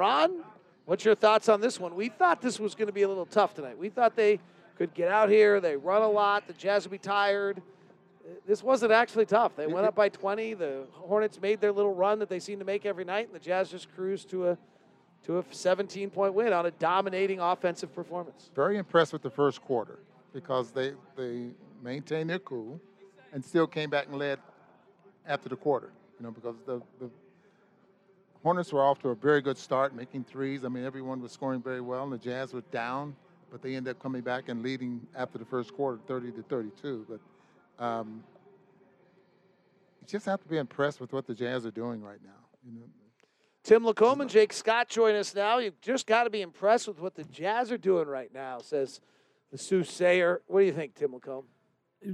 Ron, 0.00 0.42
what's 0.86 1.04
your 1.04 1.14
thoughts 1.14 1.50
on 1.50 1.60
this 1.60 1.78
one? 1.78 1.94
We 1.94 2.08
thought 2.08 2.40
this 2.40 2.58
was 2.58 2.74
going 2.74 2.86
to 2.86 2.92
be 2.92 3.02
a 3.02 3.08
little 3.08 3.26
tough 3.26 3.52
tonight. 3.52 3.76
We 3.76 3.90
thought 3.90 4.16
they 4.16 4.40
could 4.78 4.94
get 4.94 5.08
out 5.08 5.28
here. 5.28 5.60
They 5.60 5.76
run 5.76 6.00
a 6.00 6.08
lot. 6.08 6.46
The 6.46 6.54
Jazz 6.54 6.84
would 6.84 6.90
be 6.90 6.96
tired. 6.96 7.60
This 8.46 8.62
wasn't 8.62 8.92
actually 8.92 9.26
tough. 9.26 9.56
They 9.56 9.66
went 9.66 9.84
up 9.84 9.94
by 9.94 10.08
20. 10.08 10.54
The 10.54 10.84
Hornets 10.92 11.38
made 11.42 11.60
their 11.60 11.70
little 11.70 11.92
run 11.92 12.18
that 12.20 12.30
they 12.30 12.38
seem 12.38 12.58
to 12.60 12.64
make 12.64 12.86
every 12.86 13.04
night, 13.04 13.26
and 13.26 13.34
the 13.34 13.44
Jazz 13.44 13.70
just 13.70 13.94
cruised 13.94 14.30
to 14.30 14.48
a 14.48 14.58
to 15.26 15.36
a 15.36 15.44
17 15.50 16.08
point 16.08 16.32
win 16.32 16.54
on 16.54 16.64
a 16.64 16.70
dominating 16.70 17.40
offensive 17.40 17.94
performance. 17.94 18.50
Very 18.54 18.78
impressed 18.78 19.12
with 19.12 19.20
the 19.20 19.28
first 19.28 19.60
quarter 19.60 19.98
because 20.32 20.70
they 20.70 20.94
they 21.14 21.50
maintained 21.82 22.30
their 22.30 22.38
cool 22.38 22.80
and 23.34 23.44
still 23.44 23.66
came 23.66 23.90
back 23.90 24.06
and 24.06 24.16
led 24.18 24.38
after 25.26 25.50
the 25.50 25.56
quarter. 25.56 25.92
You 26.18 26.24
know, 26.24 26.30
because 26.30 26.54
the, 26.64 26.80
the 26.98 27.10
Hornets 28.42 28.72
were 28.72 28.82
off 28.82 28.98
to 29.00 29.10
a 29.10 29.14
very 29.14 29.42
good 29.42 29.58
start, 29.58 29.94
making 29.94 30.24
threes. 30.24 30.64
I 30.64 30.68
mean, 30.68 30.84
everyone 30.84 31.20
was 31.20 31.32
scoring 31.32 31.62
very 31.62 31.80
well, 31.80 32.04
and 32.04 32.12
the 32.12 32.18
Jazz 32.18 32.54
were 32.54 32.62
down, 32.72 33.14
but 33.50 33.60
they 33.60 33.74
ended 33.74 33.96
up 33.96 34.02
coming 34.02 34.22
back 34.22 34.48
and 34.48 34.62
leading 34.62 35.06
after 35.14 35.36
the 35.36 35.44
first 35.44 35.74
quarter, 35.74 35.98
30 36.06 36.32
to 36.32 36.42
32. 36.42 37.06
But 37.08 37.84
um, 37.84 38.24
you 40.00 40.06
just 40.06 40.24
have 40.24 40.40
to 40.42 40.48
be 40.48 40.56
impressed 40.56 41.00
with 41.00 41.12
what 41.12 41.26
the 41.26 41.34
Jazz 41.34 41.66
are 41.66 41.70
doing 41.70 42.02
right 42.02 42.20
now. 42.24 42.30
You 42.64 42.80
know, 42.80 42.86
Tim 43.62 43.84
LaComb 43.84 44.20
and 44.20 44.30
Jake 44.30 44.54
Scott 44.54 44.88
join 44.88 45.14
us 45.14 45.34
now. 45.34 45.58
You've 45.58 45.80
just 45.82 46.06
got 46.06 46.24
to 46.24 46.30
be 46.30 46.40
impressed 46.40 46.88
with 46.88 46.98
what 46.98 47.14
the 47.14 47.24
Jazz 47.24 47.70
are 47.70 47.78
doing 47.78 48.08
right 48.08 48.32
now, 48.32 48.60
says 48.60 49.00
the 49.52 49.58
soothsayer. 49.58 50.40
What 50.46 50.60
do 50.60 50.66
you 50.66 50.72
think, 50.72 50.94
Tim 50.94 51.12
LaComb? 51.12 51.44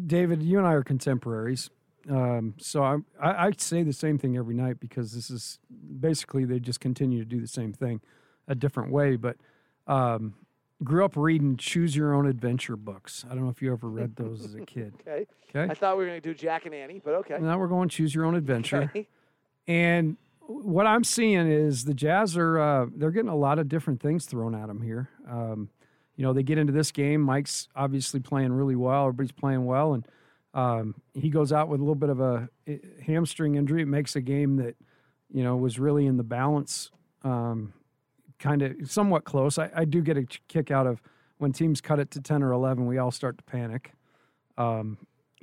David, 0.07 0.43
you 0.43 0.59
and 0.59 0.67
I 0.67 0.73
are 0.73 0.83
contemporaries. 0.83 1.71
Um, 2.11 2.55
so 2.59 2.83
I, 2.83 2.97
I, 3.21 3.47
I 3.47 3.51
say 3.59 3.83
the 3.83 3.93
same 3.93 4.19
thing 4.19 4.37
every 4.37 4.55
night 4.55 4.79
because 4.81 5.13
this 5.13 5.31
is 5.31 5.59
basically 6.01 6.45
they 6.45 6.61
just 6.61 6.81
continue 6.81 7.19
to 7.19 7.25
do 7.25 7.41
the 7.41 7.49
same 7.49 7.73
thing 7.73 8.01
a 8.49 8.55
different 8.55 8.93
way. 8.93 9.17
But 9.17 9.37
um, 9.87 10.35
grew 10.85 11.05
up 11.05 11.17
reading 11.17 11.57
Choose 11.57 11.97
Your 11.97 12.15
Own 12.15 12.27
Adventure 12.27 12.77
books. 12.77 13.25
I 13.31 13.35
don't 13.35 13.45
know 13.45 13.51
if 13.51 13.63
you 13.63 13.73
ever 13.73 13.89
read 13.89 14.17
those 14.17 14.45
as 14.45 14.55
a 14.55 14.61
kid. 14.67 14.95
Okay. 15.01 15.27
Okay. 15.51 15.71
I 15.71 15.75
thought 15.75 15.97
we 15.97 16.05
were 16.05 16.11
going 16.11 16.21
to 16.21 16.29
do 16.29 16.35
Jack 16.35 16.67
and 16.67 16.75
Annie, 16.75 17.01
but 17.05 17.15
okay. 17.15 17.39
Now 17.41 17.59
we're 17.59 17.69
going 17.69 17.89
Choose 17.89 18.15
Your 18.15 18.25
Own 18.25 18.35
Adventure. 18.35 18.83
Okay. 18.83 19.09
And 19.67 20.17
what 20.41 20.87
I'm 20.87 21.03
seeing 21.03 21.51
is 21.51 21.85
the 21.85 21.95
Jazz 21.95 22.37
are 22.37 22.59
uh, 22.59 22.87
they're 22.95 23.11
getting 23.11 23.31
a 23.31 23.37
lot 23.37 23.59
of 23.59 23.69
different 23.69 24.01
things 24.01 24.27
thrown 24.27 24.55
at 24.55 24.69
them 24.69 24.83
here. 24.83 25.09
Um, 25.29 25.71
you 26.17 26.23
know, 26.25 26.33
they 26.33 26.43
get 26.43 26.57
into 26.59 26.73
this 26.73 26.93
game. 26.93 27.21
Mike's 27.21 27.69
obviously 27.75 28.21
playing 28.21 28.53
really 28.53 28.77
well. 28.77 29.03
Everybody's 29.07 29.33
playing 29.33 29.67
well, 29.67 29.93
and 29.93 30.07
um, 30.57 30.95
he 31.13 31.29
goes 31.29 31.53
out 31.53 31.69
with 31.69 31.81
a 31.81 31.83
little 31.83 31.95
bit 31.95 32.09
of 32.09 32.19
a 32.19 32.49
eh, 32.67 32.79
hamstring 33.05 33.57
injury. 33.57 33.83
It 33.83 33.89
makes 33.89 34.17
a 34.17 34.23
game 34.23 34.57
that 34.57 34.75
you 35.31 35.45
know 35.45 35.55
was 35.55 35.79
really 35.79 36.07
in 36.07 36.17
the 36.17 36.25
balance, 36.25 36.91
um, 37.23 37.75
kind 38.39 38.63
of 38.63 38.75
somewhat 38.91 39.25
close. 39.25 39.59
I, 39.59 39.71
I 39.77 39.85
do 39.85 40.01
get 40.01 40.17
a 40.17 40.25
kick 40.49 40.71
out 40.71 40.87
of 40.87 41.03
when 41.37 41.53
teams 41.53 41.83
cut 41.83 42.01
it 42.01 42.11
to 42.13 42.23
ten 42.23 42.43
or 42.43 42.53
eleven. 42.53 42.87
We 42.87 42.97
all 42.97 43.11
start 43.11 43.37
to 43.37 43.45
panic, 43.45 43.93
um, 44.57 44.97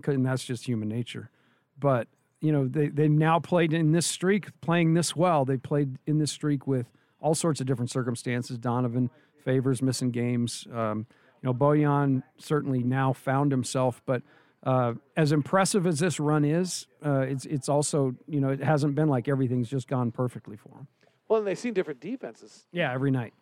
and 0.03 0.25
that's 0.25 0.43
just 0.43 0.65
human 0.65 0.89
nature. 0.89 1.29
But 1.77 2.07
you 2.41 2.51
know, 2.51 2.67
they 2.67 2.87
they 2.87 3.07
now 3.07 3.39
played 3.39 3.71
in 3.71 3.91
this 3.91 4.07
streak, 4.07 4.47
playing 4.61 4.95
this 4.95 5.15
well. 5.15 5.45
They 5.45 5.57
played 5.57 5.99
in 6.07 6.17
this 6.17 6.31
streak 6.31 6.65
with 6.65 6.87
all 7.19 7.35
sorts 7.35 7.61
of 7.61 7.67
different 7.67 7.91
circumstances. 7.91 8.57
Donovan 8.57 9.11
favors 9.45 9.79
missing 9.79 10.09
games. 10.09 10.65
Um, 10.73 11.05
you 11.43 11.47
know, 11.49 11.53
Bojan 11.53 12.23
certainly 12.39 12.81
now 12.81 13.13
found 13.13 13.51
himself, 13.51 14.01
but 14.07 14.23
uh, 14.63 14.93
as 15.17 15.31
impressive 15.31 15.85
as 15.85 15.99
this 15.99 16.19
run 16.19 16.45
is, 16.45 16.87
uh, 17.05 17.19
it's 17.21 17.45
it's 17.45 17.67
also 17.69 18.15
you 18.27 18.39
know 18.39 18.49
it 18.49 18.63
hasn't 18.63 18.95
been 18.95 19.09
like 19.09 19.27
everything's 19.27 19.69
just 19.69 19.87
gone 19.87 20.11
perfectly 20.11 20.55
for 20.57 20.69
them. 20.69 20.87
Well, 21.27 21.39
and 21.39 21.47
they've 21.47 21.57
seen 21.57 21.73
different 21.73 21.99
defenses, 21.99 22.65
Yeah, 22.71 22.93
every 22.93 23.11
night. 23.11 23.33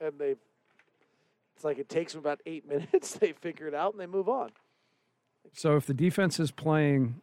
and 0.00 0.18
they 0.18 0.36
it's 1.54 1.64
like 1.64 1.78
it 1.78 1.88
takes 1.88 2.12
them 2.12 2.20
about 2.20 2.40
eight 2.46 2.68
minutes. 2.68 3.14
They 3.14 3.32
figure 3.32 3.66
it 3.68 3.74
out 3.74 3.92
and 3.92 4.00
they 4.00 4.06
move 4.06 4.28
on. 4.28 4.50
So 5.52 5.76
if 5.76 5.86
the 5.86 5.94
defense 5.94 6.38
is 6.40 6.50
playing, 6.50 7.20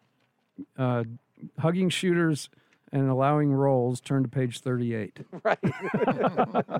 uh, 0.78 1.04
hugging 1.60 1.90
shooters 1.90 2.50
and 2.92 3.10
allowing 3.10 3.52
rolls, 3.52 4.00
turn 4.02 4.24
to 4.24 4.30
page 4.30 4.62
thirty-eight. 4.62 5.20
Right. 5.44 5.60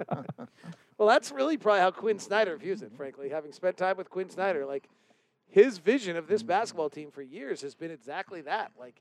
well, 0.98 1.08
that's 1.08 1.32
really 1.32 1.58
probably 1.58 1.82
how 1.82 1.92
Quinn 1.92 2.20
Snyder 2.20 2.56
views 2.58 2.82
it, 2.82 2.92
frankly. 2.96 3.30
Having 3.30 3.52
spent 3.54 3.78
time 3.78 3.98
with 3.98 4.10
Quinn 4.10 4.30
Snyder, 4.30 4.66
like 4.66 4.88
his 5.54 5.78
vision 5.78 6.18
of 6.18 6.26
this 6.28 6.42
mm. 6.42 6.48
basketball 6.48 6.90
team 6.90 7.12
for 7.12 7.22
years 7.22 7.62
has 7.62 7.76
been 7.76 7.92
exactly 7.92 8.42
that. 8.42 8.72
Like, 8.78 9.00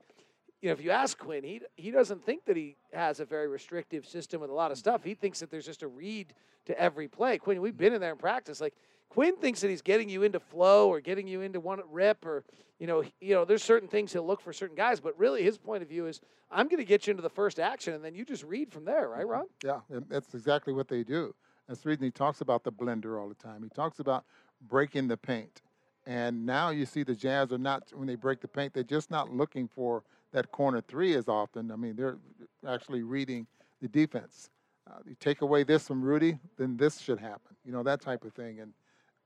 you 0.60 0.68
know, 0.68 0.74
if 0.74 0.84
you 0.84 0.90
ask 0.90 1.16
Quinn, 1.16 1.42
he 1.42 1.62
he 1.76 1.90
doesn't 1.90 2.26
think 2.26 2.44
that 2.44 2.58
he 2.58 2.76
has 2.92 3.20
a 3.20 3.24
very 3.24 3.48
restrictive 3.48 4.06
system 4.06 4.42
with 4.42 4.50
a 4.50 4.52
lot 4.52 4.70
of 4.70 4.76
stuff. 4.76 5.02
He 5.02 5.14
thinks 5.14 5.40
that 5.40 5.50
there's 5.50 5.64
just 5.64 5.82
a 5.82 5.88
read 5.88 6.34
to 6.66 6.78
every 6.78 7.08
play. 7.08 7.38
Quinn, 7.38 7.62
we've 7.62 7.76
been 7.76 7.94
in 7.94 8.02
there 8.02 8.12
in 8.12 8.18
practice. 8.18 8.60
Like 8.60 8.74
Quinn 9.08 9.34
thinks 9.36 9.62
that 9.62 9.68
he's 9.68 9.80
getting 9.80 10.10
you 10.10 10.24
into 10.24 10.38
flow 10.38 10.90
or 10.90 11.00
getting 11.00 11.26
you 11.26 11.40
into 11.40 11.58
one 11.58 11.80
rip 11.90 12.26
or 12.26 12.44
you 12.78 12.86
know, 12.86 13.02
you 13.22 13.34
know, 13.34 13.46
there's 13.46 13.64
certain 13.64 13.88
things 13.88 14.12
he'll 14.12 14.26
look 14.26 14.42
for 14.42 14.52
certain 14.52 14.76
guys, 14.76 15.00
but 15.00 15.18
really 15.18 15.42
his 15.42 15.56
point 15.56 15.82
of 15.82 15.88
view 15.88 16.06
is 16.06 16.20
I'm 16.50 16.68
going 16.68 16.80
to 16.80 16.84
get 16.84 17.06
you 17.06 17.12
into 17.12 17.22
the 17.22 17.30
first 17.30 17.58
action 17.60 17.94
and 17.94 18.04
then 18.04 18.14
you 18.14 18.26
just 18.26 18.44
read 18.44 18.70
from 18.70 18.84
there, 18.84 19.08
right, 19.08 19.22
mm-hmm. 19.22 19.30
Ron? 19.30 19.46
Yeah, 19.64 19.80
and 19.88 20.04
that's 20.10 20.34
exactly 20.34 20.74
what 20.74 20.88
they 20.88 21.02
do. 21.02 21.34
That's 21.66 21.80
the 21.80 21.88
reason 21.88 22.04
he 22.04 22.10
talks 22.10 22.42
about 22.42 22.62
the 22.62 22.72
blender 22.72 23.18
all 23.18 23.28
the 23.28 23.36
time. 23.36 23.62
He 23.62 23.70
talks 23.70 24.00
about 24.00 24.24
breaking 24.68 25.08
the 25.08 25.16
paint. 25.16 25.62
And 26.06 26.44
now 26.44 26.70
you 26.70 26.84
see 26.84 27.02
the 27.02 27.14
Jazz 27.14 27.52
are 27.52 27.58
not, 27.58 27.92
when 27.94 28.06
they 28.08 28.16
break 28.16 28.40
the 28.40 28.48
paint, 28.48 28.74
they're 28.74 28.82
just 28.82 29.10
not 29.10 29.32
looking 29.32 29.68
for 29.68 30.02
that 30.32 30.50
corner 30.50 30.80
three 30.80 31.14
as 31.14 31.28
often. 31.28 31.70
I 31.70 31.76
mean, 31.76 31.94
they're 31.94 32.18
actually 32.66 33.02
reading 33.02 33.46
the 33.80 33.88
defense. 33.88 34.50
Uh, 34.90 34.98
you 35.06 35.14
take 35.20 35.42
away 35.42 35.62
this 35.62 35.86
from 35.86 36.02
Rudy, 36.02 36.38
then 36.56 36.76
this 36.76 36.98
should 36.98 37.20
happen. 37.20 37.54
You 37.64 37.72
know, 37.72 37.82
that 37.84 38.00
type 38.00 38.24
of 38.24 38.32
thing. 38.32 38.60
And 38.60 38.72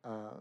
uh, 0.05 0.37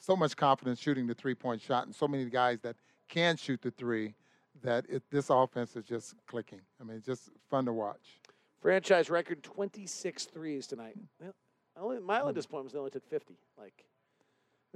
so 0.00 0.16
much 0.16 0.36
confidence 0.36 0.80
shooting 0.80 1.06
the 1.06 1.14
three 1.14 1.34
point 1.34 1.62
shot, 1.62 1.86
and 1.86 1.94
so 1.94 2.08
many 2.08 2.24
guys 2.26 2.58
that 2.62 2.76
can 3.08 3.36
shoot 3.36 3.62
the 3.62 3.70
three 3.70 4.14
that 4.62 4.84
it, 4.88 5.02
this 5.10 5.30
offense 5.30 5.76
is 5.76 5.84
just 5.84 6.14
clicking. 6.26 6.60
I 6.80 6.84
mean, 6.84 6.96
it's 6.96 7.06
just 7.06 7.30
fun 7.50 7.66
to 7.66 7.72
watch. 7.72 8.20
Franchise 8.60 9.10
record 9.10 9.42
26 9.42 10.24
threes 10.24 10.66
tonight. 10.66 10.96
Well, 11.20 11.34
only, 11.78 12.00
my 12.00 12.20
only 12.20 12.32
disappointment 12.32 12.64
was 12.64 12.72
they 12.72 12.78
only 12.78 12.90
took 12.90 13.08
50. 13.08 13.34
Like, 13.58 13.84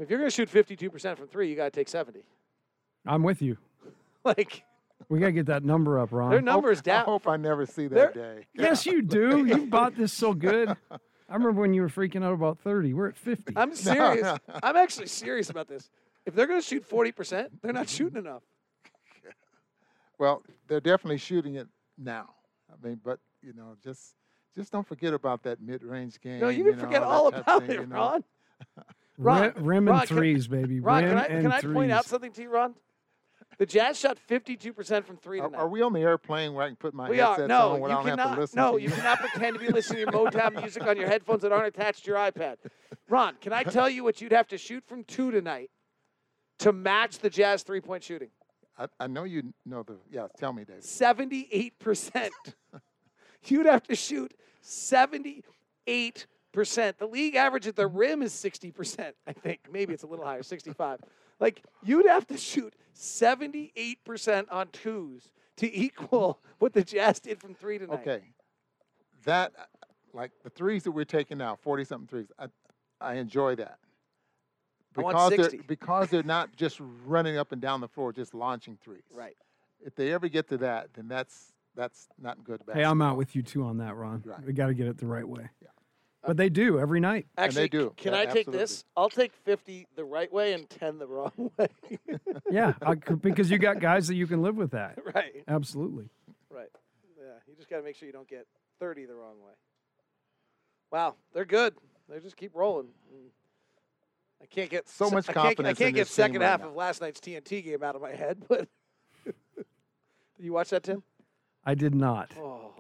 if 0.03 0.11
you're 0.11 0.19
going 0.19 0.31
to 0.31 0.35
shoot 0.35 0.51
52% 0.51 1.17
from 1.17 1.27
three, 1.29 1.49
you 1.51 1.57
got 1.57 1.65
to 1.65 1.71
take 1.71 1.89
70. 1.89 2.21
I'm 3.07 3.23
with 3.23 3.43
you. 3.43 3.57
Like, 4.23 4.65
We 5.09 5.19
got 5.19 5.27
to 5.27 5.33
get 5.33 5.47
that 5.47 5.65
number 5.65 5.99
up, 5.99 6.13
Ron. 6.13 6.31
their 6.31 6.43
numbers 6.43 6.81
I 6.81 6.83
down. 6.83 7.01
I 7.03 7.05
hope 7.05 7.27
I 7.27 7.39
never 7.39 7.65
see 7.65 7.87
They're- 7.87 8.13
that 8.13 8.15
day. 8.15 8.47
Yes, 8.55 8.85
you 8.85 9.01
do. 9.01 9.47
You 9.47 9.65
bought 9.67 9.97
this 9.97 10.13
so 10.13 10.35
good. 10.35 10.69
I 10.69 11.35
remember 11.35 11.59
when 11.61 11.73
you 11.73 11.81
were 11.81 11.89
freaking 11.89 12.23
out 12.23 12.35
about 12.35 12.59
30. 12.59 12.93
We're 12.93 13.09
at 13.09 13.17
50. 13.17 13.55
I'm 13.57 13.75
serious. 13.75 14.39
I'm 14.63 14.77
actually 14.77 15.07
serious 15.07 15.49
about 15.49 15.69
this. 15.69 15.89
If 16.27 16.35
they're 16.35 16.47
going 16.47 16.61
to 16.61 16.67
shoot 16.67 16.87
40%, 16.87 17.49
they're 17.63 17.73
not 17.73 17.89
shooting 17.89 18.19
enough. 18.19 18.43
Well, 20.19 20.43
they're 20.69 20.81
definitely 20.81 21.17
shooting 21.19 21.55
it 21.55 21.67
now. 21.97 22.29
I 22.71 22.87
mean, 22.87 23.01
but 23.03 23.21
you 23.43 23.55
know, 23.55 23.77
just 23.83 24.15
just 24.55 24.71
don't 24.71 24.87
forget 24.87 25.15
about 25.15 25.43
that 25.45 25.63
mid-range 25.63 26.21
game. 26.21 26.41
No, 26.41 26.49
you 26.51 26.63
didn't 26.65 26.79
know, 26.79 26.85
forget 26.85 27.01
that 27.01 27.07
all 27.09 27.29
about 27.29 27.63
thing, 27.63 27.71
it, 27.71 27.81
you 27.81 27.87
know. 27.87 27.95
Ron. 27.97 28.25
Ron, 29.21 29.43
Rim, 29.43 29.53
rim 29.65 29.89
and 29.89 29.97
Ron, 29.97 30.07
can- 30.07 30.17
threes, 30.17 30.49
baby. 30.49 30.81
Ron, 30.81 31.03
rim 31.05 31.11
can 31.11 31.19
I, 31.19 31.25
and 31.27 31.43
can 31.43 31.53
I 31.53 31.61
threes. 31.61 31.75
point 31.75 31.93
out 31.93 32.05
something 32.07 32.33
to 32.33 32.43
you, 32.43 32.51
Ron? 32.51 32.75
The 33.59 33.67
Jazz 33.67 33.99
shot 33.99 34.17
52% 34.29 35.05
from 35.05 35.19
three 35.19 35.39
Are, 35.41 35.49
tonight. 35.49 35.59
are 35.59 35.69
we 35.69 35.83
on 35.83 35.93
the 35.93 36.01
airplane 36.01 36.55
where 36.55 36.65
I 36.65 36.69
can 36.69 36.77
put 36.77 36.95
my 36.95 37.11
We 37.11 37.19
headsets 37.19 37.41
are. 37.43 37.49
No, 37.49 37.73
on 37.73 37.81
where 37.81 37.91
you 37.91 37.97
I 37.97 37.99
don't 37.99 38.09
have 38.09 38.19
cannot. 38.19 38.35
to 38.37 38.41
listen 38.41 38.57
No, 38.57 38.73
to 38.79 38.83
you 38.83 38.89
cannot 38.91 39.19
pretend 39.19 39.59
to 39.59 39.61
be 39.61 39.69
listening 39.69 40.07
to 40.07 40.13
Motown 40.13 40.57
music 40.63 40.83
on 40.87 40.97
your 40.97 41.09
headphones 41.09 41.43
that 41.43 41.53
aren't 41.53 41.67
attached 41.67 42.05
to 42.05 42.11
your 42.11 42.17
iPad. 42.19 42.57
Ron, 43.11 43.35
can 43.43 43.53
I 43.53 43.63
tell 43.65 43.91
you 43.91 44.03
what 44.03 44.23
you'd 44.23 44.33
have 44.33 44.49
to 44.49 44.57
shoot 44.57 44.83
from 44.87 45.05
two 45.05 45.31
tonight 45.31 45.71
to 46.61 46.73
match 46.73 47.19
the 47.19 47.29
Jazz 47.29 47.63
three-point 47.63 48.03
shooting? 48.03 48.31
I, 48.79 48.87
I 48.99 49.07
know 49.09 49.25
you 49.25 49.53
know 49.67 49.83
the. 49.83 49.99
Yeah, 50.11 50.29
tell 50.39 50.55
me, 50.55 50.65
David. 50.65 50.83
78%. 50.85 52.31
You'd 53.45 53.67
have 53.67 53.83
to 53.89 53.95
shoot 53.95 54.33
78%. 54.65 55.43
The 56.53 57.09
league 57.11 57.37
average 57.37 57.67
at 57.67 57.77
the 57.77 57.89
mm-hmm. 57.89 57.97
rim 57.97 58.23
is 58.23 58.33
60%, 58.33 59.13
I 59.27 59.33
think. 59.33 59.61
Maybe 59.71 59.95
it's 59.95 60.03
a 60.03 60.07
little 60.07 60.25
higher, 60.25 60.43
65. 60.43 61.01
Like 61.39 61.63
you'd 61.83 62.07
have 62.07 62.27
to 62.29 62.37
shoot 62.37 62.75
78% 62.97 64.47
on 64.51 64.69
twos 64.69 65.31
to 65.57 65.75
equal 65.75 66.41
what 66.59 66.73
the 66.73 66.83
Jazz 66.83 67.21
did 67.21 67.41
from 67.41 67.55
3 67.55 67.79
tonight. 67.79 68.01
Okay, 68.01 68.23
that 69.25 69.53
like 70.13 70.33
the 70.43 70.51
threes 70.51 70.85
that 70.85 70.91
we're 70.91 71.05
taking 71.05 71.39
now, 71.39 71.57
forty 71.57 71.85
something 71.85 72.09
threes. 72.09 72.33
I 72.39 72.47
I 73.01 73.15
enjoy 73.15 73.55
that 73.57 73.79
I 74.97 75.01
want 75.03 75.31
because 75.31 75.31
60. 75.31 75.57
they're 75.57 75.67
because 75.67 76.11
they're 76.11 76.23
not 76.23 76.55
just 76.57 76.81
running 77.07 77.37
up 77.37 77.53
and 77.53 77.61
down 77.61 77.81
the 77.81 77.89
floor, 77.89 78.13
just 78.13 78.35
launching 78.35 78.77
threes. 78.83 79.03
Right. 79.13 79.37
If 79.85 79.95
they 79.95 80.13
ever 80.13 80.29
get 80.29 80.49
to 80.49 80.59
that, 80.59 80.93
then 80.95 81.09
that's 81.09 81.53
that's 81.77 82.09
not 82.21 82.43
good. 82.45 82.63
Hey, 82.73 82.85
I'm 82.85 83.01
out 83.01 83.17
with 83.17 83.37
you 83.37 83.43
too 83.43 83.65
on 83.65 83.79
that, 83.79 83.97
Ron. 83.97 84.23
Right. 84.25 84.45
We 84.45 84.53
got 84.53 84.67
to 84.67 84.75
get 84.75 84.89
it 84.89 84.99
the 84.99 85.07
right 85.07 85.27
way. 85.27 85.49
Yeah. 85.63 85.69
But 86.27 86.37
they 86.37 86.49
do 86.51 86.79
every 86.79 87.01
night. 87.01 87.27
And 87.39 87.47
Actually, 87.47 87.63
they 87.63 87.69
do. 87.69 87.95
can 87.97 88.13
Yeah, 88.13 88.21
I 88.21 88.27
take 88.27 88.39
absolutely. 88.49 88.59
this? 88.59 88.85
I'll 88.97 89.09
take 89.09 89.33
50 89.45 89.87
the 89.97 90.05
right 90.05 90.31
way 90.33 90.53
and 90.53 90.69
10 90.69 90.99
the 90.99 91.07
wrong 91.07 91.33
way. 91.59 91.69
Yeah, 92.51 92.75
I 92.83 92.95
because 92.95 93.51
you 93.51 93.59
got 93.59 93.81
guys 93.81 94.07
that 94.09 94.17
you 94.17 94.27
can 94.27 94.43
live 94.43 94.57
with 94.57 94.73
that. 94.73 94.99
right. 95.15 95.43
Absolutely. 95.49 96.11
Right. 96.51 96.69
Yeah. 97.19 97.33
You 97.49 97.55
just 97.57 97.71
got 97.71 97.79
to 97.79 97.83
make 97.83 97.97
sure 97.97 98.07
you 98.07 98.13
don't 98.13 98.29
get 98.29 98.47
30 98.81 99.07
the 99.07 99.15
wrong 99.15 99.37
way. 99.45 99.53
Wow, 100.93 101.15
they're 101.33 101.45
good. 101.47 101.75
They 102.09 102.19
just 102.21 102.37
keep 102.37 102.55
rolling. 102.55 102.89
I 104.43 104.47
can't 104.47 104.69
get 104.71 104.89
So 104.89 105.09
se- 105.09 105.15
much 105.15 105.29
I 105.29 105.33
can't, 105.33 105.45
confidence 105.47 105.79
I 105.81 105.85
can't 105.85 105.95
get 105.95 106.03
this 106.07 106.11
second 106.15 106.41
right 106.41 106.49
half 106.49 106.61
now. 106.61 106.69
of 106.69 106.75
last 106.75 107.01
night's 107.01 107.21
TNT 107.21 107.63
game 107.65 107.83
out 107.83 107.95
of 107.97 108.03
my 108.03 108.13
head. 108.13 108.43
But 108.49 108.69
did 110.37 110.47
you 110.47 110.53
watch 110.55 110.71
that, 110.71 110.83
Tim? 110.83 111.03
I 111.65 111.75
did 111.75 111.95
not. 111.95 112.31
Oh, 112.39 112.73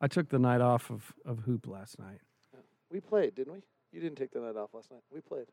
I 0.00 0.06
took 0.08 0.28
the 0.28 0.38
night 0.38 0.60
off 0.60 0.90
of, 0.90 1.12
of 1.24 1.40
hoop 1.40 1.66
last 1.66 1.98
night. 1.98 2.20
We 2.90 3.00
played, 3.00 3.34
didn't 3.34 3.52
we? 3.52 3.62
You 3.92 4.00
didn't 4.00 4.16
take 4.18 4.32
the 4.32 4.40
night 4.40 4.56
off 4.56 4.74
last 4.74 4.90
night. 4.90 5.00
We 5.12 5.20
played. 5.20 5.46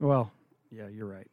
Well, 0.00 0.30
yeah, 0.70 0.88
you're 0.88 1.06
right. 1.06 1.26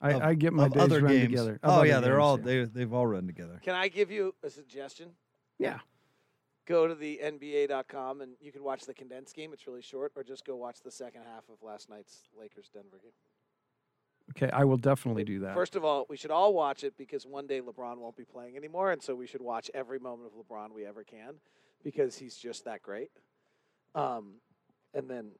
I, 0.00 0.10
Of- 0.12 0.22
I 0.22 0.34
get 0.34 0.52
my 0.52 0.66
of 0.66 0.72
days 0.72 0.82
other 0.82 1.00
run 1.00 1.12
games. 1.12 1.28
together. 1.30 1.52
Of 1.62 1.70
Oh 1.70 1.72
other 1.78 1.86
yeah, 1.86 2.00
they're 2.00 2.12
games, 2.14 2.22
all 2.22 2.38
yeah. 2.38 2.44
they 2.44 2.64
they've 2.64 2.92
all 2.92 3.06
run 3.06 3.26
together. 3.26 3.60
Can 3.62 3.74
I 3.74 3.88
give 3.88 4.10
you 4.10 4.34
a 4.42 4.50
suggestion? 4.50 5.10
Yeah. 5.58 5.78
Go 6.66 6.86
to 6.86 6.94
the 6.94 7.20
NBA.com 7.24 8.20
and 8.20 8.32
you 8.40 8.52
can 8.52 8.62
watch 8.62 8.84
the 8.86 8.94
condensed 8.94 9.34
game. 9.34 9.52
It's 9.52 9.66
really 9.66 9.82
short, 9.82 10.12
or 10.16 10.22
just 10.22 10.44
go 10.44 10.54
watch 10.56 10.80
the 10.82 10.90
second 10.92 11.22
half 11.24 11.44
of 11.48 11.62
last 11.62 11.90
night's 11.90 12.28
Lakers 12.38 12.70
Denver 12.72 12.98
game. 13.02 13.12
Okay, 14.30 14.50
I 14.52 14.64
will 14.64 14.76
definitely 14.76 15.24
do 15.24 15.40
that. 15.40 15.54
First 15.54 15.74
of 15.74 15.84
all, 15.84 16.06
we 16.08 16.16
should 16.16 16.30
all 16.30 16.54
watch 16.54 16.84
it 16.84 16.96
because 16.96 17.26
one 17.26 17.46
day 17.48 17.60
LeBron 17.60 17.98
won't 17.98 18.16
be 18.16 18.24
playing 18.24 18.56
anymore, 18.56 18.92
and 18.92 19.02
so 19.02 19.14
we 19.16 19.26
should 19.26 19.42
watch 19.42 19.70
every 19.74 19.98
moment 19.98 20.30
of 20.32 20.44
LeBron 20.46 20.72
we 20.72 20.86
ever 20.86 21.02
can 21.02 21.34
because 21.82 22.16
he's 22.16 22.36
just 22.36 22.64
that 22.64 22.80
great. 22.82 23.10
Um, 23.96 24.34
and 24.94 25.08
then 25.08 25.30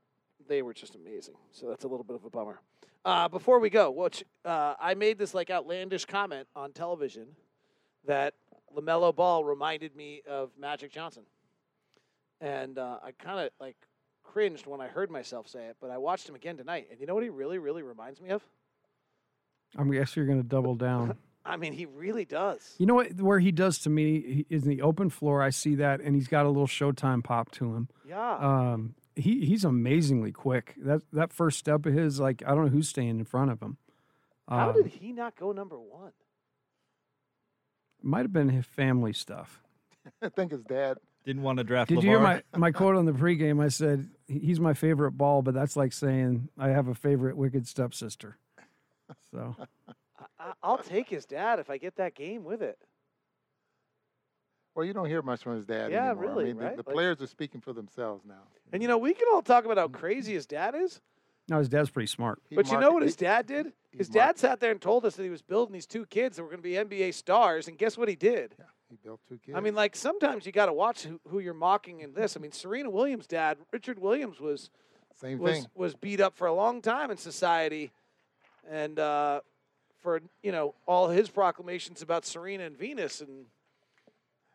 they 0.48 0.62
were 0.62 0.74
just 0.74 0.94
amazing. 0.94 1.34
So 1.52 1.68
that's 1.68 1.84
a 1.84 1.88
little 1.88 2.04
bit 2.04 2.16
of 2.16 2.24
a 2.24 2.30
bummer. 2.30 2.60
Uh, 3.04 3.28
before 3.28 3.58
we 3.58 3.68
go, 3.68 3.90
which 3.90 4.22
uh, 4.44 4.74
I 4.80 4.94
made 4.94 5.18
this 5.18 5.34
like 5.34 5.50
outlandish 5.50 6.04
comment 6.04 6.46
on 6.54 6.72
television 6.72 7.26
that 8.06 8.34
LaMelo 8.76 9.14
Ball 9.14 9.44
reminded 9.44 9.96
me 9.96 10.22
of 10.28 10.50
Magic 10.58 10.92
Johnson, 10.92 11.24
and 12.40 12.78
uh, 12.78 12.98
I 13.02 13.10
kind 13.12 13.40
of 13.40 13.50
like 13.60 13.76
cringed 14.22 14.66
when 14.66 14.80
I 14.80 14.86
heard 14.86 15.10
myself 15.10 15.48
say 15.48 15.66
it. 15.66 15.76
But 15.80 15.90
I 15.90 15.98
watched 15.98 16.28
him 16.28 16.36
again 16.36 16.56
tonight, 16.56 16.88
and 16.90 17.00
you 17.00 17.06
know 17.06 17.14
what 17.14 17.24
he 17.24 17.30
really, 17.30 17.58
really 17.58 17.82
reminds 17.82 18.20
me 18.20 18.30
of? 18.30 18.42
I'm 19.76 19.90
guess 19.90 20.14
you're 20.14 20.26
going 20.26 20.40
to 20.40 20.48
double 20.48 20.74
down. 20.74 21.16
I 21.44 21.56
mean, 21.56 21.72
he 21.72 21.86
really 21.86 22.24
does. 22.24 22.76
You 22.78 22.86
know 22.86 22.94
what? 22.94 23.20
Where 23.20 23.40
he 23.40 23.50
does 23.50 23.78
to 23.80 23.90
me 23.90 24.20
he, 24.20 24.46
is 24.48 24.62
in 24.62 24.68
the 24.68 24.82
open 24.82 25.10
floor. 25.10 25.42
I 25.42 25.50
see 25.50 25.74
that, 25.76 26.00
and 26.00 26.14
he's 26.14 26.28
got 26.28 26.46
a 26.46 26.48
little 26.48 26.68
Showtime 26.68 27.24
pop 27.24 27.50
to 27.52 27.74
him. 27.74 27.88
Yeah. 28.06 28.36
Um, 28.36 28.94
he 29.16 29.44
he's 29.46 29.64
amazingly 29.64 30.32
quick. 30.32 30.74
That 30.78 31.02
that 31.12 31.32
first 31.32 31.58
step 31.58 31.86
of 31.86 31.94
his, 31.94 32.20
like 32.20 32.42
I 32.46 32.54
don't 32.54 32.64
know 32.66 32.70
who's 32.70 32.88
staying 32.88 33.10
in 33.18 33.24
front 33.24 33.50
of 33.50 33.60
him. 33.60 33.76
How 34.48 34.70
Um, 34.70 34.82
did 34.82 34.86
he 34.92 35.12
not 35.12 35.36
go 35.36 35.52
number 35.52 35.78
one? 35.78 36.12
Might 38.02 38.22
have 38.22 38.32
been 38.32 38.48
his 38.48 38.66
family 38.66 39.12
stuff. 39.12 39.62
I 40.22 40.28
think 40.28 40.50
his 40.52 40.62
dad. 40.64 40.98
Didn't 41.24 41.42
want 41.42 41.58
to 41.58 41.64
draft. 41.64 41.88
Did 41.88 41.98
LaVar. 41.98 42.02
you 42.02 42.08
hear 42.10 42.18
my, 42.20 42.42
my 42.56 42.72
quote 42.72 42.96
on 42.96 43.04
the 43.06 43.12
pregame? 43.12 43.62
I 43.62 43.68
said 43.68 44.08
he's 44.26 44.58
my 44.58 44.74
favorite 44.74 45.12
ball, 45.12 45.40
but 45.42 45.54
that's 45.54 45.76
like 45.76 45.92
saying 45.92 46.48
I 46.58 46.70
have 46.70 46.88
a 46.88 46.96
favorite 46.96 47.36
wicked 47.36 47.68
stepsister. 47.68 48.38
So 49.30 49.54
I, 49.88 49.92
I, 50.40 50.52
I'll 50.64 50.78
take 50.78 51.08
his 51.08 51.24
dad 51.24 51.60
if 51.60 51.70
I 51.70 51.78
get 51.78 51.94
that 51.96 52.16
game 52.16 52.42
with 52.42 52.60
it. 52.60 52.76
Well, 54.74 54.86
you 54.86 54.92
don't 54.92 55.06
hear 55.06 55.22
much 55.22 55.42
from 55.42 55.56
his 55.56 55.66
dad 55.66 55.90
Yeah, 55.90 56.10
anymore. 56.10 56.24
really, 56.30 56.44
I 56.44 56.46
mean, 56.48 56.56
the- 56.58 56.64
right? 56.64 56.76
the, 56.76 56.82
Like- 56.86 56.94
players 56.94 57.20
are 57.22 57.26
speaking 57.26 57.60
for 57.60 57.72
themselves 57.72 58.24
now. 58.24 58.42
And 58.72 58.80
you 58.82 58.88
know, 58.88 58.98
we 58.98 59.12
can 59.14 59.28
all 59.32 59.42
talk 59.42 59.64
about 59.64 59.76
how 59.78 59.88
crazy 59.88 60.32
his 60.32 60.46
dad 60.46 60.74
is, 60.74 61.00
no, 61.48 61.58
his 61.58 61.68
dad's 61.68 61.90
pretty 61.90 62.06
smart. 62.06 62.40
He 62.48 62.54
but 62.54 62.70
you 62.70 62.78
know 62.78 62.92
what 62.92 63.02
his 63.02 63.16
dad 63.16 63.46
did? 63.46 63.72
His 63.90 64.08
market- 64.08 64.12
dad 64.14 64.38
sat 64.38 64.60
there 64.60 64.70
and 64.70 64.80
told 64.80 65.04
us 65.04 65.16
that 65.16 65.24
he 65.24 65.28
was 65.28 65.42
building 65.42 65.72
these 65.72 65.86
two 65.86 66.06
kids 66.06 66.36
that 66.36 66.42
were 66.44 66.48
going 66.48 66.62
to 66.62 66.62
be 66.62 66.74
NBA 66.76 67.12
stars, 67.12 67.66
and 67.68 67.76
guess 67.76 67.98
what 67.98 68.08
he 68.08 68.14
did? 68.14 68.54
Yeah, 68.58 68.64
he 68.88 68.96
built 69.02 69.20
two 69.28 69.38
kids. 69.38 69.56
I 69.56 69.60
mean, 69.60 69.74
like 69.74 69.96
sometimes 69.96 70.46
you 70.46 70.52
got 70.52 70.66
to 70.66 70.72
watch 70.72 71.02
who, 71.02 71.20
who 71.28 71.40
you're 71.40 71.52
mocking 71.52 72.00
in 72.00 72.14
this. 72.14 72.36
I 72.36 72.40
mean, 72.40 72.52
Serena 72.52 72.88
Williams' 72.90 73.26
dad, 73.26 73.58
Richard 73.72 73.98
Williams, 73.98 74.40
was 74.40 74.70
same 75.16 75.38
was 75.38 75.52
thing. 75.58 75.66
was 75.74 75.94
beat 75.96 76.20
up 76.20 76.36
for 76.36 76.46
a 76.46 76.54
long 76.54 76.80
time 76.80 77.10
in 77.10 77.16
society, 77.18 77.90
and 78.70 78.98
uh, 79.00 79.40
for 79.98 80.22
you 80.44 80.52
know 80.52 80.74
all 80.86 81.08
his 81.08 81.28
proclamations 81.28 82.02
about 82.02 82.24
Serena 82.24 82.64
and 82.64 82.78
Venus 82.78 83.20
and 83.20 83.46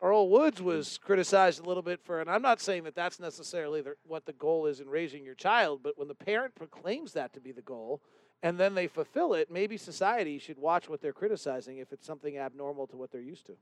Earl 0.00 0.28
Woods 0.28 0.62
was 0.62 0.98
criticized 0.98 1.60
a 1.60 1.66
little 1.66 1.82
bit 1.82 2.00
for, 2.04 2.20
and 2.20 2.30
I'm 2.30 2.42
not 2.42 2.60
saying 2.60 2.84
that 2.84 2.94
that's 2.94 3.18
necessarily 3.18 3.80
the, 3.80 3.94
what 4.06 4.26
the 4.26 4.32
goal 4.32 4.66
is 4.66 4.78
in 4.80 4.88
raising 4.88 5.24
your 5.24 5.34
child, 5.34 5.80
but 5.82 5.98
when 5.98 6.06
the 6.08 6.14
parent 6.14 6.54
proclaims 6.54 7.12
that 7.14 7.32
to 7.32 7.40
be 7.40 7.50
the 7.50 7.62
goal, 7.62 8.00
and 8.42 8.58
then 8.60 8.74
they 8.76 8.86
fulfill 8.86 9.34
it, 9.34 9.50
maybe 9.50 9.76
society 9.76 10.38
should 10.38 10.58
watch 10.58 10.88
what 10.88 11.00
they're 11.00 11.12
criticizing 11.12 11.78
if 11.78 11.92
it's 11.92 12.06
something 12.06 12.38
abnormal 12.38 12.86
to 12.86 12.96
what 12.96 13.10
they're 13.10 13.20
used 13.20 13.46
to. 13.46 13.56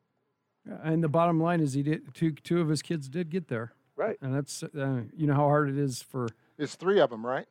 And 0.83 1.03
the 1.03 1.09
bottom 1.09 1.41
line 1.41 1.61
is 1.61 1.73
he 1.73 1.83
did 1.83 2.13
two 2.13 2.33
two 2.33 2.61
of 2.61 2.69
his 2.69 2.83
kids 2.83 3.09
did 3.09 3.31
get 3.31 3.49
there, 3.49 3.73
Right. 3.95 4.19
and 4.21 4.35
that's 4.35 4.63
uh, 4.65 5.03
you 5.17 5.27
know 5.27 5.35
how 5.35 5.45
hard 5.49 5.71
it 5.71 5.79
is 5.79 6.03
for. 6.03 6.29
There's 6.59 6.75
three 6.75 7.01
of 7.01 7.09
them, 7.09 7.25
right? 7.25 7.47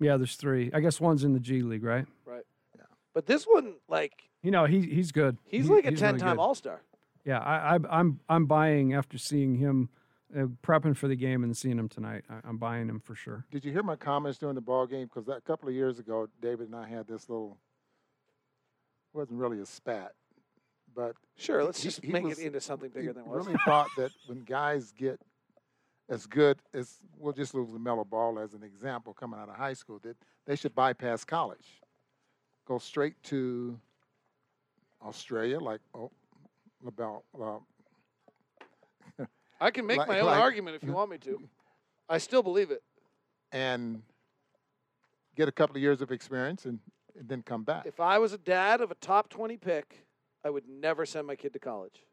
Yeah, 0.00 0.16
there's 0.16 0.34
three. 0.36 0.70
I 0.74 0.80
guess 0.80 0.98
one's 1.00 1.22
in 1.24 1.34
the 1.34 1.40
G 1.40 1.62
League, 1.62 1.84
right? 1.84 2.06
Right. 2.24 2.42
Yeah. 2.76 2.84
But 3.12 3.26
this 3.26 3.44
one, 3.44 3.74
like, 3.88 4.30
You 4.42 4.50
know, 4.50 4.64
he 4.64 4.80
he's 4.80 5.12
good. 5.12 5.36
he's 5.44 5.66
He- 5.66 5.72
like 5.72 5.84
a 5.84 5.88
really 5.88 5.96
10 5.98 6.18
time 6.18 6.36
good. 6.36 6.42
All 6.42 6.54
Star. 6.54 6.80
Yeah, 7.24 7.38
I, 7.38 7.76
I, 7.76 7.78
I'm 7.90 8.20
I'm 8.28 8.46
buying 8.46 8.92
after 8.94 9.16
seeing 9.18 9.56
him 9.56 9.88
uh, 10.36 10.46
prepping 10.62 10.96
for 10.96 11.08
the 11.08 11.16
game 11.16 11.42
and 11.44 11.56
seeing 11.56 11.78
him 11.78 11.88
tonight. 11.88 12.24
I, 12.28 12.40
I'm 12.46 12.58
buying 12.58 12.88
him 12.88 13.00
for 13.00 13.14
sure. 13.14 13.44
Did 13.50 13.64
you 13.64 13.72
hear 13.72 13.82
my 13.82 13.96
comments 13.96 14.38
during 14.38 14.54
the 14.56 14.60
ball 14.60 14.86
game? 14.86 15.08
Because 15.12 15.28
a 15.28 15.40
couple 15.40 15.68
of 15.68 15.74
years 15.74 15.98
ago, 15.98 16.28
David 16.42 16.66
and 16.66 16.76
I 16.76 16.86
had 16.86 17.06
this 17.06 17.28
little. 17.28 17.56
It 19.14 19.16
wasn't 19.18 19.38
really 19.40 19.60
a 19.60 19.66
spat, 19.66 20.12
but 20.94 21.14
Sure, 21.36 21.62
let's 21.64 21.80
he- 21.82 21.88
just 21.88 22.04
he 22.04 22.12
make 22.12 22.24
was- 22.24 22.38
it 22.38 22.46
into 22.46 22.60
something 22.60 22.90
he 22.90 22.98
bigger 22.98 23.12
than 23.12 23.22
it 23.24 23.28
was. 23.28 23.46
really 23.46 23.58
thought 23.64 23.88
that 23.96 24.10
when 24.26 24.40
guys 24.42 24.92
get 24.92 25.20
as 26.10 26.26
good 26.26 26.58
as 26.74 26.98
we'll 27.18 27.32
just 27.32 27.54
use 27.54 27.68
LaMelo 27.70 28.06
Ball 28.08 28.38
as 28.38 28.52
an 28.54 28.62
example 28.62 29.14
coming 29.14 29.38
out 29.40 29.48
of 29.48 29.54
high 29.56 29.72
school, 29.72 29.98
that 30.02 30.16
they 30.46 30.56
should 30.56 30.74
bypass 30.74 31.24
college, 31.24 31.80
go 32.66 32.76
straight 32.78 33.14
to 33.22 33.78
Australia, 35.02 35.58
like 35.60 35.80
oh, 35.94 36.10
LaBelle. 36.84 37.24
Uh, 39.18 39.24
I 39.60 39.70
can 39.70 39.86
make 39.86 39.98
Like- 39.98 40.08
my 40.08 40.20
own 40.20 40.26
like- 40.26 40.40
argument 40.40 40.76
if 40.76 40.84
you 40.84 40.92
want 40.92 41.10
me 41.10 41.18
to. 41.18 41.48
I 42.08 42.18
still 42.18 42.42
believe 42.42 42.70
it. 42.70 42.82
and 43.52 44.02
get 45.36 45.46
a 45.48 45.52
couple 45.52 45.76
of 45.76 45.82
years 45.82 46.00
of 46.00 46.10
experience 46.10 46.64
and, 46.64 46.80
and 47.16 47.28
then 47.28 47.40
come 47.42 47.62
back. 47.62 47.86
If 47.86 48.00
I 48.00 48.18
was 48.18 48.32
a 48.32 48.38
dad 48.38 48.80
of 48.80 48.90
a 48.90 48.96
top 48.96 49.28
20 49.28 49.56
pick, 49.56 50.04
I 50.44 50.50
would 50.50 50.68
never 50.68 51.06
send 51.06 51.26
my 51.28 51.36
kid 51.36 51.52
to 51.52 51.60
college. 51.60 52.04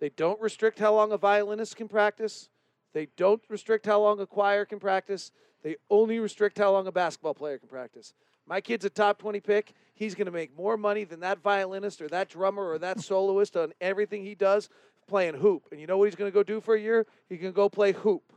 They 0.00 0.08
don't 0.08 0.40
restrict 0.40 0.80
how 0.80 0.94
long 0.94 1.12
a 1.12 1.16
violinist 1.16 1.76
can 1.76 1.86
practice. 1.88 2.48
They 2.92 3.06
don't 3.16 3.40
restrict 3.48 3.86
how 3.86 4.00
long 4.00 4.18
a 4.18 4.26
choir 4.26 4.64
can 4.64 4.80
practice. 4.80 5.30
They 5.62 5.76
only 5.88 6.18
restrict 6.18 6.58
how 6.58 6.72
long 6.72 6.88
a 6.88 6.92
basketball 6.92 7.34
player 7.34 7.58
can 7.58 7.68
practice. 7.68 8.14
My 8.46 8.60
kid's 8.60 8.84
a 8.84 8.90
top 8.90 9.18
20 9.18 9.40
pick. 9.40 9.72
He's 9.94 10.14
going 10.14 10.26
to 10.26 10.32
make 10.32 10.56
more 10.56 10.76
money 10.76 11.04
than 11.04 11.20
that 11.20 11.38
violinist 11.42 12.00
or 12.00 12.08
that 12.08 12.28
drummer 12.28 12.68
or 12.68 12.78
that 12.78 13.00
soloist 13.00 13.56
on 13.56 13.72
everything 13.80 14.24
he 14.24 14.34
does 14.34 14.68
playing 15.08 15.34
hoop. 15.34 15.68
And 15.70 15.80
you 15.80 15.86
know 15.86 15.98
what 15.98 16.06
he's 16.06 16.16
going 16.16 16.30
to 16.30 16.34
go 16.34 16.42
do 16.42 16.60
for 16.60 16.74
a 16.74 16.80
year? 16.80 17.06
He 17.28 17.36
can 17.36 17.52
go 17.52 17.68
play 17.68 17.92
hoop. 17.92 18.32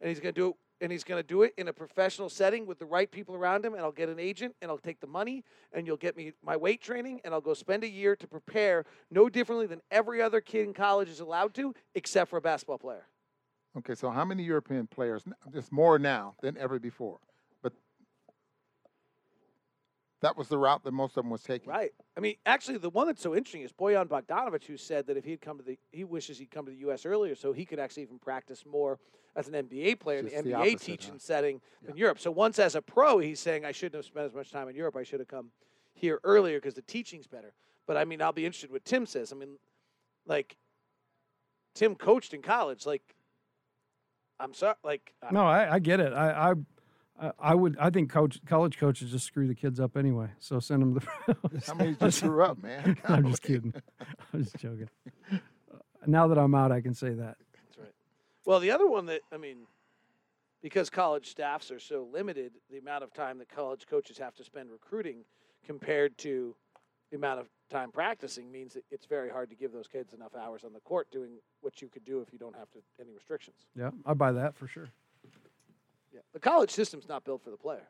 And 0.00 0.08
he's 0.08 0.20
going 0.20 0.34
to 0.34 0.40
do 0.40 0.48
it 0.50 0.56
and 0.80 0.92
he's 0.92 1.04
going 1.04 1.20
to 1.20 1.26
do 1.26 1.42
it 1.42 1.54
in 1.58 1.68
a 1.68 1.72
professional 1.72 2.28
setting 2.28 2.66
with 2.66 2.78
the 2.78 2.84
right 2.84 3.10
people 3.10 3.34
around 3.34 3.64
him 3.64 3.74
and 3.74 3.82
I'll 3.82 3.92
get 3.92 4.08
an 4.08 4.18
agent 4.18 4.54
and 4.62 4.70
I'll 4.70 4.78
take 4.78 5.00
the 5.00 5.06
money 5.06 5.44
and 5.72 5.86
you'll 5.86 5.96
get 5.96 6.16
me 6.16 6.32
my 6.42 6.56
weight 6.56 6.80
training 6.80 7.20
and 7.24 7.34
I'll 7.34 7.40
go 7.40 7.54
spend 7.54 7.84
a 7.84 7.88
year 7.88 8.16
to 8.16 8.26
prepare 8.26 8.84
no 9.10 9.28
differently 9.28 9.66
than 9.66 9.80
every 9.90 10.22
other 10.22 10.40
kid 10.40 10.66
in 10.66 10.74
college 10.74 11.08
is 11.08 11.20
allowed 11.20 11.54
to 11.54 11.74
except 11.94 12.30
for 12.30 12.36
a 12.36 12.40
basketball 12.40 12.78
player. 12.78 13.06
Okay, 13.76 13.94
so 13.94 14.10
how 14.10 14.24
many 14.24 14.42
European 14.42 14.86
players? 14.86 15.24
There's 15.50 15.70
more 15.70 15.98
now 15.98 16.34
than 16.42 16.56
ever 16.56 16.78
before, 16.78 17.18
that 20.20 20.36
was 20.36 20.48
the 20.48 20.58
route 20.58 20.82
that 20.84 20.92
most 20.92 21.16
of 21.16 21.22
them 21.24 21.30
was 21.30 21.42
taking. 21.42 21.68
Right. 21.68 21.92
I 22.16 22.20
mean, 22.20 22.34
actually, 22.44 22.78
the 22.78 22.90
one 22.90 23.06
that's 23.06 23.22
so 23.22 23.34
interesting 23.36 23.62
is 23.62 23.72
Bojan 23.72 24.08
Bogdanovic, 24.08 24.64
who 24.64 24.76
said 24.76 25.06
that 25.06 25.16
if 25.16 25.24
he'd 25.24 25.40
come 25.40 25.58
to 25.58 25.62
the, 25.64 25.78
he 25.92 26.04
wishes 26.04 26.38
he'd 26.38 26.50
come 26.50 26.64
to 26.66 26.72
the 26.72 26.78
U.S. 26.78 27.06
earlier, 27.06 27.34
so 27.34 27.52
he 27.52 27.64
could 27.64 27.78
actually 27.78 28.02
even 28.02 28.18
practice 28.18 28.64
more 28.66 28.98
as 29.36 29.46
an 29.46 29.54
NBA 29.54 30.00
player 30.00 30.18
in 30.18 30.24
the 30.26 30.30
the 30.42 30.50
NBA 30.50 30.54
opposite, 30.58 30.80
teaching 30.80 31.12
huh? 31.12 31.18
setting 31.20 31.60
Yeah. 31.84 31.90
in 31.90 31.96
Europe. 31.96 32.18
So 32.18 32.30
once 32.32 32.58
as 32.58 32.74
a 32.74 32.82
pro, 32.82 33.18
he's 33.18 33.38
saying 33.38 33.64
I 33.64 33.70
shouldn't 33.72 33.94
have 33.96 34.04
spent 34.06 34.26
as 34.26 34.34
much 34.34 34.50
time 34.50 34.68
in 34.68 34.74
Europe. 34.74 34.96
I 34.96 35.04
should 35.04 35.20
have 35.20 35.28
come 35.28 35.50
here 35.94 36.18
earlier 36.24 36.58
because 36.58 36.74
the 36.74 36.82
teaching's 36.82 37.26
better. 37.28 37.52
But 37.86 37.96
I 37.96 38.04
mean, 38.04 38.20
I'll 38.20 38.32
be 38.32 38.44
interested 38.46 38.72
what 38.72 38.84
Tim 38.84 39.06
says. 39.06 39.32
I 39.32 39.36
mean, 39.36 39.58
like 40.26 40.56
Tim 41.74 41.94
coached 41.94 42.34
in 42.34 42.42
college. 42.42 42.84
Like, 42.86 43.14
I'm 44.40 44.52
sorry. 44.54 44.74
Like, 44.82 45.14
I- 45.22 45.30
No, 45.32 45.42
I, 45.46 45.74
I 45.74 45.78
get 45.78 46.00
it. 46.00 46.12
I, 46.12 46.50
I 46.50 46.54
I- 47.20 47.32
I 47.38 47.54
would. 47.54 47.76
I 47.80 47.90
think 47.90 48.10
coach 48.10 48.38
college 48.46 48.78
coaches 48.78 49.10
just 49.10 49.26
screw 49.26 49.46
the 49.48 49.54
kids 49.54 49.80
up 49.80 49.96
anyway. 49.96 50.28
So 50.38 50.60
send 50.60 50.82
them 50.82 50.94
the. 50.94 51.36
How 51.66 51.74
many 51.74 51.94
just 51.94 52.22
grew 52.22 52.42
up, 52.42 52.62
man? 52.62 52.96
I'm 53.08 53.26
just 53.28 53.42
kidding. 53.42 53.74
I'm 54.32 54.44
just 54.44 54.56
joking. 54.58 54.88
Uh, 55.32 55.36
now 56.06 56.28
that 56.28 56.38
I'm 56.38 56.54
out, 56.54 56.70
I 56.72 56.80
can 56.80 56.94
say 56.94 57.10
that. 57.10 57.36
That's 57.66 57.78
right. 57.78 57.94
Well, 58.44 58.60
the 58.60 58.70
other 58.70 58.88
one 58.88 59.06
that 59.06 59.22
I 59.32 59.36
mean, 59.36 59.66
because 60.62 60.90
college 60.90 61.28
staffs 61.30 61.70
are 61.70 61.80
so 61.80 62.08
limited, 62.12 62.52
the 62.70 62.78
amount 62.78 63.02
of 63.04 63.12
time 63.12 63.38
that 63.38 63.48
college 63.48 63.86
coaches 63.88 64.18
have 64.18 64.34
to 64.36 64.44
spend 64.44 64.70
recruiting 64.70 65.24
compared 65.66 66.16
to 66.18 66.54
the 67.10 67.16
amount 67.16 67.40
of 67.40 67.48
time 67.70 67.90
practicing 67.90 68.50
means 68.52 68.74
that 68.74 68.84
it's 68.90 69.06
very 69.06 69.28
hard 69.30 69.50
to 69.50 69.56
give 69.56 69.72
those 69.72 69.88
kids 69.88 70.12
enough 70.14 70.34
hours 70.36 70.62
on 70.64 70.72
the 70.72 70.80
court 70.80 71.10
doing 71.10 71.32
what 71.62 71.80
you 71.82 71.88
could 71.88 72.04
do 72.04 72.20
if 72.20 72.32
you 72.32 72.38
don't 72.38 72.54
have 72.56 72.70
to 72.70 72.78
any 73.00 73.12
restrictions. 73.12 73.56
Yeah, 73.74 73.90
I 74.06 74.14
buy 74.14 74.32
that 74.32 74.54
for 74.54 74.66
sure. 74.68 74.88
The 76.32 76.40
college 76.40 76.70
system's 76.70 77.08
not 77.08 77.24
built 77.24 77.42
for 77.42 77.50
the 77.50 77.56
player, 77.56 77.88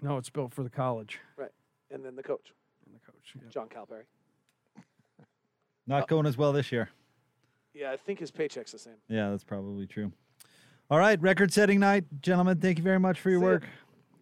No, 0.00 0.16
it's 0.18 0.30
built 0.30 0.52
for 0.52 0.62
the 0.62 0.70
college 0.70 1.20
Right. 1.36 1.52
and 1.90 2.04
then 2.04 2.16
the 2.16 2.22
coach, 2.22 2.52
and 2.86 2.94
the 2.94 3.00
coach. 3.00 3.34
yeah. 3.36 3.48
John 3.50 3.68
Calipari. 3.68 4.04
Not 5.86 6.08
going 6.08 6.26
as 6.26 6.36
well 6.36 6.52
this 6.52 6.70
year. 6.72 6.88
Yeah, 7.74 7.90
I 7.90 7.96
think 7.96 8.18
his 8.20 8.30
paycheck's 8.30 8.72
the 8.72 8.78
same. 8.78 8.96
Yeah, 9.08 9.30
that's 9.30 9.44
probably 9.44 9.86
true. 9.86 10.12
All 10.90 10.98
right, 10.98 11.20
record-setting 11.20 11.80
night, 11.80 12.04
gentlemen. 12.20 12.60
Thank 12.60 12.78
you 12.78 12.84
very 12.84 13.00
much 13.00 13.18
for 13.20 13.30
your 13.30 13.40
See 13.40 13.44
ya. 13.46 13.50
work. 13.52 13.68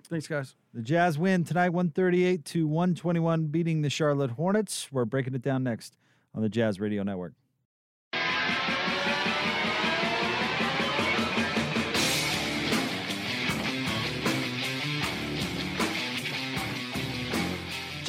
Thanks, 0.09 0.27
guys. 0.27 0.55
The 0.73 0.83
Jazz 0.83 1.19
win 1.19 1.45
tonight, 1.45 1.71
138 1.71 2.45
to 2.47 2.67
121, 2.67 3.47
beating 3.49 3.83
the 3.83 3.91
Charlotte 3.91 4.33
Hornets. 4.33 4.91
We're 4.93 5.05
breaking 5.05 5.35
it 5.35 5.43
down 5.43 5.63
next 5.65 5.97
on 6.35 6.43
the 6.43 6.49
Jazz 6.49 6.79
Radio 6.81 7.03
Network. 7.03 7.33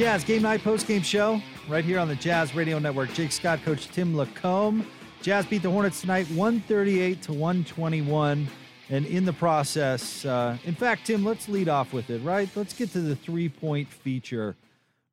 Jazz 0.02 0.24
Game 0.24 0.42
Night 0.42 0.64
Post 0.64 0.88
Game 0.88 1.04
Show 1.04 1.40
right 1.70 1.86
here 1.86 2.00
on 2.00 2.08
the 2.08 2.16
Jazz 2.16 2.56
Radio 2.56 2.80
Network. 2.80 3.14
Jake 3.14 3.32
Scott, 3.32 3.62
Coach 3.64 3.88
Tim 3.90 4.16
LaComb. 4.16 4.84
Jazz 5.22 5.46
beat 5.46 5.62
the 5.62 5.70
Hornets 5.70 6.02
tonight, 6.02 6.26
138 6.32 7.22
to 7.22 7.32
121. 7.32 8.48
And 8.90 9.06
in 9.06 9.26
the 9.26 9.34
process, 9.34 10.26
uh, 10.26 10.58
in 10.66 10.74
fact, 10.74 11.06
Tim, 11.06 11.24
let's 11.24 11.48
lead 11.48 11.70
off 11.70 11.94
with 11.94 12.10
it, 12.10 12.18
right? 12.24 12.50
Let's 12.56 12.74
get 12.74 12.92
to 12.94 13.00
the 13.00 13.16
three 13.16 13.48
point 13.48 13.90
feature 13.90 14.56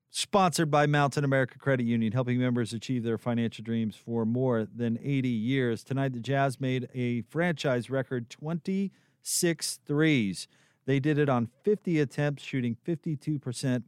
sponsored 0.09 0.71
by 0.71 0.87
Mountain 0.87 1.23
America 1.23 1.59
Credit 1.59 1.85
Union, 1.85 2.13
helping 2.13 2.39
members 2.39 2.73
achieve 2.73 3.03
their 3.03 3.19
financial 3.19 3.63
dreams 3.63 3.95
for 3.95 4.25
more 4.25 4.67
than 4.75 4.99
80 5.05 5.29
years. 5.29 5.85
Tonight, 5.85 6.15
the 6.15 6.19
Jazz 6.19 6.63
made 6.63 6.89
a 6.95 7.21
franchise 7.29 7.91
record 7.91 8.31
26 8.31 9.81
threes. 9.87 10.49
They 10.87 10.99
did 10.99 11.19
it 11.19 11.29
on 11.29 11.51
50 11.63 12.01
attempts, 12.01 12.43
shooting 12.43 12.75
52%. 12.87 13.83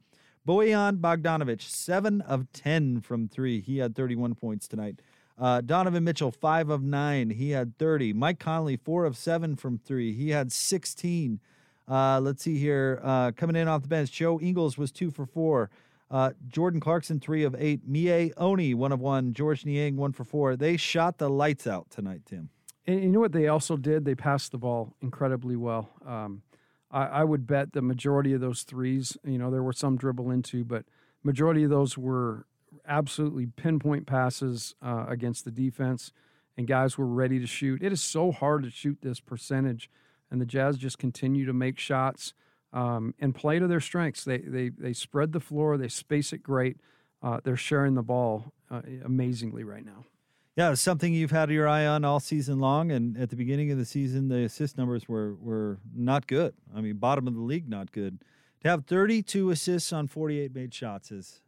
Bojan 0.47 1.01
Bogdanovic, 1.01 1.63
7 1.63 2.21
of 2.23 2.51
10 2.53 3.01
from 3.03 3.29
three. 3.29 3.61
He 3.61 3.79
had 3.79 3.95
31 3.95 4.35
points 4.35 4.67
tonight. 4.67 5.01
Uh, 5.39 5.61
Donovan 5.61 6.05
Mitchell, 6.05 6.31
5 6.31 6.69
of 6.69 6.83
9. 6.83 7.31
He 7.31 7.51
had 7.51 7.79
30. 7.79 8.13
Mike 8.13 8.39
Conley, 8.39 8.77
4 8.77 9.05
of 9.05 9.17
7 9.17 9.57
from 9.57 9.79
three. 9.79 10.13
He 10.13 10.31
had 10.31 10.53
16. 10.53 11.41
Uh, 11.89 12.21
let's 12.21 12.43
see 12.43 12.59
here. 12.59 13.01
Uh, 13.03 13.33
coming 13.33 13.57
in 13.57 13.67
off 13.67 13.83
the 13.83 13.89
bench, 13.89 14.13
Joe 14.13 14.39
Ingles 14.39 14.77
was 14.77 14.93
2 14.93 15.11
for 15.11 15.27
4. 15.27 15.71
Uh, 16.11 16.31
Jordan 16.49 16.81
Clarkson, 16.81 17.21
3 17.21 17.45
of 17.45 17.55
8. 17.59 17.91
Miye 17.91 18.33
Oni, 18.37 18.75
1 18.75 18.93
of 18.93 19.01
1. 19.01 19.33
George 19.33 19.65
Niang, 19.65 19.97
1 19.97 20.13
for 20.13 20.25
4. 20.25 20.57
They 20.57 20.77
shot 20.77 21.19
the 21.19 21.31
lights 21.31 21.67
out 21.67 21.89
tonight, 21.91 22.23
Tim. 22.27 22.51
And 22.87 23.03
you 23.03 23.09
know 23.09 23.21
what 23.21 23.33
they 23.33 23.49
also 23.49 23.77
did? 23.77 24.05
They 24.05 24.15
passed 24.15 24.53
the 24.53 24.59
ball 24.59 24.95
incredibly 25.01 25.57
well. 25.57 25.91
Um, 26.05 26.43
I, 26.91 27.07
I 27.07 27.25
would 27.25 27.47
bet 27.47 27.73
the 27.73 27.83
majority 27.83 28.33
of 28.33 28.41
those 28.41 28.63
threes, 28.63 29.17
you 29.25 29.39
know, 29.39 29.51
there 29.51 29.63
were 29.63 29.73
some 29.73 29.97
dribble 29.97 30.31
into, 30.31 30.65
but 30.65 30.85
majority 31.23 31.65
of 31.65 31.71
those 31.71 31.97
were 31.97 32.47
absolutely 32.87 33.47
pinpoint 33.47 34.07
passes 34.07 34.75
uh, 34.83 35.07
against 35.09 35.45
the 35.45 35.51
defense, 35.51 36.13
and 36.57 36.67
guys 36.67 36.99
were 36.99 37.07
ready 37.07 37.39
to 37.39 37.47
shoot. 37.47 37.83
It 37.83 37.93
is 37.93 38.01
so 38.01 38.33
hard 38.33 38.65
to 38.65 38.71
shoot 38.71 38.99
this 39.03 39.21
percentage, 39.21 39.91
and 40.31 40.41
the 40.41 40.47
Jazz 40.47 40.77
just 40.77 40.99
continue 40.99 41.47
to 41.47 41.53
make 41.53 41.79
shots 41.79 42.35
um, 42.73 43.15
and 43.19 43.35
play 43.35 43.59
to 43.59 43.67
their 43.67 43.81
strengths. 43.81 44.25
They 44.25 44.39
they 44.39 44.69
they 44.69 44.93
spread 44.93 45.33
the 45.33 45.41
floor, 45.41 45.77
they 45.77 45.89
space 45.89 46.33
it 46.33 46.43
great. 46.43 46.79
Uh, 47.23 47.39
they're 47.43 47.57
sharing 47.57 47.95
the 47.95 48.03
ball 48.03 48.53
uh, 48.71 48.83
amazingly 49.05 49.65
right 49.65 49.85
now. 49.85 50.05
Yeah, 50.61 50.75
something 50.75 51.15
you've 51.15 51.31
had 51.31 51.49
your 51.49 51.67
eye 51.67 51.87
on 51.87 52.05
all 52.05 52.21
season 52.21 52.59
long. 52.59 52.93
And 52.93 53.17
at 53.17 53.31
the 53.31 53.37
beginning 53.37 53.71
of 53.71 53.79
the 53.79 53.87
season, 53.87 54.29
the 54.29 54.45
assist 54.45 54.77
numbers 54.77 55.09
were 55.09 55.35
were 55.37 55.79
not 55.97 56.27
good. 56.27 56.53
I 56.77 56.83
mean, 56.83 56.97
bottom 56.97 57.27
of 57.27 57.33
the 57.33 57.41
league, 57.41 57.67
not 57.67 57.93
good. 57.93 58.23
To 58.61 58.69
have 58.69 58.85
32 58.85 59.53
assists 59.53 59.91
on 59.91 60.07
48 60.07 60.55
made 60.55 60.75
shots 60.75 61.11
is 61.11 61.41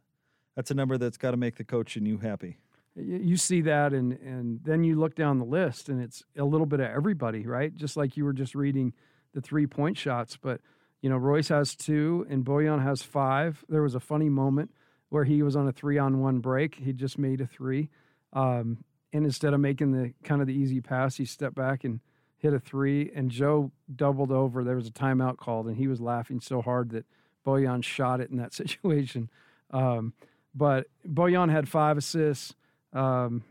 that's 0.55 0.71
a 0.71 0.73
number 0.73 0.97
that's 0.97 1.17
got 1.17 1.29
to 1.29 1.37
make 1.37 1.57
the 1.57 1.63
coach 1.63 1.95
and 1.95 2.07
you 2.07 2.17
happy. 2.17 2.57
You 2.95 3.37
see 3.37 3.61
that 3.61 3.93
and 3.93 4.13
and 4.13 4.61
then 4.63 4.83
you 4.83 4.99
look 4.99 5.13
down 5.13 5.37
the 5.37 5.45
list 5.45 5.89
and 5.89 6.01
it's 6.01 6.23
a 6.35 6.43
little 6.43 6.65
bit 6.65 6.79
of 6.79 6.87
everybody 6.87 7.45
right 7.45 7.75
just 7.75 7.95
like 7.95 8.17
you 8.17 8.25
were 8.25 8.33
just 8.33 8.55
reading 8.55 8.93
the 9.35 9.41
three 9.41 9.67
point 9.67 9.95
shots 9.95 10.37
but 10.37 10.59
you 11.03 11.09
know 11.11 11.17
royce 11.17 11.49
has 11.49 11.75
two 11.75 12.25
and 12.31 12.45
bojan 12.45 12.81
has 12.81 13.03
five 13.03 13.63
there 13.69 13.83
was 13.83 13.93
a 13.93 13.99
funny 13.99 14.29
moment 14.29 14.71
where 15.09 15.23
he 15.23 15.43
was 15.43 15.55
on 15.55 15.67
a 15.67 15.71
three 15.71 15.97
on 15.99 16.19
one 16.19 16.39
break 16.39 16.75
he 16.75 16.93
just 16.93 17.17
made 17.17 17.41
a 17.41 17.47
three 17.47 17.89
um, 18.33 18.83
and 19.13 19.25
instead 19.25 19.53
of 19.53 19.59
making 19.59 19.91
the 19.91 20.13
kind 20.23 20.41
of 20.41 20.47
the 20.47 20.53
easy 20.53 20.81
pass 20.81 21.15
he 21.15 21.25
stepped 21.25 21.55
back 21.55 21.83
and 21.83 21.99
hit 22.37 22.53
a 22.53 22.59
three 22.59 23.09
and 23.15 23.31
joe 23.31 23.71
doubled 23.95 24.31
over 24.31 24.63
there 24.63 24.75
was 24.75 24.87
a 24.87 24.91
timeout 24.91 25.37
called 25.37 25.67
and 25.67 25.77
he 25.77 25.87
was 25.87 26.01
laughing 26.01 26.41
so 26.41 26.61
hard 26.61 26.89
that 26.89 27.05
bojan 27.45 27.83
shot 27.83 28.19
it 28.19 28.29
in 28.29 28.37
that 28.37 28.53
situation 28.53 29.29
um, 29.71 30.13
but 30.53 30.87
bojan 31.07 31.49
had 31.49 31.69
five 31.69 31.97
assists 31.97 32.53
um, 32.93 33.43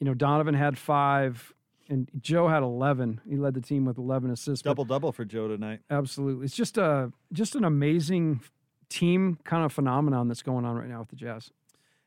you 0.00 0.06
know, 0.06 0.14
Donovan 0.14 0.54
had 0.54 0.78
five, 0.78 1.52
and 1.88 2.10
Joe 2.20 2.48
had 2.48 2.62
eleven. 2.62 3.20
He 3.28 3.36
led 3.36 3.54
the 3.54 3.60
team 3.60 3.84
with 3.84 3.98
eleven 3.98 4.30
assists. 4.30 4.62
Double 4.62 4.84
double 4.84 5.12
for 5.12 5.24
Joe 5.24 5.46
tonight. 5.48 5.80
absolutely, 5.90 6.46
it's 6.46 6.56
just 6.56 6.78
a 6.78 7.12
just 7.32 7.54
an 7.54 7.64
amazing 7.64 8.40
team 8.88 9.38
kind 9.44 9.64
of 9.64 9.72
phenomenon 9.72 10.26
that's 10.26 10.42
going 10.42 10.64
on 10.64 10.74
right 10.76 10.88
now 10.88 11.00
with 11.00 11.08
the 11.08 11.16
Jazz. 11.16 11.50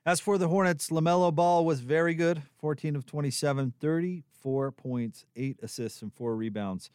As 0.05 0.19
for 0.19 0.37
the 0.37 0.49
Hornets, 0.49 0.89
LaMelo 0.89 1.33
Ball 1.33 1.63
was 1.63 1.79
very 1.79 2.13
good 2.13 2.41
14 2.59 2.97
of 2.97 3.05
27, 3.05 3.73
34 3.79 4.71
points, 4.73 5.25
eight 5.37 5.57
assists, 5.63 6.01
and 6.01 6.13
four 6.13 6.35
rebounds. 6.35 6.89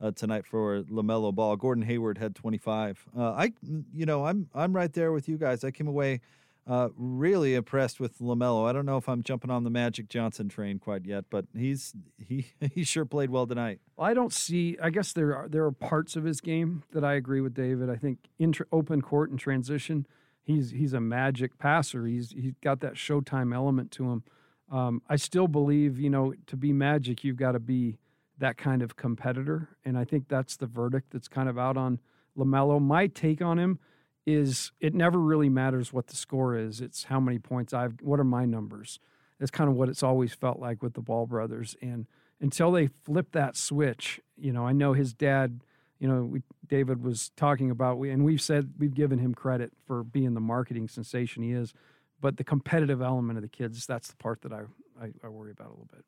Uh, 0.00 0.10
tonight 0.10 0.46
for 0.46 0.82
LaMelo 0.82 1.34
Ball, 1.34 1.56
Gordon 1.56 1.84
Hayward 1.84 2.16
had 2.18 2.34
25. 2.34 3.04
Uh, 3.16 3.32
I, 3.32 3.52
you 3.92 4.06
know, 4.06 4.24
I'm 4.26 4.48
I'm 4.54 4.74
right 4.74 4.92
there 4.92 5.12
with 5.12 5.28
you 5.28 5.36
guys. 5.36 5.62
I 5.62 5.70
came 5.70 5.86
away 5.86 6.20
uh, 6.66 6.88
really 6.96 7.54
impressed 7.54 8.00
with 8.00 8.18
LaMelo. 8.18 8.66
I 8.68 8.72
don't 8.72 8.86
know 8.86 8.96
if 8.96 9.08
I'm 9.08 9.22
jumping 9.22 9.50
on 9.50 9.64
the 9.64 9.70
Magic 9.70 10.08
Johnson 10.08 10.48
train 10.48 10.78
quite 10.78 11.04
yet, 11.04 11.26
but 11.30 11.44
he's 11.54 11.94
he 12.18 12.46
he 12.74 12.82
sure 12.82 13.04
played 13.04 13.28
well 13.30 13.46
tonight. 13.46 13.80
Well, 13.96 14.08
I 14.08 14.14
don't 14.14 14.32
see. 14.32 14.78
I 14.82 14.88
guess 14.88 15.12
there 15.12 15.36
are 15.36 15.48
there 15.48 15.64
are 15.64 15.72
parts 15.72 16.16
of 16.16 16.24
his 16.24 16.40
game 16.40 16.82
that 16.92 17.04
I 17.04 17.14
agree 17.14 17.42
with 17.42 17.54
David. 17.54 17.90
I 17.90 17.96
think 17.96 18.18
in 18.38 18.52
tr- 18.52 18.64
open 18.72 19.02
court 19.02 19.30
and 19.30 19.38
transition, 19.38 20.06
he's 20.44 20.70
he's 20.70 20.92
a 20.92 21.00
magic 21.00 21.58
passer. 21.58 22.06
He's 22.06 22.30
he's 22.30 22.54
got 22.62 22.80
that 22.80 22.94
Showtime 22.94 23.54
element 23.54 23.90
to 23.92 24.10
him. 24.10 24.22
Um, 24.70 25.02
I 25.08 25.16
still 25.16 25.48
believe, 25.48 25.98
you 25.98 26.10
know, 26.10 26.34
to 26.46 26.56
be 26.56 26.72
magic, 26.72 27.24
you've 27.24 27.36
got 27.36 27.52
to 27.52 27.58
be 27.58 27.98
that 28.38 28.56
kind 28.56 28.82
of 28.82 28.96
competitor, 28.96 29.76
and 29.84 29.98
I 29.98 30.04
think 30.04 30.28
that's 30.28 30.56
the 30.56 30.66
verdict 30.66 31.12
that's 31.12 31.28
kind 31.28 31.48
of 31.48 31.58
out 31.58 31.76
on 31.76 32.00
LaMelo. 32.36 32.80
My 32.80 33.06
take 33.06 33.42
on 33.42 33.58
him 33.58 33.78
is 34.26 34.72
it 34.80 34.94
never 34.94 35.18
really 35.18 35.48
matters 35.48 35.92
what 35.92 36.06
the 36.06 36.16
score 36.16 36.56
is. 36.56 36.80
It's 36.80 37.04
how 37.04 37.20
many 37.20 37.38
points 37.38 37.72
I've. 37.72 37.94
What 38.00 38.20
are 38.20 38.24
my 38.24 38.44
numbers? 38.44 38.98
That's 39.38 39.50
kind 39.50 39.68
of 39.68 39.76
what 39.76 39.88
it's 39.88 40.02
always 40.02 40.32
felt 40.32 40.58
like 40.58 40.82
with 40.82 40.94
the 40.94 41.00
Ball 41.00 41.26
brothers, 41.26 41.76
and 41.82 42.06
until 42.40 42.72
they 42.72 42.88
flip 42.88 43.32
that 43.32 43.56
switch, 43.56 44.20
you 44.36 44.52
know, 44.52 44.66
I 44.66 44.72
know 44.72 44.92
his 44.92 45.14
dad. 45.14 45.60
You 45.98 46.08
know, 46.08 46.24
we, 46.24 46.42
David 46.68 47.02
was 47.02 47.30
talking 47.36 47.70
about, 47.70 47.98
we, 47.98 48.10
and 48.10 48.24
we've 48.24 48.42
said 48.42 48.74
we've 48.78 48.94
given 48.94 49.18
him 49.18 49.34
credit 49.34 49.72
for 49.86 50.02
being 50.02 50.34
the 50.34 50.40
marketing 50.40 50.88
sensation 50.88 51.42
he 51.42 51.52
is, 51.52 51.72
but 52.20 52.36
the 52.36 52.44
competitive 52.44 53.00
element 53.00 53.38
of 53.38 53.42
the 53.42 53.48
kids—that's 53.48 54.08
the 54.08 54.16
part 54.16 54.42
that 54.42 54.52
I, 54.52 54.62
I 55.00 55.12
I 55.22 55.28
worry 55.28 55.52
about 55.52 55.68
a 55.68 55.70
little 55.70 55.88
bit. 55.92 56.04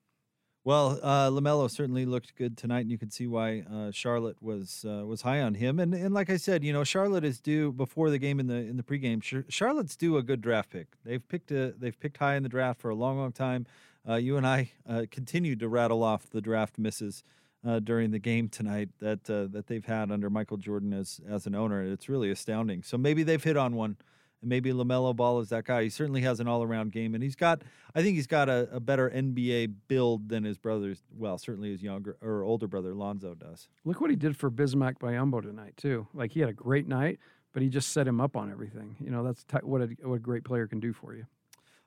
Well, 0.66 0.99
uh, 1.00 1.31
LaMelo 1.31 1.71
certainly 1.71 2.07
looked 2.07 2.35
good 2.35 2.57
tonight, 2.57 2.81
and 2.81 2.90
you 2.90 2.99
can 2.99 3.09
see 3.09 3.28
why 3.28 3.62
uh, 3.73 3.93
Charlotte 3.93 4.43
was 4.43 4.85
uh, 4.85 5.07
was 5.07 5.23
high 5.23 5.40
on 5.40 5.55
him. 5.55 5.78
And 5.78 5.95
and 5.95 6.12
like 6.12 6.28
I 6.28 6.37
said, 6.37 6.64
you 6.64 6.73
know, 6.73 6.83
Charlotte 6.83 7.25
is 7.25 7.40
due 7.40 7.71
before 7.71 8.11
the 8.11 8.19
game 8.19 8.40
in 8.40 8.49
the 8.49 8.57
in 8.57 8.76
the 8.76 8.83
pregame. 8.83 9.23
Charlotte's 9.49 9.95
due 9.95 10.16
a 10.16 10.25
good 10.25 10.40
draft 10.40 10.71
pick. 10.71 10.88
They've 11.05 11.26
picked 11.28 11.52
a 11.52 11.73
they've 11.78 11.97
picked 11.97 12.16
high 12.16 12.35
in 12.35 12.43
the 12.43 12.49
draft 12.49 12.81
for 12.81 12.90
a 12.90 12.97
long, 12.97 13.16
long 13.16 13.31
time. 13.31 13.64
Uh, 14.09 14.16
you 14.16 14.37
and 14.37 14.45
I 14.45 14.73
uh, 14.88 15.05
continued 15.09 15.61
to 15.61 15.69
rattle 15.69 16.02
off 16.02 16.28
the 16.31 16.40
draft 16.40 16.81
misses 16.81 17.23
uh, 17.67 17.81
during 17.81 18.11
the 18.11 18.19
game 18.19 18.49
tonight 18.49 18.91
that 19.01 19.29
uh, 19.29 19.47
that 19.51 19.67
they've 19.67 19.85
had 19.85 20.11
under 20.11 20.31
Michael 20.31 20.57
Jordan 20.57 20.93
as 20.93 21.21
as 21.29 21.47
an 21.47 21.55
owner. 21.55 21.83
It's 21.83 22.09
really 22.09 22.31
astounding. 22.31 22.83
So 22.83 22.97
maybe 22.97 23.23
they've 23.23 23.43
hit 23.43 23.57
on 23.57 23.75
one 23.75 23.97
and 24.43 24.49
maybe 24.49 24.71
LaMelo 24.73 25.15
Ball 25.15 25.41
is 25.41 25.49
that 25.49 25.65
guy. 25.65 25.85
He 25.85 25.91
certainly 25.91 26.21
has 26.23 26.41
an 26.41 26.49
all-around 26.49 26.93
game, 26.93 27.15
and 27.15 27.23
he's 27.23 27.37
got. 27.37 27.63
I 27.95 28.03
think 28.03 28.17
he's 28.17 28.27
got 28.27 28.49
a, 28.49 28.69
a 28.71 28.81
better 28.81 29.11
NBA 29.11 29.75
build 29.89 30.29
than 30.29 30.45
his 30.45 30.59
brothers. 30.59 31.03
Well, 31.17 31.39
certainly 31.39 31.71
his 31.71 31.83
younger 31.83 32.17
or 32.21 32.43
older 32.43 32.67
brother 32.67 32.95
Lonzo 32.95 33.35
does. 33.35 33.69
Look 33.85 34.01
what 34.01 34.11
he 34.11 34.17
did 34.17 34.37
for 34.37 34.51
Bismack 34.51 34.99
Biyombo 34.99 35.43
tonight 35.43 35.77
too. 35.77 36.07
Like 36.15 36.33
he 36.33 36.41
had 36.41 36.49
a 36.49 36.55
great 36.55 36.87
night, 36.87 37.19
but 37.53 37.63
he 37.63 37.69
just 37.69 37.93
set 37.93 38.07
him 38.07 38.21
up 38.21 38.37
on 38.37 38.51
everything. 38.51 38.97
You 39.01 39.11
know, 39.11 39.25
that's 39.25 39.45
t- 39.45 39.59
what 39.63 39.81
a 39.81 39.87
what 40.03 40.17
a 40.17 40.21
great 40.21 40.45
player 40.45 40.67
can 40.67 40.81
do 40.81 40.93
for 40.93 41.15
you. 41.15 41.27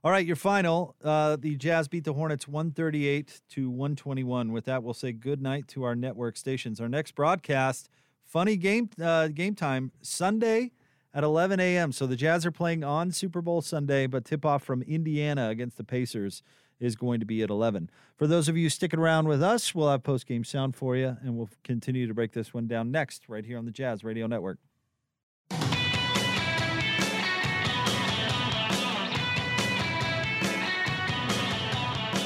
All 0.01 0.11
right, 0.11 0.25
your 0.25 0.37
final. 0.37 0.95
Uh, 1.03 1.35
the 1.35 1.57
Jazz 1.57 1.89
beat 1.89 2.05
the 2.05 2.13
Hornets 2.13 2.47
138 2.47 3.41
to 3.49 3.69
121. 3.69 4.53
With 4.53 4.63
that, 4.63 4.81
we'll 4.81 4.93
say 4.93 5.11
good 5.11 5.41
night 5.41 5.67
to 5.69 5.83
our 5.83 5.93
network 5.93 6.37
stations. 6.37 6.79
Our 6.79 6.87
next 6.87 7.15
broadcast, 7.15 7.89
funny 8.23 8.55
game 8.55 8.89
uh, 9.01 9.27
game 9.27 9.55
time 9.55 9.91
Sunday 10.01 10.71
at 11.13 11.25
11 11.25 11.59
a.m. 11.59 11.91
So 11.91 12.07
the 12.07 12.15
Jazz 12.15 12.45
are 12.45 12.51
playing 12.51 12.81
on 12.81 13.11
Super 13.11 13.41
Bowl 13.41 13.61
Sunday, 13.61 14.07
but 14.07 14.23
tip 14.23 14.45
off 14.45 14.63
from 14.63 14.83
Indiana 14.83 15.49
against 15.49 15.75
the 15.75 15.83
Pacers 15.83 16.43
is 16.79 16.95
going 16.95 17.19
to 17.19 17.25
be 17.25 17.43
at 17.43 17.49
11. 17.49 17.89
For 18.15 18.25
those 18.25 18.47
of 18.47 18.55
you 18.55 18.69
sticking 18.69 19.01
around 19.01 19.27
with 19.27 19.43
us, 19.43 19.75
we'll 19.75 19.89
have 19.89 20.03
post 20.03 20.27
game 20.27 20.45
sound 20.45 20.77
for 20.77 20.95
you, 20.95 21.17
and 21.21 21.35
we'll 21.35 21.49
continue 21.65 22.07
to 22.07 22.13
break 22.13 22.31
this 22.31 22.53
one 22.53 22.67
down 22.67 22.89
next, 22.89 23.27
right 23.27 23.43
here 23.43 23.57
on 23.57 23.65
the 23.65 23.71
Jazz 23.71 24.05
Radio 24.05 24.27
Network. 24.27 24.59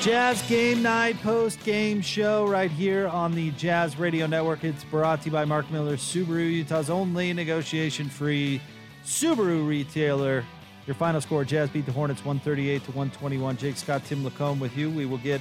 Jazz 0.03 0.41
Game 0.49 0.83
Night 0.83 1.15
post 1.21 1.63
game 1.63 2.01
show 2.01 2.45
right 2.45 2.69
here 2.69 3.07
on 3.07 3.33
the 3.33 3.51
Jazz 3.51 3.97
Radio 3.97 4.27
Network. 4.27 4.65
It's 4.65 4.83
brought 4.83 5.21
to 5.21 5.27
you 5.27 5.31
by 5.31 5.45
Mark 5.45 5.71
Miller, 5.71 5.95
Subaru, 5.95 6.51
Utah's 6.51 6.89
only 6.89 7.31
negotiation 7.31 8.09
free 8.09 8.61
Subaru 9.05 9.65
retailer. 9.65 10.43
Your 10.85 10.95
final 10.95 11.21
score 11.21 11.45
Jazz 11.45 11.69
beat 11.69 11.85
the 11.85 11.93
Hornets 11.93 12.25
138 12.25 12.83
to 12.83 12.91
121. 12.91 13.55
Jake 13.55 13.77
Scott, 13.77 14.03
Tim 14.03 14.25
LaComb 14.25 14.59
with 14.59 14.75
you. 14.75 14.89
We 14.89 15.05
will 15.05 15.19
get. 15.19 15.39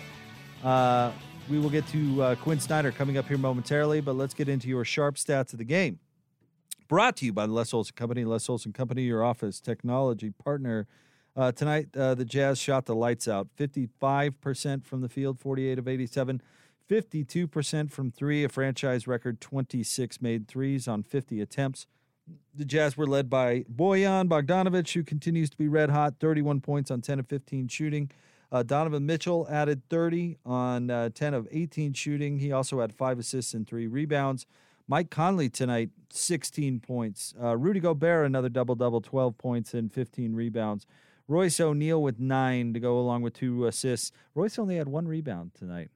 Uh, 0.62 1.10
we 1.50 1.58
will 1.58 1.70
get 1.70 1.84
to 1.88 2.22
uh, 2.22 2.34
Quinn 2.36 2.60
Snyder 2.60 2.92
coming 2.92 3.18
up 3.18 3.26
here 3.26 3.38
momentarily, 3.38 4.00
but 4.00 4.14
let's 4.14 4.32
get 4.32 4.48
into 4.48 4.68
your 4.68 4.84
sharp 4.84 5.16
stats 5.16 5.52
of 5.52 5.58
the 5.58 5.64
game. 5.64 5.98
Brought 6.86 7.16
to 7.16 7.24
you 7.24 7.32
by 7.32 7.48
the 7.48 7.52
Les 7.52 7.74
Olson 7.74 7.94
Company. 7.96 8.24
Les 8.24 8.48
Olson 8.48 8.72
Company, 8.72 9.02
your 9.02 9.24
office 9.24 9.60
technology 9.60 10.30
partner. 10.30 10.86
Uh, 11.34 11.50
tonight, 11.50 11.88
uh, 11.96 12.14
the 12.14 12.24
Jazz 12.24 12.58
shot 12.58 12.84
the 12.84 12.94
lights 12.94 13.26
out 13.26 13.48
55% 13.58 14.84
from 14.84 15.00
the 15.00 15.08
field, 15.08 15.40
48 15.40 15.78
of 15.78 15.88
87, 15.88 16.42
52% 16.90 17.90
from 17.90 18.10
three, 18.10 18.44
a 18.44 18.48
franchise 18.48 19.06
record 19.06 19.40
26 19.40 20.20
made 20.20 20.46
threes 20.46 20.86
on 20.86 21.02
50 21.02 21.40
attempts. 21.40 21.86
The 22.54 22.66
Jazz 22.66 22.96
were 22.98 23.06
led 23.06 23.30
by 23.30 23.64
Bojan 23.74 24.28
Bogdanovic, 24.28 24.92
who 24.92 25.02
continues 25.02 25.48
to 25.50 25.56
be 25.56 25.68
red 25.68 25.90
hot, 25.90 26.16
31 26.20 26.60
points 26.60 26.90
on 26.90 27.00
10 27.00 27.20
of 27.20 27.26
15 27.28 27.66
shooting. 27.68 28.10
Uh, 28.50 28.62
Donovan 28.62 29.06
Mitchell 29.06 29.48
added 29.50 29.88
30 29.88 30.36
on 30.44 30.90
uh, 30.90 31.08
10 31.14 31.32
of 31.32 31.48
18 31.50 31.94
shooting. 31.94 32.38
He 32.38 32.52
also 32.52 32.80
had 32.80 32.92
five 32.92 33.18
assists 33.18 33.54
and 33.54 33.66
three 33.66 33.86
rebounds. 33.86 34.44
Mike 34.86 35.08
Conley 35.08 35.48
tonight, 35.48 35.88
16 36.10 36.80
points. 36.80 37.32
Uh, 37.42 37.56
Rudy 37.56 37.80
Gobert, 37.80 38.26
another 38.26 38.50
double 38.50 38.74
double, 38.74 39.00
12 39.00 39.38
points 39.38 39.72
and 39.72 39.90
15 39.90 40.34
rebounds. 40.34 40.86
Royce 41.28 41.60
O'Neal 41.60 42.02
with 42.02 42.18
nine 42.18 42.72
to 42.74 42.80
go 42.80 42.98
along 42.98 43.22
with 43.22 43.34
two 43.34 43.66
assists. 43.66 44.12
Royce 44.34 44.58
only 44.58 44.76
had 44.76 44.88
one 44.88 45.06
rebound 45.06 45.52
tonight. 45.54 45.90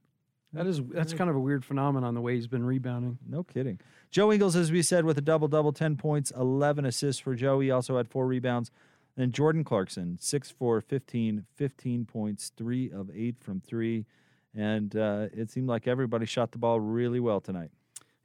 That 0.52 0.66
is 0.66 0.80
that's 0.82 1.12
kind 1.12 1.28
of 1.28 1.36
a 1.36 1.40
weird 1.40 1.64
phenomenon 1.64 2.14
the 2.14 2.20
way 2.20 2.34
he's 2.34 2.46
been 2.46 2.64
rebounding. 2.64 3.18
No 3.28 3.42
kidding. 3.42 3.78
Joe 4.10 4.32
Ingles, 4.32 4.56
as 4.56 4.72
we 4.72 4.80
said, 4.82 5.04
with 5.04 5.18
a 5.18 5.22
double 5.22 5.48
double, 5.48 5.72
10 5.72 5.96
points, 5.96 6.30
11 6.30 6.86
assists 6.86 7.20
for 7.20 7.34
Joe. 7.34 7.60
He 7.60 7.70
also 7.70 7.96
had 7.96 8.08
four 8.08 8.26
rebounds. 8.26 8.70
And 9.18 9.32
Jordan 9.32 9.64
Clarkson, 9.64 10.18
6 10.20 10.50
4, 10.50 10.80
15, 10.80 11.44
15 11.54 12.04
points, 12.04 12.52
three 12.56 12.90
of 12.90 13.10
eight 13.14 13.36
from 13.40 13.60
three. 13.60 14.06
And 14.54 14.96
uh, 14.96 15.26
it 15.32 15.50
seemed 15.50 15.68
like 15.68 15.86
everybody 15.86 16.26
shot 16.26 16.52
the 16.52 16.58
ball 16.58 16.80
really 16.80 17.20
well 17.20 17.40
tonight. 17.40 17.70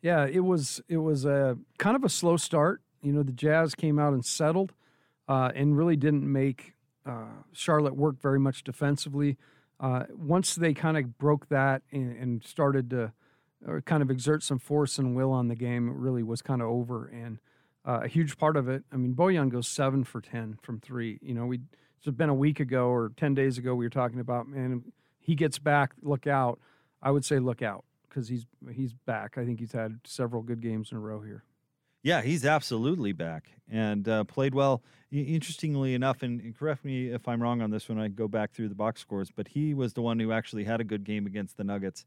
Yeah, 0.01 0.25
it 0.25 0.39
was 0.39 0.81
it 0.87 0.97
was 0.97 1.25
a 1.25 1.57
kind 1.77 1.95
of 1.95 2.03
a 2.03 2.09
slow 2.09 2.37
start. 2.37 2.81
You 3.01 3.13
know, 3.13 3.23
the 3.23 3.31
Jazz 3.31 3.75
came 3.75 3.99
out 3.99 4.13
and 4.13 4.23
settled, 4.23 4.73
uh, 5.27 5.51
and 5.53 5.77
really 5.77 5.95
didn't 5.95 6.29
make 6.31 6.73
uh, 7.05 7.43
Charlotte 7.51 7.95
worked 7.95 8.21
very 8.21 8.39
much 8.39 8.63
defensively. 8.63 9.37
Uh, 9.79 10.03
once 10.15 10.55
they 10.55 10.73
kind 10.73 10.97
of 10.97 11.17
broke 11.17 11.49
that 11.49 11.81
and, 11.91 12.15
and 12.15 12.43
started 12.43 12.89
to 12.91 13.11
kind 13.85 14.01
of 14.01 14.09
exert 14.09 14.43
some 14.43 14.59
force 14.59 14.97
and 14.97 15.15
will 15.15 15.31
on 15.31 15.47
the 15.47 15.55
game, 15.55 15.87
it 15.89 15.95
really 15.95 16.23
was 16.23 16.41
kind 16.41 16.61
of 16.61 16.67
over. 16.67 17.07
And 17.07 17.39
uh, 17.85 18.01
a 18.03 18.07
huge 18.07 18.37
part 18.37 18.57
of 18.57 18.69
it, 18.69 18.83
I 18.91 18.97
mean, 18.97 19.15
Bojan 19.15 19.49
goes 19.49 19.67
seven 19.67 20.03
for 20.03 20.21
10 20.21 20.59
from 20.61 20.79
three. 20.79 21.19
You 21.21 21.33
know, 21.33 21.45
we 21.45 21.61
it's 21.97 22.15
been 22.15 22.29
a 22.29 22.35
week 22.35 22.59
ago 22.59 22.87
or 22.87 23.11
10 23.17 23.35
days 23.35 23.59
ago, 23.59 23.75
we 23.75 23.85
were 23.85 23.89
talking 23.91 24.19
about, 24.19 24.47
man, 24.47 24.83
he 25.19 25.35
gets 25.35 25.59
back, 25.59 25.93
look 26.01 26.25
out. 26.25 26.59
I 27.01 27.11
would 27.11 27.23
say 27.23 27.37
look 27.37 27.61
out 27.61 27.85
because 28.09 28.27
he's 28.27 28.45
he's 28.71 28.93
back. 28.93 29.37
I 29.37 29.45
think 29.45 29.59
he's 29.59 29.71
had 29.71 29.99
several 30.03 30.41
good 30.41 30.61
games 30.61 30.91
in 30.91 30.97
a 30.97 31.01
row 31.01 31.21
here. 31.21 31.43
Yeah, 32.03 32.21
he's 32.21 32.45
absolutely 32.45 33.11
back 33.11 33.51
and 33.69 34.07
uh, 34.07 34.23
played 34.23 34.55
well. 34.55 34.81
Interestingly 35.11 35.93
enough, 35.93 36.23
and, 36.23 36.39
and, 36.39 36.57
correct 36.57 36.85
me 36.85 37.07
if 37.07 37.27
I'm 37.27 37.41
wrong 37.41 37.61
on 37.61 37.69
this 37.69 37.89
when 37.89 37.99
I 37.99 38.07
go 38.07 38.29
back 38.29 38.53
through 38.53 38.69
the 38.69 38.75
box 38.75 39.01
scores, 39.01 39.29
but 39.29 39.49
he 39.49 39.73
was 39.73 39.93
the 39.93 40.01
one 40.01 40.17
who 40.17 40.31
actually 40.31 40.63
had 40.63 40.79
a 40.79 40.85
good 40.85 41.03
game 41.03 41.25
against 41.25 41.57
the 41.57 41.65
Nuggets, 41.65 42.05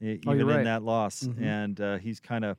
even 0.00 0.20
oh, 0.26 0.44
right. 0.44 0.58
in 0.58 0.64
that 0.64 0.82
loss. 0.82 1.22
Mm-hmm. 1.22 1.44
And 1.44 1.80
uh, 1.80 1.98
he's 1.98 2.18
kind 2.18 2.44
of 2.44 2.58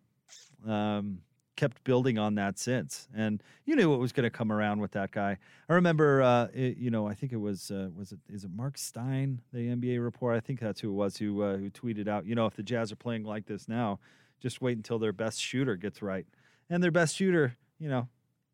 um, 0.65 1.19
kept 1.57 1.83
building 1.83 2.17
on 2.17 2.35
that 2.35 2.57
since. 2.57 3.09
And 3.13 3.43
you 3.65 3.75
knew 3.75 3.93
it 3.93 3.97
was 3.97 4.13
going 4.13 4.23
to 4.23 4.29
come 4.29 4.49
around 4.49 4.79
with 4.79 4.91
that 4.91 5.11
guy. 5.11 5.37
I 5.67 5.73
remember, 5.73 6.21
uh, 6.21 6.47
it, 6.53 6.77
you 6.77 6.89
know, 6.89 7.05
I 7.05 7.13
think 7.13 7.33
it 7.33 7.41
was 7.41 7.69
uh, 7.69 7.89
was 7.93 8.13
it 8.13 8.19
is 8.29 8.45
it 8.45 8.51
Marc 8.55 8.77
Stein, 8.77 9.41
the 9.51 9.67
NBA 9.67 10.01
reporter? 10.01 10.37
I 10.37 10.39
think 10.39 10.61
that's 10.61 10.79
who 10.79 10.89
it 10.89 10.95
was 10.95 11.17
who 11.17 11.43
uh, 11.43 11.57
who 11.57 11.69
tweeted 11.69 12.07
out, 12.07 12.25
you 12.25 12.35
know, 12.35 12.45
if 12.45 12.55
the 12.55 12.63
Jazz 12.63 12.93
are 12.93 12.97
playing 12.97 13.25
like 13.25 13.45
this 13.45 13.67
now, 13.67 13.99
just 14.39 14.61
wait 14.61 14.77
until 14.77 14.99
their 14.99 15.11
best 15.11 15.41
shooter 15.41 15.75
gets 15.75 16.01
right 16.01 16.25
and 16.71 16.81
their 16.81 16.89
best 16.89 17.15
shooter, 17.17 17.57
you 17.77 17.89
know, 17.89 18.07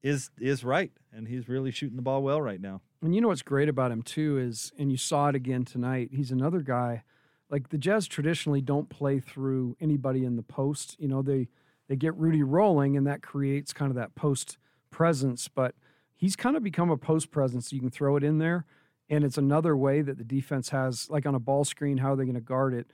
is 0.03 0.29
is 0.39 0.63
right, 0.63 0.91
and 1.13 1.27
he's 1.27 1.47
really 1.47 1.71
shooting 1.71 1.95
the 1.95 2.01
ball 2.01 2.23
well 2.23 2.41
right 2.41 2.59
now. 2.59 2.81
And 3.01 3.13
you 3.13 3.21
know 3.21 3.27
what's 3.27 3.43
great 3.43 3.69
about 3.69 3.91
him 3.91 4.01
too 4.01 4.39
is, 4.39 4.73
and 4.77 4.91
you 4.91 4.97
saw 4.97 5.29
it 5.29 5.35
again 5.35 5.63
tonight. 5.63 6.09
He's 6.11 6.31
another 6.31 6.61
guy. 6.61 7.03
Like 7.49 7.69
the 7.69 7.77
Jazz 7.77 8.07
traditionally 8.07 8.59
don't 8.59 8.89
play 8.89 9.19
through 9.19 9.77
anybody 9.79 10.25
in 10.25 10.35
the 10.35 10.43
post. 10.43 10.97
You 10.99 11.07
know, 11.07 11.21
they 11.21 11.47
they 11.87 11.95
get 11.95 12.15
Rudy 12.15 12.43
rolling, 12.43 12.97
and 12.97 13.05
that 13.07 13.21
creates 13.21 13.71
kind 13.71 13.91
of 13.91 13.95
that 13.95 14.15
post 14.15 14.57
presence. 14.89 15.47
But 15.47 15.75
he's 16.15 16.35
kind 16.35 16.57
of 16.57 16.63
become 16.63 16.89
a 16.89 16.97
post 16.97 17.29
presence. 17.29 17.71
You 17.71 17.79
can 17.79 17.91
throw 17.91 18.17
it 18.17 18.23
in 18.23 18.39
there, 18.39 18.65
and 19.09 19.23
it's 19.23 19.37
another 19.37 19.77
way 19.77 20.01
that 20.01 20.17
the 20.17 20.23
defense 20.23 20.69
has, 20.69 21.07
like 21.09 21.27
on 21.27 21.35
a 21.35 21.39
ball 21.39 21.63
screen, 21.65 21.99
how 21.99 22.13
are 22.13 22.15
they 22.15 22.25
going 22.25 22.35
to 22.35 22.41
guard 22.41 22.73
it? 22.73 22.87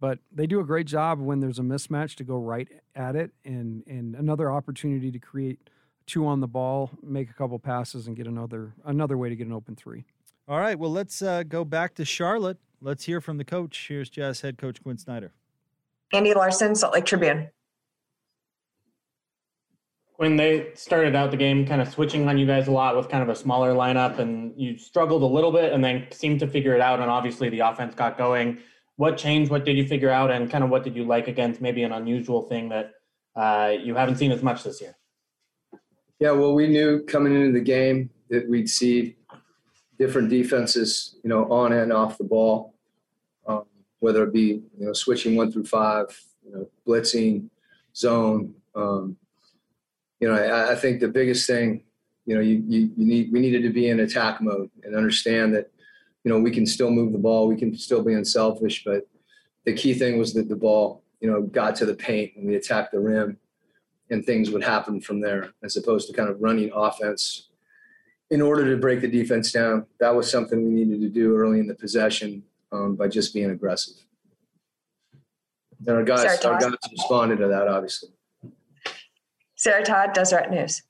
But 0.00 0.18
they 0.32 0.46
do 0.46 0.60
a 0.60 0.64
great 0.64 0.86
job 0.86 1.20
when 1.20 1.40
there's 1.40 1.58
a 1.58 1.62
mismatch 1.62 2.14
to 2.16 2.24
go 2.24 2.38
right 2.38 2.68
at 2.94 3.16
it 3.16 3.30
and 3.44 3.84
and 3.86 4.14
another 4.16 4.50
opportunity 4.50 5.10
to 5.12 5.18
create 5.18 5.58
two 6.06 6.26
on 6.26 6.40
the 6.40 6.48
ball, 6.48 6.90
make 7.02 7.30
a 7.30 7.34
couple 7.34 7.58
passes, 7.58 8.06
and 8.06 8.16
get 8.16 8.26
another 8.26 8.72
another 8.84 9.16
way 9.18 9.28
to 9.28 9.36
get 9.36 9.46
an 9.46 9.52
open 9.52 9.76
three. 9.76 10.04
All 10.48 10.58
right. 10.58 10.76
Well, 10.76 10.90
let's 10.90 11.22
uh, 11.22 11.44
go 11.44 11.64
back 11.64 11.94
to 11.96 12.04
Charlotte. 12.04 12.58
Let's 12.80 13.04
hear 13.04 13.20
from 13.20 13.36
the 13.36 13.44
coach. 13.44 13.86
Here's 13.88 14.08
Jazz 14.08 14.40
head 14.40 14.58
coach 14.58 14.82
Quinn 14.82 14.98
Snyder. 14.98 15.32
Andy 16.12 16.34
Larsen, 16.34 16.74
Salt 16.74 16.94
Lake 16.94 17.04
Tribune. 17.04 17.48
When 20.16 20.36
they 20.36 20.70
started 20.74 21.14
out 21.14 21.30
the 21.30 21.36
game, 21.36 21.66
kind 21.66 21.80
of 21.80 21.90
switching 21.90 22.28
on 22.28 22.36
you 22.36 22.46
guys 22.46 22.68
a 22.68 22.72
lot 22.72 22.96
with 22.96 23.08
kind 23.08 23.22
of 23.22 23.28
a 23.28 23.36
smaller 23.36 23.72
lineup, 23.72 24.18
and 24.18 24.52
you 24.56 24.76
struggled 24.76 25.22
a 25.22 25.26
little 25.26 25.52
bit, 25.52 25.72
and 25.72 25.84
then 25.84 26.08
seemed 26.10 26.40
to 26.40 26.46
figure 26.46 26.74
it 26.74 26.80
out. 26.80 27.00
And 27.00 27.10
obviously, 27.10 27.48
the 27.48 27.60
offense 27.60 27.94
got 27.94 28.18
going 28.18 28.58
what 29.00 29.16
changed? 29.16 29.50
What 29.50 29.64
did 29.64 29.78
you 29.78 29.86
figure 29.86 30.10
out? 30.10 30.30
And 30.30 30.50
kind 30.50 30.62
of 30.62 30.68
what 30.68 30.84
did 30.84 30.94
you 30.94 31.04
like 31.04 31.26
against 31.26 31.62
maybe 31.62 31.84
an 31.84 31.92
unusual 31.92 32.42
thing 32.42 32.68
that 32.68 32.92
uh, 33.34 33.72
you 33.82 33.94
haven't 33.94 34.16
seen 34.16 34.30
as 34.30 34.42
much 34.42 34.62
this 34.62 34.78
year? 34.78 34.94
Yeah, 36.18 36.32
well, 36.32 36.52
we 36.52 36.68
knew 36.68 37.02
coming 37.04 37.34
into 37.34 37.50
the 37.50 37.64
game 37.64 38.10
that 38.28 38.46
we'd 38.46 38.68
see 38.68 39.16
different 39.98 40.28
defenses, 40.28 41.16
you 41.24 41.30
know, 41.30 41.50
on 41.50 41.72
and 41.72 41.94
off 41.94 42.18
the 42.18 42.24
ball, 42.24 42.74
um, 43.46 43.64
whether 44.00 44.22
it 44.24 44.34
be 44.34 44.60
you 44.78 44.84
know 44.84 44.92
switching 44.92 45.34
one 45.34 45.50
through 45.50 45.64
five, 45.64 46.06
you 46.44 46.52
know, 46.52 46.68
blitzing, 46.86 47.48
zone. 47.96 48.54
Um, 48.74 49.16
you 50.20 50.28
know, 50.28 50.34
I, 50.34 50.72
I, 50.72 50.74
think 50.74 51.00
the 51.00 51.08
biggest 51.08 51.46
thing, 51.46 51.84
you 52.26 52.34
know, 52.34 52.42
you, 52.42 52.62
you, 52.68 52.90
you 52.98 53.06
need 53.06 53.32
we 53.32 53.40
needed 53.40 53.62
to 53.62 53.70
be 53.70 53.88
in 53.88 54.00
attack 54.00 54.42
mode 54.42 54.70
and 54.84 54.94
understand 54.94 55.54
that 55.54 55.70
you 56.24 56.30
know, 56.30 56.38
we 56.38 56.50
can 56.50 56.66
still 56.66 56.90
move 56.90 57.12
the 57.12 57.18
ball, 57.18 57.48
we 57.48 57.56
can 57.56 57.74
still 57.76 58.02
be 58.02 58.14
unselfish, 58.14 58.84
but 58.84 59.06
the 59.64 59.72
key 59.72 59.94
thing 59.94 60.18
was 60.18 60.32
that 60.34 60.48
the 60.48 60.56
ball, 60.56 61.02
you 61.20 61.30
know, 61.30 61.42
got 61.42 61.76
to 61.76 61.86
the 61.86 61.94
paint 61.94 62.32
and 62.36 62.46
we 62.46 62.56
attacked 62.56 62.92
the 62.92 63.00
rim 63.00 63.38
and 64.10 64.24
things 64.24 64.50
would 64.50 64.62
happen 64.62 65.00
from 65.00 65.20
there 65.20 65.52
as 65.62 65.76
opposed 65.76 66.08
to 66.08 66.14
kind 66.14 66.28
of 66.28 66.40
running 66.40 66.70
offense 66.74 67.50
in 68.30 68.40
order 68.40 68.64
to 68.70 68.80
break 68.80 69.00
the 69.00 69.08
defense 69.08 69.52
down. 69.52 69.86
That 69.98 70.14
was 70.14 70.30
something 70.30 70.64
we 70.64 70.70
needed 70.70 71.00
to 71.00 71.08
do 71.08 71.36
early 71.36 71.60
in 71.60 71.66
the 71.66 71.74
possession 71.74 72.42
um, 72.72 72.96
by 72.96 73.08
just 73.08 73.34
being 73.34 73.50
aggressive. 73.50 73.96
And 75.86 75.96
our 75.96 76.04
guys, 76.04 76.44
our 76.44 76.58
guys 76.60 76.74
responded 76.90 77.38
to 77.38 77.48
that, 77.48 77.66
obviously. 77.66 78.10
Sarah 79.56 79.84
Todd, 79.84 80.12
Deseret 80.12 80.50
News. 80.50 80.82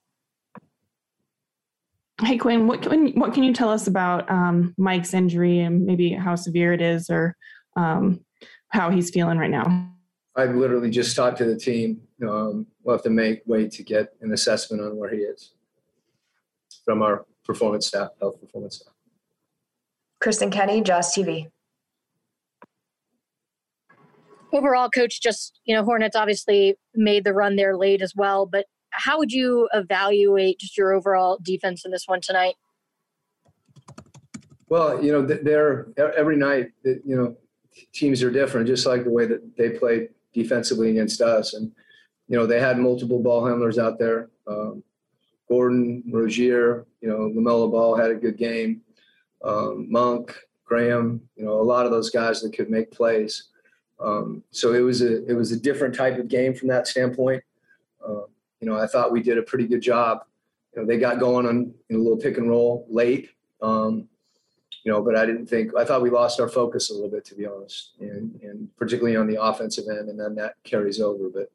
Hey 2.22 2.36
Quinn, 2.36 2.66
what 2.66 2.82
can 2.82 3.12
what 3.12 3.32
can 3.32 3.44
you 3.44 3.54
tell 3.54 3.70
us 3.70 3.86
about 3.86 4.30
um, 4.30 4.74
Mike's 4.76 5.14
injury 5.14 5.60
and 5.60 5.86
maybe 5.86 6.12
how 6.12 6.34
severe 6.34 6.74
it 6.74 6.82
is, 6.82 7.08
or 7.08 7.34
um, 7.76 8.20
how 8.68 8.90
he's 8.90 9.10
feeling 9.10 9.38
right 9.38 9.50
now? 9.50 9.90
I've 10.36 10.54
literally 10.54 10.90
just 10.90 11.16
talked 11.16 11.38
to 11.38 11.44
the 11.46 11.56
team. 11.56 12.02
Um, 12.22 12.66
we'll 12.82 12.96
have 12.96 13.02
to 13.04 13.10
make 13.10 13.40
wait 13.46 13.70
to 13.72 13.82
get 13.82 14.14
an 14.20 14.32
assessment 14.32 14.82
on 14.82 14.96
where 14.96 15.08
he 15.08 15.18
is 15.18 15.52
from 16.84 17.00
our 17.00 17.24
performance 17.44 17.86
staff, 17.86 18.10
health 18.20 18.38
performance 18.38 18.76
staff. 18.76 18.92
Kristen 20.20 20.50
Kenny, 20.50 20.82
Jazz 20.82 21.14
TV. 21.16 21.50
Overall, 24.52 24.90
coach, 24.90 25.22
just 25.22 25.58
you 25.64 25.74
know, 25.74 25.84
Hornets 25.84 26.16
obviously 26.16 26.76
made 26.94 27.24
the 27.24 27.32
run 27.32 27.56
there 27.56 27.76
late 27.76 28.02
as 28.02 28.14
well, 28.14 28.44
but 28.44 28.66
how 28.90 29.18
would 29.18 29.32
you 29.32 29.68
evaluate 29.72 30.58
just 30.58 30.76
your 30.76 30.92
overall 30.92 31.38
defense 31.42 31.84
in 31.84 31.90
this 31.90 32.04
one 32.06 32.20
tonight? 32.20 32.54
Well, 34.68 35.02
you 35.02 35.12
know, 35.12 35.26
th- 35.26 35.40
they're 35.42 35.88
every 35.96 36.36
night. 36.36 36.70
You 36.84 37.00
know, 37.04 37.36
teams 37.92 38.22
are 38.22 38.30
different, 38.30 38.66
just 38.66 38.86
like 38.86 39.04
the 39.04 39.10
way 39.10 39.26
that 39.26 39.56
they 39.56 39.70
play 39.70 40.08
defensively 40.32 40.90
against 40.90 41.20
us. 41.20 41.54
And 41.54 41.72
you 42.28 42.36
know, 42.36 42.46
they 42.46 42.60
had 42.60 42.78
multiple 42.78 43.20
ball 43.20 43.44
handlers 43.46 43.78
out 43.78 43.98
there. 43.98 44.30
Um, 44.46 44.82
Gordon, 45.48 46.04
Rozier, 46.12 46.86
you 47.00 47.08
know, 47.08 47.28
LaMelo 47.28 47.70
Ball 47.70 47.96
had 47.96 48.12
a 48.12 48.14
good 48.14 48.38
game. 48.38 48.82
Um, 49.42 49.90
Monk, 49.90 50.38
Graham, 50.64 51.20
you 51.34 51.44
know, 51.44 51.60
a 51.60 51.62
lot 51.62 51.86
of 51.86 51.90
those 51.90 52.10
guys 52.10 52.40
that 52.40 52.52
could 52.52 52.70
make 52.70 52.92
plays. 52.92 53.48
Um, 53.98 54.44
so 54.52 54.72
it 54.72 54.80
was 54.80 55.02
a 55.02 55.26
it 55.26 55.34
was 55.34 55.50
a 55.50 55.58
different 55.58 55.94
type 55.94 56.18
of 56.18 56.28
game 56.28 56.54
from 56.54 56.68
that 56.68 56.86
standpoint. 56.86 57.42
Um, 58.06 58.26
you 58.60 58.68
know, 58.68 58.76
I 58.76 58.86
thought 58.86 59.12
we 59.12 59.22
did 59.22 59.38
a 59.38 59.42
pretty 59.42 59.66
good 59.66 59.80
job. 59.80 60.24
You 60.74 60.82
know, 60.82 60.86
they 60.86 60.98
got 60.98 61.18
going 61.18 61.46
on 61.46 61.74
a 61.90 61.94
little 61.94 62.16
pick 62.16 62.38
and 62.38 62.48
roll 62.48 62.86
late. 62.88 63.30
Um, 63.62 64.08
you 64.84 64.92
know, 64.92 65.02
but 65.02 65.16
I 65.16 65.26
didn't 65.26 65.46
think 65.46 65.72
I 65.76 65.84
thought 65.84 66.02
we 66.02 66.10
lost 66.10 66.40
our 66.40 66.48
focus 66.48 66.90
a 66.90 66.94
little 66.94 67.10
bit, 67.10 67.24
to 67.26 67.34
be 67.34 67.46
honest, 67.46 67.92
and 68.00 68.40
and 68.42 68.74
particularly 68.76 69.16
on 69.16 69.26
the 69.26 69.42
offensive 69.42 69.84
end, 69.90 70.08
and 70.08 70.18
then 70.18 70.34
that 70.36 70.54
carries 70.64 71.00
over. 71.00 71.28
But 71.28 71.50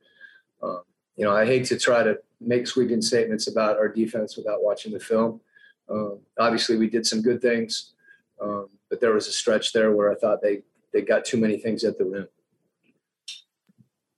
um, 0.62 0.82
you 1.16 1.26
know, 1.26 1.36
I 1.36 1.46
hate 1.46 1.66
to 1.66 1.80
try 1.80 2.04
to 2.04 2.20
make 2.40 2.68
sweeping 2.68 3.02
statements 3.02 3.48
about 3.48 3.78
our 3.78 3.88
defense 3.88 4.38
without 4.38 4.64
watching 4.64 4.94
the 4.94 5.00
film. 5.00 5.42
Um, 5.90 6.20
obviously, 6.38 6.78
we 6.78 6.90
did 6.90 7.08
some 7.08 7.22
good 7.22 7.42
things, 7.42 7.94
um, 8.42 8.70
but 8.90 9.02
there 9.02 9.14
was 9.14 9.28
a 9.28 9.32
stretch 9.32 9.74
there 9.74 9.92
where 9.96 10.12
I 10.12 10.16
thought 10.16 10.42
they 10.42 10.62
they 10.94 11.02
got 11.02 11.26
too 11.26 11.38
many 11.38 11.58
things 11.58 11.84
at 11.84 11.98
the 11.98 12.06
rim. 12.06 12.28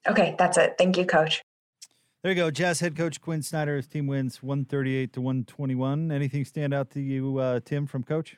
Okay, 0.06 0.36
that's 0.38 0.58
it. 0.58 0.76
Thank 0.78 0.98
you, 0.98 1.06
coach. 1.06 1.42
There 2.28 2.36
you 2.36 2.44
go. 2.44 2.52
Jazz 2.52 2.82
head 2.82 2.98
coach 2.98 3.22
Quinn 3.22 3.42
Snyder. 3.42 3.78
His 3.78 3.88
team 3.88 4.06
wins 4.06 4.44
138 4.44 5.14
to 5.14 5.22
121. 5.22 6.12
Anything 6.12 6.44
stand 6.44 6.74
out 6.74 6.90
to 6.92 7.00
you, 7.00 7.38
uh, 7.38 7.62
Tim, 7.64 7.88
from 7.88 8.04
coach? 8.04 8.36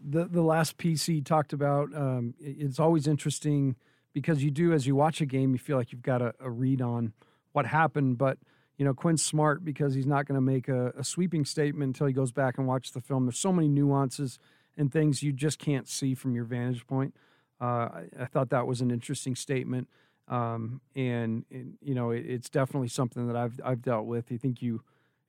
the 0.00 0.26
the 0.26 0.42
last 0.42 0.76
piece 0.76 1.06
he 1.06 1.20
talked 1.20 1.52
about 1.52 1.92
um, 1.92 2.34
it's 2.38 2.78
always 2.78 3.08
interesting 3.08 3.74
because 4.12 4.44
you 4.44 4.52
do 4.52 4.72
as 4.72 4.86
you 4.86 4.94
watch 4.94 5.20
a 5.20 5.26
game 5.26 5.50
you 5.54 5.58
feel 5.58 5.76
like 5.76 5.90
you've 5.90 6.02
got 6.02 6.22
a, 6.22 6.34
a 6.38 6.48
read 6.48 6.80
on 6.80 7.12
what 7.50 7.66
happened 7.66 8.16
but 8.16 8.38
you 8.76 8.84
know 8.84 8.94
quinn's 8.94 9.24
smart 9.24 9.64
because 9.64 9.92
he's 9.92 10.06
not 10.06 10.24
going 10.26 10.36
to 10.36 10.40
make 10.40 10.68
a, 10.68 10.92
a 10.96 11.02
sweeping 11.02 11.44
statement 11.44 11.88
until 11.88 12.06
he 12.06 12.12
goes 12.12 12.30
back 12.30 12.58
and 12.58 12.68
watches 12.68 12.92
the 12.92 13.00
film 13.00 13.26
there's 13.26 13.38
so 13.38 13.52
many 13.52 13.66
nuances 13.66 14.38
and 14.76 14.92
things 14.92 15.20
you 15.24 15.32
just 15.32 15.58
can't 15.58 15.88
see 15.88 16.14
from 16.14 16.32
your 16.32 16.44
vantage 16.44 16.86
point 16.86 17.12
uh, 17.60 17.64
I, 17.64 18.04
I 18.20 18.24
thought 18.26 18.50
that 18.50 18.68
was 18.68 18.80
an 18.80 18.92
interesting 18.92 19.34
statement 19.34 19.88
um, 20.28 20.80
and, 20.94 21.44
and 21.50 21.78
you 21.80 21.94
know 21.94 22.10
it, 22.10 22.24
it's 22.26 22.48
definitely 22.48 22.88
something 22.88 23.26
that 23.26 23.36
I've 23.36 23.60
I've 23.64 23.82
dealt 23.82 24.06
with 24.06 24.26
I 24.32 24.36
think 24.36 24.62
you 24.62 24.82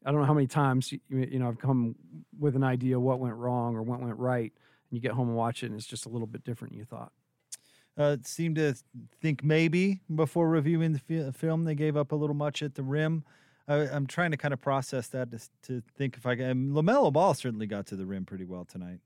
I 0.05 0.11
don't 0.11 0.21
know 0.21 0.27
how 0.27 0.33
many 0.33 0.47
times 0.47 0.91
you, 0.91 0.99
you 1.09 1.39
know 1.39 1.47
I've 1.47 1.59
come 1.59 1.95
with 2.39 2.55
an 2.55 2.63
idea 2.63 2.99
what 2.99 3.19
went 3.19 3.35
wrong 3.35 3.75
or 3.75 3.83
what 3.83 3.99
went 3.99 4.17
right, 4.17 4.51
and 4.53 4.97
you 4.97 4.99
get 4.99 5.11
home 5.11 5.27
and 5.29 5.37
watch 5.37 5.63
it, 5.63 5.67
and 5.67 5.75
it's 5.75 5.87
just 5.87 6.05
a 6.05 6.09
little 6.09 6.27
bit 6.27 6.43
different 6.43 6.73
than 6.73 6.79
you 6.79 6.85
thought. 6.85 7.11
Uh, 7.97 8.17
seemed 8.23 8.55
to 8.55 8.75
think 9.21 9.43
maybe 9.43 10.01
before 10.13 10.47
reviewing 10.47 10.93
the 10.93 10.99
fi- 10.99 11.31
film 11.31 11.63
they 11.63 11.73
gave 11.73 11.97
up 11.97 12.11
a 12.11 12.15
little 12.15 12.35
much 12.35 12.61
at 12.61 12.75
the 12.75 12.83
rim. 12.83 13.23
I, 13.67 13.75
I'm 13.87 14.05
trying 14.05 14.31
to 14.31 14.37
kind 14.37 14.53
of 14.53 14.61
process 14.61 15.07
that 15.07 15.31
to, 15.31 15.39
to 15.63 15.83
think 15.97 16.15
if 16.15 16.25
I 16.25 16.35
can. 16.35 16.69
LaMelo 16.71 17.11
Ball 17.11 17.33
certainly 17.33 17.65
got 17.65 17.87
to 17.87 17.95
the 17.95 18.05
rim 18.05 18.23
pretty 18.23 18.45
well 18.45 18.65
tonight. 18.65 18.99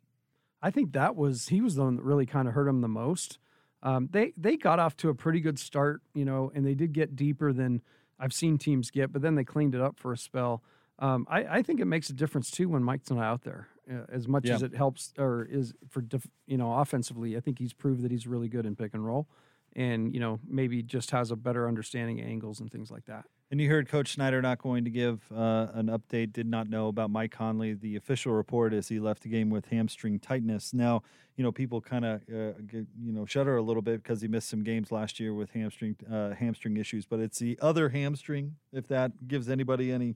I 0.62 0.72
think 0.72 0.92
that 0.92 1.16
was 1.16 1.48
he 1.48 1.62
was 1.62 1.76
the 1.76 1.84
one 1.84 1.96
that 1.96 2.04
really 2.04 2.26
kind 2.26 2.48
of 2.48 2.54
hurt 2.54 2.68
him 2.68 2.82
the 2.82 2.88
most. 2.88 3.40
Um, 3.84 4.10
they 4.12 4.34
they 4.38 4.58
got 4.58 4.80
off 4.80 4.96
to 4.98 5.10
a 5.10 5.16
pretty 5.16 5.40
good 5.40 5.58
start, 5.60 6.02
you 6.14 6.26
know, 6.26 6.52
and 6.54 6.66
they 6.66 6.76
did 6.76 6.94
get 6.94 7.16
deeper 7.16 7.52
than 7.54 7.82
I've 8.20 8.34
seen 8.34 8.58
teams 8.58 8.92
get, 8.92 9.12
but 9.12 9.22
then 9.22 9.36
they 9.36 9.44
cleaned 9.44 9.74
it 9.76 9.82
up 9.82 9.98
for 9.98 10.14
a 10.14 10.18
spell. 10.18 10.62
Um, 11.00 11.26
I, 11.30 11.46
I 11.46 11.62
think 11.64 11.80
it 11.80 11.86
makes 11.86 12.10
a 12.12 12.14
difference 12.14 12.52
too 12.52 12.70
when 12.70 12.84
Mike's 12.84 13.10
not 13.10 13.24
out 13.24 13.42
there, 13.42 13.68
uh, 13.92 14.06
as 14.10 14.28
much 14.28 14.46
Yeah. 14.46 14.54
as 14.56 14.62
it 14.62 14.76
helps 14.76 15.14
or 15.18 15.46
is 15.50 15.74
for 15.90 16.02
def, 16.02 16.28
you 16.46 16.58
know 16.58 16.74
offensively. 16.74 17.36
I 17.36 17.40
think 17.40 17.58
he's 17.58 17.74
proved 17.74 18.04
that 18.04 18.12
he's 18.12 18.28
really 18.28 18.50
good 18.50 18.68
in 18.68 18.76
pick 18.76 18.94
and 18.94 19.04
roll, 19.04 19.28
and 19.76 20.14
you 20.14 20.20
know 20.20 20.40
maybe 20.48 20.84
just 20.84 21.10
has 21.12 21.32
a 21.32 21.36
better 21.36 21.68
understanding 21.68 22.20
of 22.22 22.28
angles 22.28 22.60
and 22.60 22.72
things 22.72 22.92
like 22.92 23.06
that. 23.06 23.26
And 23.52 23.60
you 23.60 23.68
heard 23.68 23.90
Coach 23.90 24.14
Snyder 24.14 24.42
not 24.42 24.60
going 24.60 24.86
to 24.86 24.90
give 24.90 25.30
uh, 25.30 25.68
an 25.74 25.88
update, 25.88 26.32
did 26.32 26.48
not 26.48 26.70
know 26.70 26.88
about 26.88 27.10
Mike 27.10 27.32
Conley. 27.34 27.74
The 27.74 27.98
official 27.98 28.32
report 28.32 28.74
is 28.74 28.88
he 28.88 28.98
left 28.98 29.24
the 29.24 29.30
game 29.30 29.50
with 29.50 29.66
hamstring 29.66 30.20
tightness. 30.20 30.74
Now, 30.74 31.04
you 31.36 31.44
know, 31.44 31.52
people 31.52 31.82
kind 31.82 32.06
of, 32.06 32.22
uh, 32.34 32.54
you 32.72 33.12
know, 33.12 33.26
shudder 33.26 33.58
a 33.58 33.62
little 33.62 33.82
bit 33.82 34.02
because 34.02 34.22
he 34.22 34.30
missed 34.30 34.48
some 34.48 34.64
games 34.64 34.90
last 34.90 35.20
year 35.20 35.34
with 35.34 35.50
hamstring 35.50 35.98
uh, 36.10 36.30
hamstring 36.30 36.78
issues. 36.78 37.06
But 37.06 37.20
it's 37.20 37.40
the 37.40 37.60
other 37.62 37.90
hamstring, 37.90 38.56
if 38.72 38.88
that 38.88 39.28
gives 39.28 39.50
anybody 39.50 39.92
any 39.92 40.16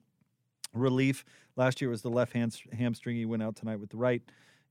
relief. 0.73 1.25
Last 1.57 1.81
year 1.81 1.89
was 1.89 2.03
the 2.03 2.09
left 2.09 2.31
hand, 2.31 2.57
hamstring. 2.71 3.17
He 3.17 3.25
went 3.25 3.43
out 3.43 3.57
tonight 3.57 3.81
with 3.81 3.89
the 3.89 3.97
right. 3.97 4.21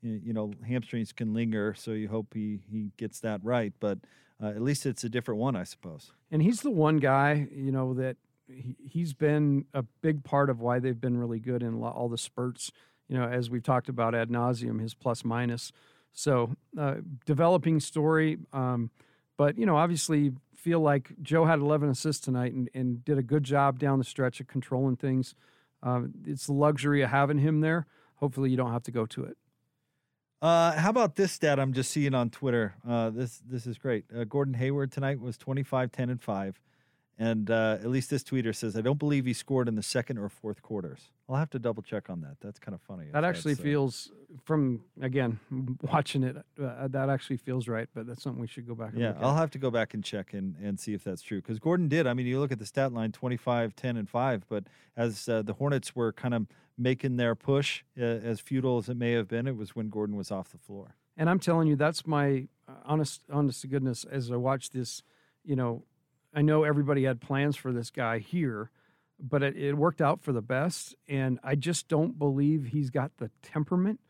You 0.01 0.33
know, 0.33 0.53
hamstrings 0.67 1.13
can 1.13 1.35
linger, 1.35 1.75
so 1.75 1.91
you 1.91 2.09
hope 2.09 2.33
he, 2.33 2.61
he 2.71 2.93
gets 2.97 3.21
that 3.21 3.41
right. 3.43 3.75
But 3.79 3.99
uh, 4.43 4.49
at 4.49 4.63
least 4.63 4.87
it's 4.87 5.05
a 5.05 5.09
different 5.11 5.41
one, 5.41 5.55
I 5.55 5.65
suppose. 5.65 6.13
And 6.31 6.43
he's 6.43 6.63
the 6.63 6.71
one 6.71 6.97
guy, 6.97 7.47
you 7.55 7.73
know, 7.73 7.95
that 7.95 8.17
he's 8.49 9.15
been 9.15 9.67
a 9.75 9.83
big 10.03 10.25
part 10.25 10.51
of 10.51 10.61
why 10.61 10.79
they've 10.79 11.01
been 11.01 11.17
really 11.17 11.41
good 11.41 11.63
in 11.63 11.83
all 11.83 12.09
the 12.09 12.19
spurts, 12.19 12.71
you 13.09 13.17
know, 13.17 13.25
as 13.25 13.51
we've 13.51 13.63
talked 13.63 13.89
about 13.89 14.15
ad 14.15 14.29
nauseum, 14.29 14.81
his 14.81 14.95
plus 14.95 15.25
minus. 15.25 15.73
So, 16.13 16.55
uh, 16.79 16.97
developing 17.27 17.81
story. 17.81 18.39
Um, 18.53 18.91
but, 19.37 19.59
you 19.59 19.67
know, 19.67 19.77
obviously 19.77 20.33
feel 20.55 20.81
like 20.81 21.13
Joe 21.21 21.45
had 21.45 21.59
11 21.59 21.91
assists 21.91 22.25
tonight 22.25 22.53
and, 22.53 22.71
and 22.73 23.05
did 23.05 23.19
a 23.19 23.23
good 23.23 23.45
job 23.45 23.79
down 23.79 23.99
the 23.99 24.05
stretch 24.05 24.41
of 24.41 24.47
controlling 24.47 24.97
things. 24.97 25.35
Um, 25.83 26.15
it's 26.27 26.47
the 26.47 26.53
luxury 26.53 27.03
of 27.03 27.11
having 27.11 27.39
him 27.39 27.61
there. 27.61 27.87
Hopefully, 28.17 28.51
you 28.51 28.57
don't 28.57 28.73
have 28.73 28.85
to 28.85 28.91
go 28.91 29.05
to 29.07 29.25
it. 29.25 29.37
Uh, 30.41 30.73
how 30.73 30.91
about 30.91 31.17
this 31.17 31.33
stat 31.33 31.59
I'm 31.59 31.73
just 31.73 31.91
seeing 31.91 32.15
on 32.15 32.31
Twitter? 32.31 32.75
Uh, 32.87 33.11
this 33.11 33.43
this 33.47 33.67
is 33.67 33.77
great. 33.77 34.05
Uh, 34.15 34.25
Gordon 34.25 34.55
Hayward 34.55 34.93
tonight 34.93 35.21
was 35.21 35.37
25, 35.37 35.93
10, 35.93 36.11
and 36.11 36.23
5. 36.23 36.61
And 37.19 37.49
uh, 37.51 37.79
at 37.81 37.89
least 37.89 38.11
this 38.11 38.25
tweeter 38.25 38.55
says, 38.55 38.77
I 38.77 38.81
don't 38.81 38.99
believe 38.99 39.25
he 39.25 39.33
scored 39.33 39.69
in 39.69 39.77
the 39.77 39.83
second 39.83 40.19
or 40.19 40.29
fourth 40.29 40.63
quarters. 40.63 41.11
I'll 41.29 41.37
have 41.37 41.51
to 41.51 41.61
double 41.61 41.83
check 41.83 42.11
on 42.11 42.21
that. 42.23 42.37
That's 42.41 42.59
kind 42.59 42.75
of 42.75 42.81
funny. 42.83 43.07
That 43.13 43.25
actually 43.25 43.53
uh, 43.53 43.57
feels, 43.57 44.11
from 44.43 44.83
again 45.01 45.39
watching 45.83 46.25
it, 46.25 46.37
uh, 46.61 46.89
that 46.89 47.09
actually 47.09 47.37
feels 47.37 47.69
right. 47.69 47.89
But 47.95 48.09
that's 48.09 48.23
something 48.23 48.41
we 48.41 48.49
should 48.49 48.67
go 48.67 48.75
back. 48.75 48.93
And 48.93 49.01
Yeah, 49.01 49.09
look 49.09 49.17
at. 49.19 49.23
I'll 49.23 49.37
have 49.37 49.51
to 49.53 49.59
go 49.59 49.71
back 49.71 49.95
and 49.95 50.03
check 50.03 50.35
and, 50.35 50.57
and 50.57 50.79
see 50.79 50.93
if 50.93 51.05
that's 51.05 51.23
true. 51.23 51.41
Because 51.41 51.61
Gordon 51.61 51.89
did. 51.89 52.07
I 52.09 52.15
mean, 52.15 52.27
you 52.27 52.41
look 52.41 52.51
at 52.51 52.59
the 52.59 52.67
stat 52.67 52.93
line 52.93 53.13
25, 53.13 53.77
10, 53.77 53.97
and 53.97 54.09
5. 54.09 54.47
But 54.49 54.65
as 54.97 55.29
uh, 55.29 55.43
the 55.43 55.55
Hornets 55.55 55.95
were 55.95 56.13
kind 56.13 56.35
of 56.35 56.47
making 56.77 57.17
their 57.17 57.37
push, 57.37 57.85
uh, 57.97 58.03
as 58.03 58.41
futile 58.41 58.79
as 58.79 58.89
it 58.89 58.97
may 58.97 59.13
have 59.13 59.29
been, 59.29 59.47
it 59.47 59.57
was 59.57 59.77
when 59.77 59.89
Gordon 59.89 60.17
was 60.17 60.33
off 60.33 60.51
the 60.51 60.59
floor. 60.59 60.97
And 61.17 61.31
I'm 61.31 61.39
telling 61.39 61.69
you, 61.69 61.77
that's 61.77 62.09
my 62.09 62.49
uh, 62.67 62.73
honest, 62.85 63.23
honest 63.33 63.61
to 63.61 63.69
goodness. 63.69 64.05
As 64.05 64.33
I 64.33 64.37
watch 64.37 64.71
this, 64.71 65.03
you 65.45 65.55
know, 65.55 65.85
I 66.35 66.43
know 66.43 66.65
everybody 66.65 67.05
had 67.05 67.21
plans 67.21 67.57
for 67.57 67.73
this 67.73 67.91
guy 67.91 68.19
here, 68.19 68.71
but 69.21 69.43
it, 69.43 69.57
it 69.57 69.75
worked 69.75 70.01
out 70.01 70.23
for 70.23 70.33
the 70.33 70.43
best. 70.43 70.95
And 71.09 71.39
I 71.45 71.55
just 71.55 71.89
don't 71.89 72.19
believe 72.19 72.67
he's 72.67 72.91
got 72.91 73.13
the 73.19 73.31
temperament 73.43 74.01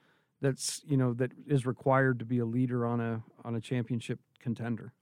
that's 0.41 0.83
you 0.87 0.97
know 0.97 1.15
that 1.15 1.33
is 1.47 1.65
required 1.65 2.19
to 2.19 2.25
be 2.25 2.39
a 2.39 2.45
leader 2.45 2.85
on 2.85 3.01
a 3.01 3.23
on 3.45 3.55
a 3.55 3.61
championship 3.61 4.21
contender. 4.41 4.93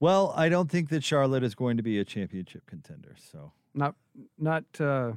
Well, 0.00 0.32
I 0.36 0.48
don't 0.48 0.70
think 0.70 0.90
that 0.90 1.02
Charlotte 1.02 1.42
is 1.42 1.56
going 1.56 1.76
to 1.76 1.82
be 1.82 1.98
a 1.98 2.04
championship 2.04 2.66
contender. 2.66 3.16
So 3.32 3.52
Not 3.74 3.94
not 4.38 4.64
uh, 4.80 5.12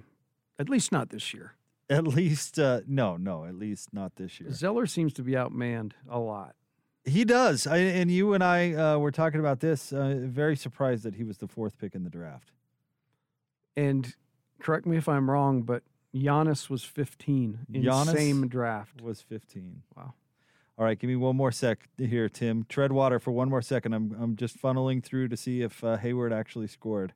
at 0.58 0.70
least 0.70 0.92
not 0.92 1.10
this 1.10 1.34
year. 1.34 1.54
at 1.90 2.08
least, 2.08 2.58
uh, 2.58 2.82
no, 2.88 3.18
no, 3.18 3.46
at 3.46 3.54
least 3.56 3.94
not 3.94 4.16
this 4.16 4.40
year. 4.40 4.52
Zeller 4.52 4.86
seems 4.88 5.14
to 5.14 5.22
be 5.24 5.34
outmanned 5.34 5.92
a 6.10 6.20
lot. 6.20 6.56
He 7.04 7.26
does. 7.26 7.66
I, 7.66 7.78
and 7.78 8.12
you 8.12 8.34
and 8.34 8.44
I 8.44 8.74
uh, 8.74 8.98
were 8.98 9.12
talking 9.12 9.40
about 9.40 9.60
this. 9.60 9.92
Uh, 9.92 10.16
very 10.20 10.56
surprised 10.56 11.04
that 11.04 11.16
he 11.16 11.24
was 11.24 11.38
the 11.38 11.48
fourth 11.48 11.78
pick 11.78 11.96
in 11.96 12.04
the 12.04 12.10
draft. 12.10 12.52
And 13.76 14.14
correct 14.60 14.86
me 14.86 14.98
if 14.98 15.10
I'm 15.10 15.30
wrong, 15.30 15.64
but 15.64 15.84
Giannis 16.14 16.70
was 16.70 16.84
15 16.84 17.60
in 17.74 17.84
Giannis 17.84 18.16
same 18.16 18.48
draft. 18.48 19.02
Was 19.02 19.22
15. 19.22 19.82
Wow. 19.96 20.14
All 20.78 20.86
right, 20.86 20.98
give 20.98 21.10
me 21.10 21.16
one 21.16 21.36
more 21.36 21.52
sec 21.52 21.88
here, 21.98 22.28
Tim. 22.28 22.66
Tread 22.68 22.92
water 22.92 23.20
for 23.20 23.32
one 23.32 23.50
more 23.50 23.62
second. 23.62 23.94
I'm 23.94 24.16
I'm 24.20 24.36
just 24.36 24.60
funneling 24.60 25.04
through 25.04 25.28
to 25.28 25.38
see 25.38 25.62
if 25.62 25.84
uh, 25.84 25.98
Hayward 25.98 26.34
actually 26.34 26.68
scored 26.68 27.14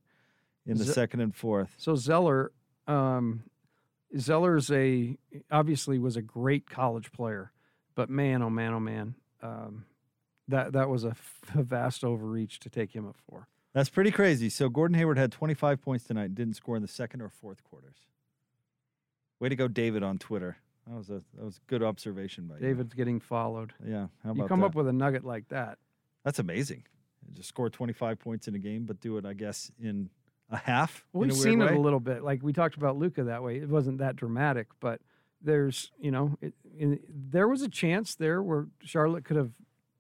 in 0.67 0.77
the 0.77 0.83
Ze- 0.83 0.93
second 0.93 1.21
and 1.21 1.33
fourth. 1.33 1.73
So 1.77 1.95
Zeller, 1.95 2.51
um, 2.85 3.43
Zeller's 4.17 4.69
a 4.71 5.17
obviously 5.49 5.97
was 5.97 6.15
a 6.15 6.21
great 6.21 6.69
college 6.69 7.11
player, 7.11 7.51
but 7.95 8.09
man, 8.09 8.43
oh 8.43 8.49
man, 8.49 8.73
oh 8.73 8.79
man, 8.79 9.15
um, 9.45 9.85
that 10.47 10.73
that 10.73 10.89
was 10.89 11.03
a, 11.03 11.09
f- 11.09 11.41
a 11.55 11.63
vast 11.63 12.03
overreach 12.03 12.59
to 12.61 12.69
take 12.69 12.91
him 12.95 13.07
at 13.07 13.15
four. 13.29 13.47
That's 13.73 13.89
pretty 13.89 14.11
crazy. 14.11 14.49
So 14.49 14.69
Gordon 14.69 14.97
Hayward 14.97 15.17
had 15.17 15.31
25 15.33 15.81
points 15.81 16.05
tonight 16.05 16.25
and 16.25 16.35
didn't 16.35 16.55
score 16.55 16.75
in 16.77 16.81
the 16.81 16.87
second 16.87 17.21
or 17.21 17.29
fourth 17.29 17.61
quarters. 17.63 17.97
Way 19.39 19.49
to 19.49 19.55
go, 19.55 19.67
David, 19.67 20.01
on 20.01 20.17
Twitter. 20.17 20.57
That 20.87 20.95
was 20.95 21.09
a 21.09 21.21
that 21.35 21.43
was 21.43 21.57
a 21.57 21.59
good 21.67 21.83
observation 21.83 22.45
by 22.45 22.55
you. 22.55 22.61
David's 22.61 22.93
getting 22.93 23.19
followed. 23.19 23.73
Yeah, 23.85 24.07
how 24.23 24.31
about 24.31 24.43
You 24.43 24.47
come 24.47 24.59
that? 24.61 24.67
up 24.67 24.75
with 24.75 24.87
a 24.87 24.93
nugget 24.93 25.25
like 25.25 25.47
that. 25.49 25.77
That's 26.23 26.39
amazing. 26.39 26.83
Just 27.33 27.49
score 27.49 27.69
25 27.69 28.19
points 28.19 28.47
in 28.47 28.53
a 28.55 28.59
game, 28.59 28.85
but 28.85 29.01
do 29.01 29.17
it, 29.17 29.25
I 29.25 29.33
guess, 29.33 29.71
in 29.81 30.09
a 30.51 30.57
half. 30.57 31.03
We've 31.11 31.31
a 31.31 31.33
seen 31.33 31.61
it 31.61 31.71
a 31.71 31.79
little 31.79 31.99
bit. 31.99 32.23
Like 32.23 32.43
we 32.43 32.53
talked 32.53 32.75
about 32.77 32.97
Luka 32.97 33.23
that 33.23 33.41
way. 33.43 33.57
It 33.57 33.67
wasn't 33.67 33.97
that 33.97 34.15
dramatic, 34.15 34.67
but 34.79 35.01
there's 35.45 35.91
you 35.99 36.11
know 36.11 36.37
it, 36.41 36.53
there 37.09 37.47
was 37.47 37.61
a 37.61 37.69
chance 37.69 38.15
there 38.15 38.41
where 38.41 38.67
Charlotte 38.83 39.23
could 39.23 39.37
have 39.37 39.51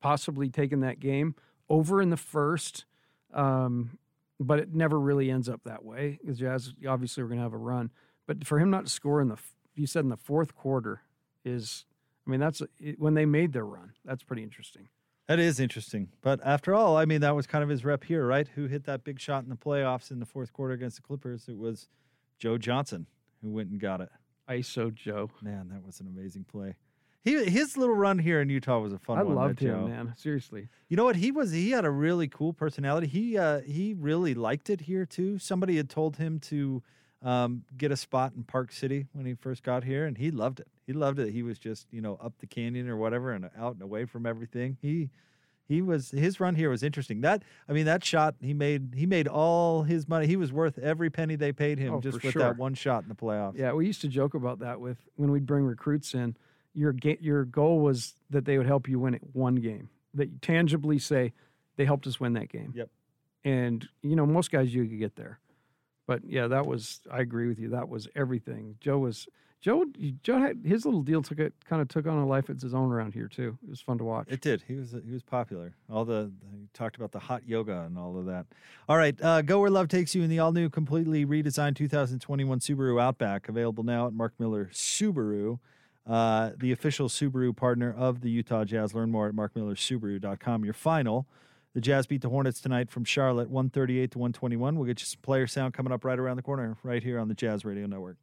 possibly 0.01 0.49
taken 0.49 0.81
that 0.81 0.99
game 0.99 1.35
over 1.69 2.01
in 2.01 2.09
the 2.09 2.17
first, 2.17 2.85
um, 3.33 3.97
but 4.39 4.59
it 4.59 4.73
never 4.73 4.99
really 4.99 5.31
ends 5.31 5.47
up 5.47 5.61
that 5.63 5.83
way. 5.83 6.19
Because 6.21 6.39
Jazz 6.39 6.73
obviously 6.87 7.23
we're 7.23 7.29
going 7.29 7.39
to 7.39 7.43
have 7.43 7.53
a 7.53 7.57
run, 7.57 7.91
but 8.27 8.45
for 8.45 8.59
him 8.59 8.69
not 8.69 8.85
to 8.85 8.91
score 8.91 9.21
in 9.21 9.29
the 9.29 9.37
you 9.75 9.87
said 9.87 10.03
in 10.03 10.09
the 10.09 10.17
fourth 10.17 10.55
quarter 10.55 11.01
is, 11.43 11.85
I 12.27 12.31
mean 12.31 12.39
that's 12.39 12.61
when 12.97 13.13
they 13.13 13.25
made 13.25 13.53
their 13.53 13.65
run. 13.65 13.93
That's 14.03 14.23
pretty 14.23 14.43
interesting. 14.43 14.89
That 15.27 15.39
is 15.39 15.59
interesting. 15.59 16.09
But 16.21 16.39
after 16.43 16.75
all, 16.75 16.97
I 16.97 17.05
mean, 17.05 17.21
that 17.21 17.35
was 17.35 17.47
kind 17.47 17.63
of 17.63 17.69
his 17.69 17.83
rep 17.83 18.03
here, 18.03 18.27
right? 18.27 18.47
Who 18.49 18.67
hit 18.67 18.83
that 18.85 19.03
big 19.03 19.19
shot 19.19 19.43
in 19.43 19.49
the 19.49 19.55
playoffs 19.55 20.11
in 20.11 20.19
the 20.19 20.25
fourth 20.25 20.53
quarter 20.53 20.73
against 20.75 20.97
the 20.97 21.01
Clippers? 21.01 21.47
It 21.47 21.57
was 21.57 21.87
Joe 22.37 22.59
Johnson 22.59 23.07
who 23.41 23.51
went 23.51 23.69
and 23.69 23.79
got 23.79 24.01
it. 24.01 24.09
ISO 24.49 24.93
Joe. 24.93 25.29
Man, 25.41 25.69
that 25.71 25.85
was 25.85 25.99
an 25.99 26.07
amazing 26.07 26.45
play. 26.45 26.75
He 27.23 27.43
his 27.45 27.75
little 27.75 27.95
run 27.95 28.19
here 28.19 28.39
in 28.39 28.49
Utah 28.49 28.79
was 28.79 28.93
a 28.93 28.99
fun 28.99 29.17
I 29.17 29.23
one. 29.23 29.37
I 29.37 29.41
loved 29.41 29.59
him, 29.59 29.71
Joe. 29.71 29.87
man. 29.87 30.13
Seriously. 30.15 30.69
You 30.89 30.97
know 30.97 31.05
what? 31.05 31.15
He 31.15 31.31
was 31.31 31.51
he 31.51 31.71
had 31.71 31.83
a 31.83 31.89
really 31.89 32.27
cool 32.27 32.53
personality. 32.53 33.07
He 33.07 33.37
uh 33.37 33.61
he 33.61 33.95
really 33.97 34.35
liked 34.35 34.69
it 34.69 34.81
here 34.81 35.05
too. 35.07 35.39
Somebody 35.39 35.75
had 35.77 35.89
told 35.89 36.17
him 36.17 36.39
to 36.41 36.83
um, 37.23 37.63
get 37.75 37.91
a 37.91 37.97
spot 37.97 38.33
in 38.35 38.43
Park 38.43 38.71
City 38.71 39.07
when 39.13 39.25
he 39.25 39.33
first 39.33 39.63
got 39.63 39.83
here, 39.83 40.05
and 40.05 40.15
he 40.15 40.29
loved 40.29 40.59
it. 40.59 40.67
He 40.85 40.93
loved 40.93 41.17
it. 41.17 41.31
He 41.31 41.41
was 41.41 41.57
just 41.57 41.87
you 41.91 41.99
know 41.99 42.19
up 42.23 42.33
the 42.37 42.47
canyon 42.47 42.87
or 42.87 42.95
whatever, 42.97 43.31
and 43.31 43.49
out 43.57 43.73
and 43.73 43.81
away 43.81 44.05
from 44.05 44.27
everything. 44.27 44.77
He 44.79 45.09
he 45.67 45.81
was 45.81 46.11
his 46.11 46.39
run 46.39 46.55
here 46.55 46.69
was 46.69 46.83
interesting. 46.83 47.21
That 47.21 47.43
I 47.67 47.73
mean 47.73 47.85
that 47.85 48.03
shot 48.03 48.35
he 48.39 48.53
made 48.53 48.93
he 48.95 49.05
made 49.05 49.27
all 49.27 49.83
his 49.83 50.07
money. 50.07 50.27
He 50.27 50.35
was 50.35 50.51
worth 50.53 50.77
every 50.77 51.09
penny 51.09 51.35
they 51.35 51.51
paid 51.51 51.79
him 51.79 51.95
Oh, 51.95 52.01
just 52.01 52.21
with 52.23 52.33
sure. 52.33 52.41
that 52.43 52.57
one 52.57 52.73
shot 52.75 53.03
in 53.03 53.09
the 53.09 53.15
playoffs. 53.15 53.57
Yeah, 53.57 53.73
we 53.73 53.85
used 53.87 54.01
to 54.01 54.07
joke 54.07 54.33
about 54.35 54.59
that 54.59 54.79
with 54.79 54.97
when 55.15 55.31
we'd 55.31 55.45
bring 55.45 55.63
recruits 55.65 56.13
in. 56.13 56.35
Your 56.73 56.91
ga- 56.93 57.17
your 57.21 57.45
goal 57.45 57.79
was 57.79 58.15
that 58.29 58.45
they 58.45 58.57
would 58.57 58.67
help 58.67 58.87
you 58.87 58.99
win 58.99 59.13
it 59.15 59.21
one 59.33 59.55
game. 59.55 59.89
That 60.13 60.29
you 60.29 60.37
tangibly 60.41 60.99
say 60.99 61.33
they 61.77 61.85
helped 61.85 62.05
us 62.07 62.19
win 62.19 62.33
that 62.33 62.49
game. 62.49 62.73
Yep. 62.75 62.89
And 63.43 63.87
you 64.01 64.15
know 64.15 64.25
most 64.25 64.51
guys 64.51 64.73
you 64.73 64.85
could 64.85 64.99
get 64.99 65.15
there, 65.15 65.39
but 66.07 66.21
yeah, 66.25 66.47
that 66.47 66.65
was 66.65 67.01
I 67.11 67.19
agree 67.21 67.47
with 67.47 67.59
you. 67.59 67.69
That 67.69 67.89
was 67.89 68.07
everything. 68.15 68.75
Joe 68.81 68.97
was 68.99 69.27
Joe. 69.65 69.83
Joe 70.21 70.37
had 70.37 70.59
his 70.63 70.85
little 70.85 71.01
deal 71.01 71.23
took 71.23 71.39
it 71.39 71.51
kind 71.67 71.81
of 71.81 71.87
took 71.87 72.05
on 72.05 72.19
a 72.19 72.27
life 72.27 72.49
of 72.49 72.63
its 72.63 72.71
own 72.71 72.91
around 72.91 73.15
here 73.15 73.27
too. 73.27 73.57
It 73.63 73.69
was 73.71 73.81
fun 73.81 73.97
to 73.97 74.03
watch. 74.03 74.27
It 74.29 74.39
did. 74.39 74.61
He 74.67 74.75
was 74.75 74.91
he 74.91 75.11
was 75.11 75.23
popular. 75.23 75.73
All 75.91 76.05
the 76.05 76.31
he 76.51 76.67
talked 76.75 76.97
about 76.97 77.11
the 77.11 77.17
hot 77.17 77.41
yoga 77.47 77.81
and 77.81 77.97
all 77.97 78.15
of 78.15 78.27
that. 78.27 78.45
All 78.87 78.95
right, 78.95 79.19
uh, 79.23 79.41
go 79.41 79.59
where 79.59 79.71
love 79.71 79.87
takes 79.87 80.13
you 80.13 80.21
in 80.21 80.29
the 80.29 80.37
all 80.37 80.51
new, 80.51 80.69
completely 80.69 81.25
redesigned 81.25 81.77
2021 81.77 82.59
Subaru 82.59 83.01
Outback, 83.01 83.49
available 83.49 83.83
now 83.83 84.05
at 84.05 84.13
Mark 84.13 84.33
Miller 84.37 84.69
Subaru, 84.71 85.57
uh, 86.05 86.51
the 86.55 86.71
official 86.71 87.09
Subaru 87.09 87.55
partner 87.55 87.91
of 87.91 88.21
the 88.21 88.29
Utah 88.29 88.65
Jazz. 88.65 88.93
Learn 88.93 89.09
more 89.09 89.27
at 89.27 89.33
markmillersubaru.com. 89.33 90.63
Your 90.63 90.75
final. 90.75 91.25
The 91.73 91.81
Jazz 91.81 92.05
beat 92.05 92.21
the 92.21 92.29
Hornets 92.29 92.61
tonight 92.61 92.91
from 92.91 93.03
Charlotte, 93.03 93.49
138 93.49 94.11
to 94.11 94.19
121. 94.19 94.75
We'll 94.75 94.85
get 94.85 95.01
you 95.01 95.07
some 95.07 95.21
player 95.23 95.47
sound 95.47 95.73
coming 95.73 95.91
up 95.91 96.05
right 96.05 96.19
around 96.19 96.37
the 96.37 96.43
corner, 96.43 96.77
right 96.83 97.01
here 97.01 97.19
on 97.19 97.29
the 97.29 97.33
Jazz 97.33 97.65
Radio 97.65 97.87
Network. 97.87 98.17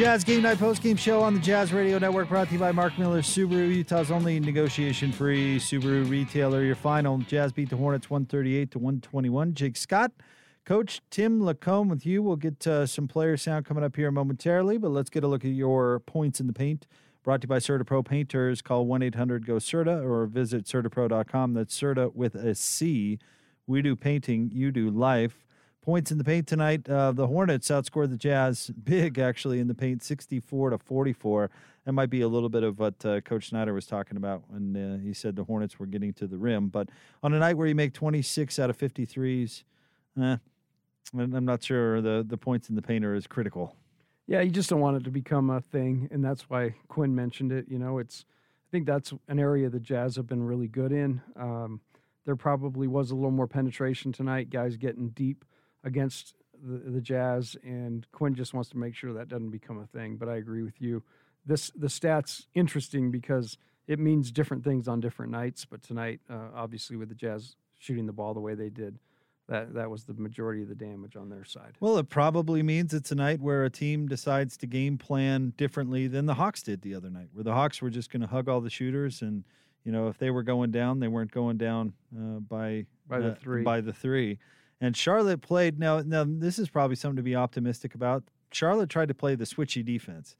Jazz 0.00 0.24
Game 0.24 0.40
Night 0.40 0.58
Post 0.58 0.82
Game 0.82 0.96
Show 0.96 1.20
on 1.20 1.34
the 1.34 1.40
Jazz 1.40 1.74
Radio 1.74 1.98
Network, 1.98 2.30
brought 2.30 2.46
to 2.46 2.54
you 2.54 2.58
by 2.58 2.72
Mark 2.72 2.98
Miller 2.98 3.20
Subaru, 3.20 3.68
Utah's 3.68 4.10
only 4.10 4.40
negotiation-free 4.40 5.58
Subaru 5.58 6.08
retailer. 6.08 6.64
Your 6.64 6.74
final: 6.74 7.18
Jazz 7.18 7.52
beat 7.52 7.68
the 7.68 7.76
Hornets 7.76 8.08
138 8.08 8.70
to 8.70 8.78
121. 8.78 9.52
Jake 9.52 9.76
Scott, 9.76 10.12
Coach 10.64 11.02
Tim 11.10 11.42
LaComb 11.42 11.90
with 11.90 12.06
you. 12.06 12.22
We'll 12.22 12.36
get 12.36 12.66
uh, 12.66 12.86
some 12.86 13.08
player 13.08 13.36
sound 13.36 13.66
coming 13.66 13.84
up 13.84 13.94
here 13.94 14.10
momentarily, 14.10 14.78
but 14.78 14.88
let's 14.88 15.10
get 15.10 15.22
a 15.22 15.28
look 15.28 15.44
at 15.44 15.50
your 15.50 16.00
points 16.00 16.40
in 16.40 16.46
the 16.46 16.54
paint. 16.54 16.86
Brought 17.22 17.42
to 17.42 17.44
you 17.44 17.50
by 17.50 17.58
Certa 17.58 17.84
Pro 17.84 18.02
Painters. 18.02 18.62
Call 18.62 18.86
1 18.86 19.02
800 19.02 19.44
GO 19.44 19.56
CERTA 19.56 20.02
or 20.02 20.24
visit 20.24 20.64
CertaPro.com. 20.64 21.52
That's 21.52 21.74
Certa 21.74 22.08
with 22.14 22.34
a 22.34 22.54
C. 22.54 23.18
We 23.66 23.82
do 23.82 23.94
painting, 23.96 24.50
you 24.50 24.72
do 24.72 24.88
life. 24.88 25.44
Points 25.82 26.10
in 26.10 26.18
the 26.18 26.24
paint 26.24 26.46
tonight. 26.46 26.86
Uh, 26.88 27.10
the 27.10 27.26
Hornets 27.26 27.68
outscored 27.68 28.10
the 28.10 28.18
Jazz 28.18 28.70
big, 28.84 29.18
actually, 29.18 29.60
in 29.60 29.66
the 29.66 29.74
paint, 29.74 30.02
64 30.02 30.70
to 30.70 30.78
44. 30.78 31.50
That 31.86 31.92
might 31.92 32.10
be 32.10 32.20
a 32.20 32.28
little 32.28 32.50
bit 32.50 32.62
of 32.62 32.78
what 32.78 33.04
uh, 33.04 33.22
Coach 33.22 33.48
Snyder 33.48 33.72
was 33.72 33.86
talking 33.86 34.18
about 34.18 34.42
when 34.48 34.76
uh, 34.76 35.02
he 35.02 35.14
said 35.14 35.36
the 35.36 35.44
Hornets 35.44 35.78
were 35.78 35.86
getting 35.86 36.12
to 36.14 36.26
the 36.26 36.36
rim. 36.36 36.68
But 36.68 36.90
on 37.22 37.32
a 37.32 37.38
night 37.38 37.56
where 37.56 37.66
you 37.66 37.74
make 37.74 37.94
26 37.94 38.58
out 38.58 38.68
of 38.68 38.76
53s, 38.76 39.64
eh, 40.20 40.36
I'm 41.18 41.44
not 41.46 41.62
sure 41.62 42.02
the, 42.02 42.24
the 42.28 42.36
points 42.36 42.68
in 42.68 42.74
the 42.74 42.82
paint 42.82 43.02
are 43.04 43.14
as 43.14 43.26
critical. 43.26 43.74
Yeah, 44.26 44.42
you 44.42 44.50
just 44.50 44.68
don't 44.68 44.80
want 44.80 44.98
it 44.98 45.04
to 45.04 45.10
become 45.10 45.48
a 45.48 45.62
thing, 45.62 46.08
and 46.12 46.22
that's 46.22 46.48
why 46.50 46.74
Quinn 46.88 47.14
mentioned 47.14 47.52
it. 47.52 47.66
You 47.68 47.78
know, 47.78 47.98
it's 47.98 48.26
I 48.28 48.70
think 48.70 48.86
that's 48.86 49.12
an 49.26 49.40
area 49.40 49.68
the 49.70 49.80
Jazz 49.80 50.14
have 50.16 50.28
been 50.28 50.44
really 50.44 50.68
good 50.68 50.92
in. 50.92 51.20
Um, 51.36 51.80
there 52.26 52.36
probably 52.36 52.86
was 52.86 53.10
a 53.10 53.16
little 53.16 53.32
more 53.32 53.48
penetration 53.48 54.12
tonight, 54.12 54.50
guys 54.50 54.76
getting 54.76 55.08
deep 55.08 55.44
against 55.84 56.34
the, 56.62 56.90
the 56.90 57.00
Jazz, 57.00 57.56
and 57.62 58.06
Quinn 58.12 58.34
just 58.34 58.54
wants 58.54 58.70
to 58.70 58.78
make 58.78 58.94
sure 58.94 59.12
that 59.12 59.28
doesn't 59.28 59.50
become 59.50 59.78
a 59.78 59.86
thing. 59.86 60.16
But 60.16 60.28
I 60.28 60.36
agree 60.36 60.62
with 60.62 60.80
you. 60.80 61.02
This 61.46 61.70
the 61.74 61.86
stats 61.86 62.46
interesting 62.54 63.10
because 63.10 63.56
it 63.86 63.98
means 63.98 64.30
different 64.30 64.62
things 64.62 64.88
on 64.88 65.00
different 65.00 65.32
nights. 65.32 65.64
But 65.64 65.82
tonight, 65.82 66.20
uh, 66.28 66.48
obviously, 66.54 66.96
with 66.96 67.08
the 67.08 67.14
Jazz 67.14 67.56
shooting 67.78 68.06
the 68.06 68.12
ball 68.12 68.34
the 68.34 68.40
way 68.40 68.54
they 68.54 68.68
did, 68.68 68.98
that 69.48 69.74
that 69.74 69.90
was 69.90 70.04
the 70.04 70.14
majority 70.14 70.62
of 70.62 70.68
the 70.68 70.74
damage 70.74 71.16
on 71.16 71.28
their 71.28 71.44
side. 71.44 71.76
Well, 71.80 71.98
it 71.98 72.08
probably 72.08 72.62
means 72.62 72.94
it's 72.94 73.10
a 73.10 73.16
night 73.16 73.40
where 73.40 73.64
a 73.64 73.70
team 73.70 74.06
decides 74.06 74.56
to 74.58 74.66
game 74.66 74.96
plan 74.96 75.52
differently 75.56 76.06
than 76.06 76.26
the 76.26 76.34
Hawks 76.34 76.62
did 76.62 76.82
the 76.82 76.94
other 76.94 77.10
night, 77.10 77.28
where 77.32 77.44
the 77.44 77.54
Hawks 77.54 77.82
were 77.82 77.90
just 77.90 78.10
going 78.10 78.22
to 78.22 78.28
hug 78.28 78.48
all 78.48 78.60
the 78.60 78.70
shooters, 78.70 79.22
and 79.22 79.44
you 79.84 79.92
know 79.92 80.08
if 80.08 80.18
they 80.18 80.30
were 80.30 80.42
going 80.42 80.70
down, 80.70 81.00
they 81.00 81.08
weren't 81.08 81.32
going 81.32 81.56
down 81.56 81.92
uh, 82.16 82.38
by 82.38 82.86
By 83.08 83.18
the 83.18 83.32
uh, 83.32 83.34
three. 83.34 83.62
By 83.62 83.80
the 83.80 83.92
three, 83.92 84.38
and 84.80 84.96
Charlotte 84.96 85.42
played. 85.42 85.78
Now, 85.78 86.00
now 86.00 86.24
this 86.26 86.58
is 86.58 86.68
probably 86.68 86.96
something 86.96 87.16
to 87.16 87.22
be 87.22 87.36
optimistic 87.36 87.94
about. 87.94 88.24
Charlotte 88.52 88.90
tried 88.90 89.08
to 89.08 89.14
play 89.14 89.34
the 89.34 89.44
switchy 89.44 89.84
defense. 89.84 90.36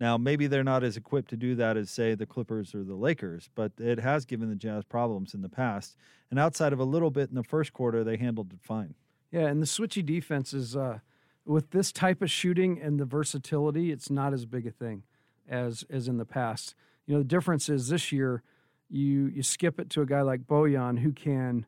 Now, 0.00 0.16
maybe 0.16 0.46
they're 0.46 0.62
not 0.62 0.84
as 0.84 0.96
equipped 0.96 1.30
to 1.30 1.36
do 1.36 1.56
that 1.56 1.76
as, 1.76 1.90
say, 1.90 2.14
the 2.14 2.26
Clippers 2.26 2.72
or 2.72 2.84
the 2.84 2.94
Lakers, 2.94 3.50
but 3.56 3.72
it 3.78 3.98
has 3.98 4.24
given 4.24 4.48
the 4.48 4.54
Jazz 4.54 4.84
problems 4.84 5.34
in 5.34 5.42
the 5.42 5.48
past. 5.48 5.96
And 6.30 6.38
outside 6.38 6.72
of 6.72 6.78
a 6.78 6.84
little 6.84 7.10
bit 7.10 7.30
in 7.30 7.34
the 7.34 7.42
first 7.42 7.72
quarter, 7.72 8.04
they 8.04 8.16
handled 8.16 8.52
it 8.52 8.60
fine. 8.62 8.94
Yeah, 9.32 9.46
and 9.46 9.60
the 9.60 9.66
switchy 9.66 10.04
defense 10.04 10.54
is 10.54 10.76
uh, 10.76 11.00
with 11.44 11.70
this 11.70 11.90
type 11.90 12.22
of 12.22 12.30
shooting 12.30 12.80
and 12.80 13.00
the 13.00 13.04
versatility, 13.04 13.90
it's 13.90 14.10
not 14.10 14.32
as 14.32 14.46
big 14.46 14.66
a 14.66 14.70
thing 14.70 15.02
as 15.48 15.84
as 15.90 16.08
in 16.08 16.18
the 16.18 16.24
past. 16.24 16.74
You 17.06 17.14
know, 17.14 17.20
the 17.20 17.28
difference 17.28 17.68
is 17.68 17.88
this 17.88 18.12
year 18.12 18.42
you 18.88 19.26
you 19.26 19.42
skip 19.42 19.80
it 19.80 19.90
to 19.90 20.02
a 20.02 20.06
guy 20.06 20.22
like 20.22 20.42
Bojan 20.42 21.00
who 21.00 21.12
can, 21.12 21.66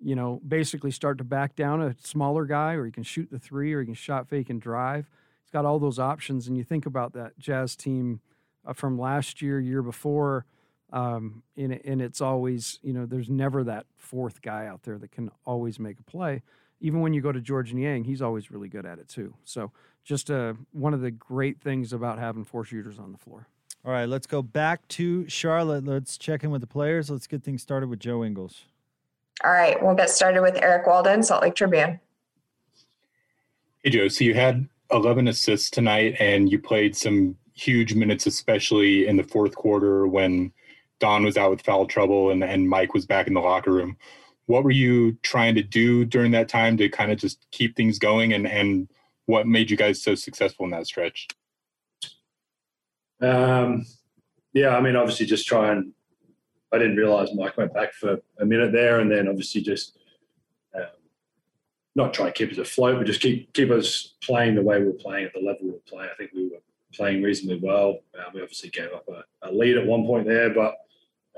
you 0.00 0.14
know, 0.14 0.40
basically 0.46 0.90
start 0.90 1.18
to 1.18 1.24
back 1.24 1.56
down 1.56 1.82
a 1.82 1.94
smaller 2.02 2.44
guy, 2.44 2.74
or 2.74 2.84
he 2.84 2.92
can 2.92 3.02
shoot 3.02 3.30
the 3.30 3.38
three, 3.38 3.72
or 3.72 3.80
he 3.80 3.86
can 3.86 3.94
shot 3.94 4.28
fake 4.28 4.50
and 4.50 4.60
drive. 4.60 5.10
He's 5.42 5.50
got 5.50 5.64
all 5.64 5.78
those 5.78 5.98
options, 5.98 6.46
and 6.46 6.56
you 6.56 6.64
think 6.64 6.86
about 6.86 7.12
that 7.14 7.38
Jazz 7.38 7.76
team 7.76 8.20
uh, 8.66 8.72
from 8.72 8.98
last 8.98 9.40
year, 9.42 9.60
year 9.60 9.82
before. 9.82 10.46
Um, 10.90 11.42
and, 11.56 11.78
and 11.84 12.00
it's 12.00 12.22
always, 12.22 12.78
you 12.82 12.94
know, 12.94 13.04
there's 13.04 13.28
never 13.28 13.62
that 13.64 13.84
fourth 13.96 14.40
guy 14.40 14.66
out 14.66 14.84
there 14.84 14.96
that 14.98 15.10
can 15.10 15.30
always 15.44 15.78
make 15.78 15.98
a 16.00 16.02
play 16.02 16.42
even 16.80 17.00
when 17.00 17.12
you 17.12 17.20
go 17.20 17.32
to 17.32 17.40
George 17.40 17.72
Niang, 17.72 18.04
he's 18.04 18.22
always 18.22 18.50
really 18.50 18.68
good 18.68 18.86
at 18.86 18.98
it 18.98 19.08
too. 19.08 19.34
So 19.44 19.72
just 20.04 20.30
uh, 20.30 20.54
one 20.72 20.94
of 20.94 21.00
the 21.00 21.10
great 21.10 21.60
things 21.60 21.92
about 21.92 22.18
having 22.18 22.44
four 22.44 22.64
shooters 22.64 22.98
on 22.98 23.12
the 23.12 23.18
floor. 23.18 23.48
All 23.84 23.92
right, 23.92 24.08
let's 24.08 24.26
go 24.26 24.42
back 24.42 24.86
to 24.88 25.28
Charlotte. 25.28 25.84
Let's 25.84 26.18
check 26.18 26.44
in 26.44 26.50
with 26.50 26.60
the 26.60 26.66
players. 26.66 27.10
Let's 27.10 27.26
get 27.26 27.42
things 27.42 27.62
started 27.62 27.88
with 27.88 28.00
Joe 28.00 28.24
Ingles. 28.24 28.64
All 29.44 29.52
right, 29.52 29.80
we'll 29.82 29.94
get 29.94 30.10
started 30.10 30.42
with 30.42 30.58
Eric 30.60 30.86
Walden, 30.86 31.22
Salt 31.22 31.42
Lake 31.42 31.54
Tribune. 31.54 32.00
Hey, 33.84 33.90
Joe. 33.90 34.08
So 34.08 34.24
you 34.24 34.34
had 34.34 34.68
11 34.90 35.28
assists 35.28 35.70
tonight, 35.70 36.16
and 36.18 36.50
you 36.50 36.58
played 36.58 36.96
some 36.96 37.36
huge 37.54 37.94
minutes, 37.94 38.26
especially 38.26 39.06
in 39.06 39.16
the 39.16 39.22
fourth 39.22 39.54
quarter 39.54 40.06
when 40.06 40.52
Don 40.98 41.24
was 41.24 41.36
out 41.36 41.50
with 41.50 41.62
foul 41.62 41.86
trouble 41.86 42.30
and, 42.30 42.42
and 42.42 42.68
Mike 42.68 42.94
was 42.94 43.06
back 43.06 43.26
in 43.26 43.34
the 43.34 43.40
locker 43.40 43.72
room. 43.72 43.96
What 44.46 44.64
were 44.64 44.70
you 44.70 45.12
trying 45.22 45.54
to 45.56 45.62
do 45.62 46.04
during 46.04 46.32
that 46.32 46.48
time 46.48 46.76
to 46.78 46.88
kind 46.88 47.12
of 47.12 47.18
just 47.18 47.46
keep 47.50 47.76
things 47.76 47.98
going, 47.98 48.32
and, 48.32 48.46
and 48.46 48.88
what 49.26 49.46
made 49.46 49.70
you 49.70 49.76
guys 49.76 50.02
so 50.02 50.14
successful 50.14 50.64
in 50.64 50.70
that 50.70 50.86
stretch? 50.86 51.28
Um, 53.20 53.84
yeah, 54.52 54.76
I 54.76 54.80
mean, 54.80 54.96
obviously, 54.96 55.26
just 55.26 55.46
try 55.46 55.70
and. 55.72 55.92
I 56.72 56.78
didn't 56.78 56.96
realize 56.96 57.34
Mike 57.34 57.56
went 57.56 57.72
back 57.72 57.94
for 57.94 58.18
a 58.40 58.44
minute 58.44 58.72
there, 58.72 59.00
and 59.00 59.10
then 59.10 59.28
obviously 59.28 59.62
just 59.62 59.96
um, 60.74 60.82
not 61.94 62.12
try 62.12 62.26
and 62.26 62.34
keep 62.34 62.50
us 62.50 62.58
afloat, 62.58 62.98
but 62.98 63.06
just 63.06 63.20
keep 63.20 63.52
keep 63.52 63.70
us 63.70 64.14
playing 64.22 64.54
the 64.54 64.62
way 64.62 64.78
we 64.80 64.86
were 64.86 64.92
playing 64.92 65.26
at 65.26 65.32
the 65.32 65.40
level 65.40 65.60
we 65.62 65.70
were 65.70 65.78
playing. 65.88 66.10
I 66.12 66.16
think 66.16 66.32
we 66.34 66.48
were 66.48 66.58
playing 66.94 67.22
reasonably 67.22 67.60
well. 67.66 68.00
Uh, 68.18 68.30
we 68.34 68.42
obviously 68.42 68.70
gave 68.70 68.92
up 68.92 69.06
a, 69.08 69.48
a, 69.48 69.52
lead 69.52 69.76
at 69.76 69.86
one 69.86 70.06
point 70.06 70.26
there, 70.26 70.50
but 70.50 70.74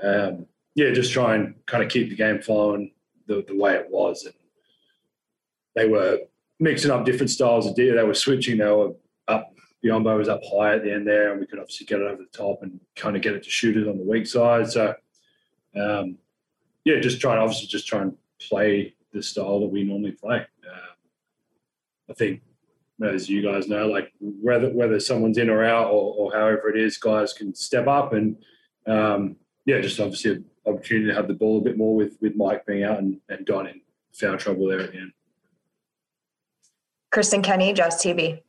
um, 0.03 0.45
yeah, 0.75 0.91
just 0.91 1.11
try 1.11 1.35
and 1.35 1.55
kind 1.65 1.83
of 1.83 1.89
keep 1.89 2.09
the 2.09 2.15
game 2.15 2.41
flowing 2.41 2.91
the, 3.27 3.43
the 3.47 3.57
way 3.57 3.75
it 3.75 3.87
was. 3.89 4.25
And 4.25 4.35
they 5.75 5.87
were 5.87 6.19
mixing 6.59 6.91
up 6.91 7.05
different 7.05 7.29
styles 7.29 7.67
of 7.67 7.75
deer. 7.75 7.95
They 7.95 8.03
were 8.03 8.13
switching. 8.13 8.57
They 8.57 8.71
were 8.71 8.93
up. 9.27 9.53
Biyombo 9.83 10.15
was 10.15 10.29
up 10.29 10.41
high 10.43 10.75
at 10.75 10.83
the 10.83 10.93
end 10.93 11.07
there, 11.07 11.31
and 11.31 11.39
we 11.39 11.47
could 11.47 11.57
obviously 11.57 11.87
get 11.87 12.01
it 12.01 12.07
over 12.07 12.21
the 12.21 12.37
top 12.37 12.61
and 12.61 12.79
kind 12.95 13.15
of 13.15 13.23
get 13.23 13.33
it 13.33 13.43
to 13.43 13.49
shooters 13.49 13.87
on 13.87 13.97
the 13.97 14.03
weak 14.03 14.27
side. 14.27 14.69
So, 14.69 14.93
um, 15.79 16.17
yeah, 16.85 16.99
just 16.99 17.21
trying 17.21 17.39
obviously 17.39 17.67
just 17.67 17.87
try 17.87 18.01
and 18.01 18.15
play 18.49 18.95
the 19.13 19.21
style 19.21 19.59
that 19.59 19.67
we 19.67 19.83
normally 19.83 20.11
play. 20.11 20.37
Um, 20.37 20.95
I 22.09 22.13
think, 22.13 22.41
as 23.03 23.29
you 23.29 23.41
guys 23.41 23.67
know, 23.67 23.87
like 23.87 24.11
whether 24.19 24.69
whether 24.69 24.99
someone's 24.99 25.37
in 25.37 25.49
or 25.49 25.63
out 25.63 25.87
or, 25.87 26.15
or 26.15 26.33
however 26.33 26.69
it 26.69 26.79
is, 26.79 26.97
guys 26.97 27.33
can 27.33 27.53
step 27.53 27.87
up 27.87 28.13
and 28.13 28.37
um, 28.87 29.35
yeah, 29.65 29.79
just 29.79 29.99
obviously 29.99 30.31
an 30.31 30.45
opportunity 30.65 31.07
to 31.07 31.15
have 31.15 31.27
the 31.27 31.33
ball 31.33 31.59
a 31.59 31.61
bit 31.61 31.77
more 31.77 31.95
with 31.95 32.17
with 32.21 32.35
Mike 32.35 32.65
being 32.65 32.83
out 32.83 32.99
and, 32.99 33.19
and 33.29 33.45
Don 33.45 33.67
in 33.67 33.81
foul 34.13 34.37
trouble 34.37 34.67
there 34.67 34.81
at 34.81 34.91
the 34.91 34.97
end. 34.97 35.11
Kristen 37.11 37.41
Kenny, 37.41 37.73
Jazz 37.73 37.95
TV. 37.95 38.41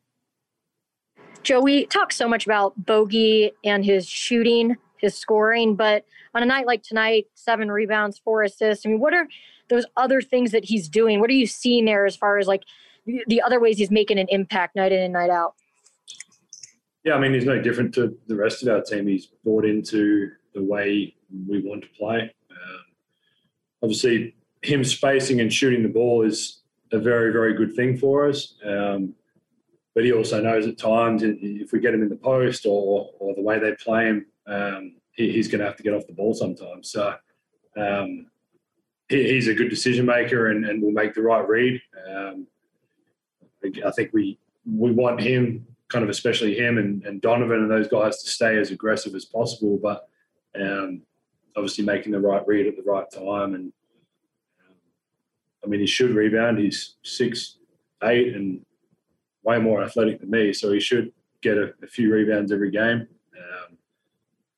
Joe, 1.42 1.60
we 1.60 1.86
talk 1.86 2.12
so 2.12 2.28
much 2.28 2.46
about 2.46 2.86
Bogey 2.86 3.52
and 3.64 3.84
his 3.84 4.08
shooting, 4.08 4.76
his 5.02 5.18
scoring, 5.18 5.76
but 5.76 6.04
on 6.34 6.42
a 6.42 6.46
night 6.46 6.66
like 6.66 6.82
tonight, 6.82 7.26
seven 7.34 7.70
rebounds, 7.70 8.18
four 8.18 8.42
assists. 8.42 8.86
I 8.86 8.88
mean, 8.88 9.00
what 9.00 9.12
are 9.12 9.28
those 9.68 9.84
other 9.96 10.22
things 10.22 10.52
that 10.52 10.64
he's 10.64 10.88
doing? 10.88 11.20
What 11.20 11.28
are 11.28 11.34
you 11.34 11.46
seeing 11.46 11.84
there 11.84 12.06
as 12.06 12.16
far 12.16 12.38
as 12.38 12.46
like 12.46 12.62
the 13.04 13.42
other 13.42 13.60
ways 13.60 13.78
he's 13.78 13.90
making 13.90 14.18
an 14.18 14.28
impact 14.30 14.76
night 14.76 14.92
in 14.92 15.00
and 15.00 15.12
night 15.12 15.30
out? 15.30 15.54
Yeah, 17.04 17.14
I 17.14 17.18
mean, 17.18 17.34
he's 17.34 17.44
no 17.44 17.60
different 17.60 17.92
to 17.94 18.16
the 18.28 18.36
rest 18.36 18.62
of 18.62 18.68
our 18.68 18.80
team. 18.80 19.08
He's 19.08 19.26
bought 19.44 19.64
into 19.64 20.30
the 20.54 20.62
way 20.62 21.14
we 21.48 21.60
want 21.60 21.82
to 21.82 21.88
play. 21.98 22.32
Um, 22.50 22.84
obviously, 23.82 24.36
him 24.62 24.84
spacing 24.84 25.40
and 25.40 25.52
shooting 25.52 25.82
the 25.82 25.88
ball 25.88 26.22
is 26.24 26.60
a 26.92 26.98
very, 26.98 27.32
very 27.32 27.54
good 27.54 27.74
thing 27.74 27.96
for 27.96 28.28
us. 28.28 28.54
Um, 28.64 29.14
but 29.94 30.04
he 30.04 30.12
also 30.12 30.40
knows 30.40 30.66
at 30.66 30.78
times 30.78 31.22
if 31.24 31.72
we 31.72 31.80
get 31.80 31.92
him 31.92 32.02
in 32.02 32.08
the 32.08 32.16
post 32.16 32.64
or, 32.66 33.10
or 33.18 33.34
the 33.34 33.42
way 33.42 33.58
they 33.58 33.72
play 33.72 34.06
him, 34.06 34.26
um, 34.46 34.96
he, 35.12 35.32
he's 35.32 35.48
going 35.48 35.60
to 35.60 35.66
have 35.66 35.76
to 35.76 35.82
get 35.82 35.94
off 35.94 36.06
the 36.06 36.14
ball 36.14 36.34
sometimes. 36.34 36.90
So 36.90 37.14
um, 37.76 38.26
he, 39.08 39.32
he's 39.32 39.48
a 39.48 39.54
good 39.54 39.70
decision 39.70 40.06
maker 40.06 40.48
and, 40.48 40.64
and 40.64 40.82
will 40.82 40.92
make 40.92 41.14
the 41.14 41.22
right 41.22 41.46
read. 41.46 41.80
Um, 42.08 42.46
I 43.86 43.90
think 43.92 44.12
we 44.12 44.38
we 44.64 44.92
want 44.92 45.20
him, 45.20 45.66
kind 45.88 46.04
of 46.04 46.10
especially 46.10 46.56
him 46.56 46.78
and, 46.78 47.04
and 47.04 47.20
Donovan 47.20 47.62
and 47.62 47.70
those 47.70 47.88
guys 47.88 48.22
to 48.22 48.30
stay 48.30 48.58
as 48.58 48.70
aggressive 48.70 49.14
as 49.14 49.24
possible, 49.24 49.78
but 49.82 50.08
um, 50.60 51.02
obviously 51.56 51.84
making 51.84 52.12
the 52.12 52.20
right 52.20 52.46
read 52.46 52.66
at 52.66 52.76
the 52.76 52.82
right 52.82 53.06
time 53.12 53.54
and 53.54 53.72
I 55.64 55.68
mean, 55.68 55.80
he 55.80 55.86
should 55.86 56.10
rebound. 56.10 56.58
He's 56.58 56.96
six, 57.02 57.58
eight, 58.02 58.34
and 58.34 58.64
way 59.44 59.58
more 59.58 59.82
athletic 59.82 60.20
than 60.20 60.30
me, 60.30 60.52
so 60.52 60.72
he 60.72 60.80
should 60.80 61.12
get 61.40 61.56
a, 61.56 61.72
a 61.82 61.86
few 61.86 62.12
rebounds 62.12 62.52
every 62.52 62.70
game. 62.70 63.06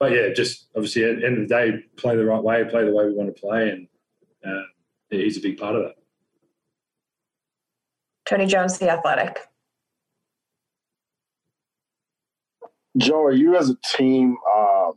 But 0.04 0.12
yeah, 0.12 0.34
just 0.34 0.66
obviously 0.76 1.02
at 1.04 1.20
the 1.20 1.26
end 1.26 1.38
of 1.38 1.48
the 1.48 1.54
day, 1.54 1.82
play 1.96 2.14
the 2.14 2.26
right 2.26 2.42
way, 2.42 2.62
play 2.64 2.84
the 2.84 2.92
way 2.92 3.06
we 3.06 3.14
want 3.14 3.34
to 3.34 3.40
play, 3.40 3.70
and 3.70 3.88
uh, 4.46 4.64
he's 5.08 5.38
a 5.38 5.40
big 5.40 5.56
part 5.56 5.76
of 5.76 5.84
that. 5.84 5.94
Tony 8.26 8.44
Jones, 8.44 8.76
the 8.76 8.90
Athletic. 8.90 9.38
Joe, 12.98 13.24
are 13.24 13.32
you 13.32 13.56
as 13.56 13.70
a 13.70 13.78
team 13.96 14.36
um, 14.54 14.92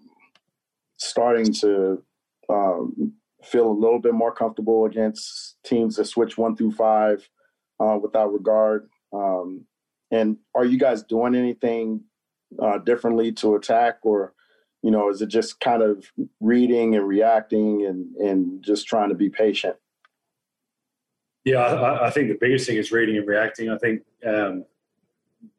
starting 0.98 1.54
to 1.54 2.04
um, 2.50 3.14
feel 3.42 3.72
a 3.72 3.72
little 3.72 4.00
bit 4.00 4.14
more 4.14 4.34
comfortable 4.34 4.84
against 4.84 5.56
teams 5.64 5.96
that 5.96 6.04
switch 6.08 6.38
one 6.38 6.58
through 6.58 6.74
five 6.74 7.30
uh, 7.80 7.98
without 7.98 8.34
regard. 8.34 8.90
Um, 9.14 9.68
and 10.12 10.36
are 10.54 10.66
you 10.66 10.78
guys 10.78 11.02
doing 11.04 11.34
anything 11.34 12.02
uh, 12.62 12.80
differently 12.80 13.32
to 13.32 13.56
attack, 13.56 14.00
or 14.02 14.34
you 14.88 14.92
know, 14.92 15.10
is 15.10 15.22
it 15.22 15.28
just 15.28 15.60
kind 15.60 15.84
of 15.84 16.10
reading 16.40 16.96
and 16.96 17.06
reacting 17.06 17.86
and 17.86 18.16
and 18.16 18.64
just 18.64 18.88
trying 18.88 19.10
to 19.10 19.16
be 19.16 19.30
patient? 19.30 19.76
Yeah, 21.44 21.58
I, 21.58 22.08
I 22.08 22.10
think 22.10 22.30
the 22.30 22.38
biggest 22.40 22.68
thing 22.68 22.78
is 22.78 22.90
reading 22.90 23.18
and 23.18 23.28
reacting. 23.28 23.70
I 23.70 23.78
think 23.80 24.04
um, 24.26 24.64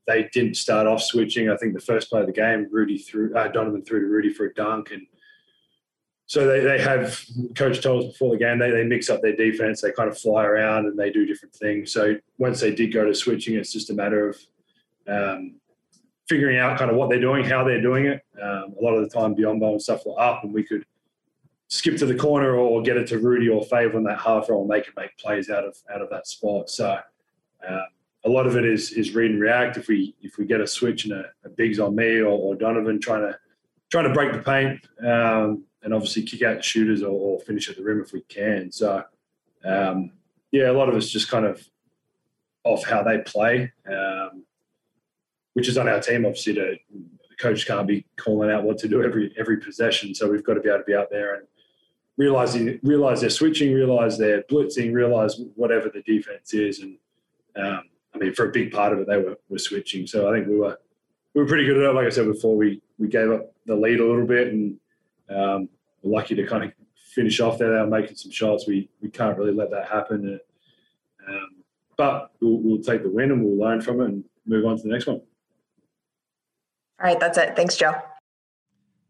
they 0.07 0.31
didn't 0.33 0.57
start 0.57 0.87
off 0.87 1.03
switching. 1.03 1.51
I 1.51 1.59
think 1.59 1.75
the 1.75 1.81
first 1.81 2.09
play 2.09 2.23
of 2.23 2.27
the 2.27 2.33
game, 2.33 2.69
Rudy 2.71 2.97
threw 2.97 3.37
uh, 3.37 3.49
Donovan 3.49 3.85
threw 3.85 4.01
to 4.01 4.07
Rudy 4.07 4.33
for 4.33 4.47
a 4.47 4.55
dunk, 4.55 4.93
and 4.93 5.07
so 6.25 6.47
they, 6.47 6.61
they 6.61 6.81
have 6.81 7.23
coach 7.55 7.83
told 7.83 8.05
us 8.05 8.13
before 8.13 8.31
the 8.31 8.43
game 8.43 8.59
they, 8.59 8.71
they 8.71 8.85
mix 8.85 9.11
up 9.11 9.21
their 9.21 9.37
defense 9.37 9.81
they 9.81 9.93
kind 9.93 10.11
of 10.11 10.19
fly 10.19 10.45
around 10.45 10.85
and 10.85 10.99
they 10.99 11.09
do 11.09 11.25
different 11.25 11.55
things 11.55 11.91
so 11.91 12.17
once 12.37 12.61
they 12.61 12.71
did 12.71 12.93
go 12.93 13.07
to 13.07 13.15
switching 13.15 13.55
it's 13.55 13.73
just 13.73 13.89
a 13.89 13.95
matter 13.95 14.29
of 14.29 14.37
um, 15.09 15.55
figuring 16.29 16.59
out 16.59 16.79
kind 16.79 16.91
of 16.91 16.97
what 16.97 17.09
they're 17.09 17.21
doing 17.21 17.45
how 17.45 17.65
they're 17.65 17.81
doing 17.81 18.07
it. 18.07 18.23
Um, 18.41 18.75
a 18.79 18.83
lot 18.83 18.95
of 18.95 19.03
the 19.03 19.09
time 19.09 19.35
Biyombo 19.35 19.73
and 19.73 19.83
stuff 19.83 20.05
were 20.05 20.21
up 20.21 20.45
and 20.45 20.53
we 20.53 20.63
could 20.63 20.85
skip 21.69 21.97
to 21.99 22.07
the 22.07 22.15
corner 22.15 22.55
or 22.57 22.83
get 22.83 22.97
it 22.97 23.07
to 23.09 23.19
Rudy 23.19 23.49
or 23.49 23.63
Fave 23.63 23.95
on 23.95 24.05
that 24.05 24.21
half 24.21 24.49
roll 24.49 24.63
and 24.63 24.71
they 24.71 24.81
can 24.81 24.93
make 24.97 25.17
plays 25.19 25.51
out 25.51 25.65
of 25.65 25.77
out 25.93 26.03
of 26.03 26.11
that 26.11 26.27
spot. 26.27 26.71
So 26.71 26.99
uh, 27.69 27.81
a 28.25 28.29
lot 28.29 28.47
of 28.47 28.57
it 28.57 28.65
is 28.65 28.93
is 28.93 29.15
read 29.15 29.31
and 29.31 29.41
react. 29.41 29.77
If 29.77 29.89
we 29.89 30.15
if 30.21 30.39
we 30.39 30.45
get 30.45 30.61
a 30.61 30.67
switch 30.67 31.05
and 31.05 31.15
a, 31.15 31.25
a 31.45 31.49
bigs 31.49 31.79
on 31.79 31.95
me 31.95 32.19
or, 32.19 32.29
or 32.29 32.55
Donovan 32.55 33.01
trying 33.01 33.23
to 33.23 33.39
trying 33.91 34.05
to 34.05 34.13
break 34.13 34.33
the 34.33 34.39
paint 34.39 34.87
um, 35.07 35.65
and 35.83 35.95
obviously 35.95 36.23
kick 36.23 36.43
out 36.43 36.63
shooters 36.63 37.03
or, 37.03 37.11
or, 37.11 37.41
finish 37.41 37.71
at 37.71 37.77
the 37.77 37.83
rim 37.83 38.03
if 38.03 38.13
we 38.13 38.21
can. 38.23 38.71
So, 38.71 39.03
um, 39.65 40.13
yeah, 40.51 40.71
a 40.71 40.73
lot 40.73 40.89
of 40.89 40.97
it's 40.97 41.09
just 41.11 41.31
kind 41.31 41.47
of 41.47 41.63
off 42.65 42.85
how 42.85 43.03
they 43.03 43.19
play, 43.19 43.73
um, 43.91 44.45
which 45.59 45.69
is 45.69 45.77
on 45.77 45.89
our 45.89 45.99
team. 45.99 46.25
Obviously, 46.25 46.55
to, 46.55 46.77
the 46.93 47.37
coach 47.41 47.67
can't 47.67 47.89
be 47.89 48.07
calling 48.17 48.49
out 48.49 48.63
what 48.63 48.79
to 48.79 48.87
do 48.87 49.03
every 49.03 49.35
every 49.37 49.57
possession. 49.57 50.15
So 50.15 50.31
we've 50.31 50.45
got 50.45 50.55
to 50.55 50.61
be 50.61 50.69
able 50.69 50.79
to 50.79 50.85
be 50.85 50.95
out 50.95 51.11
there 51.11 51.35
and 51.35 51.49
realizing 52.17 52.79
realize 52.85 53.23
they're 53.23 53.29
switching, 53.29 53.75
realize 53.75 54.17
they're 54.17 54.45
blitzing, 54.45 54.95
realize 54.95 55.41
whatever 55.57 55.91
the 55.93 56.03
defense 56.03 56.55
is, 56.55 56.79
and 56.79 56.97
um, 57.57 57.83
I 58.15 58.19
mean, 58.19 58.35
for 58.35 58.49
a 58.49 58.53
big 58.53 58.71
part 58.71 58.93
of 58.93 59.01
it, 59.01 59.09
they 59.09 59.17
were, 59.17 59.37
were 59.49 59.59
switching. 59.59 60.07
So 60.07 60.31
I 60.31 60.33
think 60.33 60.47
we 60.47 60.61
were 60.61 60.79
we 61.35 61.43
were 61.43 61.49
pretty 61.49 61.67
good 61.67 61.79
at 61.79 61.91
it. 61.91 61.93
Like 61.93 62.07
I 62.07 62.11
said 62.11 62.27
before, 62.27 62.57
we 62.57 62.81
we 62.99 63.09
gave 63.09 63.33
up 63.33 63.53
the 63.67 63.75
lead 63.75 63.99
a 63.99 64.07
little 64.07 64.27
bit 64.27 64.53
and 64.53 64.79
um, 65.29 65.69
we're 66.03 66.13
lucky 66.13 66.37
to 66.37 66.47
kind 66.47 66.63
of 66.63 66.73
finish 66.95 67.41
off 67.41 67.59
there. 67.59 67.71
They 67.71 67.81
were 67.81 67.87
making 67.99 68.15
some 68.15 68.31
shots. 68.31 68.69
We 68.69 68.89
we 69.03 69.11
can't 69.11 69.37
really 69.37 69.55
let 69.55 69.73
that 69.73 69.89
happen. 69.89 70.39
Um, 71.29 71.49
but 71.97 72.31
we'll, 72.41 72.59
we'll 72.59 72.83
take 72.83 73.03
the 73.03 73.11
win 73.11 73.33
and 73.33 73.45
we'll 73.45 73.59
learn 73.59 73.81
from 73.81 74.01
it 74.01 74.05
and 74.05 74.25
move 74.47 74.65
on 74.65 74.77
to 74.77 74.83
the 74.85 74.89
next 74.89 75.07
one. 75.07 75.21
All 77.01 77.07
right, 77.07 77.21
that's 77.21 77.39
it. 77.39 77.55
Thanks, 77.55 77.77
Joe. 77.77 77.95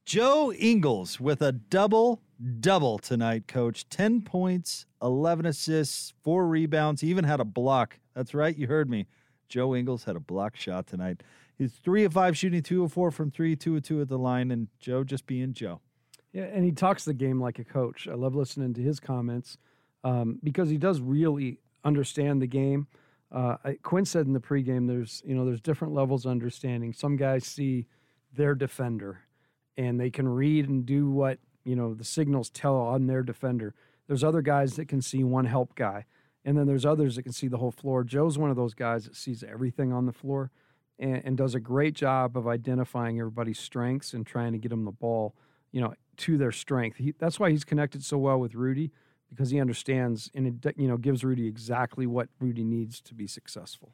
Joe 0.04 0.52
Ingles 0.52 1.20
with 1.20 1.42
a 1.42 1.52
double 1.52 2.22
double 2.60 2.98
tonight, 2.98 3.48
coach. 3.48 3.88
10 3.88 4.22
points, 4.22 4.86
11 5.02 5.46
assists, 5.46 6.14
four 6.22 6.46
rebounds, 6.46 7.00
he 7.00 7.08
even 7.08 7.24
had 7.24 7.40
a 7.40 7.44
block. 7.44 7.98
That's 8.14 8.34
right, 8.34 8.56
you 8.56 8.66
heard 8.66 8.88
me. 8.88 9.06
Joe 9.48 9.74
Ingles 9.74 10.04
had 10.04 10.16
a 10.16 10.20
block 10.20 10.56
shot 10.56 10.86
tonight. 10.86 11.22
He's 11.56 11.72
three 11.72 12.04
of 12.04 12.12
five 12.12 12.36
shooting, 12.36 12.62
two 12.62 12.84
of 12.84 12.92
four 12.92 13.10
from 13.10 13.30
three, 13.30 13.56
two 13.56 13.76
of 13.76 13.82
two 13.82 14.00
at 14.00 14.08
the 14.08 14.18
line, 14.18 14.50
and 14.50 14.68
Joe 14.78 15.02
just 15.02 15.26
being 15.26 15.52
Joe. 15.52 15.80
Yeah, 16.32 16.44
and 16.44 16.64
he 16.64 16.72
talks 16.72 17.04
the 17.04 17.14
game 17.14 17.40
like 17.40 17.58
a 17.58 17.64
coach. 17.64 18.06
I 18.06 18.14
love 18.14 18.34
listening 18.34 18.74
to 18.74 18.82
his 18.82 19.00
comments 19.00 19.56
um, 20.04 20.38
because 20.44 20.68
he 20.68 20.76
does 20.76 21.00
really 21.00 21.58
understand 21.84 22.42
the 22.42 22.46
game. 22.46 22.86
Uh, 23.30 23.56
Quinn 23.82 24.04
said 24.04 24.26
in 24.26 24.32
the 24.32 24.40
pregame, 24.40 24.86
there's 24.86 25.22
you 25.24 25.34
know 25.34 25.44
there's 25.44 25.60
different 25.60 25.94
levels 25.94 26.24
of 26.24 26.30
understanding. 26.30 26.92
Some 26.92 27.16
guys 27.16 27.44
see 27.44 27.86
their 28.34 28.54
defender, 28.54 29.20
and 29.76 30.00
they 30.00 30.10
can 30.10 30.26
read 30.28 30.68
and 30.68 30.86
do 30.86 31.10
what 31.10 31.38
you 31.64 31.76
know 31.76 31.94
the 31.94 32.04
signals 32.04 32.48
tell 32.48 32.76
on 32.76 33.06
their 33.06 33.22
defender. 33.22 33.74
There's 34.06 34.24
other 34.24 34.40
guys 34.40 34.76
that 34.76 34.88
can 34.88 35.02
see 35.02 35.24
one 35.24 35.44
help 35.44 35.74
guy, 35.74 36.06
and 36.44 36.56
then 36.56 36.66
there's 36.66 36.86
others 36.86 37.16
that 37.16 37.24
can 37.24 37.32
see 37.32 37.48
the 37.48 37.58
whole 37.58 37.70
floor. 37.70 38.02
Joe's 38.02 38.38
one 38.38 38.50
of 38.50 38.56
those 38.56 38.74
guys 38.74 39.04
that 39.04 39.16
sees 39.16 39.42
everything 39.42 39.92
on 39.92 40.06
the 40.06 40.12
floor, 40.12 40.50
and, 40.98 41.20
and 41.24 41.36
does 41.36 41.54
a 41.54 41.60
great 41.60 41.94
job 41.94 42.34
of 42.34 42.48
identifying 42.48 43.18
everybody's 43.18 43.58
strengths 43.58 44.14
and 44.14 44.26
trying 44.26 44.52
to 44.52 44.58
get 44.58 44.70
them 44.70 44.86
the 44.86 44.90
ball. 44.90 45.34
You 45.70 45.82
know, 45.82 45.92
to 46.16 46.38
their 46.38 46.50
strength. 46.50 46.96
He, 46.96 47.12
that's 47.18 47.38
why 47.38 47.50
he's 47.50 47.64
connected 47.64 48.02
so 48.02 48.16
well 48.16 48.40
with 48.40 48.54
Rudy 48.54 48.90
because 49.30 49.50
he 49.50 49.60
understands 49.60 50.30
and 50.34 50.64
it 50.64 50.74
you 50.76 50.88
know 50.88 50.96
gives 50.96 51.24
Rudy 51.24 51.46
exactly 51.46 52.06
what 52.06 52.28
Rudy 52.40 52.64
needs 52.64 53.00
to 53.02 53.14
be 53.14 53.26
successful. 53.26 53.92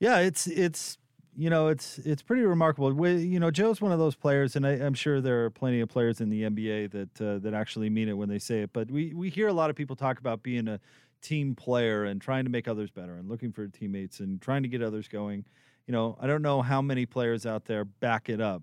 Yeah, 0.00 0.18
it's 0.18 0.46
it's 0.46 0.98
you 1.36 1.50
know 1.50 1.68
it's 1.68 1.98
it's 1.98 2.22
pretty 2.22 2.42
remarkable. 2.42 2.92
We, 2.92 3.16
you 3.16 3.40
know, 3.40 3.50
Joe's 3.50 3.80
one 3.80 3.92
of 3.92 3.98
those 3.98 4.14
players, 4.14 4.56
and 4.56 4.66
I, 4.66 4.72
am 4.72 4.94
sure 4.94 5.20
there 5.20 5.44
are 5.44 5.50
plenty 5.50 5.80
of 5.80 5.88
players 5.88 6.20
in 6.20 6.28
the 6.28 6.42
NBA 6.42 6.90
that 6.90 7.20
uh, 7.20 7.38
that 7.38 7.54
actually 7.54 7.90
mean 7.90 8.08
it 8.08 8.16
when 8.16 8.28
they 8.28 8.38
say 8.38 8.62
it. 8.62 8.70
But 8.72 8.90
we 8.90 9.14
we 9.14 9.30
hear 9.30 9.48
a 9.48 9.52
lot 9.52 9.70
of 9.70 9.76
people 9.76 9.96
talk 9.96 10.18
about 10.18 10.42
being 10.42 10.68
a 10.68 10.80
team 11.20 11.54
player 11.54 12.04
and 12.04 12.20
trying 12.20 12.44
to 12.44 12.50
make 12.50 12.66
others 12.66 12.90
better 12.90 13.14
and 13.14 13.28
looking 13.28 13.52
for 13.52 13.66
teammates 13.68 14.18
and 14.18 14.42
trying 14.42 14.62
to 14.64 14.68
get 14.68 14.82
others 14.82 15.06
going. 15.06 15.44
you 15.86 15.92
know, 15.92 16.16
I 16.20 16.26
don't 16.26 16.42
know 16.42 16.62
how 16.62 16.82
many 16.82 17.06
players 17.06 17.46
out 17.46 17.66
there 17.66 17.84
back 17.84 18.28
it 18.28 18.40
up 18.40 18.62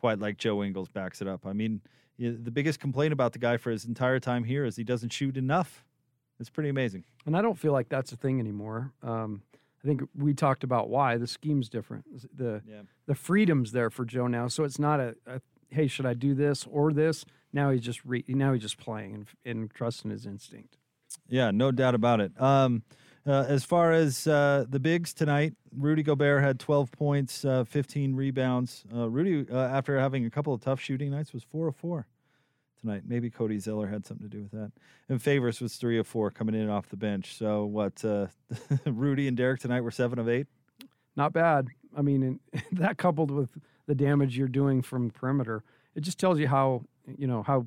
quite 0.00 0.18
like 0.18 0.38
Joe 0.38 0.64
Ingles 0.64 0.88
backs 0.88 1.20
it 1.20 1.28
up. 1.28 1.46
I 1.46 1.52
mean, 1.52 1.82
the 2.28 2.50
biggest 2.50 2.80
complaint 2.80 3.12
about 3.12 3.32
the 3.32 3.38
guy 3.38 3.56
for 3.56 3.70
his 3.70 3.84
entire 3.84 4.20
time 4.20 4.44
here 4.44 4.64
is 4.64 4.76
he 4.76 4.84
doesn't 4.84 5.10
shoot 5.10 5.36
enough. 5.36 5.84
It's 6.38 6.50
pretty 6.50 6.68
amazing. 6.68 7.04
And 7.26 7.36
I 7.36 7.42
don't 7.42 7.58
feel 7.58 7.72
like 7.72 7.88
that's 7.88 8.12
a 8.12 8.16
thing 8.16 8.40
anymore. 8.40 8.92
Um, 9.02 9.42
I 9.82 9.86
think 9.86 10.02
we 10.14 10.34
talked 10.34 10.64
about 10.64 10.90
why 10.90 11.16
the 11.16 11.26
scheme's 11.26 11.68
different. 11.68 12.04
The 12.36 12.62
yeah. 12.66 12.82
the 13.06 13.14
freedom's 13.14 13.72
there 13.72 13.90
for 13.90 14.04
Joe 14.04 14.26
now, 14.26 14.48
so 14.48 14.64
it's 14.64 14.78
not 14.78 15.00
a, 15.00 15.14
a, 15.26 15.40
hey, 15.70 15.86
should 15.86 16.06
I 16.06 16.14
do 16.14 16.34
this 16.34 16.66
or 16.70 16.92
this? 16.92 17.24
Now 17.52 17.70
he's 17.70 17.82
just 17.82 18.04
re- 18.04 18.24
now 18.28 18.52
he's 18.52 18.62
just 18.62 18.78
playing 18.78 19.14
and, 19.14 19.26
and 19.44 19.70
trusting 19.70 20.10
his 20.10 20.26
instinct. 20.26 20.76
Yeah, 21.28 21.50
no 21.50 21.72
doubt 21.72 21.94
about 21.94 22.20
it. 22.20 22.32
Um, 22.40 22.82
uh, 23.26 23.44
as 23.48 23.64
far 23.64 23.92
as 23.92 24.26
uh, 24.26 24.64
the 24.68 24.80
bigs 24.80 25.12
tonight, 25.12 25.54
Rudy 25.76 26.02
Gobert 26.02 26.42
had 26.42 26.58
12 26.58 26.90
points, 26.92 27.44
uh, 27.44 27.64
15 27.64 28.14
rebounds. 28.14 28.84
Uh, 28.94 29.08
Rudy, 29.08 29.46
uh, 29.50 29.56
after 29.56 29.98
having 29.98 30.24
a 30.24 30.30
couple 30.30 30.54
of 30.54 30.60
tough 30.60 30.80
shooting 30.80 31.10
nights, 31.10 31.32
was 31.32 31.44
four 31.44 31.68
of 31.68 31.76
four 31.76 32.06
tonight. 32.80 33.02
Maybe 33.06 33.28
Cody 33.28 33.58
Zeller 33.58 33.88
had 33.88 34.06
something 34.06 34.28
to 34.28 34.36
do 34.36 34.42
with 34.42 34.52
that. 34.52 34.72
And 35.08 35.22
Favors 35.22 35.60
was 35.60 35.76
three 35.76 35.98
of 35.98 36.06
four 36.06 36.30
coming 36.30 36.54
in 36.54 36.70
off 36.70 36.88
the 36.88 36.96
bench. 36.96 37.36
So 37.36 37.64
what? 37.64 38.02
Rudy 38.86 39.28
and 39.28 39.36
Derek 39.36 39.60
tonight 39.60 39.82
were 39.82 39.90
seven 39.90 40.18
of 40.18 40.28
eight. 40.28 40.46
Not 41.16 41.32
bad. 41.32 41.68
I 41.96 42.02
mean, 42.02 42.40
that 42.72 42.96
coupled 42.96 43.30
with 43.30 43.50
the 43.86 43.94
damage 43.94 44.38
you're 44.38 44.48
doing 44.48 44.82
from 44.82 45.10
perimeter, 45.10 45.62
it 45.94 46.00
just 46.00 46.18
tells 46.18 46.38
you 46.38 46.48
how 46.48 46.84
you 47.18 47.26
know 47.26 47.42
how 47.42 47.66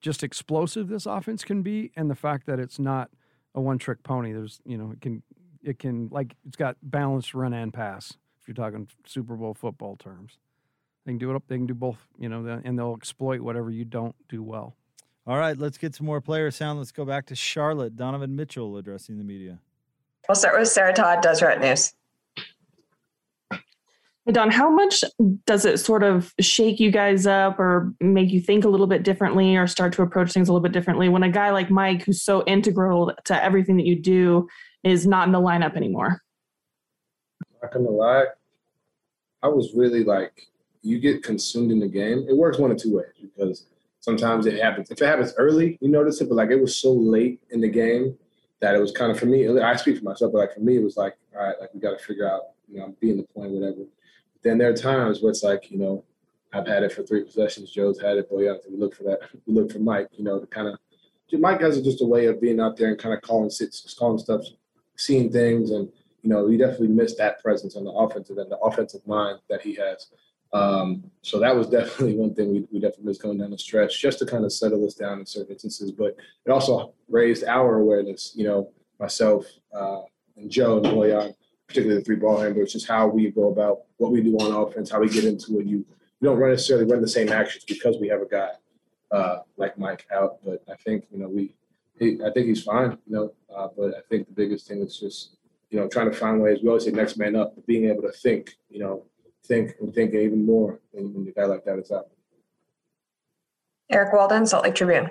just 0.00 0.22
explosive 0.24 0.88
this 0.88 1.06
offense 1.06 1.44
can 1.44 1.62
be, 1.62 1.92
and 1.96 2.10
the 2.10 2.14
fact 2.14 2.46
that 2.46 2.58
it's 2.58 2.78
not 2.78 3.10
a 3.54 3.60
one 3.60 3.78
trick 3.78 4.02
pony. 4.02 4.32
There's 4.32 4.60
you 4.64 4.78
know 4.78 4.92
it 4.92 5.00
can 5.00 5.22
it 5.62 5.78
can 5.78 6.08
like 6.10 6.34
it's 6.46 6.56
got 6.56 6.76
balanced 6.82 7.34
run 7.34 7.52
and 7.52 7.72
pass. 7.72 8.14
If 8.40 8.48
you're 8.48 8.54
talking 8.54 8.88
Super 9.06 9.36
Bowl 9.36 9.54
football 9.54 9.96
terms, 9.96 10.38
they 11.04 11.12
can 11.12 11.18
do 11.18 11.30
it. 11.30 11.36
up. 11.36 11.44
They 11.46 11.56
can 11.56 11.66
do 11.66 11.74
both. 11.74 11.98
You 12.18 12.28
know, 12.28 12.60
and 12.64 12.78
they'll 12.78 12.94
exploit 12.96 13.40
whatever 13.40 13.70
you 13.70 13.84
don't 13.84 14.16
do 14.28 14.42
well. 14.42 14.76
All 15.26 15.36
right, 15.38 15.56
let's 15.56 15.78
get 15.78 15.94
some 15.94 16.06
more 16.06 16.20
player 16.20 16.50
sound. 16.50 16.78
Let's 16.78 16.90
go 16.90 17.04
back 17.04 17.26
to 17.26 17.36
Charlotte. 17.36 17.96
Donovan 17.96 18.34
Mitchell 18.34 18.76
addressing 18.76 19.18
the 19.18 19.24
media. 19.24 19.60
We'll 20.28 20.34
start 20.34 20.58
with 20.58 20.68
Sarah 20.68 20.92
Todd, 20.92 21.22
Deseret 21.22 21.60
News. 21.60 21.94
Don, 24.30 24.52
how 24.52 24.70
much 24.70 25.02
does 25.46 25.64
it 25.64 25.80
sort 25.80 26.04
of 26.04 26.32
shake 26.38 26.78
you 26.78 26.92
guys 26.92 27.26
up 27.26 27.58
or 27.58 27.92
make 28.00 28.30
you 28.30 28.40
think 28.40 28.64
a 28.64 28.68
little 28.68 28.86
bit 28.86 29.02
differently 29.02 29.56
or 29.56 29.66
start 29.66 29.92
to 29.94 30.02
approach 30.02 30.32
things 30.32 30.48
a 30.48 30.52
little 30.52 30.62
bit 30.62 30.70
differently 30.70 31.08
when 31.08 31.24
a 31.24 31.28
guy 31.28 31.50
like 31.50 31.70
Mike, 31.70 32.04
who's 32.04 32.22
so 32.22 32.44
integral 32.46 33.12
to 33.24 33.42
everything 33.42 33.76
that 33.78 33.86
you 33.86 34.00
do, 34.00 34.46
is 34.84 35.08
not 35.08 35.26
in 35.26 35.32
the 35.32 35.40
lineup 35.40 35.76
anymore? 35.76 36.20
Not 37.62 37.72
gonna 37.72 37.90
lie, 37.90 38.26
I 39.42 39.48
was 39.48 39.72
really 39.74 40.04
like, 40.04 40.46
you 40.82 41.00
get 41.00 41.24
consumed 41.24 41.72
in 41.72 41.80
the 41.80 41.88
game. 41.88 42.24
It 42.28 42.36
works 42.36 42.58
one 42.58 42.70
of 42.70 42.76
two 42.76 42.96
ways 42.96 43.06
because 43.20 43.66
sometimes 43.98 44.46
it 44.46 44.62
happens. 44.62 44.92
If 44.92 45.02
it 45.02 45.06
happens 45.06 45.34
early, 45.36 45.78
you 45.80 45.88
notice 45.88 46.20
it, 46.20 46.28
but 46.28 46.36
like 46.36 46.50
it 46.50 46.60
was 46.60 46.76
so 46.76 46.92
late 46.92 47.40
in 47.50 47.60
the 47.60 47.68
game 47.68 48.16
that 48.60 48.76
it 48.76 48.80
was 48.80 48.92
kind 48.92 49.10
of 49.10 49.18
for 49.18 49.26
me. 49.26 49.48
I 49.60 49.74
speak 49.74 49.98
for 49.98 50.04
myself, 50.04 50.32
but 50.32 50.38
like 50.38 50.54
for 50.54 50.60
me, 50.60 50.76
it 50.76 50.82
was 50.82 50.96
like, 50.96 51.16
all 51.34 51.44
right, 51.44 51.56
like 51.60 51.74
we 51.74 51.80
got 51.80 51.98
to 51.98 52.04
figure 52.04 52.28
out, 52.28 52.42
you 52.68 52.78
know, 52.78 52.94
being 53.00 53.16
the 53.16 53.24
point, 53.34 53.50
whatever 53.50 53.84
then 54.42 54.58
there 54.58 54.70
are 54.70 54.76
times 54.76 55.22
where 55.22 55.30
it's 55.30 55.42
like, 55.42 55.70
you 55.70 55.78
know, 55.78 56.04
I've 56.52 56.66
had 56.66 56.82
it 56.82 56.92
for 56.92 57.02
three 57.02 57.24
possessions. 57.24 57.70
Joe's 57.70 58.00
had 58.00 58.18
it, 58.18 58.28
but 58.30 58.38
yeah, 58.38 58.54
we 58.68 58.76
look 58.76 58.94
for 58.94 59.04
that. 59.04 59.20
We 59.46 59.54
look 59.54 59.72
for 59.72 59.78
Mike, 59.78 60.08
you 60.12 60.24
know, 60.24 60.38
to 60.38 60.46
kind 60.46 60.68
of. 60.68 60.78
Mike 61.40 61.62
has 61.62 61.80
just 61.80 62.02
a 62.02 62.06
way 62.06 62.26
of 62.26 62.42
being 62.42 62.60
out 62.60 62.76
there 62.76 62.88
and 62.88 62.98
kind 62.98 63.14
of 63.14 63.22
calling 63.22 63.48
sits, 63.48 63.94
calling 63.94 64.18
stuff, 64.18 64.42
seeing 64.96 65.32
things, 65.32 65.70
and 65.70 65.88
you 66.20 66.28
know, 66.28 66.46
he 66.46 66.58
definitely 66.58 66.88
missed 66.88 67.16
that 67.18 67.42
presence 67.42 67.74
on 67.74 67.84
the 67.84 67.90
offensive 67.90 68.36
and 68.36 68.50
the 68.50 68.58
offensive 68.58 69.00
mind 69.06 69.38
that 69.48 69.62
he 69.62 69.74
has. 69.74 70.08
Um, 70.52 71.10
so 71.22 71.40
that 71.40 71.56
was 71.56 71.68
definitely 71.70 72.16
one 72.16 72.34
thing 72.34 72.52
we, 72.52 72.66
we 72.70 72.80
definitely 72.80 73.06
missed 73.06 73.22
going 73.22 73.38
down 73.38 73.50
the 73.50 73.58
stretch, 73.58 74.00
just 74.00 74.18
to 74.18 74.26
kind 74.26 74.44
of 74.44 74.52
settle 74.52 74.84
us 74.86 74.94
down 74.94 75.20
in 75.20 75.26
certain 75.26 75.52
instances. 75.52 75.90
But 75.90 76.16
it 76.44 76.50
also 76.50 76.92
raised 77.08 77.44
our 77.44 77.78
awareness, 77.78 78.32
you 78.34 78.44
know, 78.44 78.70
myself 79.00 79.46
uh, 79.74 80.02
and 80.36 80.50
Joe 80.50 80.78
and 80.78 80.86
Bojan, 80.86 81.34
particularly 81.72 82.00
the 82.00 82.04
three 82.04 82.16
ball 82.16 82.38
handlers, 82.38 82.74
just 82.74 82.86
how 82.86 83.06
we 83.08 83.30
go 83.30 83.50
about 83.50 83.82
what 83.96 84.12
we 84.12 84.20
do 84.20 84.36
on 84.36 84.52
offense, 84.52 84.90
how 84.90 85.00
we 85.00 85.08
get 85.08 85.24
into 85.24 85.58
it. 85.58 85.66
You, 85.66 85.78
you 85.78 86.28
don't 86.28 86.38
necessarily 86.38 86.84
run 86.84 87.00
the 87.00 87.08
same 87.08 87.30
actions 87.30 87.64
because 87.64 87.96
we 87.98 88.08
have 88.08 88.20
a 88.20 88.26
guy 88.26 88.50
uh, 89.10 89.38
like 89.56 89.78
Mike 89.78 90.06
out. 90.12 90.38
But 90.44 90.62
I 90.70 90.76
think 90.76 91.06
you 91.10 91.18
know 91.18 91.28
we, 91.28 91.54
he, 91.98 92.18
I 92.24 92.30
think 92.30 92.46
he's 92.46 92.62
fine. 92.62 92.98
You 93.06 93.16
know, 93.16 93.32
uh, 93.54 93.68
but 93.76 93.94
I 93.96 94.00
think 94.10 94.26
the 94.26 94.34
biggest 94.34 94.68
thing 94.68 94.82
is 94.82 94.98
just 94.98 95.36
you 95.70 95.80
know 95.80 95.88
trying 95.88 96.10
to 96.10 96.16
find 96.16 96.42
ways. 96.42 96.58
We 96.62 96.68
always 96.68 96.84
say 96.84 96.90
next 96.90 97.16
man 97.16 97.36
up, 97.36 97.54
but 97.54 97.66
being 97.66 97.86
able 97.86 98.02
to 98.02 98.12
think. 98.12 98.54
You 98.68 98.80
know, 98.80 99.04
think 99.44 99.74
and 99.80 99.94
think 99.94 100.14
even 100.14 100.44
more 100.44 100.78
when, 100.90 101.14
when 101.14 101.26
a 101.26 101.30
guy 101.30 101.46
like 101.46 101.64
that 101.64 101.78
is 101.78 101.90
out. 101.90 102.08
Eric 103.90 104.12
Walden, 104.12 104.46
Salt 104.46 104.64
Lake 104.64 104.74
Tribune. 104.74 105.10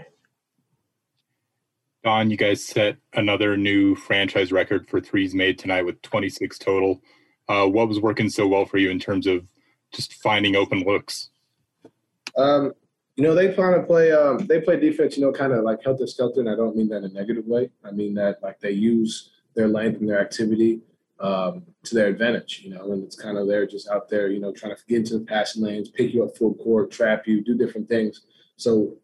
Don, 2.04 2.32
you 2.32 2.38
guys 2.38 2.66
set 2.66 2.98
another 3.14 3.56
new 3.56 3.94
franchise 3.96 4.52
record 4.52 4.90
for 4.90 5.00
threes 5.00 5.36
made 5.36 5.60
tonight 5.60 5.84
with 5.84 6.02
26 6.02 6.58
total. 6.58 7.00
Uh, 7.48 7.68
what 7.68 7.88
was 7.88 8.00
working 8.00 8.28
so 8.28 8.48
well 8.48 8.66
for 8.66 8.80
you 8.80 8.90
in 8.90 9.00
terms 9.00 9.28
of 9.28 9.46
just 9.94 10.16
finding 10.16 10.56
open 10.56 10.84
looks? 10.84 11.30
Um, 12.36 12.74
you 13.18 13.24
know, 13.24 13.36
they 13.36 13.54
kind 13.54 13.76
of 13.76 13.86
play. 13.86 14.12
Um, 14.12 14.48
they 14.48 14.62
play 14.62 14.80
defense. 14.80 15.16
You 15.16 15.26
know, 15.26 15.32
kind 15.32 15.54
of 15.54 15.64
like 15.64 15.84
helter 15.84 16.08
skelter, 16.08 16.40
and 16.40 16.50
I 16.50 16.56
don't 16.56 16.76
mean 16.76 16.88
that 16.90 17.04
in 17.04 17.06
a 17.06 17.10
negative 17.10 17.46
way. 17.46 17.70
I 17.84 17.92
mean 17.92 18.16
that 18.16 18.42
like 18.42 18.60
they 18.62 18.72
use 18.72 19.30
their 19.54 19.68
length 19.68 20.00
and 20.00 20.10
their 20.10 20.22
activity 20.22 20.80
um, 21.20 21.64
to 21.84 21.94
their 21.94 22.08
advantage. 22.08 22.62
You 22.64 22.74
know, 22.74 22.94
and 22.94 23.04
it's 23.04 23.18
kind 23.18 23.38
of 23.38 23.48
they're 23.48 23.68
just 23.68 23.90
out 23.90 24.10
there. 24.10 24.30
You 24.30 24.40
know, 24.40 24.52
trying 24.52 24.76
to 24.76 24.82
get 24.88 25.00
into 25.00 25.20
the 25.20 25.26
passing 25.26 25.62
lanes, 25.62 25.90
pick 25.90 26.14
you 26.14 26.24
up 26.24 26.36
full 26.36 26.56
court, 26.56 26.90
trap 26.90 27.28
you, 27.28 27.44
do 27.44 27.56
different 27.56 27.90
things. 27.90 28.22
So 28.56 28.96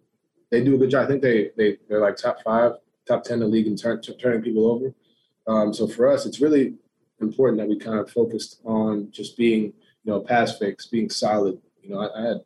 they 0.50 0.64
do 0.64 0.76
a 0.76 0.78
good 0.80 0.90
job. 0.90 1.04
I 1.04 1.08
think 1.08 1.22
they 1.22 1.52
they 1.58 1.78
they're 1.88 2.02
like 2.02 2.16
top 2.16 2.42
five 2.44 2.74
top 3.08 3.24
10 3.24 3.36
in 3.36 3.40
the 3.40 3.48
league 3.48 3.68
in 3.68 3.76
turn, 3.76 4.02
turning 4.02 4.42
people 4.42 4.70
over. 4.70 4.94
Um, 5.48 5.74
so 5.74 5.88
for 5.88 6.12
us, 6.12 6.26
it's 6.26 6.42
really 6.42 6.76
important 7.22 7.60
that 7.60 7.68
we 7.68 7.78
kind 7.78 8.00
of 8.00 8.12
focused 8.12 8.60
on 8.66 9.10
just 9.12 9.38
being, 9.38 9.64
you 9.64 10.12
know, 10.12 10.20
pass 10.20 10.58
fakes, 10.58 10.88
being 10.88 11.10
solid. 11.10 11.60
You 11.82 11.92
know, 11.92 12.02
I, 12.02 12.20
I 12.20 12.28
had 12.28 12.42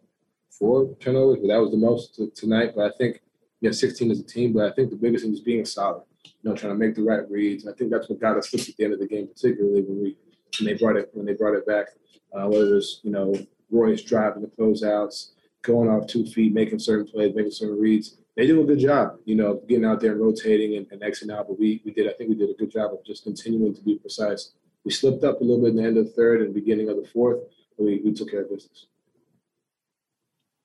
four 0.50 0.96
turnovers, 1.00 1.40
but 1.42 1.48
that 1.48 1.62
was 1.62 1.72
the 1.72 1.78
most 1.78 2.20
tonight. 2.36 2.74
But 2.76 2.94
I 2.94 2.98
think, 2.98 3.22
you 3.60 3.70
know, 3.70 3.74
16 3.74 4.12
as 4.12 4.20
a 4.20 4.24
team. 4.24 4.54
But 4.54 4.72
I 4.72 4.76
think 4.76 4.92
the 4.92 4.96
biggest 4.96 5.24
thing 5.24 5.34
is 5.34 5.40
being 5.40 5.66
solid. 5.66 6.04
You 6.24 6.50
know, 6.50 6.56
trying 6.56 6.74
to 6.74 6.80
make 6.80 6.96
the 6.96 7.04
right 7.04 7.30
reads. 7.30 7.68
I 7.68 7.74
think 7.74 7.92
that's 7.92 8.10
what 8.10 8.20
got 8.20 8.38
us 8.38 8.54
at 8.54 8.76
the 8.78 8.84
end 8.84 8.94
of 8.94 9.00
the 9.00 9.08
game, 9.08 9.28
particularly 9.28 9.82
when 9.82 10.02
we 10.02 10.18
when 10.60 10.68
they 10.68 10.74
brought 10.74 10.96
it 10.96 11.10
when 11.14 11.26
they 11.26 11.34
brought 11.34 11.56
it 11.56 11.66
back. 11.66 11.88
Uh, 12.34 12.48
whether 12.48 12.68
it 12.68 12.76
was 12.76 13.02
you 13.04 13.12
know 13.12 13.34
Royce 13.70 14.04
driving 14.04 14.42
the 14.42 14.48
closeouts, 14.48 15.32
going 15.62 15.90
off 15.90 16.08
two 16.08 16.26
feet, 16.26 16.54
making 16.54 16.80
certain 16.80 17.08
plays, 17.08 17.36
making 17.36 17.52
certain 17.52 17.80
reads 17.80 18.18
they 18.38 18.48
do 18.48 18.62
a 18.62 18.66
good 18.66 18.80
job, 18.80 19.18
you 19.26 19.36
know, 19.36 19.62
getting 19.68 19.86
out 19.86 20.00
there 20.00 20.14
and 20.14 20.22
rotating 20.22 20.78
and, 20.78 20.88
and 20.92 21.02
Xing 21.02 21.34
out. 21.34 21.48
But 21.48 21.60
we 21.60 21.82
we 21.84 21.92
did, 21.92 22.10
I 22.10 22.14
think 22.14 22.30
we 22.30 22.36
did 22.36 22.50
a 22.50 22.54
good 22.54 22.72
job 22.72 22.92
of 22.94 23.04
just 23.06 23.24
continuing 23.24 23.76
to 23.76 23.82
be 23.82 23.98
precise. 23.98 24.54
We 24.86 24.92
slipped 24.92 25.24
up 25.24 25.42
a 25.42 25.44
little 25.44 25.62
bit 25.62 25.72
in 25.72 25.76
the 25.76 25.84
end 25.84 25.98
of 25.98 26.06
the 26.06 26.12
third 26.12 26.42
and 26.42 26.54
beginning 26.54 26.90
of 26.90 26.96
the 26.96 27.08
fourth, 27.14 27.40
but 27.78 27.84
we, 27.84 28.02
we 28.04 28.14
took 28.14 28.32
care 28.32 28.42
of 28.42 28.50
business. 28.50 28.88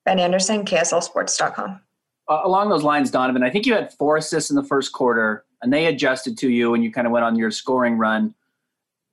Ben 0.04 0.18
Anderson, 0.18 0.64
KSLSports.com. 0.64 1.80
Uh, 2.28 2.40
along 2.44 2.70
those 2.70 2.82
lines, 2.82 3.10
Donovan, 3.10 3.42
I 3.42 3.50
think 3.50 3.66
you 3.66 3.74
had 3.74 3.92
four 3.92 4.16
assists 4.16 4.50
in 4.50 4.56
the 4.56 4.62
first 4.62 4.92
quarter, 4.92 5.44
and 5.62 5.72
they 5.72 5.86
adjusted 5.86 6.38
to 6.38 6.48
you, 6.48 6.74
and 6.74 6.82
you 6.82 6.92
kind 6.92 7.06
of 7.06 7.12
went 7.12 7.24
on 7.24 7.36
your 7.36 7.50
scoring 7.50 7.98
run. 7.98 8.34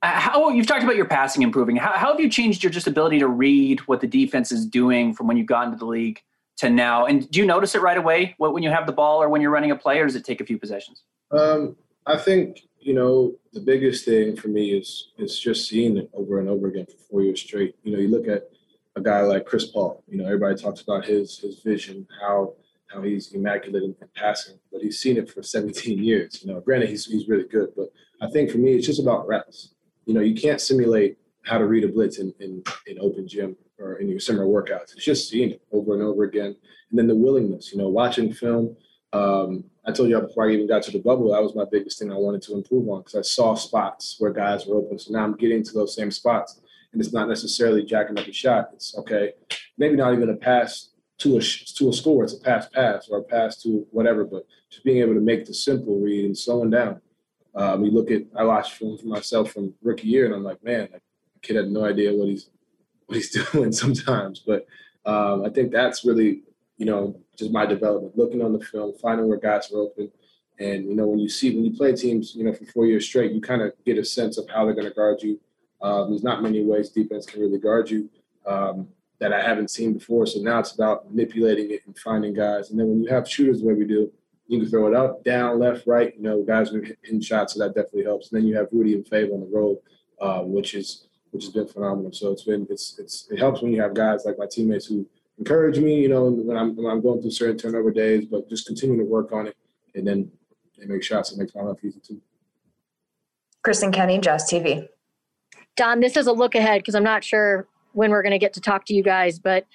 Uh, 0.02 0.20
how 0.20 0.50
you've 0.50 0.68
talked 0.68 0.84
about 0.84 0.96
your 0.96 1.06
passing 1.06 1.42
improving. 1.42 1.76
How, 1.76 1.94
how 1.94 2.12
have 2.12 2.20
you 2.20 2.30
changed 2.30 2.64
your 2.64 2.72
just 2.72 2.88
ability 2.88 3.20
to 3.20 3.28
read 3.28 3.80
what 3.82 4.02
the 4.02 4.08
defense 4.08 4.52
is 4.52 4.66
doing 4.66 5.14
from 5.14 5.28
when 5.28 5.38
you 5.38 5.44
got 5.44 5.66
into 5.66 5.78
the 5.78 5.86
league? 5.86 6.22
To 6.58 6.70
now? 6.70 7.06
And 7.06 7.30
do 7.30 7.40
you 7.40 7.46
notice 7.46 7.76
it 7.76 7.82
right 7.82 7.98
away 7.98 8.36
when 8.38 8.64
you 8.64 8.70
have 8.70 8.86
the 8.86 8.94
ball 8.94 9.22
or 9.22 9.30
when 9.30 9.42
you're 9.42 9.52
running 9.52 9.72
a 9.72 9.76
play, 9.76 10.00
or 10.00 10.06
does 10.06 10.16
it 10.16 10.26
take 10.26 10.42
a 10.42 10.46
few 10.46 10.58
possessions? 10.58 11.04
Um, 11.32 11.76
I 12.06 12.18
think 12.18 12.62
you 12.80 12.94
know 12.94 13.34
the 13.54 13.62
biggest 13.62 14.06
thing 14.06 14.36
for 14.36 14.50
me 14.50 14.72
is 14.72 15.12
is 15.18 15.40
just 15.40 15.68
seeing 15.68 15.98
it 15.98 16.10
over 16.14 16.40
and 16.40 16.50
over 16.50 16.68
again 16.68 16.86
for 16.86 16.98
four 17.10 17.22
years 17.22 17.42
straight. 17.42 17.76
You 17.84 17.94
know, 17.94 18.00
you 18.00 18.10
look 18.10 18.28
at 18.28 18.50
a 18.96 19.02
guy 19.02 19.22
like 19.22 19.46
Chris 19.46 19.66
Paul. 19.66 20.04
You 20.08 20.18
know, 20.18 20.26
everybody 20.26 20.56
talks 20.56 20.82
about 20.82 21.06
his 21.06 21.40
his 21.40 21.60
vision, 21.60 22.08
how 22.22 22.54
how 22.88 23.02
he's 23.02 23.34
immaculate 23.34 23.84
in, 23.84 23.96
passing, 24.16 24.60
but 24.72 24.82
he's 24.82 25.00
seen 25.00 25.18
it 25.18 25.30
for 25.30 25.42
17 25.42 26.04
years. 26.04 26.44
You 26.44 26.54
know, 26.54 26.60
granted 26.60 26.90
he's 26.90 27.06
he's 27.06 27.28
really 27.28 27.48
good, 27.48 27.70
but 27.76 27.92
I 28.22 28.30
think 28.30 28.52
for 28.52 28.58
me 28.58 28.74
it's 28.74 28.86
just 28.86 29.02
about 29.02 29.28
reps. 29.28 29.74
You 30.06 30.14
know, 30.14 30.22
you 30.22 30.40
can't 30.40 30.62
simulate 30.62 31.18
how 31.44 31.58
to 31.58 31.66
read 31.66 31.84
a 31.84 31.88
blitz 31.88 32.20
in, 32.20 32.34
in, 32.40 32.64
in 32.88 33.00
open 33.00 33.28
gym 33.28 33.56
or 33.80 33.96
in 33.96 34.10
your 34.10 34.20
summer 34.20 34.46
workouts. 34.46 34.94
It's 34.96 35.06
just 35.06 35.30
seeing 35.30 35.52
it 35.52 35.62
over 35.72 35.94
and 35.94 36.04
over 36.04 36.24
again. 36.24 36.56
And 36.90 37.00
then 37.00 37.08
the 37.08 37.16
willingness, 37.16 37.72
you 37.72 37.78
know, 37.78 37.90
watching 37.90 38.34
film. 38.34 38.76
Um, 39.12 39.66
I 39.86 39.92
told 39.92 40.10
you 40.10 40.20
before 40.20 40.48
I 40.48 40.54
even 40.54 40.68
got 40.68 40.84
to 40.84 40.92
the 40.92 41.00
bubble, 41.00 41.32
that 41.32 41.44
was 41.44 41.56
my 41.56 41.66
biggest 41.70 42.00
thing 42.00 42.12
I 42.12 42.16
wanted 42.16 42.42
to 42.44 42.56
improve 42.56 42.88
on 42.90 43.02
because 43.02 43.16
I 43.16 43.22
saw 43.22 43.54
spots 43.54 44.16
where 44.20 44.32
guys 44.32 44.66
were 44.66 44.78
open. 44.78 44.98
So 44.98 45.12
now 45.12 45.24
I'm 45.24 45.36
getting 45.36 45.64
to 45.64 45.74
those 45.74 45.96
same 45.96 46.12
spots. 46.12 46.62
And 46.92 47.02
it's 47.02 47.14
not 47.14 47.28
necessarily 47.28 47.84
jacking 47.84 48.18
up 48.20 48.28
a 48.28 48.32
shot. 48.32 48.70
It's 48.74 48.96
okay, 48.98 49.34
maybe 49.78 49.96
not 49.96 50.14
even 50.14 50.30
a 50.30 50.36
pass 50.36 50.90
to 51.20 51.38
a 51.38 51.42
to 51.42 51.90
a 51.90 51.94
score. 51.94 52.24
It's 52.24 52.34
a 52.34 52.40
pass 52.40 52.70
pass 52.70 53.10
or 53.10 53.20
a 53.20 53.24
pass 53.24 53.62
to 53.64 53.86
whatever, 53.92 54.26
but 54.26 54.46
just 54.70 54.84
being 54.84 55.00
able 55.00 55.16
to 55.16 55.20
make 55.20 55.46
the 55.46 55.54
simple 55.54 56.00
read 56.00 56.26
and 56.26 56.38
slowing 56.38 56.70
down. 56.70 57.02
Um, 57.56 57.84
you 57.84 57.92
look 57.92 58.12
at 58.12 58.24
I 58.36 58.44
watched 58.44 58.74
film 58.74 58.98
for 58.98 59.08
myself 59.08 59.52
from 59.52 59.74
rookie 59.82 60.08
year, 60.08 60.26
and 60.26 60.36
I'm 60.36 60.44
like, 60.44 60.64
man, 60.64 60.90
like 60.92 61.02
kid 61.42 61.58
had 61.58 61.70
no 61.70 61.86
idea 61.86 62.14
what 62.14 62.30
he's 62.30 62.50
what 63.06 63.16
he's 63.16 63.32
doing 63.52 63.72
sometimes. 63.72 64.40
But 64.40 64.66
um, 65.06 65.46
I 65.46 65.50
think 65.50 65.72
that's 65.72 66.06
really, 66.06 66.44
you 66.78 66.86
know, 66.86 67.20
just 67.38 67.52
my 67.52 67.66
development, 67.66 68.18
looking 68.18 68.42
on 68.42 68.54
the 68.54 68.64
film, 68.64 68.94
finding 69.02 69.28
where 69.28 69.38
guys 69.38 69.72
are 69.72 69.80
open. 69.80 70.12
And, 70.60 70.86
you 70.86 70.96
know, 70.96 71.08
when 71.08 71.20
you 71.20 71.30
see, 71.30 71.56
when 71.56 71.66
you 71.66 71.76
play 71.76 71.96
teams, 71.96 72.36
you 72.36 72.44
know, 72.44 72.54
for 72.54 72.66
four 72.66 72.86
years 72.86 73.06
straight, 73.06 73.32
you 73.32 73.42
kind 73.42 73.62
of 73.62 73.74
get 73.86 73.98
a 73.98 74.06
sense 74.06 74.38
of 74.38 74.48
how 74.50 74.66
they're 74.66 74.76
going 74.76 74.88
to 74.88 74.94
guard 74.94 75.22
you. 75.22 75.40
Um, 75.82 76.12
there's 76.12 76.24
not 76.24 76.44
many 76.44 76.64
ways 76.64 76.90
defense 76.90 77.26
can 77.26 77.42
really 77.42 77.60
guard 77.60 77.90
you 77.90 78.10
um, 78.46 78.88
that 79.20 79.34
I 79.34 79.42
haven't 79.42 79.72
seen 79.72 79.94
before. 79.94 80.26
So 80.26 80.40
now 80.40 80.60
it's 80.60 80.74
about 80.74 81.10
manipulating 81.10 81.72
it 81.72 81.82
and 81.86 81.98
finding 81.98 82.34
guys. 82.34 82.70
And 82.70 82.80
then 82.80 82.88
when 82.88 83.02
you 83.02 83.10
have 83.10 83.28
shooters 83.28 83.62
the 83.62 83.68
way 83.68 83.74
we 83.74 83.86
do, 83.86 84.12
you 84.48 84.60
can 84.60 84.70
throw 84.70 84.88
it 84.88 84.94
up, 84.94 85.24
down, 85.24 85.60
left, 85.60 85.88
right. 85.88 86.14
You 86.16 86.22
know, 86.22 86.44
guys 86.44 86.74
are 86.74 86.82
hitting 86.82 87.22
shots, 87.22 87.54
so 87.54 87.60
that 87.60 87.76
definitely 87.76 88.04
helps. 88.04 88.32
And 88.32 88.40
then 88.40 88.48
you 88.48 88.56
have 88.58 88.68
Rudy 88.72 88.94
and 88.94 89.06
Fave 89.06 89.34
on 89.34 89.40
the 89.40 89.50
road, 89.52 89.78
uh, 90.22 90.42
which 90.42 90.74
is 90.74 91.08
which 91.34 91.46
has 91.46 91.54
been 91.54 91.68
phenomenal. 91.68 92.12
So 92.14 92.32
it's 92.32 92.44
been 92.44 92.68
it's 92.70 92.98
it's 93.00 93.28
it 93.32 93.40
helps 93.40 93.62
when 93.62 93.74
you 93.74 93.82
have 93.82 93.94
guys 93.94 94.24
like 94.26 94.38
my 94.38 94.46
teammates 94.50 94.86
who 94.86 95.06
encourage 95.40 95.80
me. 95.80 96.02
You 96.02 96.10
know, 96.10 96.26
when 96.30 96.56
I'm 96.56 96.76
when 96.76 96.86
I'm 96.86 97.02
going 97.02 97.22
through 97.22 97.32
certain 97.32 97.58
turnover 97.58 97.92
days, 97.92 98.26
but 98.26 98.48
just 98.50 98.68
continuing 98.68 99.00
to 99.00 99.06
work 99.06 99.32
on 99.32 99.48
it 99.48 99.58
and 99.96 100.08
then 100.08 100.32
they 100.78 100.86
make 100.86 101.04
shots 101.04 101.32
and 101.32 101.40
make 101.40 101.56
my 101.56 101.62
life 101.62 101.78
easy 101.84 102.00
too. 102.00 102.22
Kristen 103.64 103.92
Kenny, 103.92 104.20
Jazz 104.20 104.50
TV. 104.50 104.88
Don, 105.76 106.02
this 106.02 106.18
is 106.18 106.28
a 106.28 106.32
look 106.34 106.54
ahead 106.54 106.82
because 106.82 106.96
I'm 106.96 107.04
not 107.04 107.24
sure 107.24 107.68
when 107.94 108.12
we're 108.12 108.22
going 108.22 108.32
to 108.32 108.40
get 108.40 108.54
to 108.54 108.62
talk 108.62 108.86
to 108.86 108.94
you 108.94 109.02
guys, 109.02 109.40
but 109.40 109.66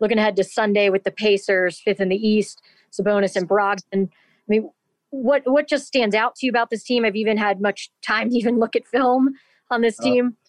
looking 0.00 0.18
ahead 0.18 0.36
to 0.36 0.44
Sunday 0.44 0.90
with 0.90 1.04
the 1.04 1.10
Pacers, 1.10 1.80
fifth 1.80 2.00
in 2.00 2.08
the 2.08 2.16
East, 2.16 2.60
Sabonis 2.92 3.36
and 3.36 3.48
Brogdon. 3.48 3.82
I 3.94 4.08
mean, 4.48 4.70
what 5.10 5.42
what 5.46 5.68
just 5.68 5.86
stands 5.86 6.14
out 6.14 6.34
to 6.36 6.46
you 6.46 6.50
about 6.50 6.70
this 6.70 6.82
team? 6.82 7.04
I've 7.04 7.16
even 7.16 7.38
had 7.38 7.60
much 7.60 7.90
time 8.02 8.30
to 8.30 8.36
even 8.36 8.58
look 8.58 8.76
at 8.76 8.86
film 8.86 9.34
on 9.70 9.80
this 9.80 9.98
uh, 10.00 10.02
team. 10.02 10.26
Uh, 10.26 10.45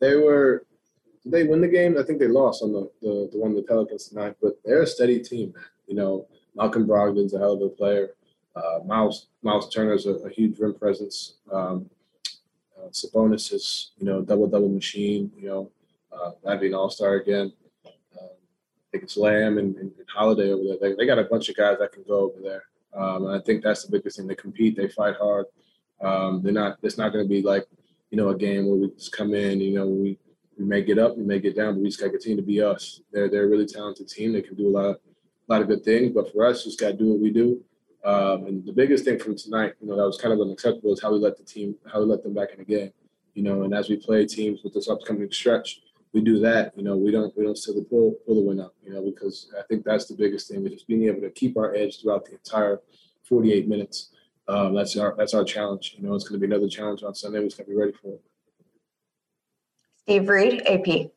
they 0.00 0.16
were 0.16 0.64
did 1.22 1.32
they 1.32 1.44
win 1.44 1.60
the 1.60 1.68
game? 1.68 1.98
I 1.98 2.02
think 2.02 2.18
they 2.18 2.28
lost 2.28 2.62
on 2.62 2.72
the, 2.72 2.90
the, 3.02 3.28
the 3.32 3.38
one 3.38 3.54
the 3.54 3.62
Pelicans 3.62 4.08
tonight, 4.08 4.36
but 4.40 4.58
they're 4.64 4.82
a 4.82 4.86
steady 4.86 5.20
team, 5.20 5.52
man. 5.54 5.64
You 5.86 5.94
know, 5.96 6.26
Malcolm 6.54 6.86
Brogdon's 6.86 7.34
a 7.34 7.38
hell 7.38 7.54
of 7.54 7.62
a 7.62 7.68
player. 7.68 8.10
Uh, 8.54 8.80
Miles 8.84 9.28
Miles 9.42 9.72
Turner's 9.72 10.06
a, 10.06 10.14
a 10.14 10.30
huge 10.30 10.58
rim 10.58 10.74
presence. 10.74 11.34
Um, 11.52 11.88
uh, 12.76 12.88
Sabonis 12.90 13.52
is 13.52 13.92
you 13.98 14.06
know 14.06 14.22
double 14.22 14.46
double 14.46 14.68
machine. 14.68 15.30
You 15.36 15.48
know, 15.48 15.70
uh, 16.12 16.32
that'd 16.44 16.60
be 16.60 16.68
an 16.68 16.74
all 16.74 16.90
star 16.90 17.14
again. 17.14 17.52
Um, 17.86 17.92
I 18.22 18.86
think 18.90 19.04
it's 19.04 19.16
Lamb 19.16 19.58
and, 19.58 19.76
and, 19.76 19.92
and 19.98 20.08
Holiday 20.12 20.50
over 20.50 20.64
there. 20.64 20.78
They, 20.80 20.96
they 20.96 21.06
got 21.06 21.18
a 21.18 21.24
bunch 21.24 21.48
of 21.48 21.56
guys 21.56 21.78
that 21.78 21.92
can 21.92 22.04
go 22.08 22.20
over 22.20 22.40
there. 22.42 22.64
Um, 22.94 23.26
and 23.26 23.36
I 23.36 23.40
think 23.40 23.62
that's 23.62 23.84
the 23.84 23.92
biggest 23.92 24.16
thing. 24.16 24.26
They 24.26 24.34
compete, 24.34 24.76
they 24.76 24.88
fight 24.88 25.16
hard. 25.16 25.46
Um, 26.00 26.42
they're 26.42 26.52
not. 26.52 26.78
It's 26.82 26.98
not 26.98 27.12
going 27.12 27.24
to 27.24 27.28
be 27.28 27.42
like 27.42 27.66
you 28.10 28.16
know, 28.16 28.30
a 28.30 28.36
game 28.36 28.66
where 28.66 28.76
we 28.76 28.90
just 28.90 29.12
come 29.12 29.34
in, 29.34 29.60
you 29.60 29.74
know, 29.74 29.86
we, 29.86 30.18
we 30.58 30.64
may 30.64 30.82
get 30.82 30.98
up, 30.98 31.16
we 31.16 31.24
may 31.24 31.38
get 31.38 31.56
down, 31.56 31.74
but 31.74 31.82
we 31.82 31.88
just 31.88 32.00
got 32.00 32.06
to 32.06 32.12
continue 32.12 32.36
to 32.36 32.42
be 32.42 32.62
us. 32.62 33.00
They're, 33.12 33.28
they're 33.28 33.44
a 33.44 33.48
really 33.48 33.66
talented 33.66 34.08
team. 34.08 34.32
They 34.32 34.42
can 34.42 34.56
do 34.56 34.68
a 34.68 34.70
lot 34.70 34.86
of, 34.86 34.96
a 34.96 35.52
lot 35.52 35.62
of 35.62 35.68
good 35.68 35.84
things, 35.84 36.12
but 36.14 36.32
for 36.32 36.46
us, 36.46 36.64
just 36.64 36.80
got 36.80 36.88
to 36.88 36.96
do 36.96 37.08
what 37.10 37.20
we 37.20 37.30
do. 37.30 37.62
Um, 38.04 38.46
and 38.46 38.66
the 38.66 38.72
biggest 38.72 39.04
thing 39.04 39.18
from 39.18 39.36
tonight, 39.36 39.74
you 39.80 39.88
know, 39.88 39.96
that 39.96 40.06
was 40.06 40.18
kind 40.18 40.32
of 40.32 40.40
unacceptable 40.40 40.92
is 40.92 41.02
how 41.02 41.12
we 41.12 41.18
let 41.18 41.36
the 41.36 41.44
team, 41.44 41.74
how 41.90 42.00
we 42.00 42.06
let 42.06 42.22
them 42.22 42.34
back 42.34 42.52
in 42.52 42.58
the 42.58 42.64
game, 42.64 42.92
you 43.34 43.42
know, 43.42 43.62
and 43.62 43.74
as 43.74 43.88
we 43.88 43.96
play 43.96 44.24
teams 44.24 44.60
with 44.62 44.72
this 44.74 44.88
upcoming 44.88 45.30
stretch, 45.30 45.80
we 46.12 46.22
do 46.22 46.38
that, 46.40 46.72
you 46.76 46.82
know, 46.82 46.96
we 46.96 47.10
don't, 47.10 47.36
we 47.36 47.44
don't 47.44 47.58
still 47.58 47.82
pull, 47.84 48.16
pull 48.24 48.34
the 48.36 48.40
win 48.40 48.60
out, 48.60 48.72
you 48.82 48.92
know, 48.92 49.02
because 49.02 49.52
I 49.58 49.62
think 49.68 49.84
that's 49.84 50.06
the 50.06 50.14
biggest 50.14 50.48
thing 50.48 50.64
is 50.64 50.72
just 50.72 50.88
being 50.88 51.04
able 51.04 51.20
to 51.20 51.30
keep 51.30 51.56
our 51.56 51.74
edge 51.74 52.00
throughout 52.00 52.24
the 52.24 52.32
entire 52.32 52.80
48 53.24 53.68
minutes 53.68 54.10
um, 54.48 54.74
that's 54.74 54.96
our 54.96 55.14
that's 55.16 55.34
our 55.34 55.44
challenge. 55.44 55.96
You 55.98 56.08
know, 56.08 56.14
it's 56.14 56.26
going 56.26 56.40
to 56.40 56.46
be 56.46 56.52
another 56.52 56.68
challenge 56.68 57.02
on 57.02 57.14
Sunday. 57.14 57.40
We 57.40 57.46
just 57.46 57.58
got 57.58 57.64
to 57.64 57.70
be 57.70 57.76
ready 57.76 57.92
for 57.92 58.14
it. 58.14 58.22
Steve 59.98 60.28
Reed, 60.28 60.62
AP. 60.66 61.10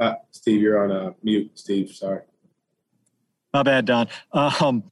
uh, 0.00 0.14
Steve, 0.32 0.60
you're 0.60 0.82
on 0.82 0.90
uh, 0.90 1.12
mute. 1.22 1.52
Steve, 1.54 1.90
sorry. 1.90 2.22
My 3.54 3.62
bad, 3.62 3.84
Don. 3.84 4.08
Um, 4.32 4.84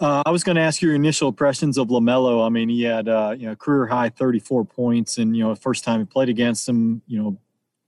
uh, 0.00 0.22
I 0.24 0.30
was 0.30 0.44
going 0.44 0.56
to 0.56 0.62
ask 0.62 0.82
your 0.82 0.94
initial 0.94 1.28
impressions 1.28 1.78
of 1.78 1.88
LaMelo. 1.88 2.44
I 2.44 2.48
mean, 2.48 2.68
he 2.68 2.82
had 2.82 3.08
uh, 3.08 3.34
you 3.36 3.48
know 3.48 3.56
career 3.56 3.86
high 3.86 4.08
34 4.08 4.64
points, 4.64 5.18
and 5.18 5.36
you 5.36 5.42
know 5.42 5.54
first 5.56 5.82
time 5.82 6.00
he 6.00 6.06
played 6.06 6.28
against 6.28 6.68
him, 6.68 7.02
you 7.08 7.20
know, 7.20 7.38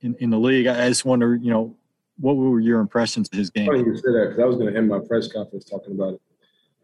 in, 0.00 0.16
in 0.16 0.30
the 0.30 0.38
league. 0.38 0.66
I 0.66 0.88
just 0.88 1.04
wonder, 1.04 1.36
you 1.36 1.50
know, 1.50 1.76
what 2.18 2.36
were 2.36 2.60
your 2.60 2.80
impressions 2.80 3.28
of 3.32 3.38
his 3.38 3.50
game? 3.50 3.66
Funny 3.66 3.80
you 3.80 3.96
say 3.96 4.12
that 4.12 4.26
because 4.28 4.42
I 4.42 4.46
was 4.46 4.56
going 4.56 4.72
to 4.72 4.78
end 4.78 4.88
my 4.88 5.00
press 5.06 5.30
conference 5.30 5.64
talking 5.64 5.92
about 5.92 6.14
it, 6.14 6.20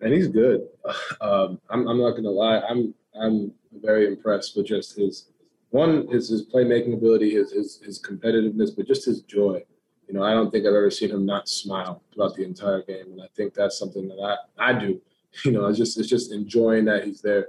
and 0.00 0.12
he's 0.12 0.28
good. 0.28 0.68
Um, 1.20 1.60
I'm, 1.70 1.86
I'm, 1.86 1.98
not 2.00 2.10
going 2.10 2.24
to 2.24 2.30
lie. 2.30 2.58
I'm 2.68 2.92
I'm 3.18 3.52
very 3.80 4.08
impressed 4.08 4.56
with 4.56 4.66
just 4.66 4.96
his 4.96 5.30
one 5.70 6.08
his 6.08 6.28
his 6.28 6.44
playmaking 6.46 6.94
ability, 6.94 7.30
his, 7.34 7.52
his 7.52 7.80
his 7.80 8.02
competitiveness, 8.02 8.70
but 8.76 8.88
just 8.88 9.04
his 9.04 9.22
joy. 9.22 9.62
You 10.08 10.14
know, 10.14 10.24
I 10.24 10.32
don't 10.32 10.50
think 10.50 10.66
I've 10.66 10.74
ever 10.74 10.90
seen 10.90 11.10
him 11.10 11.24
not 11.24 11.48
smile 11.48 12.02
throughout 12.12 12.34
the 12.34 12.44
entire 12.44 12.82
game, 12.82 13.12
and 13.12 13.22
I 13.22 13.26
think 13.36 13.54
that's 13.54 13.78
something 13.78 14.08
that 14.08 14.18
I 14.58 14.70
I 14.70 14.78
do. 14.78 15.00
You 15.46 15.52
know, 15.52 15.64
it's 15.66 15.78
just 15.78 15.98
it's 15.98 16.10
just 16.10 16.30
enjoying 16.30 16.84
that 16.86 17.04
he's 17.04 17.22
there, 17.22 17.46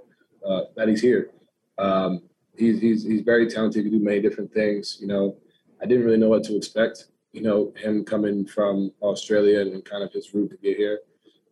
uh, 0.48 0.62
that 0.78 0.88
he's 0.88 1.02
here. 1.02 1.32
Um, 1.78 2.22
he's 2.56 2.80
he's 2.80 3.04
he's 3.04 3.22
very 3.22 3.50
talented. 3.50 3.84
He 3.84 3.90
can 3.90 4.00
do 4.00 4.06
many 4.06 4.22
different 4.22 4.54
things. 4.54 5.00
You 5.02 5.08
know, 5.08 5.36
I 5.82 5.86
didn't 5.86 6.06
really 6.06 6.18
know 6.18 6.30
what 6.30 6.44
to 6.46 6.56
expect 6.56 7.08
you 7.34 7.42
know, 7.42 7.74
him 7.76 8.06
coming 8.06 8.46
from 8.46 8.92
Australia 9.02 9.62
and 9.62 9.84
kind 9.84 10.04
of 10.04 10.14
his 10.14 10.34
route 10.34 10.52
to 10.52 10.58
get 10.58 10.78
here. 10.78 11.00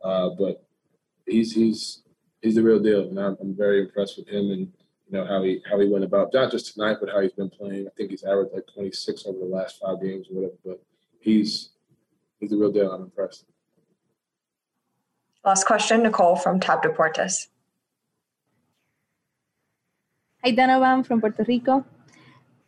Uh, 0.04 0.30
but 0.30 0.64
he's 1.26 1.54
he's 1.54 2.04
he's 2.42 2.56
the 2.56 2.64
real 2.64 2.80
deal, 2.80 3.02
and 3.10 3.20
I'm, 3.20 3.38
I'm, 3.42 3.56
very 3.56 3.82
impressed 3.82 4.18
with 4.18 4.28
him 4.28 4.52
and 4.52 4.72
you 5.08 5.12
know 5.12 5.26
how 5.26 5.44
he 5.44 5.62
how 5.70 5.80
he 5.80 5.88
went 5.88 6.04
about 6.04 6.34
not 6.34 6.52
just 6.52 6.74
tonight, 6.74 6.98
but 7.00 7.10
how 7.10 7.20
he's 7.20 7.34
been 7.34 7.50
playing. 7.50 7.88
I 7.88 7.92
think 7.98 8.12
he's 8.12 8.24
averaged 8.24 8.54
like 8.54 8.68
26 8.74 9.26
over 9.26 9.40
the 9.40 9.46
last 9.46 9.80
five 9.80 10.02
games 10.02 10.28
or 10.30 10.36
whatever. 10.36 10.56
But 10.64 10.84
he's 11.20 11.72
he's 12.40 12.52
the 12.52 12.58
real 12.58 12.72
deal. 12.72 12.92
I'm 12.92 13.04
impressed. 13.04 13.46
Last 15.44 15.66
question, 15.66 16.04
Nicole 16.04 16.36
from 16.36 16.60
Tab 16.60 16.84
Deportes. 16.84 17.48
Hi, 20.44 20.52
Donovan 20.52 21.04
from 21.04 21.22
Puerto 21.22 21.44
Rico 21.48 21.86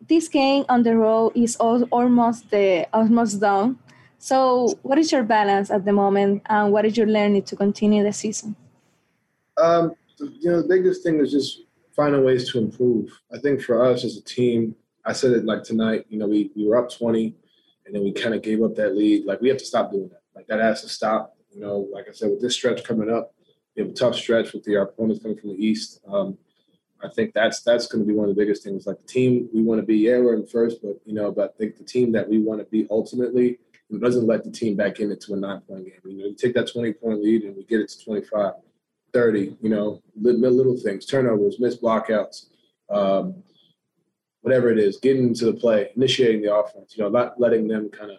this 0.07 0.27
game 0.27 0.65
on 0.69 0.83
the 0.83 0.95
road 0.97 1.31
is 1.35 1.55
all, 1.57 1.83
almost 1.91 2.49
the 2.51 2.87
almost 2.93 3.39
done. 3.39 3.79
So, 4.17 4.79
what 4.83 4.97
is 4.97 5.11
your 5.11 5.23
balance 5.23 5.69
at 5.69 5.85
the 5.85 5.93
moment, 5.93 6.43
and 6.47 6.71
what 6.71 6.85
is 6.85 6.95
your 6.97 7.07
learning 7.07 7.43
to 7.43 7.55
continue 7.55 8.03
the 8.03 8.13
season? 8.13 8.55
Um, 9.57 9.93
you 10.19 10.49
know, 10.49 10.61
the 10.61 10.67
biggest 10.67 11.03
thing 11.03 11.19
is 11.19 11.31
just 11.31 11.61
finding 11.95 12.23
ways 12.23 12.49
to 12.51 12.59
improve. 12.59 13.11
I 13.33 13.37
think 13.39 13.61
for 13.61 13.83
us 13.83 14.03
as 14.03 14.17
a 14.17 14.23
team, 14.23 14.75
I 15.05 15.13
said 15.13 15.31
it 15.31 15.45
like 15.45 15.63
tonight. 15.63 16.05
You 16.09 16.19
know, 16.19 16.27
we 16.27 16.51
we 16.55 16.65
were 16.65 16.77
up 16.77 16.91
twenty, 16.91 17.35
and 17.85 17.93
then 17.93 18.03
we 18.03 18.13
kind 18.13 18.33
of 18.33 18.41
gave 18.41 18.63
up 18.63 18.75
that 18.75 18.95
lead. 18.95 19.25
Like 19.25 19.41
we 19.41 19.49
have 19.49 19.57
to 19.57 19.65
stop 19.65 19.91
doing 19.91 20.09
that. 20.09 20.21
Like 20.35 20.47
that 20.47 20.59
has 20.59 20.81
to 20.83 20.89
stop. 20.89 21.35
You 21.51 21.61
know, 21.61 21.87
like 21.91 22.07
I 22.09 22.13
said, 22.13 22.29
with 22.31 22.41
this 22.41 22.55
stretch 22.55 22.83
coming 22.83 23.11
up, 23.11 23.33
we 23.75 23.83
have 23.83 23.91
a 23.91 23.95
tough 23.95 24.15
stretch 24.15 24.53
with 24.53 24.63
the 24.63 24.77
our 24.77 24.83
opponents 24.83 25.21
coming 25.21 25.37
from 25.37 25.49
the 25.49 25.65
east. 25.65 25.99
Um, 26.07 26.37
I 27.03 27.09
think 27.09 27.33
that's 27.33 27.61
that's 27.61 27.87
going 27.87 28.03
to 28.03 28.07
be 28.07 28.13
one 28.13 28.29
of 28.29 28.35
the 28.35 28.41
biggest 28.41 28.63
things. 28.63 28.87
Like 28.87 28.99
the 29.01 29.07
team 29.07 29.49
we 29.53 29.61
want 29.61 29.81
to 29.81 29.85
be, 29.85 29.97
yeah, 29.97 30.19
we're 30.19 30.35
in 30.35 30.47
first, 30.47 30.81
but 30.81 30.99
you 31.05 31.13
know, 31.13 31.31
but 31.31 31.53
I 31.53 31.57
think 31.57 31.77
the 31.77 31.83
team 31.83 32.11
that 32.13 32.29
we 32.29 32.39
want 32.39 32.61
to 32.61 32.65
be 32.65 32.87
ultimately 32.89 33.59
doesn't 33.99 34.25
let 34.25 34.43
the 34.43 34.51
team 34.51 34.75
back 34.75 34.99
in 34.99 35.11
into 35.11 35.33
a 35.33 35.37
nine 35.37 35.61
point 35.61 35.85
game. 35.85 35.99
You 36.05 36.17
know, 36.17 36.25
you 36.25 36.35
take 36.35 36.53
that 36.55 36.71
20 36.71 36.93
point 36.93 37.21
lead 37.21 37.43
and 37.43 37.55
we 37.55 37.63
get 37.65 37.81
it 37.81 37.89
to 37.89 38.03
25, 38.03 38.53
30, 39.11 39.57
you 39.61 39.69
know, 39.69 40.01
little, 40.19 40.51
little 40.51 40.77
things, 40.77 41.05
turnovers, 41.05 41.59
missed 41.59 41.81
blockouts, 41.81 42.47
um, 42.89 43.43
whatever 44.41 44.71
it 44.71 44.79
is, 44.79 44.97
getting 44.97 45.27
into 45.27 45.45
the 45.45 45.53
play, 45.53 45.91
initiating 45.95 46.41
the 46.41 46.53
offense, 46.53 46.95
you 46.97 47.03
know, 47.03 47.09
not 47.09 47.39
letting 47.39 47.67
them 47.67 47.89
kind 47.89 48.09
of, 48.09 48.17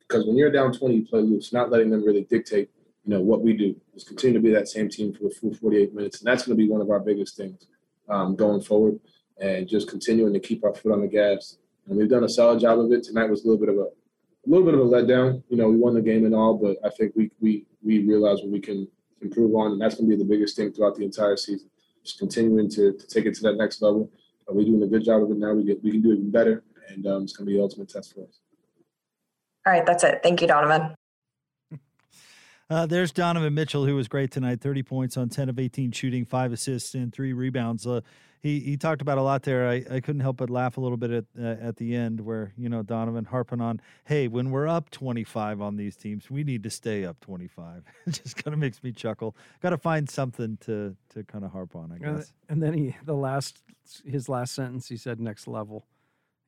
because 0.00 0.26
when 0.26 0.36
you're 0.36 0.50
down 0.50 0.72
20, 0.72 0.94
you 0.94 1.06
play 1.06 1.20
loose, 1.20 1.52
not 1.52 1.70
letting 1.70 1.90
them 1.90 2.04
really 2.04 2.24
dictate, 2.24 2.68
you 3.04 3.14
know, 3.14 3.20
what 3.20 3.40
we 3.40 3.56
do. 3.56 3.74
Just 3.94 4.08
continue 4.08 4.34
to 4.34 4.42
be 4.42 4.52
that 4.52 4.68
same 4.68 4.90
team 4.90 5.14
for 5.14 5.24
the 5.24 5.30
full 5.30 5.54
48 5.54 5.94
minutes. 5.94 6.20
And 6.20 6.26
that's 6.26 6.44
going 6.44 6.58
to 6.58 6.62
be 6.62 6.70
one 6.70 6.82
of 6.82 6.90
our 6.90 7.00
biggest 7.00 7.36
things 7.36 7.66
um, 8.08 8.36
going 8.36 8.60
forward 8.60 8.98
and 9.38 9.68
just 9.68 9.88
continuing 9.88 10.32
to 10.32 10.40
keep 10.40 10.64
our 10.64 10.74
foot 10.74 10.92
on 10.92 11.00
the 11.00 11.06
gas. 11.06 11.58
And 11.86 11.96
we've 11.96 12.08
done 12.08 12.24
a 12.24 12.28
solid 12.28 12.60
job 12.60 12.78
of 12.78 12.90
it. 12.92 13.04
Tonight 13.04 13.30
was 13.30 13.44
a 13.44 13.48
little 13.48 13.64
bit 13.64 13.68
of 13.68 13.78
a, 13.78 13.88
a 13.88 14.46
little 14.46 14.64
bit 14.64 14.74
of 14.74 14.80
a 14.80 14.84
letdown. 14.84 15.42
You 15.48 15.56
know, 15.56 15.68
we 15.68 15.76
won 15.76 15.94
the 15.94 16.02
game 16.02 16.24
and 16.24 16.34
all, 16.34 16.54
but 16.54 16.76
I 16.84 16.90
think 16.90 17.12
we 17.14 17.30
we 17.40 17.66
we 17.82 18.04
realize 18.04 18.38
what 18.38 18.50
we 18.50 18.60
can 18.60 18.88
improve 19.22 19.54
on, 19.54 19.72
and 19.72 19.80
that's 19.80 19.96
going 19.96 20.10
to 20.10 20.16
be 20.16 20.22
the 20.22 20.28
biggest 20.28 20.56
thing 20.56 20.72
throughout 20.72 20.96
the 20.96 21.04
entire 21.04 21.36
season. 21.36 21.68
Just 22.04 22.18
continuing 22.18 22.70
to, 22.70 22.92
to 22.92 23.06
take 23.06 23.26
it 23.26 23.34
to 23.34 23.42
that 23.42 23.56
next 23.56 23.82
level. 23.82 24.10
Uh, 24.48 24.54
we're 24.54 24.64
doing 24.64 24.82
a 24.82 24.86
good 24.86 25.04
job 25.04 25.22
of 25.22 25.30
it 25.30 25.38
now. 25.38 25.52
We 25.52 25.64
get 25.64 25.82
we 25.82 25.92
can 25.92 26.02
do 26.02 26.12
even 26.12 26.30
better, 26.30 26.64
and 26.88 27.06
um, 27.06 27.22
it's 27.24 27.36
going 27.36 27.46
to 27.46 27.50
be 27.50 27.56
the 27.56 27.62
ultimate 27.62 27.88
test 27.88 28.14
for 28.14 28.22
us. 28.22 28.40
All 29.66 29.72
right, 29.72 29.84
that's 29.84 30.04
it. 30.04 30.20
Thank 30.22 30.40
you, 30.40 30.46
Donovan. 30.46 30.94
Uh, 32.68 32.84
there's 32.84 33.12
Donovan 33.12 33.54
Mitchell, 33.54 33.86
who 33.86 33.94
was 33.94 34.08
great 34.08 34.32
tonight 34.32 34.60
30 34.60 34.82
points 34.82 35.16
on 35.16 35.28
10 35.28 35.48
of 35.48 35.58
18 35.58 35.92
shooting, 35.92 36.24
five 36.24 36.52
assists, 36.52 36.94
and 36.94 37.12
three 37.12 37.32
rebounds. 37.32 37.86
Uh, 37.86 38.00
he, 38.42 38.60
he 38.60 38.76
talked 38.76 39.00
about 39.00 39.18
a 39.18 39.22
lot 39.22 39.44
there. 39.44 39.68
I, 39.68 39.84
I 39.90 40.00
couldn't 40.00 40.20
help 40.20 40.38
but 40.38 40.50
laugh 40.50 40.76
a 40.76 40.80
little 40.80 40.96
bit 40.96 41.10
at, 41.10 41.24
uh, 41.40 41.56
at 41.60 41.76
the 41.76 41.94
end 41.94 42.20
where, 42.20 42.52
you 42.56 42.68
know, 42.68 42.82
Donovan 42.82 43.24
harping 43.24 43.60
on, 43.60 43.80
hey, 44.04 44.26
when 44.28 44.50
we're 44.50 44.66
up 44.68 44.90
25 44.90 45.60
on 45.60 45.76
these 45.76 45.96
teams, 45.96 46.28
we 46.28 46.42
need 46.42 46.64
to 46.64 46.70
stay 46.70 47.04
up 47.04 47.20
25. 47.20 47.84
it 48.06 48.20
just 48.22 48.42
kind 48.42 48.52
of 48.52 48.58
makes 48.58 48.82
me 48.82 48.90
chuckle. 48.90 49.36
Got 49.62 49.70
to 49.70 49.78
find 49.78 50.10
something 50.10 50.58
to, 50.62 50.96
to 51.14 51.24
kind 51.24 51.44
of 51.44 51.52
harp 51.52 51.76
on, 51.76 51.92
I 51.92 51.98
guess. 51.98 52.32
And 52.48 52.62
then 52.62 52.74
he, 52.74 52.96
the 53.04 53.14
last, 53.14 53.62
his 54.04 54.28
last 54.28 54.54
sentence, 54.54 54.88
he 54.88 54.96
said, 54.96 55.20
next 55.20 55.46
level, 55.46 55.86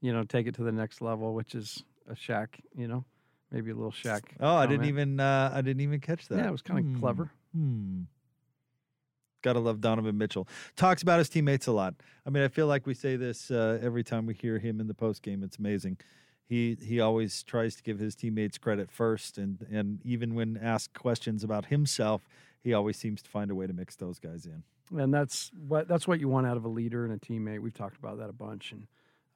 you 0.01 0.13
know, 0.13 0.25
take 0.25 0.49
it 0.49 0.55
to 0.57 0.65
the 0.65 0.73
next 0.73 1.01
level, 1.01 1.33
which 1.35 1.55
is 1.55 1.85
a 2.09 2.15
Shaq, 2.15 2.49
you 2.77 2.89
know, 2.89 3.05
maybe 3.51 3.71
a 3.71 3.75
little 3.75 3.93
Shaq. 3.93 4.23
Oh, 4.41 4.55
I 4.57 4.67
didn't 4.67 4.87
even 4.87 5.21
uh, 5.21 5.51
I 5.55 5.61
didn't 5.63 5.81
even 5.83 6.01
catch 6.01 6.29
that. 6.29 6.39
Yeah, 6.39 6.49
it 6.49 6.53
was 6.53 6.63
kind 6.63 6.79
of 6.81 6.85
Hmm. 6.87 6.99
clever. 7.01 7.31
Hmm. 7.55 8.03
Gotta 9.43 9.61
love 9.61 9.81
Donovan 9.81 10.19
Mitchell. 10.19 10.49
Talks 10.77 11.03
about 11.03 11.19
his 11.21 11.29
teammates 11.29 11.69
a 11.69 11.73
lot. 11.73 11.95
I 12.27 12.31
mean, 12.31 12.43
I 12.43 12.49
feel 12.49 12.67
like 12.67 12.87
we 12.87 12.95
say 12.95 13.15
this 13.17 13.51
uh, 13.53 13.79
every 13.81 14.03
time 14.03 14.27
we 14.27 14.35
hear 14.35 14.59
him 14.59 14.81
in 14.81 14.89
the 14.89 14.95
post 14.95 15.23
game. 15.23 15.45
It's 15.45 15.59
amazing. 15.59 15.99
He 16.45 16.77
he 16.83 16.99
always 16.99 17.43
tries 17.45 17.77
to 17.77 17.83
give 17.83 17.99
his 18.01 18.17
teammates 18.17 18.59
credit 18.59 18.91
first, 18.91 19.39
and 19.39 19.65
and 19.71 20.01
even 20.05 20.35
when 20.35 20.57
asked 20.61 20.95
questions 20.99 21.45
about 21.45 21.67
himself, 21.67 22.23
he 22.65 22.73
always 22.75 22.97
seems 22.97 23.23
to 23.23 23.31
find 23.31 23.51
a 23.51 23.55
way 23.55 23.67
to 23.69 23.73
mix 23.73 23.95
those 23.97 24.19
guys 24.19 24.45
in. 24.47 24.65
and 24.99 25.13
that's 25.15 25.51
what 25.69 25.87
that's 25.87 26.09
what 26.09 26.19
you 26.19 26.29
want 26.29 26.47
out 26.47 26.57
of 26.57 26.65
a 26.65 26.69
leader 26.69 27.05
and 27.05 27.13
a 27.15 27.19
teammate. 27.19 27.61
We've 27.61 27.75
talked 27.75 27.97
about 27.97 28.19
that 28.19 28.31
a 28.31 28.33
bunch, 28.33 28.73
and 28.73 28.87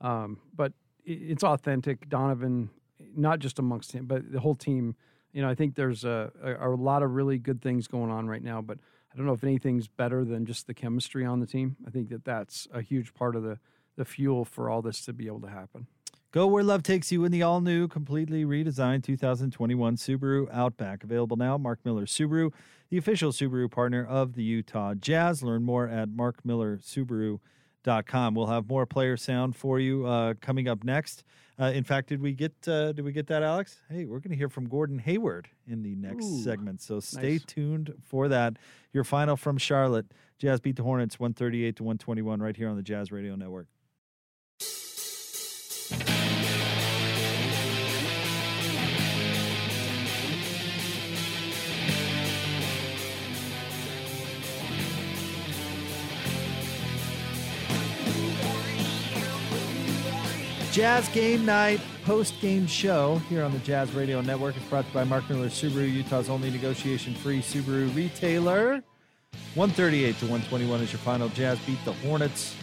um, 0.00 0.38
but 0.56 0.72
it, 1.04 1.12
it's 1.12 1.44
authentic. 1.44 2.08
Donovan, 2.08 2.70
not 3.16 3.38
just 3.38 3.58
amongst 3.58 3.92
him, 3.92 4.06
but 4.06 4.30
the 4.30 4.40
whole 4.40 4.54
team. 4.54 4.96
You 5.32 5.40
know, 5.40 5.48
I 5.48 5.54
think 5.54 5.76
there's 5.76 6.04
a, 6.04 6.30
a, 6.42 6.68
a 6.68 6.76
lot 6.76 7.02
of 7.02 7.12
really 7.12 7.38
good 7.38 7.62
things 7.62 7.86
going 7.86 8.10
on 8.10 8.28
right 8.28 8.42
now, 8.42 8.60
but 8.60 8.78
I 9.12 9.16
don't 9.16 9.24
know 9.24 9.32
if 9.32 9.42
anything's 9.42 9.88
better 9.88 10.26
than 10.26 10.44
just 10.44 10.66
the 10.66 10.74
chemistry 10.74 11.24
on 11.24 11.40
the 11.40 11.46
team. 11.46 11.76
I 11.86 11.90
think 11.90 12.10
that 12.10 12.24
that's 12.24 12.68
a 12.72 12.82
huge 12.82 13.14
part 13.14 13.34
of 13.34 13.42
the 13.42 13.58
the 13.96 14.04
fuel 14.04 14.44
for 14.44 14.70
all 14.70 14.82
this 14.82 15.04
to 15.04 15.12
be 15.12 15.26
able 15.26 15.40
to 15.40 15.48
happen. 15.48 15.86
Go 16.32 16.46
where 16.46 16.64
love 16.64 16.82
takes 16.82 17.12
you 17.12 17.26
in 17.26 17.32
the 17.32 17.42
all 17.42 17.60
new, 17.60 17.86
completely 17.86 18.44
redesigned 18.44 19.04
2021 19.04 19.96
Subaru 19.96 20.48
Outback. 20.50 21.04
Available 21.04 21.36
now, 21.36 21.58
Mark 21.58 21.80
Miller 21.84 22.06
Subaru, 22.06 22.50
the 22.88 22.96
official 22.96 23.32
Subaru 23.32 23.70
partner 23.70 24.02
of 24.02 24.32
the 24.32 24.42
Utah 24.42 24.94
Jazz. 24.94 25.42
Learn 25.42 25.62
more 25.62 25.86
at 25.88 26.08
markmillersubaru.com. 26.08 27.40
We'll 27.84 28.46
have 28.46 28.68
more 28.68 28.86
player 28.86 29.16
sound 29.16 29.56
for 29.56 29.78
you 29.80 30.06
uh, 30.06 30.34
coming 30.40 30.68
up 30.68 30.84
next. 30.84 31.24
Uh, 31.60 31.66
in 31.66 31.84
fact, 31.84 32.08
did 32.08 32.20
we 32.20 32.32
get 32.32 32.52
uh, 32.66 32.92
did 32.92 33.04
we 33.04 33.12
get 33.12 33.26
that, 33.28 33.42
Alex? 33.42 33.76
Hey, 33.90 34.04
we're 34.04 34.18
going 34.18 34.30
to 34.30 34.36
hear 34.36 34.48
from 34.48 34.68
Gordon 34.68 34.98
Hayward 34.98 35.48
in 35.66 35.82
the 35.82 35.94
next 35.94 36.24
Ooh, 36.24 36.42
segment, 36.42 36.80
so 36.80 36.98
stay 36.98 37.32
nice. 37.32 37.44
tuned 37.44 37.92
for 38.02 38.28
that. 38.28 38.56
Your 38.92 39.04
final 39.04 39.36
from 39.36 39.58
Charlotte: 39.58 40.06
Jazz 40.38 40.60
beat 40.60 40.76
the 40.76 40.82
Hornets 40.82 41.20
138 41.20 41.76
to 41.76 41.82
121 41.82 42.40
right 42.40 42.56
here 42.56 42.68
on 42.68 42.76
the 42.76 42.82
Jazz 42.82 43.12
Radio 43.12 43.36
Network. 43.36 43.68
Jazz 60.72 61.06
Game 61.10 61.44
Night 61.44 61.82
post 62.06 62.40
game 62.40 62.66
show 62.66 63.18
here 63.28 63.44
on 63.44 63.52
the 63.52 63.58
Jazz 63.58 63.92
Radio 63.92 64.22
Network 64.22 64.56
is 64.56 64.62
brought 64.62 64.86
to 64.86 64.88
you 64.88 64.94
by 64.94 65.04
Mark 65.04 65.28
Miller 65.28 65.48
Subaru, 65.48 65.92
Utah's 65.92 66.30
only 66.30 66.50
negotiation 66.50 67.14
free 67.14 67.42
Subaru 67.42 67.94
retailer. 67.94 68.82
138 69.54 70.16
to 70.20 70.24
121 70.24 70.80
is 70.80 70.90
your 70.90 70.98
final. 71.00 71.28
Jazz 71.28 71.58
beat 71.66 71.76
the 71.84 71.92
Hornets. 71.92 72.56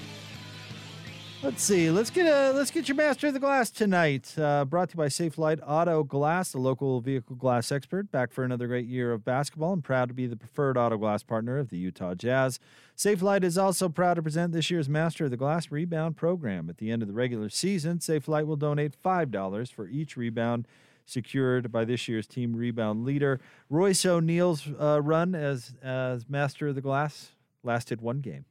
Let's 1.41 1.63
see. 1.63 1.89
Let's 1.89 2.09
get 2.09 2.27
a 2.27 2.51
let's 2.51 2.69
get 2.69 2.89
your 2.89 2.97
master 2.97 3.27
of 3.27 3.33
the 3.33 3.39
glass 3.39 3.71
tonight. 3.71 4.37
Uh, 4.37 4.65
brought 4.65 4.89
to 4.89 4.95
you 4.95 4.97
by 4.97 5.07
Safelite 5.07 5.61
Auto 5.65 6.03
Glass, 6.03 6.51
the 6.51 6.57
local 6.57 6.99
vehicle 6.99 7.37
glass 7.37 7.71
expert. 7.71 8.11
Back 8.11 8.33
for 8.33 8.43
another 8.43 8.67
great 8.67 8.87
year 8.87 9.13
of 9.13 9.23
basketball 9.23 9.71
and 9.71 9.81
proud 9.81 10.09
to 10.09 10.13
be 10.13 10.27
the 10.27 10.35
preferred 10.35 10.77
auto 10.77 10.97
glass 10.97 11.23
partner 11.23 11.57
of 11.57 11.69
the 11.69 11.77
Utah 11.77 12.13
Jazz. 12.13 12.59
Safelite 12.97 13.45
is 13.45 13.57
also 13.57 13.87
proud 13.87 14.15
to 14.15 14.21
present 14.21 14.51
this 14.51 14.69
year's 14.69 14.89
Master 14.89 15.25
of 15.25 15.31
the 15.31 15.37
Glass 15.37 15.71
Rebound 15.71 16.17
Program. 16.17 16.69
At 16.69 16.77
the 16.77 16.91
end 16.91 17.01
of 17.01 17.07
the 17.07 17.13
regular 17.13 17.47
season, 17.47 17.99
Safelite 17.99 18.45
will 18.45 18.57
donate 18.57 18.93
five 18.93 19.31
dollars 19.31 19.69
for 19.69 19.87
each 19.87 20.17
rebound 20.17 20.67
secured 21.05 21.71
by 21.71 21.85
this 21.85 22.09
year's 22.09 22.27
team 22.27 22.53
rebound 22.53 23.05
leader. 23.05 23.39
Royce 23.69 24.05
O'Neal's 24.05 24.67
uh, 24.77 25.01
run 25.01 25.33
as 25.35 25.73
as 25.81 26.27
Master 26.27 26.67
of 26.67 26.75
the 26.75 26.81
Glass 26.81 27.31
lasted 27.63 28.01
one 28.01 28.19
game. 28.19 28.43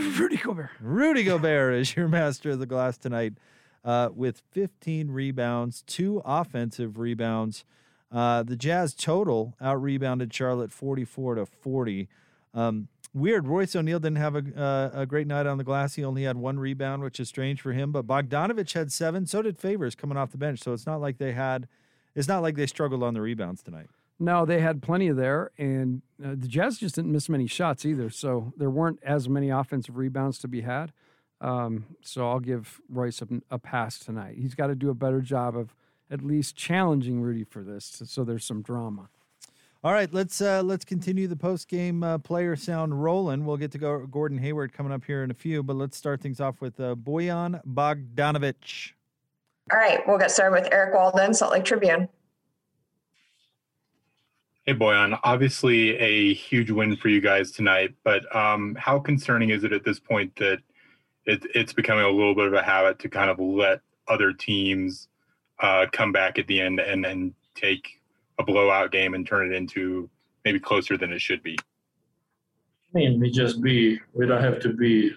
Rudy 0.18 0.36
Gobert. 0.38 0.70
Rudy 0.80 1.24
Gobert 1.24 1.74
is 1.74 1.94
your 1.94 2.08
master 2.08 2.50
of 2.50 2.58
the 2.58 2.66
glass 2.66 2.96
tonight 2.96 3.34
uh, 3.84 4.08
with 4.14 4.42
15 4.52 5.10
rebounds, 5.10 5.82
two 5.86 6.22
offensive 6.24 6.98
rebounds. 6.98 7.64
Uh, 8.10 8.42
the 8.42 8.56
Jazz 8.56 8.94
total 8.94 9.54
out 9.60 9.82
rebounded 9.82 10.32
Charlotte 10.32 10.72
44 10.72 11.34
to 11.36 11.46
40. 11.46 12.08
Um, 12.54 12.88
weird. 13.12 13.46
Royce 13.46 13.76
O'Neal 13.76 14.00
didn't 14.00 14.16
have 14.16 14.36
a, 14.36 14.60
uh, 14.60 15.00
a 15.02 15.06
great 15.06 15.26
night 15.26 15.46
on 15.46 15.58
the 15.58 15.64
glass. 15.64 15.94
He 15.96 16.04
only 16.04 16.22
had 16.22 16.38
one 16.38 16.58
rebound, 16.58 17.02
which 17.02 17.20
is 17.20 17.28
strange 17.28 17.60
for 17.60 17.72
him. 17.72 17.92
But 17.92 18.06
Bogdanovic 18.06 18.72
had 18.72 18.90
seven. 18.90 19.26
So 19.26 19.42
did 19.42 19.58
Favors 19.58 19.94
coming 19.94 20.16
off 20.16 20.32
the 20.32 20.38
bench. 20.38 20.60
So 20.60 20.72
it's 20.72 20.86
not 20.86 21.00
like 21.00 21.18
they 21.18 21.32
had. 21.32 21.68
It's 22.14 22.26
not 22.26 22.42
like 22.42 22.56
they 22.56 22.66
struggled 22.66 23.02
on 23.02 23.14
the 23.14 23.20
rebounds 23.20 23.62
tonight. 23.62 23.88
No, 24.22 24.44
they 24.44 24.60
had 24.60 24.82
plenty 24.82 25.08
of 25.08 25.16
there, 25.16 25.50
and 25.56 26.02
uh, 26.22 26.34
the 26.36 26.46
Jazz 26.46 26.78
just 26.78 26.94
didn't 26.94 27.10
miss 27.10 27.30
many 27.30 27.46
shots 27.46 27.86
either. 27.86 28.10
So 28.10 28.52
there 28.54 28.68
weren't 28.68 29.00
as 29.02 29.30
many 29.30 29.48
offensive 29.48 29.96
rebounds 29.96 30.38
to 30.40 30.48
be 30.48 30.60
had. 30.60 30.92
Um, 31.40 31.86
so 32.02 32.28
I'll 32.28 32.38
give 32.38 32.82
Royce 32.90 33.22
a, 33.22 33.28
a 33.50 33.58
pass 33.58 33.98
tonight. 33.98 34.36
He's 34.36 34.54
got 34.54 34.66
to 34.66 34.74
do 34.74 34.90
a 34.90 34.94
better 34.94 35.22
job 35.22 35.56
of 35.56 35.74
at 36.10 36.22
least 36.22 36.54
challenging 36.54 37.22
Rudy 37.22 37.44
for 37.44 37.62
this, 37.62 38.02
so 38.04 38.22
there's 38.22 38.44
some 38.44 38.60
drama. 38.60 39.08
All 39.82 39.94
right, 39.94 40.12
let's 40.12 40.42
uh, 40.42 40.62
let's 40.62 40.84
continue 40.84 41.26
the 41.26 41.36
post 41.36 41.66
game 41.66 42.02
uh, 42.02 42.18
player 42.18 42.56
sound 42.56 43.02
rolling. 43.02 43.46
We'll 43.46 43.56
get 43.56 43.70
to 43.72 43.78
go 43.78 44.06
Gordon 44.06 44.36
Hayward 44.36 44.74
coming 44.74 44.92
up 44.92 45.04
here 45.04 45.24
in 45.24 45.30
a 45.30 45.34
few, 45.34 45.62
but 45.62 45.76
let's 45.76 45.96
start 45.96 46.20
things 46.20 46.38
off 46.38 46.60
with 46.60 46.78
uh, 46.78 46.94
Bojan 46.94 47.64
Bogdanovic. 47.66 48.92
All 49.72 49.78
right, 49.78 50.06
we'll 50.06 50.18
get 50.18 50.30
started 50.30 50.60
with 50.60 50.70
Eric 50.70 50.94
Walden, 50.94 51.32
Salt 51.32 51.52
Lake 51.52 51.64
Tribune. 51.64 52.10
Hey, 54.66 54.74
Bojan. 54.74 55.18
Obviously, 55.24 55.96
a 55.96 56.34
huge 56.34 56.70
win 56.70 56.94
for 56.94 57.08
you 57.08 57.22
guys 57.22 57.50
tonight, 57.50 57.94
but 58.04 58.34
um, 58.36 58.76
how 58.78 58.98
concerning 58.98 59.48
is 59.48 59.64
it 59.64 59.72
at 59.72 59.84
this 59.84 59.98
point 59.98 60.36
that 60.36 60.58
it, 61.24 61.46
it's 61.54 61.72
becoming 61.72 62.04
a 62.04 62.10
little 62.10 62.34
bit 62.34 62.46
of 62.46 62.52
a 62.52 62.62
habit 62.62 62.98
to 62.98 63.08
kind 63.08 63.30
of 63.30 63.38
let 63.38 63.80
other 64.06 64.34
teams 64.34 65.08
uh, 65.60 65.86
come 65.92 66.12
back 66.12 66.38
at 66.38 66.46
the 66.46 66.60
end 66.60 66.78
and, 66.78 67.02
then 67.02 67.34
take 67.54 68.00
a 68.38 68.44
blowout 68.44 68.92
game 68.92 69.14
and 69.14 69.26
turn 69.26 69.50
it 69.50 69.56
into 69.56 70.08
maybe 70.44 70.60
closer 70.60 70.96
than 70.98 71.10
it 71.10 71.20
should 71.20 71.42
be? 71.42 71.56
I 71.58 72.98
mean, 72.98 73.18
we 73.18 73.30
just 73.30 73.62
be, 73.62 73.98
we 74.12 74.26
don't 74.26 74.42
have 74.42 74.60
to 74.60 74.74
be 74.74 75.12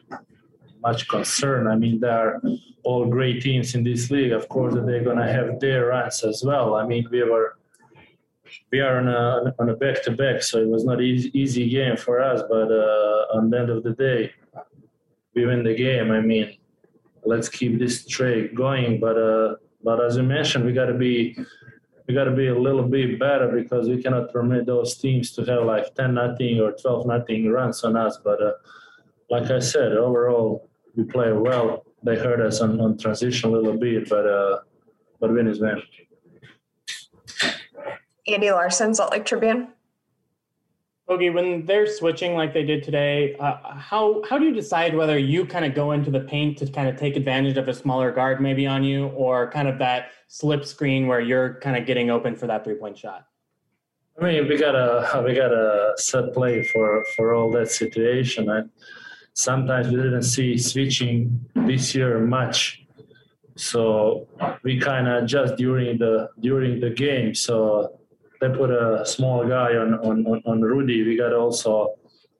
much 0.81 1.07
concerned. 1.09 1.67
I 1.67 1.75
mean, 1.75 1.99
there 1.99 2.11
are 2.11 2.41
all 2.83 3.05
great 3.07 3.41
teams 3.41 3.75
in 3.75 3.83
this 3.83 4.09
league. 4.09 4.31
Of 4.31 4.47
course, 4.47 4.73
they're 4.73 5.03
going 5.03 5.17
to 5.17 5.31
have 5.31 5.59
their 5.59 5.87
runs 5.87 6.23
as 6.23 6.43
well. 6.45 6.75
I 6.75 6.87
mean, 6.87 7.07
we 7.11 7.23
were, 7.23 7.57
we 8.72 8.80
are 8.80 8.97
on 8.97 9.08
a, 9.08 9.54
on 9.60 9.70
a 9.70 9.76
back-to-back, 9.76 10.41
so 10.41 10.60
it 10.60 10.68
was 10.68 10.86
not 10.86 11.01
easy, 11.01 11.32
easy 11.38 11.70
game 11.70 11.97
for 11.97 12.22
us. 12.22 12.41
But 12.49 12.72
uh, 12.72 13.38
on 13.38 13.49
the 13.49 13.60
end 13.60 13.70
of 13.70 13.84
the 13.84 13.93
day, 13.93 14.32
we 15.36 15.45
win 15.45 15.64
the 15.64 15.76
game. 15.76 16.12
I 16.12 16.22
mean, 16.22 16.58
let's 17.26 17.49
keep 17.49 17.80
this 17.80 18.01
streak 18.01 18.56
going. 18.56 18.99
But 18.99 19.18
uh, 19.18 19.56
but 19.84 20.04
as 20.04 20.18
you 20.18 20.24
mentioned, 20.24 20.66
we 20.66 20.74
got 20.74 20.86
to 20.86 20.93
be 20.93 21.38
we 22.08 22.14
got 22.14 22.26
to 22.26 22.36
be 22.36 22.47
a 22.47 22.58
little 22.58 22.84
bit 22.84 23.20
better 23.20 23.47
because 23.49 23.88
we 23.88 24.01
cannot 24.01 24.32
permit 24.32 24.66
those 24.66 24.97
teams 24.97 25.32
to 25.32 25.45
have 25.45 25.64
like 25.64 25.95
10 25.95 26.14
nothing 26.16 26.60
or 26.60 26.74
12 26.74 27.08
nothing 27.08 27.49
runs 27.49 27.84
on 27.84 27.95
us. 27.95 28.18
But 28.24 28.41
uh, 28.41 28.51
like 29.30 29.49
I 29.49 29.60
said, 29.60 29.93
overall 29.93 30.70
we 30.95 31.04
play 31.04 31.32
well. 31.32 31.86
They 32.04 32.18
hurt 32.18 32.41
us 32.41 32.60
on, 32.60 32.82
on 32.82 32.97
transition 32.97 33.49
a 33.49 33.54
little 33.54 33.78
bit, 33.78 34.10
but 34.10 34.28
uh, 34.28 34.60
but 35.20 35.34
win 35.34 35.47
is 35.47 35.62
win. 35.62 35.82
Andy 38.28 38.51
Larsen, 38.51 38.93
Salt 38.93 39.11
Lake 39.11 39.26
Tribune. 39.26 39.69
Bogey, 41.07 41.30
when 41.30 41.65
they're 41.65 41.86
switching 41.86 42.34
like 42.34 42.53
they 42.53 42.63
did 42.63 42.82
today, 42.82 43.36
uh, 43.38 43.76
how 43.76 44.24
how 44.30 44.38
do 44.38 44.45
you 44.45 44.53
decide 44.53 44.95
whether 44.95 45.17
you 45.17 45.45
kind 45.45 45.65
of 45.65 45.76
go 45.76 45.91
into 45.91 46.09
the 46.09 46.21
paint 46.21 46.57
to 46.59 46.65
kind 46.65 46.88
of 46.88 46.95
take 46.95 47.17
advantage 47.17 47.57
of 47.57 47.67
a 47.67 47.74
smaller 47.74 48.09
guard 48.09 48.41
maybe 48.41 48.65
on 48.65 48.86
you, 48.86 49.07
or 49.07 49.51
kind 49.51 49.67
of 49.67 49.78
that 49.80 50.11
slip 50.28 50.63
screen 50.63 51.07
where 51.07 51.19
you're 51.19 51.55
kind 51.55 51.76
of 51.76 51.86
getting 51.86 52.09
open 52.09 52.38
for 52.38 52.47
that 52.47 52.63
three 52.63 52.76
point 52.76 52.97
shot? 52.97 53.28
I 54.19 54.24
mean, 54.24 54.47
we 54.47 54.57
got 54.57 54.76
a 54.76 55.21
we 55.28 55.34
got 55.34 55.51
a 55.51 55.93
set 55.97 56.34
play 56.34 56.63
for 56.63 57.03
for 57.17 57.34
all 57.34 57.51
that 57.51 57.69
situation, 57.69 58.49
and 58.49 58.69
sometimes 59.34 59.89
we 59.89 59.97
didn't 59.97 60.24
see 60.24 60.57
switching 60.57 61.45
this 61.53 61.93
year 61.93 62.17
much, 62.19 62.86
so 63.57 64.26
we 64.63 64.80
kind 64.80 65.09
of 65.09 65.26
adjust 65.26 65.57
during 65.57 65.97
the 65.97 66.30
during 66.39 66.80
the 66.80 66.91
game. 66.91 67.36
So 67.36 67.99
they 68.43 68.49
put 68.49 68.71
a 68.71 69.05
small 69.05 69.47
guy 69.47 69.77
on 69.77 69.93
on 70.07 70.25
on, 70.27 70.41
on 70.45 70.61
Rudy. 70.61 71.03
We 71.07 71.15
got 71.15 71.33
also 71.33 71.95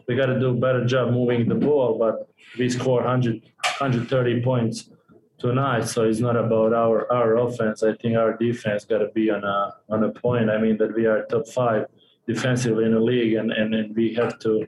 we 0.08 0.16
got 0.16 0.26
to 0.26 0.38
do 0.38 0.50
a 0.50 0.60
better 0.66 0.84
job 0.84 1.14
moving 1.14 1.48
the 1.48 1.56
ball. 1.56 1.98
But 1.98 2.28
we 2.60 2.70
score 2.70 3.02
100 3.02 3.42
130 3.80 4.42
points 4.42 4.90
tonight, 5.38 5.86
so 5.88 6.04
it's 6.04 6.20
not 6.20 6.36
about 6.36 6.74
our 6.74 7.12
our 7.12 7.38
offense. 7.38 7.84
I 7.84 7.94
think 7.96 8.18
our 8.18 8.36
defense 8.36 8.84
got 8.84 9.00
to 9.00 9.10
be 9.16 9.30
on 9.30 9.46
a 9.46 9.76
on 9.90 10.04
a 10.04 10.12
point. 10.12 10.50
I 10.50 10.58
mean 10.58 10.78
that 10.78 10.94
we 10.94 11.06
are 11.06 11.24
top 11.24 11.48
five 11.48 11.86
defensively 12.28 12.84
in 12.84 12.94
the 12.94 13.00
league, 13.00 13.36
and 13.36 13.54
and, 13.54 13.74
and 13.74 13.96
we 13.96 14.14
have 14.16 14.38
to 14.40 14.68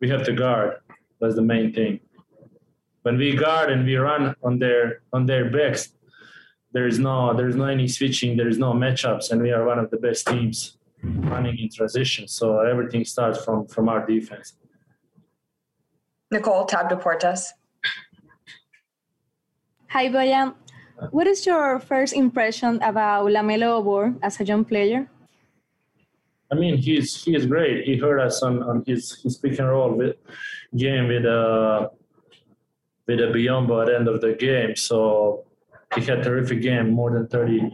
we 0.00 0.08
have 0.08 0.24
to 0.24 0.32
guard. 0.32 0.76
That's 1.20 1.34
the 1.34 1.48
main 1.54 1.74
thing. 1.74 2.00
When 3.02 3.18
we 3.18 3.36
guard 3.36 3.70
and 3.70 3.84
we 3.84 3.96
run 3.96 4.34
on 4.42 4.58
their 4.58 5.02
on 5.12 5.26
their 5.26 5.50
backs, 5.50 5.92
there 6.72 6.86
is 6.86 6.98
no 6.98 7.34
there 7.34 7.48
is 7.48 7.56
no 7.56 7.64
any 7.64 7.88
switching. 7.88 8.36
There 8.36 8.48
is 8.48 8.58
no 8.58 8.72
matchups, 8.72 9.30
and 9.30 9.42
we 9.42 9.52
are 9.52 9.64
one 9.64 9.78
of 9.78 9.90
the 9.90 9.96
best 9.96 10.26
teams 10.26 10.76
running 11.02 11.58
in 11.58 11.70
transition. 11.70 12.28
So 12.28 12.60
everything 12.60 13.04
starts 13.04 13.44
from 13.44 13.66
from 13.66 13.88
our 13.88 14.06
defense. 14.06 14.54
Nicole 16.30 16.66
Tab 16.66 16.90
Deportes. 16.90 17.46
Hi, 19.88 20.08
Bojan. 20.08 20.54
What 21.10 21.26
is 21.26 21.46
your 21.46 21.80
first 21.80 22.12
impression 22.12 22.82
about 22.82 23.26
LaMelo 23.26 23.82
Ball 23.82 24.14
as 24.20 24.40
a 24.40 24.44
young 24.44 24.64
player? 24.64 25.08
I 26.50 26.54
mean, 26.54 26.76
he's 26.76 27.24
he 27.24 27.34
is 27.34 27.46
great. 27.46 27.84
He 27.84 27.96
hurt 27.96 28.20
us 28.20 28.42
on, 28.42 28.62
on 28.62 28.84
his 28.86 29.22
his 29.22 29.38
pick 29.38 29.58
and 29.58 29.68
roll 29.68 29.92
with, 29.92 30.16
game 30.76 31.08
with 31.08 31.24
uh 31.24 31.88
with 33.06 33.20
a 33.20 33.32
Biyombo 33.32 33.80
at 33.80 33.86
the 33.86 33.96
end 33.96 34.08
of 34.08 34.20
the 34.20 34.34
game. 34.34 34.76
So 34.76 35.47
he 35.94 36.02
had 36.02 36.22
terrific 36.22 36.62
game, 36.62 36.90
more 36.90 37.10
than 37.10 37.26
30, 37.28 37.70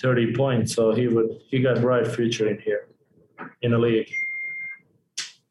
30 0.00 0.34
points. 0.34 0.74
So 0.74 0.94
he 0.94 1.08
would 1.08 1.40
he 1.48 1.60
got 1.60 1.80
bright 1.80 2.06
future 2.06 2.48
in 2.48 2.58
here 2.60 2.88
in 3.62 3.72
the 3.72 3.78
league. 3.78 4.10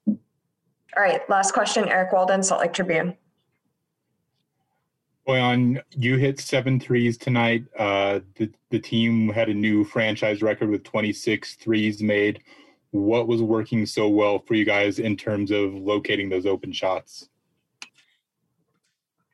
All 0.07 1.03
right, 1.03 1.27
last 1.29 1.53
question, 1.53 1.87
Eric 1.87 2.11
Walden, 2.11 2.43
Salt 2.43 2.61
Lake 2.61 2.73
Tribune. 2.73 3.15
Bojan, 5.27 5.81
you 5.95 6.17
hit 6.17 6.39
seven 6.39 6.79
threes 6.79 7.17
tonight. 7.17 7.63
Uh, 7.77 8.19
the, 8.35 8.51
the 8.71 8.79
team 8.79 9.29
had 9.29 9.47
a 9.47 9.53
new 9.53 9.85
franchise 9.85 10.41
record 10.41 10.69
with 10.69 10.83
26 10.83 11.55
threes 11.55 12.01
made. 12.01 12.41
What 12.89 13.27
was 13.27 13.41
working 13.41 13.85
so 13.85 14.09
well 14.09 14.39
for 14.39 14.55
you 14.55 14.65
guys 14.65 14.99
in 14.99 15.15
terms 15.15 15.51
of 15.51 15.73
locating 15.73 16.27
those 16.27 16.45
open 16.45 16.73
shots? 16.73 17.29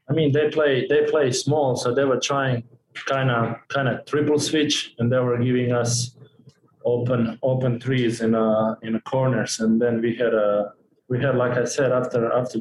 I 0.10 0.14
mean, 0.14 0.32
they 0.32 0.50
play 0.50 0.88
they 0.88 1.06
play 1.06 1.32
small, 1.32 1.76
so 1.76 1.94
they 1.94 2.06
were 2.06 2.20
trying 2.20 2.64
kind 3.06 3.30
of 3.30 3.58
kind 3.68 3.88
of 3.88 4.06
triple 4.06 4.40
switch, 4.40 4.96
and 5.00 5.12
they 5.12 5.20
were 5.20 5.38
giving 5.38 5.72
us 5.72 6.16
open 6.86 7.38
open 7.44 7.80
threes 7.80 8.22
in 8.22 8.34
uh 8.34 8.76
in 8.82 8.94
the 8.94 9.02
corners, 9.02 9.60
and 9.60 9.82
then 9.82 10.02
we 10.02 10.16
had 10.16 10.34
a 10.34 10.74
we 11.10 11.22
had 11.22 11.36
like 11.36 11.58
I 11.58 11.66
said 11.66 11.92
after 11.92 12.32
after 12.32 12.60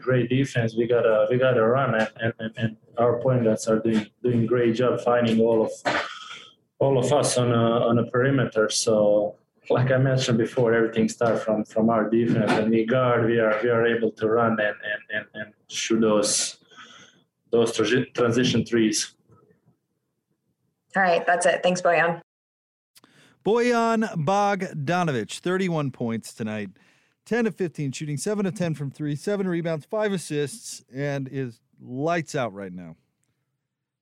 great 0.00 0.28
defense, 0.28 0.76
we 0.76 0.86
got 0.86 1.06
a 1.06 1.26
we 1.30 1.38
got 1.38 1.56
a 1.56 1.66
run, 1.66 1.94
and, 1.94 2.32
and, 2.38 2.52
and 2.56 2.76
our 2.98 3.20
point 3.20 3.44
guards 3.44 3.66
are 3.68 3.80
doing 3.80 4.06
doing 4.22 4.46
great 4.46 4.74
job 4.74 5.00
finding 5.00 5.40
all 5.40 5.62
of 5.66 5.72
all 6.78 6.98
of 6.98 7.12
us 7.12 7.38
on 7.38 7.52
a 7.52 7.66
on 7.88 7.98
a 7.98 8.06
perimeter. 8.10 8.68
So 8.68 9.36
like 9.70 9.90
I 9.90 9.98
mentioned 9.98 10.38
before, 10.38 10.74
everything 10.74 11.08
starts 11.08 11.42
from 11.42 11.64
from 11.64 11.90
our 11.90 12.08
defense, 12.08 12.52
and 12.52 12.70
we 12.70 12.84
guard. 12.84 13.26
We 13.26 13.38
are 13.40 13.58
we 13.62 13.70
are 13.70 13.86
able 13.86 14.10
to 14.12 14.28
run 14.28 14.52
and 14.52 14.60
and 14.60 15.02
and, 15.10 15.26
and 15.34 15.52
shoot 15.68 16.00
those 16.00 16.55
those 17.50 17.76
transi- 17.76 18.12
transition 18.14 18.64
threes. 18.64 19.14
All 20.94 21.02
right, 21.02 21.26
that's 21.26 21.46
it. 21.46 21.62
Thanks, 21.62 21.82
Bojan. 21.82 22.20
Bojan 23.44 24.24
Bogdanovic, 24.24 25.38
31 25.38 25.90
points 25.92 26.34
tonight, 26.34 26.70
10 27.26 27.46
of 27.46 27.54
15 27.54 27.92
shooting, 27.92 28.16
7 28.16 28.46
of 28.46 28.54
10 28.54 28.74
from 28.74 28.90
3, 28.90 29.14
7 29.14 29.46
rebounds, 29.46 29.84
5 29.84 30.12
assists, 30.12 30.82
and 30.92 31.28
is 31.28 31.60
lights 31.80 32.34
out 32.34 32.52
right 32.52 32.72
now. 32.72 32.96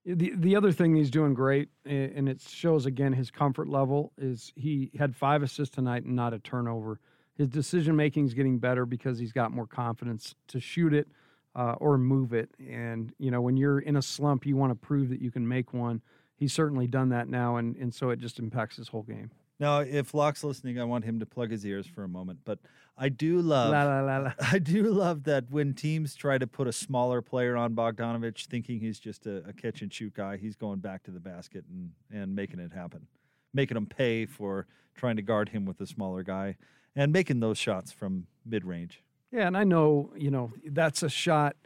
The 0.06 0.32
the 0.36 0.54
other 0.54 0.70
thing 0.70 0.94
he's 0.94 1.10
doing 1.10 1.32
great, 1.32 1.70
and 1.86 2.28
it 2.28 2.42
shows 2.42 2.84
again 2.84 3.14
his 3.14 3.30
comfort 3.30 3.68
level 3.68 4.12
is 4.18 4.52
he 4.54 4.90
had 4.98 5.16
five 5.16 5.42
assists 5.42 5.74
tonight 5.74 6.04
and 6.04 6.14
not 6.14 6.34
a 6.34 6.38
turnover. 6.38 7.00
His 7.36 7.48
decision 7.48 7.96
making 7.96 8.26
is 8.26 8.34
getting 8.34 8.58
better 8.58 8.84
because 8.84 9.18
he's 9.18 9.32
got 9.32 9.50
more 9.50 9.66
confidence 9.66 10.34
to 10.48 10.60
shoot 10.60 10.92
it 10.92 11.08
uh, 11.54 11.74
or 11.78 11.98
move 11.98 12.32
it. 12.32 12.50
And 12.58 13.12
you 13.18 13.30
know 13.30 13.40
when 13.40 13.56
you're 13.56 13.80
in 13.80 13.96
a 13.96 14.02
slump, 14.02 14.46
you 14.46 14.56
want 14.56 14.70
to 14.70 14.74
prove 14.74 15.08
that 15.10 15.20
you 15.20 15.30
can 15.30 15.46
make 15.46 15.72
one. 15.72 16.02
He's 16.36 16.52
certainly 16.52 16.86
done 16.86 17.10
that 17.10 17.28
now, 17.28 17.56
and 17.56 17.76
and 17.76 17.94
so 17.94 18.10
it 18.10 18.18
just 18.18 18.38
impacts 18.38 18.76
his 18.76 18.88
whole 18.88 19.02
game. 19.02 19.30
Now, 19.60 19.80
if 19.80 20.14
Locke's 20.14 20.42
listening, 20.42 20.80
I 20.80 20.84
want 20.84 21.04
him 21.04 21.20
to 21.20 21.26
plug 21.26 21.50
his 21.50 21.64
ears 21.64 21.86
for 21.86 22.02
a 22.02 22.08
moment. 22.08 22.40
But 22.44 22.58
I 22.98 23.08
do 23.08 23.40
love, 23.40 23.70
La, 23.70 23.84
la, 23.84 24.18
la. 24.18 24.32
I 24.52 24.58
do 24.58 24.82
love 24.84 25.24
that 25.24 25.44
when 25.48 25.74
teams 25.74 26.14
try 26.14 26.38
to 26.38 26.46
put 26.46 26.66
a 26.66 26.72
smaller 26.72 27.22
player 27.22 27.56
on 27.56 27.74
Bogdanovic, 27.74 28.46
thinking 28.46 28.80
he's 28.80 28.98
just 28.98 29.26
a, 29.26 29.44
a 29.48 29.52
catch 29.52 29.82
and 29.82 29.92
shoot 29.92 30.14
guy, 30.14 30.36
he's 30.36 30.56
going 30.56 30.80
back 30.80 31.04
to 31.04 31.10
the 31.10 31.20
basket 31.20 31.64
and 31.70 31.92
and 32.12 32.34
making 32.34 32.58
it 32.58 32.72
happen, 32.72 33.06
making 33.52 33.76
them 33.76 33.86
pay 33.86 34.26
for 34.26 34.66
trying 34.94 35.16
to 35.16 35.22
guard 35.22 35.50
him 35.50 35.64
with 35.64 35.80
a 35.80 35.86
smaller 35.86 36.22
guy, 36.22 36.56
and 36.96 37.12
making 37.12 37.40
those 37.40 37.58
shots 37.58 37.92
from 37.92 38.26
mid 38.44 38.64
range. 38.64 39.02
Yeah, 39.34 39.48
and 39.48 39.56
I 39.56 39.64
know, 39.64 40.12
you 40.16 40.30
know, 40.30 40.52
that's 40.70 41.02
a 41.02 41.08
shot. 41.08 41.56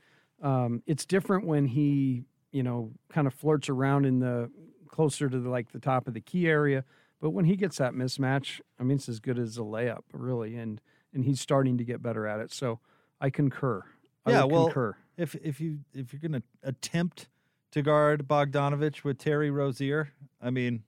Um, 0.42 0.82
it's 0.86 1.04
different 1.04 1.46
when 1.46 1.66
he, 1.66 2.24
you 2.50 2.62
know, 2.62 2.92
kind 3.10 3.26
of 3.26 3.34
flirts 3.34 3.68
around 3.68 4.06
in 4.06 4.20
the 4.20 4.50
closer 4.88 5.28
to 5.28 5.38
the, 5.38 5.50
like 5.50 5.72
the 5.72 5.78
top 5.78 6.08
of 6.08 6.14
the 6.14 6.20
key 6.20 6.48
area. 6.48 6.84
But 7.20 7.30
when 7.30 7.44
he 7.44 7.56
gets 7.56 7.76
that 7.78 7.92
mismatch, 7.92 8.60
I 8.80 8.84
mean, 8.84 8.96
it's 8.96 9.08
as 9.08 9.20
good 9.20 9.38
as 9.38 9.58
a 9.58 9.62
layup, 9.62 10.04
really, 10.12 10.56
and 10.56 10.80
and 11.12 11.24
he's 11.24 11.40
starting 11.40 11.76
to 11.78 11.84
get 11.84 12.00
better 12.02 12.26
at 12.26 12.40
it. 12.40 12.52
So 12.52 12.80
I 13.20 13.28
concur. 13.30 13.82
I 14.24 14.30
yeah, 14.30 14.44
well, 14.44 14.66
concur. 14.66 14.96
if 15.16 15.34
if 15.36 15.60
you 15.60 15.80
if 15.92 16.12
you're 16.12 16.20
going 16.20 16.40
to 16.40 16.42
attempt 16.62 17.28
to 17.72 17.82
guard 17.82 18.26
Bogdanovic 18.28 19.04
with 19.04 19.18
Terry 19.18 19.50
Rozier, 19.50 20.12
I 20.40 20.50
mean, 20.50 20.84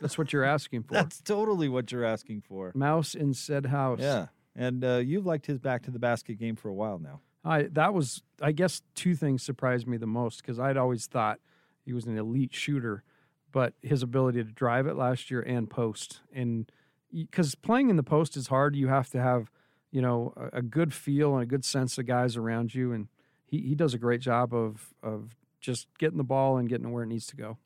That's 0.00 0.16
what 0.18 0.32
you're 0.32 0.42
asking 0.44 0.82
for. 0.88 0.94
that's 0.94 1.20
totally 1.20 1.68
what 1.68 1.92
you're 1.92 2.04
asking 2.04 2.40
for. 2.40 2.72
Mouse 2.74 3.14
in 3.14 3.34
said 3.34 3.66
house. 3.66 4.00
Yeah, 4.00 4.28
and 4.56 4.84
uh, 4.84 4.96
you've 4.96 5.26
liked 5.26 5.46
his 5.46 5.58
back 5.58 5.82
to 5.82 5.90
the 5.90 5.98
basket 5.98 6.38
game 6.38 6.56
for 6.56 6.68
a 6.68 6.74
while 6.74 6.98
now. 6.98 7.20
I 7.44 7.64
that 7.72 7.92
was 7.92 8.22
I 8.40 8.52
guess 8.52 8.82
two 8.94 9.14
things 9.14 9.42
surprised 9.42 9.86
me 9.86 9.96
the 9.96 10.06
most 10.06 10.42
because 10.42 10.58
I'd 10.58 10.76
always 10.76 11.06
thought 11.06 11.40
he 11.84 11.92
was 11.92 12.06
an 12.06 12.16
elite 12.16 12.54
shooter, 12.54 13.02
but 13.52 13.74
his 13.82 14.02
ability 14.02 14.42
to 14.42 14.50
drive 14.50 14.86
it 14.86 14.96
last 14.96 15.30
year 15.30 15.40
and 15.40 15.68
post 15.68 16.20
and 16.32 16.70
because 17.12 17.54
playing 17.54 17.90
in 17.90 17.96
the 17.96 18.02
post 18.02 18.36
is 18.36 18.48
hard, 18.48 18.74
you 18.74 18.88
have 18.88 19.10
to 19.10 19.20
have 19.20 19.50
you 19.92 20.02
know 20.02 20.32
a, 20.36 20.58
a 20.58 20.62
good 20.62 20.92
feel 20.92 21.34
and 21.34 21.42
a 21.42 21.46
good 21.46 21.64
sense 21.64 21.98
of 21.98 22.06
guys 22.06 22.36
around 22.36 22.74
you, 22.74 22.92
and 22.92 23.08
he 23.46 23.60
he 23.60 23.74
does 23.74 23.94
a 23.94 23.98
great 23.98 24.20
job 24.20 24.54
of 24.54 24.94
of 25.02 25.36
just 25.60 25.86
getting 25.98 26.18
the 26.18 26.24
ball 26.24 26.56
and 26.56 26.68
getting 26.68 26.90
where 26.92 27.04
it 27.04 27.08
needs 27.08 27.26
to 27.26 27.36
go. 27.36 27.58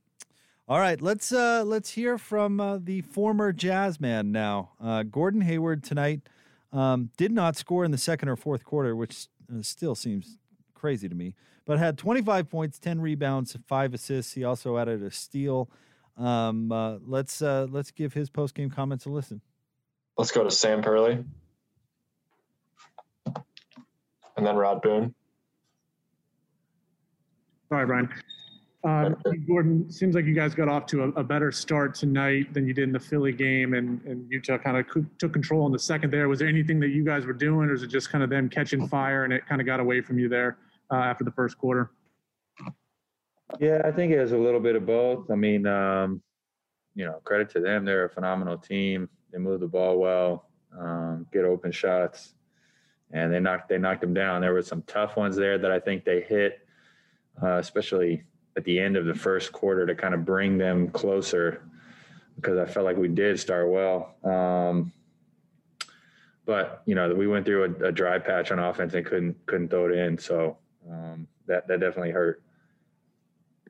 All 0.68 0.78
right, 0.78 1.01
let's 1.01 1.32
uh, 1.32 1.64
let's 1.64 1.91
hear 1.91 2.18
from 2.18 2.61
uh, 2.61 2.78
the 2.78 3.01
former 3.01 3.53
Jazz 3.53 4.01
man 4.01 4.30
now. 4.30 4.72
Uh, 4.82 5.03
Gordon 5.03 5.41
Hayward 5.41 5.82
tonight 5.82 6.28
um, 6.73 7.11
did 7.16 7.33
not 7.33 7.57
score 7.57 7.85
in 7.85 7.91
the 7.91 7.99
second 7.99 8.29
or 8.29 8.37
fourth 8.37 8.64
quarter, 8.64 8.95
which 8.95 9.27
uh, 9.53 9.62
still 9.62 9.95
seems 9.95 10.39
crazy 10.75 11.09
to 11.09 11.14
me. 11.14 11.35
But 11.66 11.79
had 11.79 11.99
25 11.99 12.49
points, 12.49 12.79
10 12.79 13.01
rebounds, 13.01 13.57
five 13.66 13.93
assists. 13.93 14.33
He 14.33 14.45
also 14.45 14.79
added 14.79 15.03
a 15.03 15.11
steal. 15.11 15.69
Um, 16.16 16.73
uh, 16.73 16.97
let's 17.07 17.43
uh, 17.43 17.66
let's 17.71 17.91
give 17.91 18.12
his 18.12 18.31
post 18.31 18.55
game 18.55 18.71
comments 18.71 19.07
a 19.07 19.11
listen. 19.11 19.41
Let's 20.16 20.33
go 20.33 20.43
to 20.43 20.51
Sam 20.51 20.83
Perley. 20.83 21.25
And 24.37 24.47
then 24.47 24.57
Rod 24.57 24.83
Boone. 24.83 25.14
All 27.71 27.79
right, 27.79 27.87
Brian. 27.87 28.09
Um, 28.85 29.16
Gordon, 29.49 29.91
seems 29.91 30.14
like 30.14 30.24
you 30.24 30.35
guys 30.35 30.55
got 30.55 30.68
off 30.68 30.87
to 30.87 31.05
a, 31.05 31.09
a 31.20 31.24
better 31.24 31.51
start 31.51 31.95
tonight 31.95 32.53
than 32.55 32.66
you 32.66 32.74
did 32.74 32.85
in 32.85 32.93
the 32.93 33.01
Philly 33.01 33.33
game, 33.33 33.74
and, 33.74 34.01
and 34.05 34.31
Utah 34.31 34.59
kind 34.59 34.76
of 34.76 34.87
took 35.18 35.33
control 35.33 35.66
in 35.66 35.72
the 35.72 35.79
second 35.79 36.12
there. 36.12 36.29
Was 36.29 36.39
there 36.39 36.49
anything 36.49 36.79
that 36.81 36.89
you 36.89 37.05
guys 37.05 37.26
were 37.26 37.33
doing, 37.33 37.68
or 37.68 37.74
is 37.74 37.83
it 37.83 37.89
just 37.89 38.11
kind 38.11 38.22
of 38.22 38.31
them 38.31 38.49
catching 38.49 38.87
fire 38.89 39.24
and 39.24 39.33
it 39.33 39.47
kind 39.47 39.61
of 39.61 39.66
got 39.66 39.81
away 39.81 40.01
from 40.01 40.18
you 40.18 40.29
there 40.29 40.59
uh, 40.93 40.97
after 40.97 41.24
the 41.24 41.33
first 41.33 41.59
quarter? 41.59 41.91
Yeah, 43.59 43.81
I 43.85 43.91
think 43.91 44.12
it 44.12 44.20
was 44.20 44.33
a 44.33 44.39
little 44.39 44.61
bit 44.61 44.76
of 44.76 44.87
both. 44.87 45.31
I 45.31 45.35
mean, 45.35 45.66
um, 45.66 46.22
you 46.95 47.05
know, 47.05 47.20
credit 47.24 47.49
to 47.51 47.61
them; 47.61 47.85
they're 47.85 48.05
a 48.05 48.11
phenomenal 48.11 48.59
team. 48.59 49.09
They 49.33 49.39
move 49.39 49.61
the 49.61 49.66
ball 49.66 49.99
well, 49.99 50.51
um, 50.79 51.26
get 51.33 51.45
open 51.45 51.72
shots, 51.72 52.35
and 53.11 53.33
they 53.33 53.41
knocked 53.41 53.70
they 53.70 53.79
knocked 53.79 54.03
them 54.03 54.12
down. 54.12 54.43
There 54.43 54.53
were 54.53 54.62
some 54.62 54.83
tough 54.83 55.16
ones 55.16 55.35
there 55.35 55.57
that 55.57 55.70
I 55.70 55.81
think 55.81 56.05
they 56.05 56.20
hit, 56.20 56.61
uh, 57.43 57.57
especially 57.57 58.22
at 58.59 58.65
the 58.65 58.79
end 58.79 58.97
of 58.97 59.07
the 59.07 59.15
first 59.15 59.53
quarter 59.53 59.87
to 59.87 59.95
kind 59.95 60.15
of 60.15 60.25
bring 60.25 60.59
them 60.59 60.89
closer, 60.89 61.63
because 62.35 62.59
I 62.59 62.67
felt 62.67 62.85
like 62.85 62.97
we 62.97 63.07
did 63.07 63.39
start 63.39 63.71
well. 63.71 64.17
Um, 64.25 64.93
but 66.45 66.83
you 66.85 66.97
know, 66.97 67.15
we 67.15 67.29
went 67.29 67.47
through 67.47 67.77
a, 67.81 67.87
a 67.87 67.93
dry 67.93 68.19
patch 68.19 68.51
on 68.51 68.59
offense 68.59 68.95
and 68.95 69.07
couldn't 69.07 69.47
couldn't 69.47 69.69
throw 69.69 69.89
it 69.89 69.97
in, 69.97 70.19
so 70.19 70.59
um, 70.91 71.29
that 71.47 71.69
that 71.69 71.79
definitely 71.79 72.11
hurt. 72.11 72.43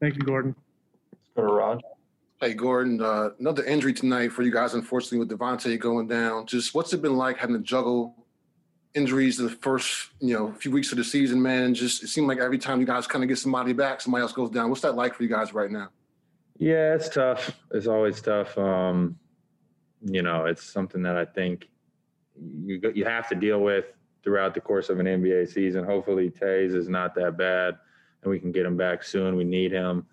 Thank 0.01 0.15
you, 0.15 0.23
Gordon. 0.23 0.57
Let's 1.13 1.29
go 1.37 1.43
to 1.43 1.53
Rod. 1.53 1.83
Hey, 2.41 2.55
Gordon, 2.55 3.03
uh, 3.03 3.31
another 3.41 3.65
injury 3.65 3.93
tonight 3.93 4.33
for 4.33 4.43
you 4.43 4.53
guys, 4.53 4.73
unfortunately, 4.73 5.19
with 5.19 5.29
Devontae 5.29 5.79
going 5.79 6.07
down. 6.07 6.47
Just 6.47 6.75
what's 6.75 6.95
it 6.95 7.03
been 7.03 7.17
like 7.17 7.37
having 7.37 7.57
to 7.57 7.63
juggle 7.63 8.15
injuries 8.95 9.37
the 9.37 9.49
first, 9.49 10.11
you 10.21 10.35
know, 10.35 10.53
few 10.53 10.71
weeks 10.71 10.93
of 10.93 10.99
the 10.99 11.05
season, 11.05 11.41
man? 11.41 11.65
And 11.65 11.75
just 11.75 12.03
it 12.03 12.09
seemed 12.09 12.29
like 12.29 12.39
every 12.39 12.59
time 12.59 12.81
you 12.81 12.87
guys 12.87 13.07
kind 13.07 13.23
of 13.23 13.29
get 13.29 13.39
somebody 13.39 13.73
back, 13.73 14.01
somebody 14.01 14.23
else 14.23 14.33
goes 14.33 14.51
down. 14.51 14.71
What's 14.71 14.83
that 14.83 14.95
like 14.95 15.15
for 15.15 15.23
you 15.23 15.29
guys 15.29 15.55
right 15.55 15.71
now? 15.71 15.89
Yeah, 16.59 16.95
it's 16.95 17.09
tough. 17.09 17.57
It's 17.73 17.87
always 17.87 18.21
tough. 18.21 18.57
Um, 18.59 19.17
you 20.03 20.23
know, 20.23 20.47
it's 20.47 20.63
something 20.63 21.03
that 21.03 21.17
I 21.17 21.25
think 21.25 21.69
you 22.41 22.81
you 22.95 23.05
have 23.05 23.29
to 23.29 23.35
deal 23.35 23.61
with 23.61 23.87
throughout 24.23 24.55
the 24.55 24.61
course 24.61 24.91
of 24.91 24.99
an 25.01 25.07
NBA 25.07 25.49
season. 25.53 25.85
Hopefully, 25.85 26.31
Tays 26.31 26.75
is 26.75 26.89
not 26.89 27.15
that 27.15 27.37
bad, 27.37 27.77
and 28.23 28.31
we 28.31 28.39
can 28.39 28.53
get 28.53 28.67
him 28.67 28.77
back 28.77 29.03
soon. 29.03 29.37
We 29.37 29.45
need 29.45 29.73
him. 29.73 30.07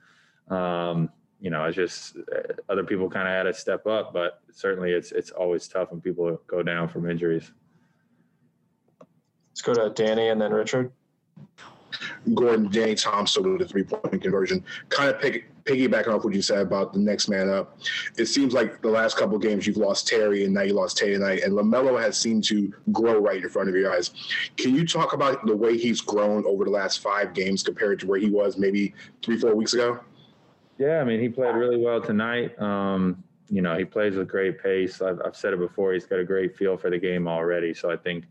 Um, 0.50 1.10
you 1.40 1.50
know, 1.50 1.66
it's 1.66 1.76
just 1.76 2.18
uh, 2.18 2.54
other 2.70 2.84
people 2.84 3.10
kind 3.10 3.28
of 3.28 3.34
had 3.34 3.44
to 3.44 3.54
step 3.54 3.86
up, 3.88 4.14
but 4.14 4.42
certainly 4.52 4.92
it's 4.92 5.12
it's 5.12 5.32
always 5.32 5.68
tough 5.68 5.92
when 5.92 6.02
people 6.02 6.40
go 6.48 6.64
down 6.64 6.88
from 6.88 7.10
injuries. 7.10 7.52
Let's 9.56 9.62
go 9.62 9.74
to 9.74 9.90
Danny 9.90 10.28
and 10.28 10.42
then 10.42 10.52
Richard. 10.52 10.92
Gordon, 12.34 12.70
Danny 12.70 12.94
Thompson 12.94 13.54
with 13.54 13.62
a 13.62 13.66
three 13.66 13.84
point 13.84 14.22
conversion. 14.22 14.62
Kind 14.90 15.10
of 15.10 15.22
pick, 15.22 15.46
piggybacking 15.64 16.10
off 16.10 16.26
what 16.26 16.34
you 16.34 16.42
said 16.42 16.60
about 16.60 16.92
the 16.92 17.00
next 17.00 17.30
man 17.30 17.50
up. 17.50 17.80
It 18.18 18.26
seems 18.26 18.54
like 18.54 18.82
the 18.82 18.90
last 18.90 19.16
couple 19.16 19.38
games 19.40 19.66
you've 19.66 19.78
lost 19.78 20.10
Terry 20.10 20.44
and 20.44 20.54
now 20.54 20.64
you 20.64 20.74
lost 20.74 20.98
Tay 20.98 21.14
tonight, 21.14 21.44
and 21.44 21.54
LaMelo 21.54 21.98
has 22.02 22.18
seemed 22.18 22.44
to 22.46 22.74
grow 22.92 23.18
right 23.18 23.42
in 23.42 23.50
front 23.50 23.70
of 23.70 23.76
your 23.76 23.94
eyes. 23.94 24.12
Can 24.58 24.76
you 24.76 24.86
talk 24.86 25.14
about 25.14 25.46
the 25.46 25.56
way 25.56 25.78
he's 25.78 26.02
grown 26.02 26.46
over 26.46 26.66
the 26.66 26.72
last 26.72 27.00
five 27.00 27.34
games 27.34 27.64
compared 27.64 27.98
to 28.02 28.08
where 28.08 28.20
he 28.20 28.30
was 28.30 28.58
maybe 28.58 28.94
three, 29.24 29.40
four 29.40 29.56
weeks 29.56 29.74
ago? 29.74 30.02
Yeah, 30.78 31.00
I 31.00 31.06
mean, 31.06 31.22
he 31.22 31.30
played 31.30 31.56
really 31.56 31.78
well 31.78 32.02
tonight. 32.02 32.60
Um, 32.60 33.24
you 33.50 33.62
know, 33.62 33.78
he 33.78 33.86
plays 33.86 34.16
with 34.16 34.28
great 34.28 34.62
pace. 34.62 35.02
I've, 35.02 35.22
I've 35.26 35.38
said 35.38 35.54
it 35.54 35.60
before, 35.60 35.94
he's 35.94 36.06
got 36.06 36.20
a 36.20 36.26
great 36.26 36.58
feel 36.58 36.76
for 36.76 36.90
the 36.90 37.00
game 37.00 37.26
already. 37.26 37.74
So 37.74 37.90
I 37.90 37.96
think 37.96 38.26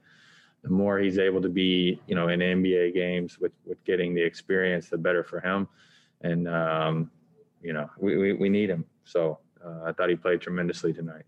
the 0.64 0.70
more 0.70 0.98
he's 0.98 1.18
able 1.18 1.42
to 1.42 1.50
be, 1.50 2.00
you 2.06 2.14
know, 2.14 2.28
in 2.28 2.40
NBA 2.40 2.94
games 2.94 3.38
with, 3.38 3.52
with 3.66 3.82
getting 3.84 4.14
the 4.14 4.22
experience, 4.22 4.88
the 4.88 4.96
better 4.96 5.22
for 5.22 5.38
him. 5.38 5.68
And, 6.22 6.48
um, 6.48 7.10
you 7.62 7.74
know, 7.74 7.88
we, 7.98 8.16
we, 8.16 8.32
we, 8.32 8.48
need 8.48 8.70
him. 8.70 8.86
So 9.04 9.38
uh, 9.64 9.82
I 9.84 9.92
thought 9.92 10.08
he 10.08 10.16
played 10.16 10.40
tremendously 10.40 10.94
tonight. 10.94 11.24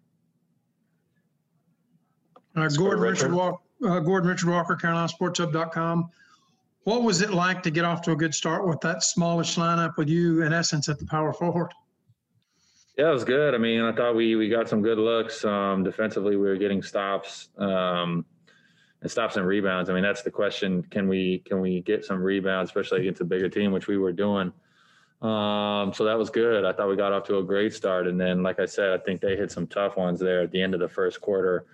Uh, 2.56 2.68
Gordon 2.68 3.00
Richard, 3.00 3.32
Walker, 3.34 3.60
uh, 3.84 4.00
Gordon 4.00 4.30
Richard 4.30 4.48
Walker, 4.48 4.74
CarolinaSportsHub.com. 4.74 6.08
What 6.84 7.02
was 7.02 7.20
it 7.20 7.30
like 7.30 7.62
to 7.64 7.70
get 7.70 7.84
off 7.84 8.00
to 8.02 8.12
a 8.12 8.16
good 8.16 8.34
start 8.34 8.66
with 8.66 8.80
that 8.80 9.02
smallish 9.02 9.56
lineup 9.56 9.98
with 9.98 10.08
you, 10.08 10.42
in 10.44 10.54
essence, 10.54 10.88
at 10.88 10.98
the 10.98 11.04
power 11.04 11.34
forward? 11.34 11.72
Yeah, 12.96 13.10
it 13.10 13.12
was 13.12 13.24
good. 13.24 13.54
I 13.54 13.58
mean, 13.58 13.82
I 13.82 13.92
thought 13.92 14.16
we 14.16 14.36
we 14.36 14.48
got 14.48 14.70
some 14.70 14.80
good 14.80 14.96
looks. 14.96 15.44
Um, 15.44 15.82
defensively, 15.82 16.36
we 16.36 16.46
were 16.46 16.56
getting 16.56 16.82
stops. 16.82 17.48
Um, 17.58 18.24
and 19.06 19.10
stops 19.12 19.36
and 19.36 19.46
rebounds. 19.46 19.88
I 19.88 19.94
mean, 19.94 20.02
that's 20.02 20.22
the 20.22 20.32
question. 20.32 20.82
Can 20.90 21.06
we 21.06 21.38
can 21.44 21.60
we 21.60 21.80
get 21.82 22.04
some 22.04 22.20
rebounds, 22.20 22.70
especially 22.70 23.02
against 23.02 23.20
a 23.20 23.24
bigger 23.24 23.48
team, 23.48 23.70
which 23.70 23.86
we 23.86 23.98
were 23.98 24.10
doing. 24.10 24.52
Um, 25.22 25.92
so 25.94 26.02
that 26.04 26.18
was 26.18 26.28
good. 26.28 26.64
I 26.64 26.72
thought 26.72 26.88
we 26.88 26.96
got 26.96 27.12
off 27.12 27.22
to 27.28 27.38
a 27.38 27.44
great 27.44 27.72
start, 27.72 28.08
and 28.08 28.20
then, 28.20 28.42
like 28.42 28.58
I 28.58 28.66
said, 28.66 28.90
I 28.90 28.98
think 28.98 29.20
they 29.20 29.36
hit 29.36 29.52
some 29.52 29.68
tough 29.68 29.96
ones 29.96 30.18
there 30.18 30.42
at 30.42 30.50
the 30.50 30.60
end 30.60 30.74
of 30.74 30.80
the 30.80 30.88
first 30.88 31.20
quarter 31.20 31.66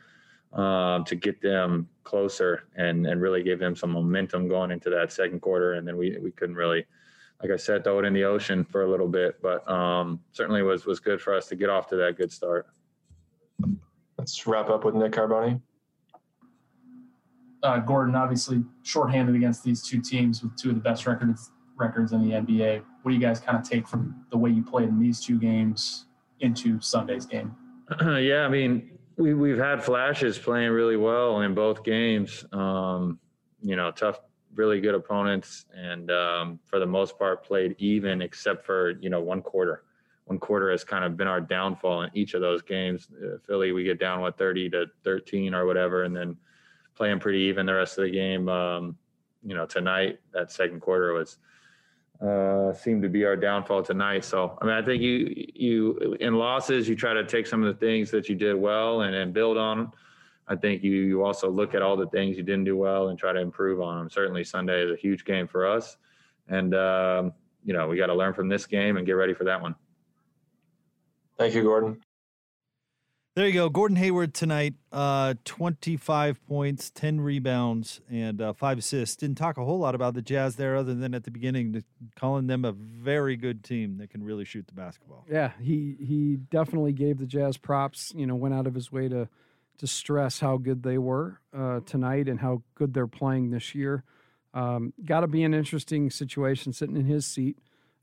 um, 0.53 1.05
to 1.07 1.17
get 1.17 1.41
them 1.41 1.89
closer 2.05 2.65
and 2.77 3.07
and 3.07 3.23
really 3.23 3.43
give 3.43 3.59
them 3.59 3.75
some 3.75 3.93
momentum 3.93 4.47
going 4.47 4.71
into 4.71 4.91
that 4.91 5.11
second 5.11 5.41
quarter. 5.41 5.73
And 5.73 5.89
then 5.89 5.97
we 5.97 6.19
we 6.19 6.33
couldn't 6.33 6.57
really, 6.57 6.85
like 7.43 7.51
I 7.51 7.57
said, 7.57 7.83
throw 7.83 7.99
it 8.01 8.05
in 8.05 8.13
the 8.13 8.25
ocean 8.25 8.63
for 8.63 8.83
a 8.83 8.91
little 8.91 9.09
bit, 9.09 9.41
but 9.41 9.67
um, 9.71 10.21
certainly 10.33 10.63
was 10.63 10.85
was 10.85 11.01
good 11.01 11.23
for 11.23 11.35
us 11.35 11.47
to 11.49 11.57
get 11.57 11.71
off 11.71 11.89
to 11.89 11.97
that 11.97 12.19
good 12.19 12.31
start. 12.31 12.67
Let's 14.19 14.47
wrap 14.47 14.69
up 14.69 14.85
with 14.85 14.95
Nick 14.95 15.13
Carboni 15.13 15.63
uh, 17.63 17.79
Gordon 17.79 18.15
obviously 18.15 18.65
shorthanded 18.83 19.35
against 19.35 19.63
these 19.63 19.83
two 19.83 20.01
teams 20.01 20.43
with 20.43 20.57
two 20.57 20.71
of 20.71 20.75
the 20.75 20.81
best 20.81 21.07
records 21.07 21.51
records 21.77 22.13
in 22.13 22.29
the 22.29 22.35
NBA. 22.35 22.83
What 23.03 23.11
do 23.11 23.15
you 23.17 23.21
guys 23.21 23.41
kind 23.41 23.59
of 23.59 23.69
take 23.69 23.89
from 23.89 24.25
the 24.31 24.37
way 24.37 24.51
you 24.51 24.63
played 24.63 24.89
in 24.89 24.99
these 25.01 25.21
two 25.21 25.39
games 25.39 26.07
into 26.41 26.81
Sunday's 26.81 27.27
game? 27.27 27.55
yeah, 28.01 28.45
I 28.45 28.49
mean, 28.49 28.99
we 29.17 29.35
we've 29.35 29.59
had 29.59 29.83
flashes 29.83 30.39
playing 30.39 30.71
really 30.71 30.97
well 30.97 31.41
in 31.43 31.55
both 31.55 31.85
games. 31.85 32.45
Um, 32.53 33.19
you 33.63 33.77
know, 33.77 33.91
tough, 33.91 34.21
really 34.55 34.81
good 34.81 34.95
opponents, 34.95 35.67
and 35.75 36.11
um, 36.11 36.61
for 36.67 36.79
the 36.79 36.87
most 36.87 37.19
part 37.19 37.45
played 37.45 37.75
even, 37.79 38.23
except 38.23 38.65
for 38.65 38.93
you 39.01 39.11
know 39.11 39.21
one 39.21 39.43
quarter. 39.43 39.85
One 40.27 40.39
quarter 40.39 40.71
has 40.71 40.85
kind 40.85 41.05
of 41.05 41.17
been 41.17 41.27
our 41.27 41.41
downfall 41.41 42.03
in 42.03 42.11
each 42.15 42.35
of 42.35 42.41
those 42.41 42.63
games. 42.63 43.09
Uh, 43.13 43.39
Philly, 43.45 43.73
we 43.73 43.83
get 43.85 43.99
down 43.99 44.21
what 44.21 44.39
thirty 44.39 44.71
to 44.71 44.87
thirteen 45.05 45.55
or 45.55 45.67
whatever, 45.67 46.05
and 46.05 46.17
then 46.17 46.37
playing 46.95 47.21
pretty 47.21 47.41
even 47.41 47.67
the 47.67 47.75
rest 47.75 47.99
of 47.99 48.05
the 48.05 48.11
game. 48.11 48.49
Um, 48.49 48.97
you 49.45 49.55
know, 49.55 49.67
tonight 49.67 50.21
that 50.33 50.53
second 50.53 50.81
quarter 50.81 51.13
was 51.13 51.39
uh, 52.23 52.73
seemed 52.73 53.03
to 53.03 53.09
be 53.09 53.25
our 53.25 53.37
downfall 53.37 53.83
tonight. 53.83 54.25
So 54.25 54.57
I 54.61 54.65
mean, 54.65 54.75
I 54.75 54.83
think 54.83 55.03
you 55.03 55.35
you 55.55 56.17
in 56.21 56.35
losses 56.35 56.89
you 56.89 56.95
try 56.95 57.13
to 57.15 57.25
take 57.25 57.47
some 57.47 57.63
of 57.63 57.75
the 57.75 57.87
things 57.87 58.11
that 58.13 58.29
you 58.29 58.35
did 58.35 58.55
well 58.55 59.03
and, 59.03 59.15
and 59.15 59.33
build 59.33 59.59
on. 59.59 59.93
I 60.49 60.57
think 60.57 60.83
you 60.83 60.93
you 60.93 61.25
also 61.25 61.51
look 61.51 61.75
at 61.75 61.83
all 61.83 61.97
the 61.97 62.09
things 62.09 62.37
you 62.37 62.43
didn't 62.43 62.65
do 62.65 62.77
well 62.77 63.09
and 63.09 63.19
try 63.19 63.33
to 63.33 63.41
improve 63.41 63.81
on 63.81 63.99
them. 63.99 64.11
Certainly 64.11 64.45
Sunday 64.45 64.85
is 64.85 64.91
a 64.93 64.97
huge 64.97 65.25
game 65.25 65.49
for 65.49 65.67
us, 65.67 65.97
and 66.49 66.75
um, 66.75 67.33
you 67.65 67.73
know 67.73 67.89
we 67.89 67.97
got 67.97 68.07
to 68.07 68.15
learn 68.15 68.35
from 68.35 68.49
this 68.49 68.67
game 68.67 68.97
and 68.97 69.07
get 69.07 69.13
ready 69.13 69.35
for 69.35 69.45
that 69.45 69.61
one. 69.61 69.75
Thank 71.39 71.55
you, 71.55 71.63
Gordon. 71.63 72.01
There 73.35 73.47
you 73.47 73.55
go. 73.55 73.71
Gordon 73.71 73.97
Hayward 73.97 74.35
tonight, 74.35 74.75
uh, 74.93 75.33
25 75.47 76.47
points, 76.47 76.91
10 76.91 77.19
rebounds, 77.19 78.03
and 78.11 78.43
uh, 78.43 78.53
five 78.53 78.77
assists. 78.77 79.17
Didn't 79.17 79.39
talk 79.39 79.57
a 79.57 79.65
whole 79.65 79.79
lot 79.79 79.95
about 79.95 80.13
the 80.13 80.21
Jazz 80.21 80.57
there, 80.57 80.77
other 80.77 80.93
than 80.95 81.15
at 81.15 81.25
the 81.25 81.31
beginning, 81.31 81.83
calling 82.15 82.47
them 82.47 82.67
a 82.67 82.73
very 82.73 83.37
good 83.37 83.65
team 83.65 83.97
that 83.97 84.11
can 84.11 84.23
really 84.23 84.45
shoot 84.45 84.67
the 84.67 84.75
basketball. 84.75 85.25
Yeah, 85.31 85.53
he 85.59 85.97
he 85.99 86.37
definitely 86.51 86.93
gave 86.93 87.17
the 87.17 87.25
Jazz 87.25 87.57
props. 87.57 88.13
You 88.15 88.27
know, 88.27 88.35
went 88.35 88.55
out 88.55 88.67
of 88.67 88.75
his 88.75 88.93
way 88.93 89.09
to 89.09 89.31
to 89.79 89.87
stress 89.87 90.41
how 90.41 90.59
good 90.59 90.83
they 90.83 90.99
were 90.99 91.41
uh, 91.57 91.81
tonight 91.87 92.29
and 92.29 92.39
how 92.39 92.63
good 92.75 92.93
they're 92.93 93.07
playing 93.07 93.51
this 93.51 93.75
year. 93.75 94.05
Um, 94.53 94.93
Got 95.03 95.21
to 95.21 95.27
be 95.27 95.43
an 95.43 95.55
interesting 95.55 96.11
situation 96.11 96.75
sitting 96.75 96.97
in 96.97 97.07
his 97.07 97.27
seat, 97.27 97.57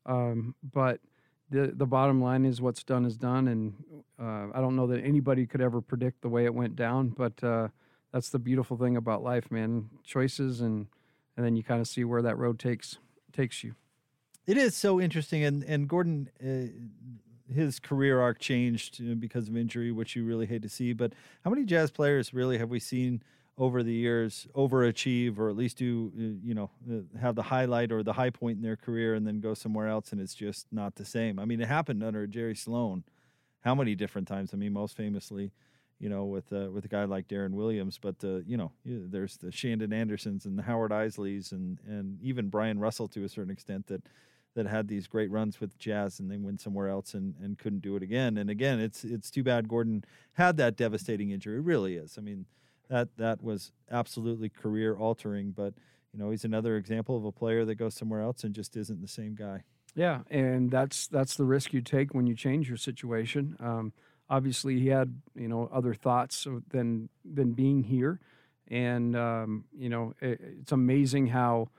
um, 0.07 0.55
but 0.63 1.01
the 1.49 1.73
the 1.75 1.85
bottom 1.85 2.21
line 2.21 2.45
is 2.45 2.61
what's 2.61 2.83
done 2.83 3.05
is 3.05 3.17
done, 3.17 3.47
and 3.47 3.73
uh, 4.19 4.47
I 4.53 4.61
don't 4.61 4.75
know 4.75 4.87
that 4.87 5.03
anybody 5.03 5.45
could 5.45 5.61
ever 5.61 5.81
predict 5.81 6.21
the 6.21 6.29
way 6.29 6.45
it 6.45 6.53
went 6.53 6.75
down. 6.75 7.09
But 7.09 7.43
uh, 7.43 7.69
that's 8.11 8.29
the 8.29 8.39
beautiful 8.39 8.77
thing 8.77 8.97
about 8.97 9.23
life, 9.23 9.51
man. 9.51 9.89
Choices, 10.03 10.61
and 10.61 10.87
and 11.35 11.45
then 11.45 11.55
you 11.55 11.63
kind 11.63 11.81
of 11.81 11.87
see 11.87 12.03
where 12.03 12.21
that 12.21 12.37
road 12.37 12.59
takes 12.59 12.97
takes 13.33 13.63
you. 13.63 13.75
It 14.45 14.57
is 14.57 14.75
so 14.75 14.99
interesting, 14.99 15.43
and 15.43 15.63
and 15.63 15.87
Gordon, 15.87 16.29
uh, 16.43 17.53
his 17.53 17.79
career 17.79 18.21
arc 18.21 18.39
changed 18.39 19.19
because 19.19 19.47
of 19.47 19.57
injury, 19.57 19.91
which 19.91 20.15
you 20.15 20.25
really 20.25 20.45
hate 20.45 20.61
to 20.61 20.69
see. 20.69 20.93
But 20.93 21.13
how 21.43 21.49
many 21.49 21.65
Jazz 21.65 21.91
players 21.91 22.33
really 22.33 22.57
have 22.57 22.69
we 22.69 22.79
seen? 22.79 23.23
Over 23.59 23.83
the 23.83 23.93
years 23.93 24.47
overachieve 24.55 25.37
or 25.37 25.49
at 25.49 25.57
least 25.57 25.77
do 25.77 26.11
uh, 26.17 26.39
you 26.41 26.53
know 26.53 26.71
uh, 26.89 27.19
have 27.19 27.35
the 27.35 27.43
highlight 27.43 27.91
or 27.91 28.03
the 28.03 28.13
high 28.13 28.29
point 28.29 28.55
in 28.55 28.63
their 28.63 28.77
career 28.77 29.15
and 29.15 29.27
then 29.27 29.41
go 29.41 29.53
somewhere 29.53 29.87
else 29.87 30.13
and 30.13 30.21
it's 30.21 30.33
just 30.33 30.65
not 30.71 30.95
the 30.95 31.03
same. 31.05 31.37
I 31.39 31.45
mean, 31.45 31.59
it 31.59 31.67
happened 31.67 32.01
under 32.01 32.25
Jerry 32.25 32.55
Sloan. 32.55 33.03
How 33.61 33.75
many 33.75 33.95
different 33.95 34.29
times? 34.29 34.53
I 34.53 34.57
mean, 34.57 34.71
most 34.71 34.95
famously, 34.95 35.51
you 35.99 36.07
know, 36.07 36.23
with 36.23 36.53
uh, 36.53 36.71
with 36.71 36.85
a 36.85 36.87
guy 36.87 37.03
like 37.03 37.27
Deron 37.27 37.51
Williams, 37.51 37.99
but 38.01 38.15
uh, 38.23 38.39
you 38.47 38.55
know, 38.55 38.71
there's 38.85 39.35
the 39.35 39.51
Shandon 39.51 39.91
Andersons 39.91 40.45
and 40.45 40.57
the 40.57 40.63
Howard 40.63 40.91
Eisleys 40.91 41.51
and 41.51 41.79
and 41.85 42.17
even 42.21 42.47
Bryon 42.47 42.79
Russell 42.79 43.09
to 43.09 43.25
a 43.25 43.29
certain 43.29 43.51
extent 43.51 43.87
that 43.87 44.03
that 44.55 44.67
had 44.67 44.87
these 44.87 45.07
great 45.07 45.29
runs 45.29 45.59
with 45.59 45.77
Jazz 45.77 46.19
and 46.19 46.29
then 46.31 46.43
went 46.43 46.59
somewhere 46.59 46.89
else 46.89 47.13
and, 47.13 47.35
and 47.41 47.57
couldn't 47.57 47.81
do 47.81 47.95
it 47.95 48.03
again. 48.03 48.37
And 48.37 48.49
again, 48.49 48.79
it's 48.79 49.03
it's 49.03 49.29
too 49.29 49.43
bad 49.43 49.67
Gordon 49.67 50.03
had 50.33 50.57
that 50.57 50.75
devastating 50.75 51.31
injury. 51.31 51.57
It 51.57 51.63
really 51.63 51.95
is. 51.95 52.17
I 52.17 52.21
mean, 52.21 52.45
that 52.89 53.09
that 53.17 53.41
was 53.43 53.71
absolutely 53.91 54.49
career 54.49 54.95
altering. 54.95 55.51
But 55.51 55.73
you 56.13 56.19
know, 56.19 56.31
he's 56.31 56.45
another 56.45 56.75
example 56.77 57.15
of 57.15 57.25
a 57.25 57.31
player 57.31 57.65
that 57.65 57.75
goes 57.75 57.95
somewhere 57.95 58.21
else 58.21 58.43
and 58.43 58.53
just 58.53 58.75
isn't 58.75 59.01
the 59.01 59.07
same 59.07 59.35
guy. 59.35 59.63
Yeah, 59.95 60.21
and 60.29 60.69
that's 60.69 61.07
that's 61.07 61.35
the 61.35 61.45
risk 61.45 61.73
you 61.73 61.81
take 61.81 62.13
when 62.13 62.27
you 62.27 62.35
change 62.35 62.67
your 62.67 62.77
situation. 62.77 63.55
Um, 63.59 63.93
obviously, 64.29 64.79
he 64.79 64.87
had 64.87 65.21
you 65.35 65.47
know 65.47 65.69
other 65.73 65.93
thoughts 65.93 66.47
than 66.69 67.09
than 67.25 67.53
being 67.53 67.83
here, 67.83 68.19
and 68.67 69.15
um, 69.15 69.65
you 69.75 69.89
know 69.89 70.13
it, 70.21 70.39
it's 70.41 70.71
amazing 70.71 71.27
how 71.27 71.69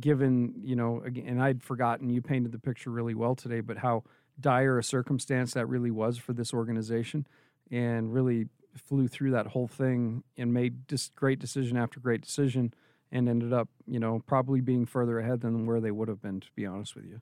given 0.00 0.54
you 0.62 0.76
know 0.76 1.02
and 1.04 1.42
I'd 1.42 1.62
forgotten 1.62 2.10
you 2.10 2.22
painted 2.22 2.52
the 2.52 2.58
picture 2.58 2.90
really 2.90 3.14
well 3.14 3.34
today, 3.34 3.60
but 3.60 3.78
how 3.78 4.04
dire 4.38 4.78
a 4.78 4.84
circumstance 4.84 5.54
that 5.54 5.66
really 5.66 5.90
was 5.90 6.18
for 6.18 6.32
this 6.32 6.52
organization, 6.54 7.26
and 7.70 8.12
really 8.12 8.46
flew 8.78 9.08
through 9.08 9.30
that 9.32 9.48
whole 9.48 9.68
thing 9.68 10.24
and 10.36 10.52
made 10.52 10.88
just 10.88 11.14
great 11.14 11.38
decision 11.38 11.76
after 11.76 12.00
great 12.00 12.20
decision 12.22 12.72
and 13.12 13.28
ended 13.28 13.52
up, 13.52 13.68
you 13.86 14.00
know, 14.00 14.20
probably 14.26 14.60
being 14.60 14.86
further 14.86 15.18
ahead 15.18 15.40
than 15.40 15.66
where 15.66 15.80
they 15.80 15.90
would 15.90 16.08
have 16.08 16.20
been, 16.20 16.40
to 16.40 16.48
be 16.54 16.66
honest 16.66 16.94
with 16.96 17.04
you. 17.06 17.20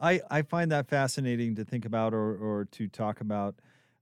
I 0.00 0.20
I 0.30 0.42
find 0.42 0.70
that 0.72 0.88
fascinating 0.88 1.54
to 1.56 1.64
think 1.64 1.84
about 1.84 2.14
or 2.14 2.36
or 2.36 2.64
to 2.66 2.88
talk 2.88 3.20
about. 3.20 3.56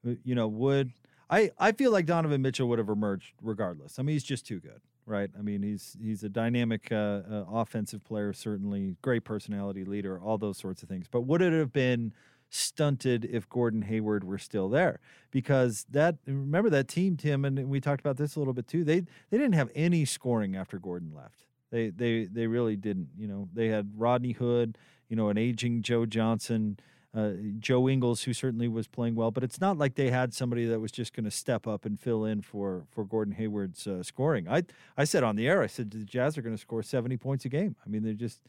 Uh, 0.07 0.15
You 0.25 0.35
know, 0.35 0.49
would 0.49 0.93
I 1.29 1.51
I 1.59 1.73
feel 1.73 1.93
like 1.93 2.07
Donovan 2.07 2.43
Mitchell 2.43 2.69
would 2.69 2.79
have 2.79 2.89
emerged 2.89 3.35
regardless. 3.43 3.99
I 3.99 4.03
mean, 4.03 4.15
he's 4.15 4.25
just 4.25 4.47
too 4.47 4.61
good, 4.61 4.81
right? 5.07 5.31
I 5.39 5.43
mean, 5.43 5.63
he's 5.63 5.97
he's 6.01 6.23
a 6.25 6.29
dynamic 6.29 6.91
uh, 6.91 7.23
uh, 7.31 7.45
offensive 7.49 8.03
player, 8.05 8.33
certainly 8.33 8.97
great 9.03 9.25
personality, 9.25 9.85
leader, 9.85 10.19
all 10.21 10.39
those 10.39 10.59
sorts 10.59 10.83
of 10.83 10.89
things. 10.89 11.07
But 11.09 11.23
would 11.23 11.43
it 11.43 11.53
have 11.53 11.73
been 11.73 12.13
stunted 12.51 13.25
if 13.25 13.49
Gordon 13.49 13.83
Hayward 13.83 14.25
were 14.25 14.39
still 14.39 14.69
there? 14.69 15.01
Because 15.31 15.87
that 15.91 16.17
remember 16.27 16.69
that 16.71 16.89
team, 16.89 17.17
Tim, 17.17 17.45
and 17.45 17.71
we 17.71 17.81
talked 17.81 18.01
about 18.01 18.17
this 18.17 18.37
a 18.37 18.39
little 18.39 18.55
bit 18.55 18.67
too. 18.67 18.85
They 18.85 19.01
they 19.31 19.39
didn't 19.39 19.55
have 19.55 19.71
any 19.75 20.05
scoring 20.05 20.57
after 20.57 20.79
Gordon 20.79 21.13
left. 21.15 21.47
They 21.71 21.91
they 21.91 22.25
they 22.25 22.47
really 22.47 22.77
didn't. 22.77 23.09
You 23.17 23.29
know, 23.29 23.49
they 23.53 23.69
had 23.69 23.93
Rodney 23.97 24.33
Hood, 24.33 24.77
you 25.09 25.17
know, 25.17 25.29
an 25.29 25.39
aging 25.39 25.83
Joe 25.83 26.05
Johnson, 26.05 26.79
uh, 27.15 27.31
Joe 27.59 27.89
Ingles, 27.89 28.25
who 28.25 28.33
certainly 28.33 28.69
was 28.69 28.89
playing 28.89 29.15
well, 29.15 29.31
but 29.31 29.45
it's 29.45 29.61
not 29.61 29.79
like 29.79 29.95
they 29.95 30.11
had 30.11 30.35
somebody 30.35 30.67
that 30.67 30.81
was 30.81 30.93
just 30.93 31.13
going 31.13 31.25
to 31.25 31.31
step 31.31 31.67
up 31.67 31.85
and 31.85 31.99
fill 31.99 32.25
in 32.25 32.43
for 32.43 32.87
for 32.91 33.05
Gordon 33.05 33.35
Hayward's 33.35 33.87
uh, 33.87 34.03
scoring. 34.03 34.49
I 34.49 34.65
I 34.97 35.05
said 35.05 35.23
on 35.23 35.37
the 35.37 35.47
air, 35.49 35.63
I 35.63 35.67
said 35.69 35.91
the 35.91 36.05
Jazz 36.05 36.37
are 36.37 36.43
going 36.43 36.55
to 36.57 36.61
score 36.61 36.83
seventy 36.83 37.17
points 37.17 37.45
a 37.45 37.49
game. 37.49 37.77
I 37.85 37.89
mean, 37.89 38.03
they're 38.03 38.15
just, 38.15 38.41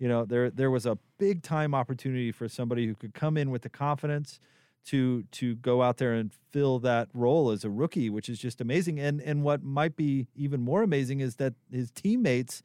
you 0.00 0.08
know, 0.08 0.24
there 0.24 0.50
there 0.50 0.70
was 0.70 0.86
a 0.86 0.98
big 1.18 1.42
time 1.42 1.74
opportunity 1.74 2.32
for 2.32 2.48
somebody 2.48 2.86
who 2.86 2.94
could 2.94 3.14
come 3.14 3.36
in 3.36 3.50
with 3.50 3.62
the 3.62 3.68
confidence 3.68 4.40
to 4.86 5.24
to 5.32 5.54
go 5.56 5.82
out 5.82 5.98
there 5.98 6.14
and 6.14 6.32
fill 6.50 6.78
that 6.80 7.08
role 7.12 7.50
as 7.50 7.64
a 7.64 7.70
rookie, 7.70 8.08
which 8.08 8.28
is 8.30 8.38
just 8.38 8.62
amazing. 8.62 8.98
And 8.98 9.20
and 9.20 9.44
what 9.44 9.62
might 9.62 9.94
be 9.96 10.26
even 10.34 10.62
more 10.62 10.82
amazing 10.82 11.20
is 11.20 11.36
that 11.36 11.52
his 11.70 11.90
teammates 11.90 12.62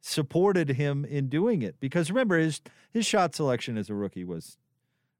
supported 0.00 0.70
him 0.70 1.04
in 1.04 1.28
doing 1.28 1.62
it 1.62 1.74
because 1.80 2.08
remember 2.08 2.38
his 2.38 2.62
his 2.92 3.04
shot 3.04 3.34
selection 3.34 3.76
as 3.76 3.90
a 3.90 3.94
rookie 3.94 4.22
was 4.22 4.56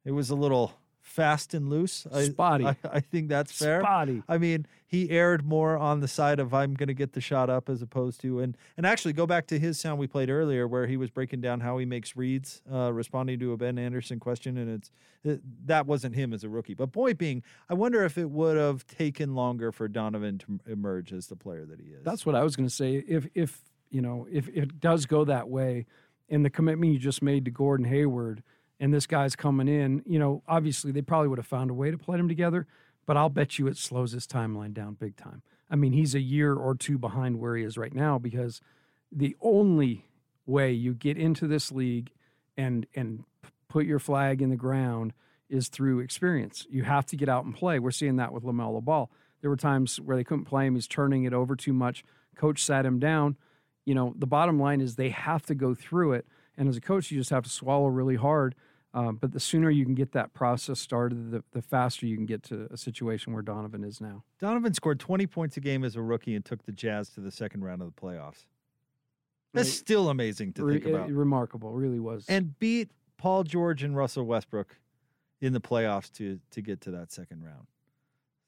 it 0.04 0.12
was 0.12 0.30
a 0.30 0.36
little 0.36 0.74
fast 1.08 1.54
and 1.54 1.68
loose. 1.68 2.06
I- 2.12 2.24
Spotty. 2.24 2.66
I, 2.66 2.76
I 2.84 3.00
think 3.00 3.28
that's 3.28 3.50
fair. 3.52 3.80
Spotty. 3.80 4.22
I 4.28 4.38
mean, 4.38 4.66
he 4.86 5.10
aired 5.10 5.44
more 5.44 5.76
on 5.76 6.00
the 6.00 6.08
side 6.08 6.38
of 6.38 6.54
I'm 6.54 6.74
going 6.74 6.88
to 6.88 6.94
get 6.94 7.12
the 7.12 7.20
shot 7.20 7.50
up 7.50 7.68
as 7.68 7.82
opposed 7.82 8.20
to 8.22 8.40
and 8.40 8.56
and 8.76 8.86
actually 8.86 9.12
go 9.14 9.26
back 9.26 9.46
to 9.48 9.58
his 9.58 9.78
sound 9.78 9.98
we 9.98 10.06
played 10.06 10.30
earlier 10.30 10.66
where 10.68 10.86
he 10.86 10.96
was 10.96 11.10
breaking 11.10 11.40
down 11.40 11.60
how 11.60 11.78
he 11.78 11.84
makes 11.86 12.16
reads, 12.16 12.62
uh, 12.72 12.92
responding 12.92 13.38
to 13.40 13.52
a 13.52 13.56
Ben 13.56 13.78
Anderson 13.78 14.20
question, 14.20 14.56
and 14.56 14.70
it's 14.70 14.90
it, 15.24 15.40
that 15.66 15.86
wasn't 15.86 16.14
him 16.14 16.32
as 16.32 16.44
a 16.44 16.48
rookie. 16.48 16.74
But 16.74 16.92
point 16.92 17.18
being, 17.18 17.42
I 17.68 17.74
wonder 17.74 18.04
if 18.04 18.16
it 18.18 18.30
would 18.30 18.56
have 18.56 18.86
taken 18.86 19.34
longer 19.34 19.72
for 19.72 19.88
Donovan 19.88 20.38
to 20.38 20.60
emerge 20.70 21.12
as 21.12 21.26
the 21.26 21.36
player 21.36 21.64
that 21.66 21.80
he 21.80 21.86
is. 21.86 22.04
That's 22.04 22.24
what 22.24 22.34
I 22.34 22.42
was 22.44 22.54
going 22.56 22.68
to 22.68 22.74
say. 22.74 22.96
If 23.08 23.26
if 23.34 23.60
you 23.90 24.00
know 24.02 24.26
if 24.30 24.48
it 24.48 24.80
does 24.80 25.06
go 25.06 25.24
that 25.24 25.48
way, 25.48 25.86
and 26.28 26.44
the 26.44 26.50
commitment 26.50 26.92
you 26.92 26.98
just 26.98 27.22
made 27.22 27.44
to 27.46 27.50
Gordon 27.50 27.86
Hayward, 27.86 28.42
and 28.80 28.92
this 28.92 29.06
guy's 29.06 29.36
coming 29.36 29.68
in, 29.68 30.02
you 30.06 30.18
know, 30.18 30.42
obviously 30.46 30.92
they 30.92 31.02
probably 31.02 31.28
would 31.28 31.38
have 31.38 31.46
found 31.46 31.70
a 31.70 31.74
way 31.74 31.90
to 31.90 31.98
play 31.98 32.16
them 32.16 32.28
together. 32.28 32.66
But 33.06 33.16
I'll 33.16 33.30
bet 33.30 33.58
you 33.58 33.66
it 33.66 33.78
slows 33.78 34.12
his 34.12 34.26
timeline 34.26 34.74
down 34.74 34.94
big 34.94 35.16
time. 35.16 35.42
I 35.70 35.76
mean, 35.76 35.92
he's 35.92 36.14
a 36.14 36.20
year 36.20 36.54
or 36.54 36.74
two 36.74 36.98
behind 36.98 37.40
where 37.40 37.56
he 37.56 37.64
is 37.64 37.78
right 37.78 37.94
now 37.94 38.18
because 38.18 38.60
the 39.10 39.34
only 39.40 40.04
way 40.46 40.72
you 40.72 40.94
get 40.94 41.16
into 41.16 41.46
this 41.46 41.72
league 41.72 42.10
and 42.56 42.86
and 42.94 43.24
put 43.68 43.86
your 43.86 43.98
flag 43.98 44.42
in 44.42 44.50
the 44.50 44.56
ground 44.56 45.12
is 45.48 45.68
through 45.68 46.00
experience. 46.00 46.66
You 46.68 46.82
have 46.84 47.06
to 47.06 47.16
get 47.16 47.28
out 47.28 47.44
and 47.44 47.54
play. 47.54 47.78
We're 47.78 47.90
seeing 47.90 48.16
that 48.16 48.32
with 48.32 48.44
LaMelo 48.44 48.82
Ball. 48.82 49.10
There 49.40 49.50
were 49.50 49.56
times 49.56 49.98
where 50.00 50.16
they 50.16 50.24
couldn't 50.24 50.46
play 50.46 50.66
him. 50.66 50.74
He's 50.74 50.88
turning 50.88 51.24
it 51.24 51.32
over 51.32 51.56
too 51.56 51.72
much. 51.72 52.04
Coach 52.36 52.62
sat 52.62 52.84
him 52.84 52.98
down. 52.98 53.36
You 53.84 53.94
know, 53.94 54.14
the 54.16 54.26
bottom 54.26 54.60
line 54.60 54.80
is 54.80 54.96
they 54.96 55.10
have 55.10 55.46
to 55.46 55.54
go 55.54 55.74
through 55.74 56.12
it. 56.12 56.26
And 56.56 56.68
as 56.68 56.76
a 56.76 56.80
coach, 56.80 57.10
you 57.10 57.18
just 57.18 57.30
have 57.30 57.44
to 57.44 57.50
swallow 57.50 57.86
really 57.86 58.16
hard. 58.16 58.54
Um, 58.94 59.16
but 59.16 59.32
the 59.32 59.40
sooner 59.40 59.70
you 59.70 59.84
can 59.84 59.94
get 59.94 60.12
that 60.12 60.32
process 60.32 60.80
started, 60.80 61.30
the, 61.30 61.44
the 61.52 61.60
faster 61.62 62.06
you 62.06 62.16
can 62.16 62.24
get 62.26 62.42
to 62.44 62.66
a 62.70 62.76
situation 62.76 63.32
where 63.34 63.42
Donovan 63.42 63.84
is 63.84 64.00
now. 64.00 64.24
Donovan 64.40 64.72
scored 64.72 64.98
20 64.98 65.26
points 65.26 65.56
a 65.58 65.60
game 65.60 65.84
as 65.84 65.94
a 65.94 66.00
rookie 66.02 66.34
and 66.34 66.42
took 66.44 66.64
the 66.64 66.72
Jazz 66.72 67.10
to 67.10 67.20
the 67.20 67.30
second 67.30 67.62
round 67.64 67.82
of 67.82 67.94
the 67.94 68.00
playoffs. 68.00 68.46
That's 69.52 69.68
Right. 69.68 69.74
still 69.74 70.08
amazing 70.08 70.54
to 70.54 70.64
Re- 70.64 70.74
think 70.80 70.86
about. 70.94 71.10
uh, 71.10 71.12
remarkable, 71.12 71.72
really 71.72 71.98
was. 72.00 72.24
and 72.28 72.58
beat 72.58 72.90
Paul 73.18 73.44
George 73.44 73.82
and 73.82 73.94
Russell 73.96 74.24
Westbrook 74.24 74.78
in 75.40 75.52
the 75.52 75.60
playoffs 75.60 76.10
to 76.14 76.40
to 76.50 76.60
get 76.62 76.80
to 76.82 76.90
that 76.92 77.12
second 77.12 77.44
round. 77.44 77.66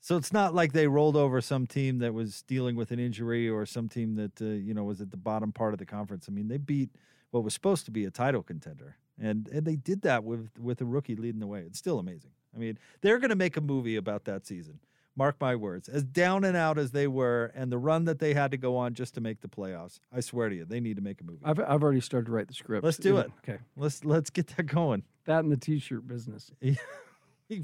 So 0.00 0.16
it's 0.16 0.32
not 0.32 0.54
like 0.54 0.72
they 0.72 0.86
rolled 0.88 1.16
over 1.16 1.40
some 1.42 1.66
team 1.66 1.98
that 1.98 2.14
was 2.14 2.42
dealing 2.42 2.74
with 2.76 2.90
an 2.90 2.98
injury 2.98 3.48
or 3.48 3.66
some 3.66 3.88
team 3.88 4.14
that 4.16 4.40
uh, 4.40 4.44
you 4.46 4.72
know 4.74 4.84
was 4.84 5.00
at 5.00 5.10
the 5.10 5.16
bottom 5.16 5.52
part 5.52 5.72
of 5.74 5.78
the 5.78 5.86
conference. 5.86 6.26
I 6.28 6.32
mean, 6.32 6.48
they 6.48 6.56
beat 6.58 6.90
what 7.30 7.44
was 7.44 7.52
supposed 7.54 7.84
to 7.86 7.90
be 7.90 8.04
a 8.06 8.10
title 8.10 8.42
contender, 8.42 8.96
and 9.20 9.46
and 9.48 9.64
they 9.66 9.76
did 9.76 10.02
that 10.02 10.24
with 10.24 10.48
with 10.58 10.80
a 10.80 10.84
rookie 10.84 11.14
leading 11.16 11.40
the 11.40 11.46
way. 11.46 11.60
It's 11.66 11.78
still 11.78 11.98
amazing. 11.98 12.30
I 12.54 12.58
mean, 12.58 12.78
they're 13.00 13.18
going 13.18 13.28
to 13.30 13.36
make 13.36 13.56
a 13.56 13.60
movie 13.60 13.94
about 13.96 14.24
that 14.24 14.46
season. 14.46 14.80
Mark 15.16 15.36
my 15.40 15.54
words. 15.54 15.88
As 15.88 16.02
down 16.04 16.44
and 16.44 16.56
out 16.56 16.78
as 16.78 16.92
they 16.92 17.06
were, 17.06 17.52
and 17.54 17.70
the 17.70 17.78
run 17.78 18.04
that 18.06 18.18
they 18.20 18.32
had 18.32 18.50
to 18.52 18.56
go 18.56 18.76
on 18.76 18.94
just 18.94 19.14
to 19.14 19.20
make 19.20 19.40
the 19.40 19.48
playoffs, 19.48 19.98
I 20.12 20.20
swear 20.20 20.48
to 20.48 20.54
you, 20.56 20.64
they 20.64 20.80
need 20.80 20.96
to 20.96 21.02
make 21.02 21.20
a 21.20 21.24
movie. 21.24 21.40
I've, 21.44 21.60
I've 21.60 21.82
already 21.82 22.00
started 22.00 22.26
to 22.26 22.32
write 22.32 22.48
the 22.48 22.54
script. 22.54 22.84
Let's 22.84 22.96
do 22.96 23.14
Yeah, 23.14 23.20
it. 23.20 23.30
Okay. 23.46 23.58
Let's 23.76 24.04
let's 24.04 24.30
get 24.30 24.46
that 24.56 24.64
going. 24.64 25.02
That 25.26 25.40
and 25.44 25.52
the 25.52 25.56
t-shirt 25.56 26.06
business. 26.06 26.50
We've- 26.62 26.78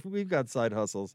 We've 0.04 0.28
got 0.28 0.50
side 0.50 0.72
hustles 0.72 1.14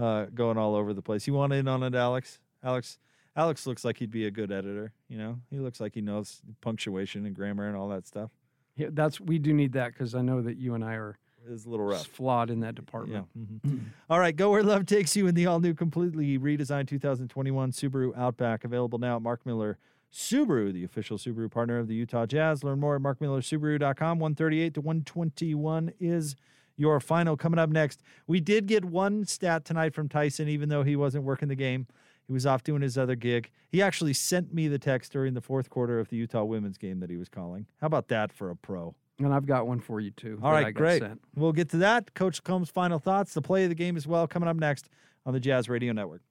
uh, 0.00 0.26
going 0.32 0.56
all 0.58 0.76
over 0.76 0.94
the 0.94 1.02
place. 1.02 1.26
You 1.26 1.34
want 1.34 1.52
in 1.52 1.66
on 1.66 1.82
it, 1.82 1.94
Alex? 1.94 2.38
Alex, 2.62 2.98
Alex 3.34 3.66
looks 3.66 3.84
like 3.84 3.98
he'd 3.98 4.12
be 4.12 4.26
a 4.26 4.30
good 4.30 4.52
editor. 4.52 4.92
You 5.08 5.18
know, 5.18 5.40
he 5.50 5.58
looks 5.58 5.80
like 5.80 5.94
he 5.94 6.00
knows 6.00 6.40
punctuation 6.60 7.26
and 7.26 7.34
grammar 7.34 7.66
and 7.66 7.76
all 7.76 7.88
that 7.88 8.06
stuff. 8.06 8.30
Yeah, 8.76 8.88
that's 8.92 9.20
we 9.20 9.38
do 9.38 9.52
need 9.52 9.72
that 9.72 9.92
because 9.92 10.14
I 10.14 10.22
know 10.22 10.42
that 10.42 10.56
you 10.58 10.74
and 10.74 10.84
I 10.84 10.94
are 10.94 11.18
It's 11.50 11.64
a 11.64 11.68
little 11.68 11.86
rough. 11.86 12.06
flawed 12.06 12.50
in 12.50 12.60
that 12.60 12.74
department. 12.74 13.26
Yeah. 13.34 13.42
Mm-hmm. 13.42 13.78
All 14.10 14.20
right, 14.20 14.36
go 14.36 14.50
where 14.50 14.62
love 14.62 14.86
takes 14.86 15.16
you 15.16 15.26
in 15.26 15.34
the 15.34 15.46
all 15.46 15.60
new, 15.60 15.74
completely 15.74 16.38
redesigned 16.38 16.88
2021 16.88 17.72
Subaru 17.72 18.16
Outback, 18.16 18.64
available 18.64 18.98
now 18.98 19.16
at 19.16 19.22
Mark 19.22 19.44
Miller 19.46 19.78
Subaru, 20.12 20.72
the 20.72 20.84
official 20.84 21.18
Subaru 21.18 21.50
partner 21.50 21.78
of 21.78 21.88
the 21.88 21.94
Utah 21.94 22.26
Jazz. 22.26 22.62
Learn 22.62 22.80
more 22.80 22.96
at 22.96 23.02
markmillersubaru.com. 23.02 24.18
138 24.18 24.74
to 24.74 24.80
121 24.80 25.92
is 26.00 26.36
your 26.76 27.00
final. 27.00 27.36
Coming 27.36 27.58
up 27.58 27.70
next, 27.70 28.02
we 28.26 28.40
did 28.40 28.66
get 28.66 28.84
one 28.84 29.24
stat 29.24 29.64
tonight 29.64 29.94
from 29.94 30.08
Tyson, 30.08 30.48
even 30.48 30.68
though 30.68 30.82
he 30.82 30.96
wasn't 30.96 31.24
working 31.24 31.48
the 31.48 31.54
game. 31.54 31.86
He 32.26 32.32
was 32.32 32.46
off 32.46 32.64
doing 32.64 32.82
his 32.82 32.98
other 32.98 33.14
gig. 33.14 33.50
He 33.70 33.80
actually 33.80 34.12
sent 34.12 34.52
me 34.52 34.68
the 34.68 34.78
text 34.78 35.12
during 35.12 35.34
the 35.34 35.40
fourth 35.40 35.70
quarter 35.70 36.00
of 36.00 36.08
the 36.08 36.16
Utah 36.16 36.44
women's 36.44 36.78
game 36.78 37.00
that 37.00 37.10
he 37.10 37.16
was 37.16 37.28
calling. 37.28 37.66
How 37.80 37.86
about 37.86 38.08
that 38.08 38.32
for 38.32 38.50
a 38.50 38.56
pro? 38.56 38.94
And 39.18 39.32
I've 39.32 39.46
got 39.46 39.66
one 39.66 39.80
for 39.80 40.00
you 40.00 40.10
too. 40.10 40.38
All 40.42 40.52
right, 40.52 40.66
I 40.66 40.70
great. 40.72 41.00
sent. 41.00 41.20
We'll 41.34 41.52
get 41.52 41.70
to 41.70 41.78
that. 41.78 42.14
Coach 42.14 42.42
Combs' 42.42 42.68
final 42.68 42.98
thoughts, 42.98 43.32
the 43.32 43.42
play 43.42 43.62
of 43.62 43.70
the 43.70 43.74
game 43.74 43.96
as 43.96 44.06
well, 44.06 44.26
coming 44.26 44.48
up 44.48 44.56
next 44.56 44.88
on 45.24 45.32
the 45.32 45.40
Jazz 45.40 45.68
Radio 45.68 45.92
Network. 45.92 46.22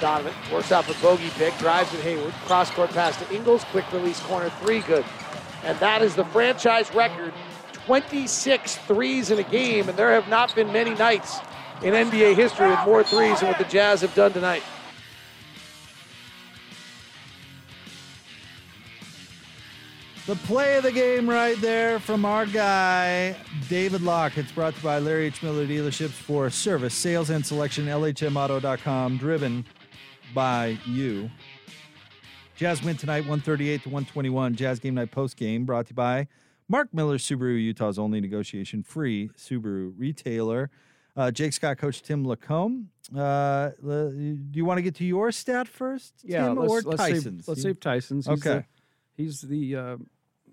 Donovan 0.00 0.34
works 0.52 0.72
off 0.72 0.88
a 0.90 1.00
bogey 1.00 1.30
pick, 1.36 1.56
drives 1.58 1.92
at 1.94 2.00
Hayward, 2.00 2.32
cross 2.44 2.70
court 2.72 2.90
pass 2.90 3.16
to 3.18 3.34
Ingles, 3.34 3.62
quick 3.70 3.90
release 3.92 4.18
corner 4.20 4.50
three, 4.60 4.80
good. 4.80 5.04
And 5.62 5.78
that 5.78 6.02
is 6.02 6.16
the 6.16 6.24
franchise 6.26 6.92
record 6.92 7.32
26 7.86 8.76
threes 8.76 9.30
in 9.30 9.38
a 9.38 9.42
game, 9.42 9.88
and 9.88 9.98
there 9.98 10.12
have 10.12 10.28
not 10.28 10.54
been 10.54 10.72
many 10.72 10.94
nights 10.94 11.38
in 11.82 11.94
NBA 11.94 12.36
history 12.36 12.68
with 12.68 12.78
more 12.84 13.02
threes 13.02 13.40
than 13.40 13.48
what 13.48 13.58
the 13.58 13.64
Jazz 13.64 14.02
have 14.02 14.14
done 14.14 14.32
tonight. 14.32 14.62
The 20.24 20.36
play 20.36 20.76
of 20.76 20.84
the 20.84 20.92
game 20.92 21.28
right 21.28 21.60
there 21.60 21.98
from 21.98 22.24
our 22.24 22.46
guy, 22.46 23.34
David 23.68 24.02
Locke. 24.02 24.38
It's 24.38 24.52
brought 24.52 24.74
to 24.74 24.78
you 24.78 24.84
by 24.84 25.00
Larry 25.00 25.26
H. 25.26 25.42
Miller 25.42 25.66
Dealerships 25.66 26.10
for 26.10 26.48
service, 26.48 26.94
sales, 26.94 27.28
and 27.30 27.44
selection. 27.44 27.86
LHMauto.com, 27.86 29.16
driven 29.18 29.64
by 30.32 30.78
you. 30.86 31.28
Jazz 32.54 32.84
win 32.84 32.96
tonight, 32.96 33.22
138 33.22 33.82
to 33.82 33.88
121. 33.88 34.54
Jazz 34.54 34.78
game 34.78 34.94
night 34.94 35.10
post 35.10 35.36
game 35.36 35.64
brought 35.64 35.86
to 35.86 35.90
you 35.90 35.96
by 35.96 36.28
Mark 36.72 36.94
Miller 36.94 37.18
Subaru, 37.18 37.62
Utah's 37.62 37.98
only 37.98 38.18
negotiation 38.18 38.82
free 38.82 39.28
Subaru 39.36 39.92
retailer. 39.94 40.70
Uh, 41.14 41.30
Jake 41.30 41.52
Scott, 41.52 41.76
Coach 41.76 42.00
Tim 42.02 42.24
LaComb. 42.24 42.86
Uh, 43.14 43.72
do 43.82 44.38
you 44.54 44.64
want 44.64 44.78
to 44.78 44.82
get 44.82 44.94
to 44.94 45.04
your 45.04 45.30
stat 45.32 45.68
first, 45.68 46.14
Yeah, 46.24 46.46
Tim, 46.46 46.56
let's, 46.56 46.72
or 46.72 46.80
let's 46.80 47.02
Tyson's? 47.02 47.44
Save, 47.44 47.48
let's 47.48 47.62
save 47.62 47.78
Tyson's. 47.78 48.26
He's 48.26 48.38
Okay. 48.38 48.54
The, 48.60 49.22
he's 49.22 49.40
the 49.42 49.76
uh, 49.76 49.96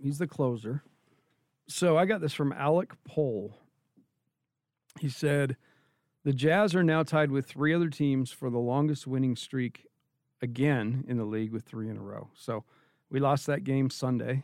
he's 0.04 0.18
the 0.18 0.28
closer. 0.28 0.84
So 1.70 1.98
I 1.98 2.04
got 2.04 2.20
this 2.20 2.34
from 2.34 2.52
Alec 2.52 2.92
Pohl. 3.08 3.58
He 5.00 5.08
said, 5.08 5.56
"The 6.26 6.34
Jazz 6.34 6.76
are 6.76 6.84
now 6.84 7.04
tied 7.04 7.32
with 7.32 7.46
three 7.46 7.74
other 7.74 7.90
teams 7.90 8.30
for 8.30 8.50
the 8.50 8.60
longest 8.60 9.08
winning 9.08 9.38
streak 9.38 9.86
again 10.42 11.06
in 11.08 11.16
the 11.16 11.24
league 11.24 11.54
with 11.54 11.64
three 11.64 11.90
in 11.90 11.96
a 11.96 12.02
row. 12.02 12.28
So 12.36 12.66
we 13.10 13.22
lost 13.22 13.48
that 13.48 13.64
game 13.64 13.90
Sunday, 13.90 14.44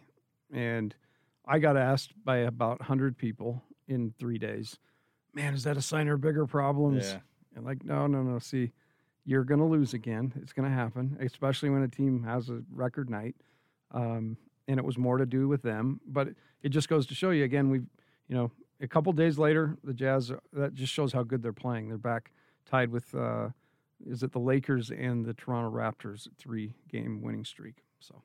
and 0.50 0.96
I 1.48 1.60
got 1.60 1.78
asked 1.78 2.14
by 2.24 2.38
about 2.38 2.82
hundred 2.84 3.18
people 3.18 3.64
in 3.88 4.14
three 4.18 4.38
days, 4.38 4.78
"Man, 5.34 5.54
is 5.54 5.64
that 5.64 5.78
a 5.78 5.82
sign 5.82 6.08
of 6.08 6.22
bigger 6.22 6.46
problems?" 6.46 7.06
Yeah. 7.08 7.20
And 7.56 7.66
like, 7.66 7.84
no, 7.86 8.08
no, 8.08 8.22
no. 8.24 8.40
See, 8.40 8.72
you're 9.24 9.44
going 9.46 9.60
to 9.60 9.66
lose 9.66 9.94
again. 9.94 10.34
It's 10.42 10.54
going 10.54 10.70
to 10.70 10.76
happen, 10.76 11.18
especially 11.22 11.70
when 11.70 11.84
a 11.84 11.88
team 11.88 12.24
has 12.24 12.50
a 12.50 12.62
record 12.72 13.10
night. 13.10 13.36
um, 13.92 14.38
and 14.68 14.80
it 14.80 14.84
was 14.84 14.98
more 14.98 15.18
to 15.20 15.26
do 15.28 15.48
with 15.48 15.62
them. 15.62 16.02
But 16.08 16.30
it, 16.30 16.38
it 16.64 16.70
just 16.70 16.90
goes 16.90 17.06
to 17.08 17.14
show 17.16 17.30
you 17.30 17.44
again. 17.44 17.70
we've, 17.70 17.86
you 18.28 18.36
know, 18.36 18.52
a 18.82 18.88
couple 18.88 19.14
days 19.14 19.38
later, 19.38 19.78
the 19.84 19.94
Jazz. 19.94 20.32
That 20.54 20.74
just 20.74 20.92
shows 20.92 21.14
how 21.14 21.24
good 21.24 21.44
they're 21.44 21.54
playing. 21.54 21.88
They're 21.88 21.98
back 21.98 22.32
tied 22.66 22.92
with. 22.92 23.14
Uh, 23.14 23.50
is 24.06 24.24
it 24.24 24.32
the 24.34 24.40
Lakers 24.40 24.90
and 24.92 25.24
the 25.26 25.34
Toronto 25.34 25.72
Raptors 25.72 26.28
three 26.38 26.74
game 26.90 27.22
winning 27.22 27.46
streak? 27.46 27.84
So, 28.00 28.22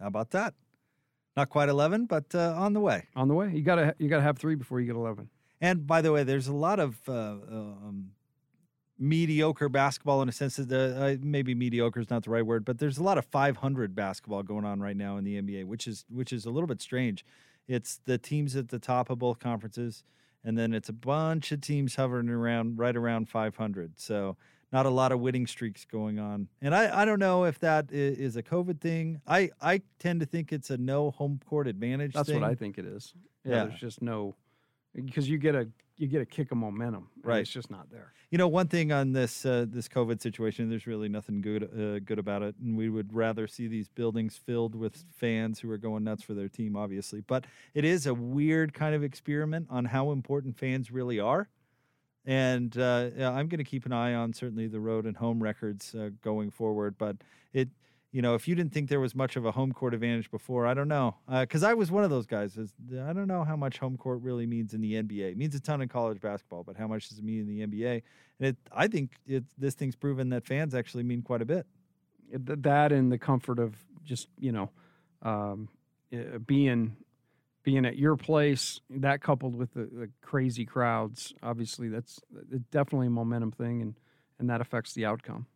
how 0.00 0.06
about 0.08 0.30
that? 0.30 0.54
Not 1.38 1.50
quite 1.50 1.68
eleven, 1.68 2.06
but 2.06 2.34
uh, 2.34 2.52
on 2.56 2.72
the 2.72 2.80
way. 2.80 3.06
On 3.14 3.28
the 3.28 3.34
way. 3.34 3.52
You 3.54 3.62
gotta 3.62 3.94
you 4.00 4.08
gotta 4.08 4.24
have 4.24 4.38
three 4.38 4.56
before 4.56 4.80
you 4.80 4.88
get 4.88 4.96
eleven. 4.96 5.28
And 5.60 5.86
by 5.86 6.02
the 6.02 6.10
way, 6.10 6.24
there's 6.24 6.48
a 6.48 6.52
lot 6.52 6.80
of 6.80 6.96
uh, 7.08 7.12
um, 7.12 8.10
mediocre 8.98 9.68
basketball 9.68 10.20
in 10.20 10.28
a 10.28 10.32
sense 10.32 10.56
that 10.56 10.72
uh, 10.72 11.16
maybe 11.22 11.54
mediocre 11.54 12.00
is 12.00 12.10
not 12.10 12.24
the 12.24 12.30
right 12.30 12.44
word, 12.44 12.64
but 12.64 12.78
there's 12.80 12.98
a 12.98 13.04
lot 13.04 13.18
of 13.18 13.24
500 13.24 13.94
basketball 13.94 14.42
going 14.42 14.64
on 14.64 14.80
right 14.80 14.96
now 14.96 15.16
in 15.16 15.22
the 15.22 15.40
NBA, 15.40 15.64
which 15.64 15.86
is 15.86 16.04
which 16.10 16.32
is 16.32 16.44
a 16.44 16.50
little 16.50 16.66
bit 16.66 16.82
strange. 16.82 17.24
It's 17.68 18.00
the 18.04 18.18
teams 18.18 18.56
at 18.56 18.70
the 18.70 18.80
top 18.80 19.08
of 19.08 19.20
both 19.20 19.38
conferences, 19.38 20.02
and 20.42 20.58
then 20.58 20.74
it's 20.74 20.88
a 20.88 20.92
bunch 20.92 21.52
of 21.52 21.60
teams 21.60 21.94
hovering 21.94 22.30
around 22.30 22.80
right 22.80 22.96
around 22.96 23.28
500. 23.28 24.00
So 24.00 24.36
not 24.72 24.86
a 24.86 24.90
lot 24.90 25.12
of 25.12 25.20
winning 25.20 25.46
streaks 25.46 25.84
going 25.84 26.18
on. 26.18 26.48
And 26.60 26.74
I, 26.74 27.02
I 27.02 27.04
don't 27.04 27.18
know 27.18 27.44
if 27.44 27.58
that 27.60 27.86
is 27.90 28.36
a 28.36 28.42
COVID 28.42 28.80
thing. 28.80 29.20
I, 29.26 29.50
I 29.60 29.82
tend 29.98 30.20
to 30.20 30.26
think 30.26 30.52
it's 30.52 30.70
a 30.70 30.76
no 30.76 31.10
home 31.10 31.40
court 31.48 31.66
advantage. 31.66 32.12
That's 32.14 32.28
thing. 32.28 32.40
what 32.40 32.50
I 32.50 32.54
think 32.54 32.78
it 32.78 32.84
is. 32.84 33.14
Yeah, 33.44 33.54
Yeah. 33.54 33.64
there's 33.66 33.80
just 33.80 34.02
no 34.02 34.34
because 34.94 35.28
you 35.28 35.38
get 35.38 35.54
a 35.54 35.68
you 35.96 36.06
get 36.06 36.22
a 36.22 36.26
kick 36.26 36.52
of 36.52 36.58
momentum. 36.58 37.08
Right. 37.22 37.40
It's 37.40 37.50
just 37.50 37.70
not 37.70 37.90
there. 37.90 38.12
You 38.30 38.38
know, 38.38 38.46
one 38.46 38.68
thing 38.68 38.92
on 38.92 39.12
this 39.12 39.44
uh, 39.44 39.64
this 39.68 39.88
COVID 39.88 40.20
situation, 40.20 40.68
there's 40.68 40.86
really 40.86 41.08
nothing 41.08 41.40
good 41.40 41.64
uh, 41.64 41.98
good 42.00 42.18
about 42.18 42.42
it, 42.42 42.54
and 42.62 42.76
we 42.76 42.88
would 42.88 43.12
rather 43.12 43.46
see 43.48 43.66
these 43.68 43.88
buildings 43.88 44.36
filled 44.36 44.74
with 44.74 45.04
fans 45.16 45.58
who 45.60 45.70
are 45.70 45.78
going 45.78 46.04
nuts 46.04 46.22
for 46.22 46.34
their 46.34 46.48
team, 46.48 46.76
obviously. 46.76 47.20
But 47.20 47.46
it 47.74 47.84
is 47.84 48.06
a 48.06 48.14
weird 48.14 48.74
kind 48.74 48.94
of 48.94 49.02
experiment 49.02 49.66
on 49.70 49.86
how 49.86 50.10
important 50.12 50.56
fans 50.58 50.90
really 50.90 51.18
are, 51.18 51.48
and 52.28 52.76
uh, 52.76 53.08
I'm 53.20 53.48
going 53.48 53.56
to 53.56 53.64
keep 53.64 53.86
an 53.86 53.92
eye 53.92 54.12
on 54.12 54.34
certainly 54.34 54.66
the 54.66 54.80
road 54.80 55.06
and 55.06 55.16
home 55.16 55.42
records 55.42 55.94
uh, 55.94 56.10
going 56.22 56.50
forward. 56.50 56.96
But 56.98 57.16
it, 57.54 57.70
you 58.12 58.20
know, 58.20 58.34
if 58.34 58.46
you 58.46 58.54
didn't 58.54 58.74
think 58.74 58.90
there 58.90 59.00
was 59.00 59.14
much 59.14 59.36
of 59.36 59.46
a 59.46 59.50
home 59.50 59.72
court 59.72 59.94
advantage 59.94 60.30
before, 60.30 60.66
I 60.66 60.74
don't 60.74 60.88
know, 60.88 61.16
because 61.26 61.62
I 61.62 61.72
was 61.72 61.90
one 61.90 62.04
of 62.04 62.10
those 62.10 62.26
guys. 62.26 62.58
I 62.58 63.12
don't 63.14 63.28
know 63.28 63.44
how 63.44 63.56
much 63.56 63.78
home 63.78 63.96
court 63.96 64.20
really 64.20 64.46
means 64.46 64.74
in 64.74 64.82
the 64.82 64.92
NBA. 64.92 65.32
It 65.32 65.38
means 65.38 65.54
a 65.54 65.60
ton 65.60 65.80
in 65.80 65.88
college 65.88 66.20
basketball, 66.20 66.64
but 66.64 66.76
how 66.76 66.86
much 66.86 67.08
does 67.08 67.18
it 67.18 67.24
mean 67.24 67.40
in 67.40 67.46
the 67.46 67.66
NBA? 67.66 68.02
And 68.40 68.48
it, 68.48 68.56
I 68.70 68.88
think 68.88 69.12
it, 69.26 69.44
this 69.56 69.74
thing's 69.74 69.96
proven 69.96 70.28
that 70.28 70.44
fans 70.44 70.74
actually 70.74 71.04
mean 71.04 71.22
quite 71.22 71.40
a 71.40 71.46
bit. 71.46 71.66
That 72.30 72.92
and 72.92 73.10
the 73.10 73.18
comfort 73.18 73.58
of 73.58 73.74
just 74.04 74.28
you 74.38 74.52
know 74.52 74.68
um, 75.22 75.70
uh, 76.12 76.36
being 76.46 76.94
being 77.68 77.84
at 77.86 77.96
your 77.96 78.16
place 78.16 78.80
that 78.88 79.20
coupled 79.20 79.54
with 79.54 79.70
the, 79.74 79.84
the 80.00 80.08
crazy 80.22 80.64
crowds 80.64 81.34
obviously 81.42 81.88
that's 81.88 82.20
definitely 82.70 83.06
a 83.08 83.10
momentum 83.10 83.52
thing 83.52 83.82
and 83.82 83.94
and 84.38 84.48
that 84.50 84.60
affects 84.60 84.92
the 84.94 85.04
outcome 85.04 85.46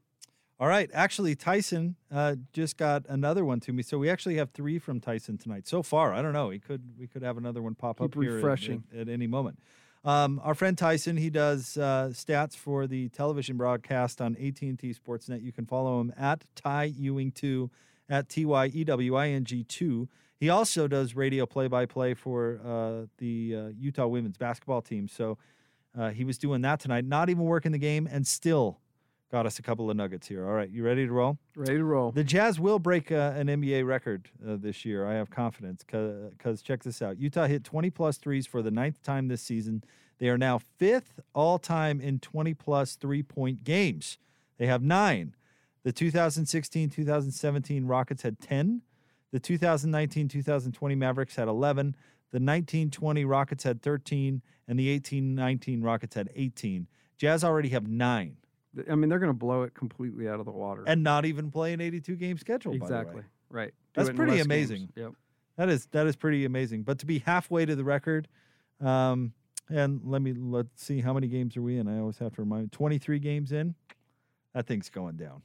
All 0.60 0.68
right, 0.68 0.88
actually, 0.94 1.34
Tyson 1.34 1.96
uh, 2.18 2.36
just 2.52 2.76
got 2.76 3.00
another 3.08 3.44
one 3.44 3.58
to 3.60 3.72
me, 3.72 3.82
so 3.82 3.98
we 3.98 4.08
actually 4.14 4.36
have 4.36 4.50
three 4.52 4.78
from 4.78 5.00
Tyson 5.00 5.36
tonight 5.36 5.66
so 5.66 5.82
far. 5.82 6.06
I 6.14 6.22
don't 6.22 6.32
know. 6.38 6.50
He 6.50 6.60
could 6.60 6.82
we 7.00 7.06
could 7.08 7.22
have 7.28 7.36
another 7.36 7.60
one 7.62 7.74
pop 7.74 7.98
Keep 7.98 8.04
up 8.04 8.22
here 8.22 8.30
at- 8.30 8.34
refreshing. 8.36 8.84
at, 8.92 9.00
at 9.00 9.08
any 9.08 9.26
moment. 9.26 9.58
Um, 10.04 10.40
our 10.44 10.54
friend 10.54 10.76
Tyson, 10.78 11.16
he 11.16 11.30
does 11.30 11.76
uh, 11.76 12.10
stats 12.12 12.54
for 12.56 12.86
the 12.86 13.08
television 13.08 13.56
broadcast 13.56 14.20
on 14.20 14.36
AT&T 14.36 14.94
Sportsnet. 14.94 15.42
You 15.42 15.52
can 15.52 15.66
follow 15.66 16.00
him 16.00 16.12
at 16.16 16.44
Ty 16.54 16.84
Ewing 16.96 17.32
two 17.32 17.70
at 18.08 18.28
T 18.28 18.44
Y 18.44 18.66
E 18.66 18.84
W 18.84 19.16
I 19.16 19.28
N 19.30 19.44
G 19.44 19.64
two. 19.64 20.08
He 20.42 20.50
also 20.50 20.88
does 20.88 21.14
radio 21.14 21.46
play-by-play 21.46 22.14
for 22.14 22.58
uh, 22.66 23.06
the 23.18 23.54
uh, 23.56 23.68
Utah 23.78 24.08
women's 24.08 24.36
basketball 24.36 24.82
team. 24.82 25.06
So 25.06 25.38
uh, 25.96 26.10
he 26.10 26.24
was 26.24 26.36
doing 26.36 26.62
that 26.62 26.80
tonight, 26.80 27.04
not 27.04 27.30
even 27.30 27.44
working 27.44 27.70
the 27.70 27.78
game, 27.78 28.08
and 28.10 28.26
still 28.26 28.80
got 29.30 29.46
us 29.46 29.60
a 29.60 29.62
couple 29.62 29.88
of 29.88 29.96
nuggets 29.96 30.26
here. 30.26 30.44
All 30.44 30.52
right, 30.52 30.68
you 30.68 30.82
ready 30.82 31.06
to 31.06 31.12
roll? 31.12 31.38
Ready 31.54 31.76
to 31.76 31.84
roll. 31.84 32.10
The 32.10 32.24
Jazz 32.24 32.58
will 32.58 32.80
break 32.80 33.12
uh, 33.12 33.34
an 33.36 33.46
NBA 33.46 33.86
record 33.86 34.30
uh, 34.44 34.56
this 34.58 34.84
year. 34.84 35.06
I 35.06 35.14
have 35.14 35.30
confidence 35.30 35.84
because 35.84 36.60
check 36.60 36.82
this 36.82 37.00
out. 37.00 37.20
Utah 37.20 37.46
hit 37.46 37.62
20 37.62 37.90
plus 37.90 38.16
threes 38.16 38.44
for 38.44 38.62
the 38.62 38.72
ninth 38.72 39.00
time 39.04 39.28
this 39.28 39.42
season. 39.42 39.84
They 40.18 40.28
are 40.28 40.38
now 40.38 40.58
fifth 40.76 41.20
all 41.36 41.60
time 41.60 42.00
in 42.00 42.18
20 42.18 42.52
plus 42.54 42.96
three 42.96 43.22
point 43.22 43.62
games. 43.62 44.18
They 44.58 44.66
have 44.66 44.82
nine. 44.82 45.36
The 45.84 45.92
2016 45.92 46.90
2017 46.90 47.86
Rockets 47.86 48.22
had 48.22 48.40
10. 48.40 48.82
The 49.32 49.40
2019 49.40 50.28
2020 50.28 50.94
Mavericks 50.94 51.36
had 51.36 51.48
11. 51.48 51.96
The 52.30 52.36
1920 52.36 53.24
Rockets 53.24 53.64
had 53.64 53.82
13. 53.82 54.42
And 54.68 54.78
the 54.78 54.88
18 54.88 55.34
19 55.34 55.82
Rockets 55.82 56.14
had 56.14 56.30
18. 56.34 56.86
Jazz 57.18 57.42
already 57.44 57.70
have 57.70 57.86
nine. 57.88 58.36
I 58.90 58.94
mean 58.94 59.10
they're 59.10 59.18
going 59.18 59.28
to 59.30 59.34
blow 59.38 59.62
it 59.62 59.74
completely 59.74 60.28
out 60.28 60.40
of 60.40 60.46
the 60.46 60.52
water 60.52 60.82
And 60.86 61.02
not 61.02 61.26
even 61.26 61.50
play 61.50 61.74
an 61.74 61.80
82 61.82 62.16
game 62.16 62.38
schedule. 62.38 62.72
by 62.72 62.78
the 62.78 62.84
way. 62.84 63.00
exactly 63.00 63.22
right 63.50 63.74
Do 63.94 64.02
That's 64.04 64.16
pretty 64.16 64.32
less 64.32 64.38
games. 64.38 64.46
amazing. 64.46 64.88
yep 64.96 65.12
That 65.56 65.68
is 65.68 65.86
that 65.92 66.06
is 66.06 66.16
pretty 66.16 66.44
amazing. 66.46 66.82
But 66.82 66.98
to 67.00 67.06
be 67.06 67.18
halfway 67.18 67.66
to 67.66 67.76
the 67.76 67.84
record, 67.84 68.28
um, 68.80 69.34
and 69.68 70.00
let 70.04 70.22
me 70.22 70.32
let's 70.32 70.82
see 70.82 71.00
how 71.00 71.12
many 71.12 71.26
games 71.28 71.54
are 71.56 71.62
we 71.62 71.76
in. 71.78 71.86
I 71.86 71.98
always 71.98 72.16
have 72.18 72.34
to 72.36 72.40
remind. 72.42 72.72
Twenty 72.72 72.96
three 72.98 73.18
games 73.18 73.52
in, 73.52 73.74
that 74.54 74.66
thing's 74.66 74.88
going 74.88 75.16
down. 75.16 75.42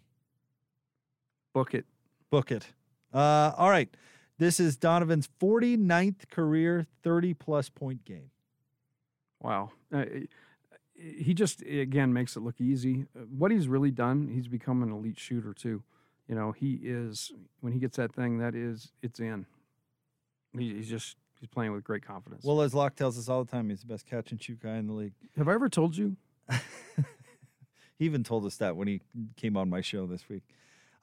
book 1.53 1.73
it 1.73 1.85
Book 2.29 2.51
it. 2.51 2.67
Uh, 3.13 3.53
all 3.57 3.69
right, 3.69 3.89
this 4.37 4.59
is 4.59 4.77
Donovan's 4.77 5.29
49th 5.39 6.29
career 6.29 6.85
thirty 7.03 7.33
plus 7.33 7.69
point 7.69 8.05
game. 8.05 8.31
Wow. 9.41 9.71
Uh, 9.93 10.05
he 10.95 11.33
just 11.33 11.61
again 11.61 12.11
makes 12.11 12.35
it 12.35 12.41
look 12.41 12.59
easy. 12.59 13.05
What 13.29 13.51
he's 13.51 13.67
really 13.67 13.91
done, 13.91 14.29
he's 14.33 14.47
become 14.47 14.81
an 14.83 14.91
elite 14.91 15.19
shooter 15.19 15.53
too. 15.53 15.83
You 16.27 16.35
know, 16.35 16.51
he 16.51 16.79
is 16.83 17.31
when 17.61 17.73
he 17.73 17.79
gets 17.79 17.97
that 17.97 18.13
thing, 18.13 18.39
that 18.39 18.55
is 18.55 18.91
it's 19.01 19.19
in. 19.19 19.45
He, 20.57 20.73
he's 20.73 20.89
just 20.89 21.15
he's 21.39 21.49
playing 21.49 21.71
with 21.71 21.83
great 21.83 22.05
confidence. 22.05 22.43
Well, 22.43 22.61
as 22.61 22.73
Locke 22.73 22.95
tells 22.95 23.17
us 23.17 23.29
all 23.29 23.43
the 23.43 23.51
time, 23.51 23.69
he's 23.69 23.81
the 23.81 23.87
best 23.87 24.05
catch 24.07 24.31
and 24.31 24.41
shoot 24.41 24.59
guy 24.61 24.77
in 24.77 24.87
the 24.87 24.93
league. 24.93 25.13
Have 25.37 25.47
I 25.47 25.53
ever 25.53 25.69
told 25.69 25.95
you? 25.95 26.17
He 27.97 28.05
even 28.05 28.23
told 28.23 28.45
us 28.45 28.57
that 28.57 28.75
when 28.75 28.87
he 28.87 29.01
came 29.35 29.57
on 29.57 29.69
my 29.69 29.81
show 29.81 30.05
this 30.05 30.29
week. 30.29 30.43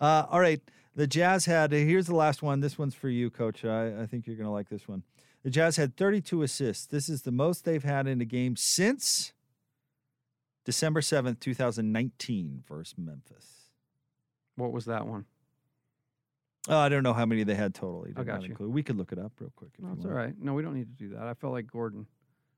Uh, 0.00 0.26
all 0.30 0.40
right, 0.40 0.60
the 0.94 1.06
Jazz 1.06 1.46
had. 1.46 1.72
Here's 1.72 2.06
the 2.06 2.14
last 2.14 2.42
one. 2.42 2.60
This 2.60 2.78
one's 2.78 2.94
for 2.94 3.08
you, 3.08 3.30
Coach. 3.30 3.64
I, 3.64 4.02
I 4.02 4.06
think 4.06 4.26
you're 4.26 4.36
going 4.36 4.46
to 4.46 4.52
like 4.52 4.68
this 4.68 4.86
one. 4.88 5.02
The 5.42 5.50
Jazz 5.50 5.76
had 5.76 5.96
32 5.96 6.42
assists. 6.42 6.86
This 6.86 7.08
is 7.08 7.22
the 7.22 7.32
most 7.32 7.64
they've 7.64 7.84
had 7.84 8.06
in 8.06 8.20
a 8.20 8.24
game 8.24 8.56
since 8.56 9.32
December 10.64 11.00
7th, 11.00 11.38
2019, 11.40 12.64
versus 12.66 12.94
Memphis. 12.96 13.70
What 14.56 14.72
was 14.72 14.86
that 14.86 15.06
one? 15.06 15.26
Oh, 16.66 16.78
I 16.78 16.88
don't 16.88 17.02
know 17.02 17.12
how 17.12 17.26
many 17.26 17.44
they 17.44 17.54
had 17.56 17.74
total. 17.74 18.04
He 18.04 18.14
I 18.16 18.24
got 18.24 18.42
you. 18.42 18.48
include. 18.50 18.72
We 18.72 18.82
could 18.82 18.96
look 18.96 19.12
it 19.12 19.18
up 19.18 19.32
real 19.38 19.52
quick. 19.54 19.72
If 19.78 19.84
No, 19.84 19.92
it's 19.92 20.04
want. 20.04 20.16
right. 20.16 20.34
No, 20.40 20.54
we 20.54 20.62
don't 20.62 20.74
need 20.74 20.96
to 20.96 21.08
do 21.08 21.14
that. 21.14 21.26
I 21.26 21.34
felt 21.34 21.52
like 21.52 21.70
Gordon. 21.70 22.06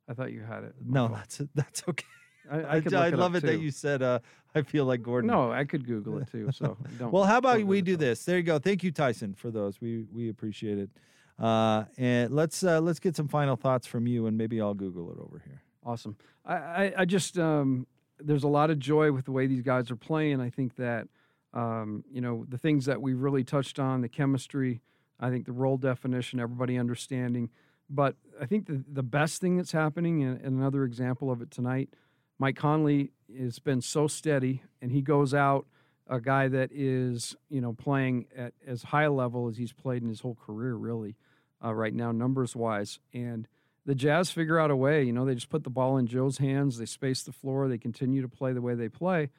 I 0.08 0.14
thought 0.14 0.30
you 0.30 0.42
had 0.42 0.62
it. 0.62 0.74
No, 0.84 1.08
fault. 1.08 1.18
that's 1.18 1.42
that's 1.54 1.82
okay. 1.88 2.06
I, 2.50 2.58
I, 2.60 2.76
I, 2.76 3.06
I 3.06 3.08
love 3.10 3.34
it 3.34 3.42
that 3.42 3.60
you 3.60 3.70
said 3.70 4.02
uh, 4.02 4.20
I 4.54 4.62
feel 4.62 4.84
like 4.84 5.02
Gordon. 5.02 5.28
No, 5.28 5.52
I 5.52 5.64
could 5.64 5.86
Google 5.86 6.18
it 6.18 6.30
too. 6.30 6.50
So 6.52 6.76
don't. 6.98 7.12
well, 7.12 7.24
how 7.24 7.38
about 7.38 7.62
we 7.64 7.82
do 7.82 7.96
this? 7.96 8.24
There 8.24 8.36
you 8.36 8.42
go. 8.42 8.58
Thank 8.58 8.82
you, 8.82 8.90
Tyson, 8.90 9.34
for 9.34 9.50
those. 9.50 9.80
We 9.80 10.06
we 10.12 10.28
appreciate 10.28 10.78
it. 10.78 10.90
Uh, 11.38 11.84
and 11.98 12.32
let's 12.32 12.64
uh, 12.64 12.80
let's 12.80 12.98
get 12.98 13.14
some 13.14 13.28
final 13.28 13.56
thoughts 13.56 13.86
from 13.86 14.06
you, 14.06 14.26
and 14.26 14.36
maybe 14.38 14.60
I'll 14.60 14.74
Google 14.74 15.10
it 15.12 15.18
over 15.18 15.42
here. 15.44 15.62
Awesome. 15.84 16.16
I, 16.44 16.54
I, 16.54 16.92
I 16.98 17.04
just 17.04 17.38
um, 17.38 17.86
there's 18.18 18.44
a 18.44 18.48
lot 18.48 18.70
of 18.70 18.78
joy 18.78 19.12
with 19.12 19.26
the 19.26 19.32
way 19.32 19.46
these 19.46 19.62
guys 19.62 19.90
are 19.90 19.96
playing. 19.96 20.40
I 20.40 20.50
think 20.50 20.76
that 20.76 21.08
um, 21.52 22.04
you 22.10 22.20
know 22.20 22.46
the 22.48 22.58
things 22.58 22.86
that 22.86 23.02
we 23.02 23.12
really 23.14 23.44
touched 23.44 23.78
on, 23.78 24.00
the 24.00 24.08
chemistry. 24.08 24.80
I 25.20 25.30
think 25.30 25.46
the 25.46 25.52
role 25.52 25.76
definition, 25.76 26.40
everybody 26.40 26.78
understanding. 26.78 27.50
But 27.88 28.16
I 28.40 28.46
think 28.46 28.66
the 28.66 28.82
the 28.90 29.02
best 29.02 29.40
thing 29.40 29.58
that's 29.58 29.72
happening, 29.72 30.22
and, 30.22 30.40
and 30.40 30.58
another 30.58 30.84
example 30.84 31.30
of 31.30 31.42
it 31.42 31.50
tonight, 31.50 31.90
Mike 32.38 32.56
Conley 32.56 33.12
has 33.38 33.58
been 33.58 33.80
so 33.80 34.06
steady, 34.06 34.62
and 34.80 34.92
he 34.92 35.02
goes 35.02 35.34
out 35.34 35.66
a 36.08 36.20
guy 36.20 36.48
that 36.48 36.70
is 36.72 37.34
you 37.48 37.60
know 37.60 37.72
playing 37.72 38.26
at 38.36 38.52
as 38.66 38.84
high 38.84 39.04
a 39.04 39.12
level 39.12 39.48
as 39.48 39.56
he's 39.56 39.72
played 39.72 40.02
in 40.02 40.08
his 40.08 40.20
whole 40.20 40.36
career, 40.36 40.74
really, 40.74 41.16
uh, 41.64 41.74
right 41.74 41.94
now 41.94 42.12
numbers 42.12 42.54
wise, 42.54 42.98
and 43.12 43.48
the 43.86 43.94
Jazz 43.94 44.30
figure 44.30 44.58
out 44.58 44.70
a 44.70 44.76
way. 44.76 45.04
You 45.04 45.12
know, 45.12 45.24
they 45.24 45.34
just 45.34 45.48
put 45.48 45.64
the 45.64 45.70
ball 45.70 45.96
in 45.96 46.06
Joe's 46.06 46.38
hands. 46.38 46.76
They 46.76 46.86
space 46.86 47.22
the 47.22 47.32
floor. 47.32 47.68
They 47.68 47.78
continue 47.78 48.20
to 48.20 48.28
play 48.28 48.52
the 48.52 48.60
way 48.60 48.74
they 48.74 48.88
play. 48.88 49.30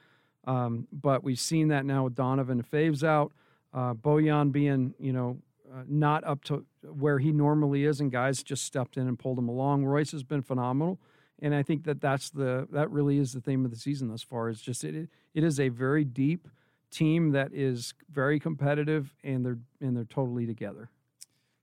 Um, 0.45 0.87
but 0.91 1.23
we've 1.23 1.39
seen 1.39 1.67
that 1.67 1.85
now 1.85 2.05
with 2.05 2.15
Donovan 2.15 2.63
Favors 2.63 3.03
out, 3.03 3.33
uh, 3.73 3.93
Bojan 3.93 4.53
being, 4.53 4.93
you 4.97 5.11
know, 5.11 5.39
uh, 5.69 5.83
not 5.85 6.23
up 6.23 6.45
to 6.45 6.65
where 6.83 7.19
he 7.19 7.33
normally 7.33 7.83
is, 7.83 7.99
and 7.99 8.09
guys 8.09 8.41
just 8.41 8.63
stepped 8.63 8.95
in 8.95 9.07
and 9.07 9.19
pulled 9.19 9.37
him 9.37 9.49
along. 9.49 9.83
Royce 9.83 10.11
has 10.13 10.23
been 10.23 10.41
phenomenal, 10.41 10.97
and 11.41 11.53
I 11.53 11.63
think 11.63 11.83
that 11.85 12.01
that's 12.01 12.29
the 12.29 12.67
that 12.71 12.89
really 12.91 13.17
is 13.17 13.33
the 13.33 13.41
theme 13.41 13.65
of 13.65 13.71
the 13.71 13.77
season 13.77 14.09
thus 14.09 14.23
far. 14.23 14.49
Is 14.49 14.61
just 14.61 14.83
it 14.83 15.09
it 15.33 15.43
is 15.43 15.59
a 15.59 15.69
very 15.69 16.03
deep 16.03 16.47
team 16.91 17.31
that 17.31 17.53
is 17.53 17.93
very 18.11 18.39
competitive, 18.39 19.13
and 19.23 19.45
they're 19.45 19.59
and 19.81 19.95
they're 19.95 20.05
totally 20.05 20.45
together. 20.45 20.89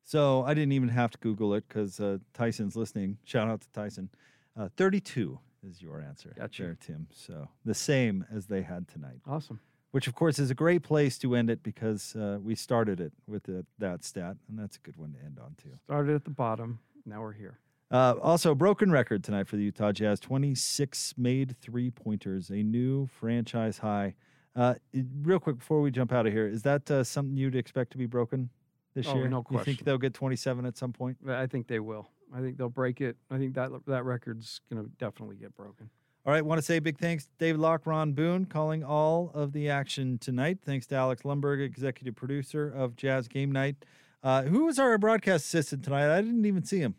So 0.05 0.45
I 0.45 0.53
didn't 0.53 0.73
even 0.73 0.91
have 0.91 1.11
to 1.13 1.19
Google 1.19 1.55
it 1.55 1.65
because 1.67 1.99
uh, 1.99 2.19
Tyson's 2.35 2.77
listening. 2.77 3.19
Shout 3.25 3.49
out 3.49 3.63
to 3.63 3.71
Tyson. 3.71 4.11
Uh, 4.57 4.69
32 4.77 5.39
is 5.67 5.81
your 5.81 6.01
answer 6.01 6.35
Gotcha. 6.37 6.63
there, 6.63 6.77
Tim. 6.79 7.09
So 7.11 7.49
the 7.65 7.75
same 7.75 8.25
as 8.31 8.47
they 8.47 8.63
had 8.63 8.87
tonight. 8.87 9.21
Awesome. 9.27 9.61
Which, 9.93 10.07
of 10.07 10.15
course, 10.15 10.39
is 10.39 10.51
a 10.51 10.55
great 10.55 10.83
place 10.83 11.19
to 11.19 11.37
end 11.37 11.49
it 11.51 11.63
because 11.63 12.17
uh, 12.17 12.39
we 12.43 12.55
started 12.55 13.01
it 13.01 13.13
with 13.27 13.45
the, 13.45 13.65
that 13.79 14.05
stat, 14.05 14.37
and 14.49 14.59
that's 14.59 14.77
a 14.77 14.81
good 14.81 14.97
one 14.97 15.13
to 15.13 15.19
end 15.25 15.39
on, 15.43 15.55
too. 15.63 15.71
Started 15.85 16.17
at 16.17 16.25
the 16.25 16.31
bottom. 16.31 16.81
Now 17.07 17.21
we're 17.23 17.33
here. 17.33 17.59
Uh, 17.95 18.17
also, 18.21 18.57
broken 18.57 18.91
record 18.91 19.23
tonight 19.23 19.47
for 19.47 19.55
the 19.55 19.63
Utah 19.63 19.93
Jazz 19.93 20.19
26 20.19 21.15
made 21.17 21.57
three 21.61 21.93
pointers, 21.93 22.51
a 22.51 22.57
new 22.57 23.07
franchise 23.07 23.79
high. 23.79 24.17
Uh, 24.57 24.75
real 25.23 25.39
quick 25.39 25.59
before 25.59 25.81
we 25.81 25.93
jump 25.93 26.13
out 26.13 26.27
of 26.27 26.33
here, 26.33 26.49
is 26.49 26.63
that 26.63 26.91
uh, 26.91 27.05
something 27.05 27.37
you'd 27.37 27.55
expect 27.55 27.93
to 27.93 27.97
be 27.99 28.07
broken 28.07 28.51
this 28.97 29.07
Oh, 29.07 29.15
year? 29.15 29.29
no 29.29 29.45
question. 29.45 29.59
You 29.71 29.77
think 29.77 29.85
they'll 29.85 29.99
get 29.99 30.13
27 30.13 30.67
at 30.67 30.77
some 30.77 30.93
point? 30.93 31.19
I 31.29 31.47
think 31.47 31.69
they 31.69 31.79
will. 31.79 32.09
I 32.35 32.41
think 32.41 32.59
they'll 32.59 32.69
break 32.69 33.01
it. 33.01 33.17
I 33.31 33.39
think 33.39 33.55
that 33.55 33.71
that 33.87 34.05
record's 34.05 34.61
going 34.69 34.83
to 34.83 34.91
definitely 34.99 35.37
get 35.37 35.55
broken. 35.55 35.89
All 36.27 36.33
right, 36.33 36.45
want 36.45 36.59
to 36.59 36.63
say 36.63 36.81
big 36.81 36.99
thanks 36.99 37.27
to 37.27 37.31
David 37.39 37.61
Locke, 37.61 37.87
Ron 37.87 38.13
Boone, 38.13 38.47
calling 38.47 38.83
all 38.83 39.31
of 39.35 39.53
the 39.53 39.69
action 39.71 40.19
tonight. 40.19 40.59
Thanks 40.67 40.89
to 40.89 40.97
Alex 40.97 41.23
Lumberg, 41.23 41.65
executive 41.65 42.17
producer 42.17 42.69
of 42.69 42.97
Jazz 42.97 43.29
Game 43.29 43.53
Night. 43.53 43.77
Uh, 44.21 44.43
who 44.43 44.65
was 44.65 44.81
our 44.81 44.99
broadcast 44.99 45.45
assistant 45.45 45.85
tonight? 45.85 46.13
I 46.13 46.21
didn't 46.23 46.45
even 46.45 46.65
see 46.65 46.79
him. 46.81 46.97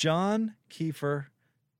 John 0.00 0.54
Kiefer. 0.70 1.26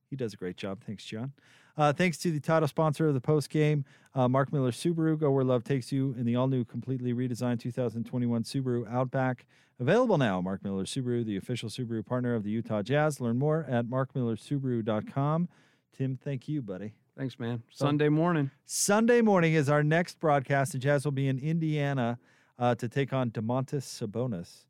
He 0.07 0.15
does 0.15 0.35
a 0.35 0.37
great 0.37 0.55
job. 0.55 0.83
Thanks, 0.85 1.03
John. 1.03 1.33
Uh, 1.75 1.91
thanks 1.91 2.19
to 2.19 2.29
the 2.29 2.39
title 2.39 2.67
sponsor 2.67 3.07
of 3.07 3.15
the 3.15 3.19
post 3.19 3.49
game, 3.49 3.83
uh, 4.13 4.27
Mark 4.27 4.53
Miller 4.53 4.69
Subaru. 4.69 5.17
Go 5.17 5.31
where 5.31 5.43
love 5.43 5.63
takes 5.63 5.91
you 5.91 6.13
in 6.15 6.27
the 6.27 6.35
all 6.35 6.45
new, 6.45 6.63
completely 6.63 7.15
redesigned 7.15 7.59
2021 7.61 8.43
Subaru 8.43 8.87
Outback. 8.87 9.47
Available 9.79 10.19
now. 10.19 10.39
Mark 10.39 10.63
Miller 10.63 10.83
Subaru, 10.83 11.25
the 11.25 11.35
official 11.35 11.67
Subaru 11.67 12.05
partner 12.05 12.35
of 12.35 12.43
the 12.43 12.51
Utah 12.51 12.83
Jazz. 12.83 13.19
Learn 13.19 13.39
more 13.39 13.65
at 13.67 13.85
markmillersubaru.com. 13.85 15.49
Tim, 15.97 16.19
thank 16.23 16.47
you, 16.47 16.61
buddy. 16.61 16.93
Thanks, 17.17 17.39
man. 17.39 17.63
Sunday 17.71 18.09
morning. 18.09 18.51
Sunday 18.67 19.21
morning 19.21 19.53
is 19.53 19.67
our 19.67 19.81
next 19.81 20.19
broadcast. 20.19 20.73
The 20.73 20.77
Jazz 20.77 21.05
will 21.05 21.11
be 21.11 21.27
in 21.27 21.39
Indiana 21.39 22.19
uh, 22.59 22.75
to 22.75 22.87
take 22.87 23.13
on 23.13 23.31
Domantas 23.31 23.81
Sabonis 23.81 24.65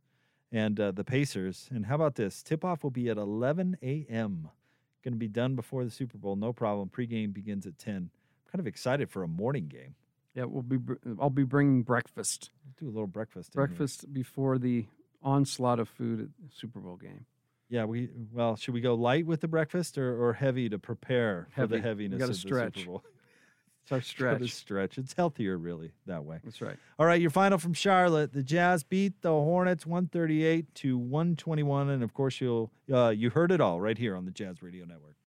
and 0.52 0.80
uh, 0.80 0.92
the 0.92 1.04
Pacers. 1.04 1.70
And 1.72 1.86
how 1.86 1.96
about 1.96 2.16
this? 2.16 2.44
Tip 2.44 2.66
off 2.66 2.84
will 2.84 2.92
be 2.92 3.10
at 3.10 3.18
11 3.18 3.78
a.m. 3.82 4.50
Going 5.04 5.14
to 5.14 5.20
be 5.20 5.28
done 5.28 5.56
before 5.56 5.84
the 5.84 5.92
Super 5.92 6.18
Bowl. 6.18 6.36
No 6.36 6.54
problem. 6.54 6.90
Pregame 6.90 7.34
begins 7.34 7.66
at 7.66 7.78
10. 7.80 7.96
I'm 7.96 8.12
kind 8.52 8.60
of 8.60 8.68
excited 8.68 9.10
for 9.10 9.24
a 9.24 9.28
morning 9.28 9.68
game. 9.68 9.96
Yeah, 10.36 10.46
we'll 10.46 10.62
be. 10.62 10.78
br- 10.78 10.94
I'll 11.20 11.30
be 11.30 11.44
bringing 11.44 11.84
breakfast. 11.84 12.52
Do 12.80 12.86
a 12.86 12.92
little 12.92 13.08
breakfast. 13.08 13.54
Breakfast 13.54 14.14
before 14.14 14.58
the 14.58 14.86
onslaught 15.22 15.80
of 15.80 15.90
food 15.90 16.22
at 16.22 16.28
the 16.42 16.56
Super 16.56 16.80
Bowl 16.80 16.96
game. 16.96 17.26
Yeah, 17.70 17.86
we 17.86 18.10
well, 18.34 18.56
should 18.56 18.74
we 18.74 18.82
go 18.82 18.94
light 18.96 19.26
with 19.26 19.42
the 19.42 19.48
breakfast 19.48 19.98
or, 19.98 20.22
or 20.22 20.34
heavy 20.34 20.70
to 20.70 20.78
prepare 20.80 21.48
for 21.56 21.68
the 21.68 21.80
Heavy. 21.80 22.10
Heaviness 22.10 22.30
of 22.30 22.36
stretch. 22.36 22.74
the 22.74 22.80
Super 22.82 22.92
Bowl? 22.92 23.04
It's 23.84 23.92
our 23.92 24.02
stretch. 24.02 24.52
stretch. 24.52 24.98
It's 24.98 25.14
healthier, 25.14 25.58
really, 25.58 25.92
that 26.06 26.24
way. 26.24 26.40
That's 26.44 26.62
right. 26.62 26.78
All 27.00 27.06
right, 27.06 27.20
your 27.20 27.30
final 27.32 27.58
from 27.58 27.74
Charlotte. 27.74 28.32
The 28.34 28.44
Jazz 28.44 28.84
beat 28.84 29.22
the 29.22 29.30
Hornets 29.30 29.86
138 29.86 30.74
to 30.76 30.98
121, 30.98 31.90
and 31.90 32.04
of 32.04 32.14
course, 32.14 32.40
you'll 32.40 32.72
uh, 32.92 33.10
you 33.10 33.30
heard 33.30 33.52
it 33.52 33.60
all 33.60 33.82
right 33.82 33.98
here 33.98 34.16
on 34.16 34.26
the 34.26 34.32
Jazz 34.32 34.62
Radio 34.62 34.86
Network. 34.86 35.16